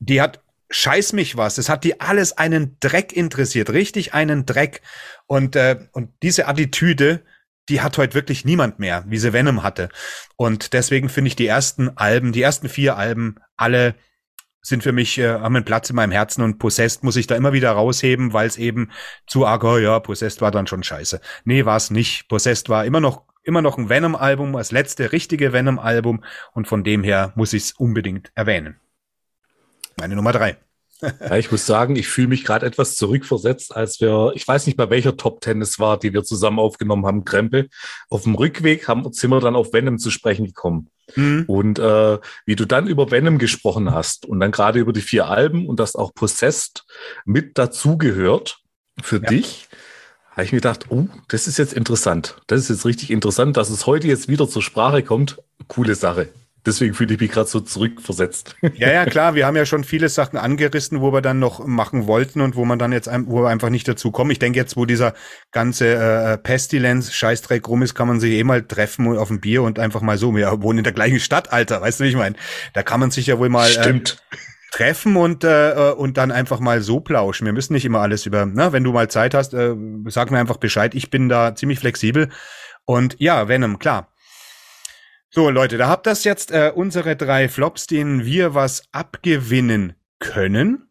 die 0.00 0.20
hat 0.20 0.42
scheiß 0.70 1.12
mich 1.12 1.36
was. 1.36 1.58
Es 1.58 1.68
hat 1.68 1.84
die 1.84 2.00
alles 2.00 2.36
einen 2.36 2.76
Dreck 2.80 3.12
interessiert, 3.12 3.70
richtig 3.70 4.14
einen 4.14 4.44
Dreck. 4.44 4.82
Und, 5.26 5.56
äh, 5.56 5.78
und 5.92 6.10
diese 6.22 6.46
Attitüde, 6.46 7.22
die 7.68 7.80
hat 7.80 7.96
heute 7.98 8.14
wirklich 8.14 8.44
niemand 8.44 8.78
mehr, 8.78 9.04
wie 9.06 9.18
sie 9.18 9.32
Venom 9.32 9.62
hatte. 9.62 9.88
Und 10.36 10.72
deswegen 10.72 11.08
finde 11.08 11.28
ich 11.28 11.36
die 11.36 11.46
ersten 11.46 11.96
Alben, 11.96 12.32
die 12.32 12.42
ersten 12.42 12.68
vier 12.68 12.96
Alben 12.96 13.36
alle 13.56 13.94
sind 14.62 14.82
für 14.82 14.92
mich, 14.92 15.18
äh, 15.18 15.28
haben 15.28 15.56
einen 15.56 15.64
Platz 15.64 15.90
in 15.90 15.96
meinem 15.96 16.12
Herzen 16.12 16.42
und 16.42 16.58
Possessed 16.58 17.02
muss 17.02 17.16
ich 17.16 17.26
da 17.26 17.36
immer 17.36 17.52
wieder 17.52 17.72
rausheben, 17.72 18.32
weil 18.32 18.46
es 18.46 18.56
eben 18.56 18.90
zu 19.26 19.46
arg, 19.46 19.64
oh 19.64 19.78
ja, 19.78 19.98
Possessed 20.00 20.40
war 20.40 20.50
dann 20.50 20.66
schon 20.66 20.82
scheiße. 20.82 21.20
Nee, 21.44 21.64
war 21.64 21.76
es 21.76 21.90
nicht. 21.90 22.28
Possessed 22.28 22.68
war 22.68 22.84
immer 22.84 23.00
noch, 23.00 23.22
immer 23.42 23.62
noch 23.62 23.78
ein 23.78 23.88
Venom-Album, 23.88 24.52
das 24.52 24.72
letzte 24.72 25.12
richtige 25.12 25.52
Venom-Album 25.52 26.24
und 26.52 26.68
von 26.68 26.84
dem 26.84 27.02
her 27.04 27.32
muss 27.36 27.52
ich 27.52 27.64
es 27.64 27.72
unbedingt 27.72 28.30
erwähnen. 28.34 28.80
Meine 29.96 30.16
Nummer 30.16 30.32
drei. 30.32 30.58
Ja, 31.00 31.36
ich 31.36 31.50
muss 31.50 31.64
sagen, 31.64 31.94
ich 31.94 32.08
fühle 32.08 32.28
mich 32.28 32.44
gerade 32.44 32.66
etwas 32.66 32.96
zurückversetzt, 32.96 33.74
als 33.74 34.00
wir, 34.00 34.32
ich 34.34 34.46
weiß 34.46 34.66
nicht 34.66 34.76
bei 34.76 34.90
welcher 34.90 35.16
Top 35.16 35.40
Ten 35.40 35.62
es 35.62 35.78
war, 35.78 35.96
die 35.98 36.12
wir 36.12 36.24
zusammen 36.24 36.58
aufgenommen 36.58 37.06
haben, 37.06 37.24
Krempel. 37.24 37.68
Auf 38.10 38.24
dem 38.24 38.34
Rückweg 38.34 38.88
haben, 38.88 39.10
sind 39.12 39.30
wir 39.30 39.40
dann 39.40 39.54
auf 39.54 39.72
Venom 39.72 39.98
zu 39.98 40.10
sprechen 40.10 40.46
gekommen. 40.46 40.90
Mhm. 41.16 41.44
Und 41.46 41.78
äh, 41.78 42.18
wie 42.46 42.56
du 42.56 42.66
dann 42.66 42.86
über 42.86 43.10
Venom 43.10 43.38
gesprochen 43.38 43.92
hast 43.92 44.26
und 44.26 44.40
dann 44.40 44.50
gerade 44.50 44.78
über 44.78 44.92
die 44.92 45.00
vier 45.00 45.28
Alben 45.28 45.66
und 45.66 45.80
das 45.80 45.96
auch 45.96 46.14
Possessed 46.14 46.84
mit 47.24 47.58
dazugehört 47.58 48.60
für 49.00 49.22
ja. 49.22 49.28
dich, 49.28 49.68
habe 50.32 50.44
ich 50.44 50.52
mir 50.52 50.58
gedacht, 50.58 50.86
oh, 50.90 51.06
das 51.28 51.48
ist 51.48 51.58
jetzt 51.58 51.72
interessant. 51.72 52.36
Das 52.46 52.60
ist 52.60 52.68
jetzt 52.68 52.86
richtig 52.86 53.10
interessant, 53.10 53.56
dass 53.56 53.70
es 53.70 53.86
heute 53.86 54.06
jetzt 54.06 54.28
wieder 54.28 54.48
zur 54.48 54.62
Sprache 54.62 55.02
kommt. 55.02 55.38
Coole 55.66 55.94
Sache. 55.94 56.28
Deswegen 56.66 56.94
fühle 56.94 57.14
ich 57.14 57.20
mich 57.20 57.30
gerade 57.30 57.48
so 57.48 57.60
zurückversetzt. 57.60 58.56
Ja, 58.74 58.90
ja, 58.90 59.04
klar. 59.06 59.34
Wir 59.34 59.46
haben 59.46 59.56
ja 59.56 59.64
schon 59.64 59.84
viele 59.84 60.08
Sachen 60.08 60.36
angerissen, 60.36 61.00
wo 61.00 61.12
wir 61.12 61.20
dann 61.20 61.38
noch 61.38 61.64
machen 61.66 62.06
wollten 62.06 62.40
und 62.40 62.56
wo 62.56 62.64
man 62.64 62.78
dann 62.78 62.92
jetzt, 62.92 63.08
wo 63.26 63.42
wir 63.42 63.48
einfach 63.48 63.70
nicht 63.70 63.88
dazu 63.88 64.10
kommen. 64.10 64.30
Ich 64.30 64.38
denke 64.38 64.58
jetzt, 64.58 64.76
wo 64.76 64.84
dieser 64.84 65.14
ganze 65.52 65.94
äh, 65.94 66.38
Pestilenz 66.38 67.12
Scheißdreck 67.12 67.66
rum 67.68 67.82
ist, 67.82 67.94
kann 67.94 68.08
man 68.08 68.20
sich 68.20 68.32
eh 68.32 68.44
mal 68.44 68.62
treffen 68.62 69.16
auf 69.16 69.30
ein 69.30 69.40
Bier 69.40 69.62
und 69.62 69.78
einfach 69.78 70.02
mal 70.02 70.18
so. 70.18 70.34
Wir 70.34 70.62
wohnen 70.62 70.78
in 70.78 70.84
der 70.84 70.92
gleichen 70.92 71.20
Stadt, 71.20 71.52
Alter. 71.52 71.80
Weißt 71.80 72.00
du, 72.00 72.04
wie 72.04 72.08
ich 72.08 72.16
meine? 72.16 72.36
Da 72.74 72.82
kann 72.82 73.00
man 73.00 73.10
sich 73.10 73.26
ja 73.26 73.38
wohl 73.38 73.48
mal. 73.48 73.68
Stimmt. 73.68 74.22
Äh, 74.30 74.36
treffen 74.70 75.16
und 75.16 75.44
äh, 75.44 75.94
und 75.96 76.18
dann 76.18 76.30
einfach 76.30 76.60
mal 76.60 76.82
so 76.82 77.00
plauschen. 77.00 77.46
Wir 77.46 77.54
müssen 77.54 77.72
nicht 77.72 77.86
immer 77.86 78.00
alles 78.00 78.26
über, 78.26 78.46
na, 78.46 78.72
wenn 78.72 78.84
du 78.84 78.92
mal 78.92 79.08
Zeit 79.08 79.32
hast, 79.32 79.54
äh, 79.54 79.74
sag 80.06 80.30
mir 80.30 80.38
einfach 80.38 80.58
Bescheid. 80.58 80.94
Ich 80.94 81.10
bin 81.10 81.28
da 81.28 81.54
ziemlich 81.54 81.78
flexibel. 81.78 82.28
Und 82.84 83.16
ja, 83.18 83.48
Venom, 83.48 83.78
klar. 83.78 84.08
So, 85.30 85.50
Leute, 85.50 85.76
da 85.76 85.88
habt 85.88 86.06
das 86.06 86.24
jetzt 86.24 86.52
äh, 86.52 86.72
unsere 86.74 87.14
drei 87.14 87.48
Flops, 87.50 87.86
denen 87.86 88.24
wir 88.24 88.54
was 88.54 88.84
abgewinnen 88.92 89.94
können. 90.18 90.88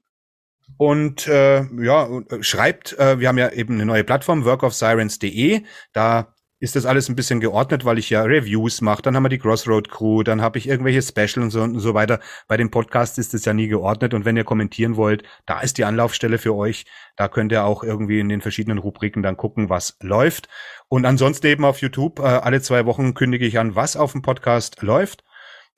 Und 0.77 1.27
äh, 1.27 1.63
ja, 1.83 2.07
äh, 2.07 2.43
schreibt, 2.43 2.97
äh, 2.99 3.19
wir 3.19 3.29
haben 3.29 3.39
ja 3.39 3.49
eben 3.51 3.73
eine 3.73 3.87
neue 3.87 4.03
Plattform, 4.03 4.45
workofsirens.de. 4.45 5.63
Da 5.91 6.35
ist 6.59 6.75
das 6.75 6.85
alles 6.85 7.07
ein 7.07 7.15
bisschen 7.15 7.39
geordnet, 7.39 7.85
weil 7.85 7.99
ich 7.99 8.09
ja 8.09 8.23
Reviews 8.23 8.81
mache. 8.81 9.01
Dann 9.01 9.15
haben 9.15 9.23
wir 9.23 9.29
die 9.29 9.37
Crossroad 9.37 9.89
Crew, 9.89 10.23
dann 10.23 10.41
habe 10.41 10.57
ich 10.57 10.67
irgendwelche 10.67 11.01
Special 11.01 11.43
und 11.43 11.51
so, 11.51 11.61
und 11.61 11.79
so 11.79 11.93
weiter. 11.93 12.19
Bei 12.47 12.57
dem 12.57 12.71
Podcast 12.71 13.19
ist 13.19 13.33
es 13.33 13.45
ja 13.45 13.53
nie 13.53 13.67
geordnet. 13.67 14.13
Und 14.13 14.25
wenn 14.25 14.37
ihr 14.37 14.43
kommentieren 14.43 14.97
wollt, 14.97 15.23
da 15.45 15.61
ist 15.61 15.77
die 15.77 15.85
Anlaufstelle 15.85 16.37
für 16.37 16.55
euch. 16.55 16.85
Da 17.15 17.27
könnt 17.27 17.51
ihr 17.51 17.63
auch 17.63 17.83
irgendwie 17.83 18.19
in 18.19 18.29
den 18.29 18.41
verschiedenen 18.41 18.79
Rubriken 18.79 19.23
dann 19.23 19.37
gucken, 19.37 19.69
was 19.69 19.97
läuft. 20.01 20.47
Und 20.89 21.05
ansonsten 21.05 21.47
eben 21.47 21.65
auf 21.65 21.81
YouTube, 21.81 22.19
äh, 22.19 22.23
alle 22.23 22.61
zwei 22.61 22.85
Wochen 22.85 23.13
kündige 23.13 23.45
ich 23.45 23.59
an, 23.59 23.75
was 23.75 23.97
auf 23.97 24.13
dem 24.13 24.21
Podcast 24.21 24.81
läuft, 24.81 25.23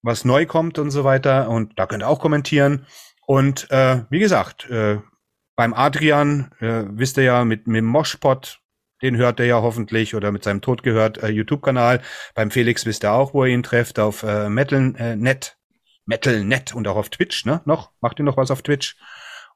was 0.01 0.26
neu 0.26 0.45
kommt 0.45 0.78
und 0.78 0.91
so 0.91 1.03
weiter. 1.03 1.49
Und 1.49 1.78
da 1.80 1.86
könnt 1.88 2.03
ihr 2.03 2.07
auch 2.07 2.20
kommentieren. 2.20 2.86
Und 3.26 3.70
äh, 3.72 4.03
wie 4.10 4.20
gesagt, 4.20 4.70
äh, 4.70 4.99
beim 5.55 5.74
Adrian, 5.74 6.51
äh, 6.60 6.84
wisst 6.89 7.18
ihr 7.18 7.24
ja, 7.24 7.45
mit, 7.45 7.68
mit 7.68 7.84
Moshpot 7.84 8.60
den 9.01 9.18
hört 9.18 9.39
er 9.39 9.45
ja 9.45 9.62
hoffentlich 9.62 10.16
oder 10.16 10.32
mit 10.32 10.43
seinem 10.43 10.62
Tod 10.62 10.84
gehört 10.84 11.24
äh, 11.24 11.30
YouTube-Kanal. 11.30 12.01
Beim 12.36 12.51
Felix 12.51 12.86
wisst 12.86 13.03
ihr 13.03 13.12
auch, 13.12 13.34
wo 13.34 13.45
ihr 13.45 13.53
ihn 13.53 13.64
trefft, 13.64 13.99
auf 13.99 14.24
äh, 14.24 14.49
Metal.net. 14.49 15.57
Metal.net 16.05 16.74
und 16.74 16.88
auch 16.88 16.95
auf 16.95 17.10
Twitch, 17.10 17.45
ne? 17.45 17.62
Noch? 17.66 17.91
Macht 18.01 18.20
ihr 18.20 18.26
noch 18.26 18.38
was 18.38 18.51
auf 18.51 18.62
Twitch? 18.62 18.97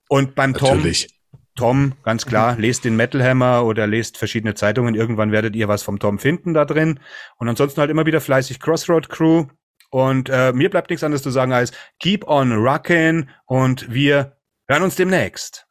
Und 0.08 0.36
beim 0.36 0.52
Natürlich. 0.52 1.08
Tom. 1.08 1.13
Tom, 1.56 1.94
ganz 2.04 2.26
klar, 2.26 2.58
lest 2.58 2.84
den 2.84 2.96
Metal 2.96 3.24
Hammer 3.24 3.66
oder 3.66 3.86
lest 3.86 4.18
verschiedene 4.18 4.56
Zeitungen. 4.56 4.96
Irgendwann 4.96 5.32
werdet 5.32 5.56
ihr 5.56 5.68
was 5.68 5.84
vom 5.84 6.00
Tom 6.00 6.18
finden 6.18 6.54
da 6.54 6.66
drin. 6.66 7.00
Und 7.38 7.48
ansonsten 7.48 7.80
halt 7.80 7.92
immer 7.92 8.06
wieder 8.06 8.22
fleißig 8.22 8.60
Crossroad 8.60 9.10
Crew. 9.10 9.46
Und 9.92 10.30
äh, 10.30 10.52
mir 10.54 10.72
bleibt 10.72 10.90
nichts 10.90 11.04
anderes 11.04 11.22
zu 11.22 11.30
sagen 11.30 11.54
als 11.54 11.72
keep 12.00 12.28
on 12.28 12.52
rockin' 12.52 13.30
und 13.46 13.94
wir 13.94 14.38
hören 14.68 14.84
uns 14.84 14.96
demnächst. 14.96 15.68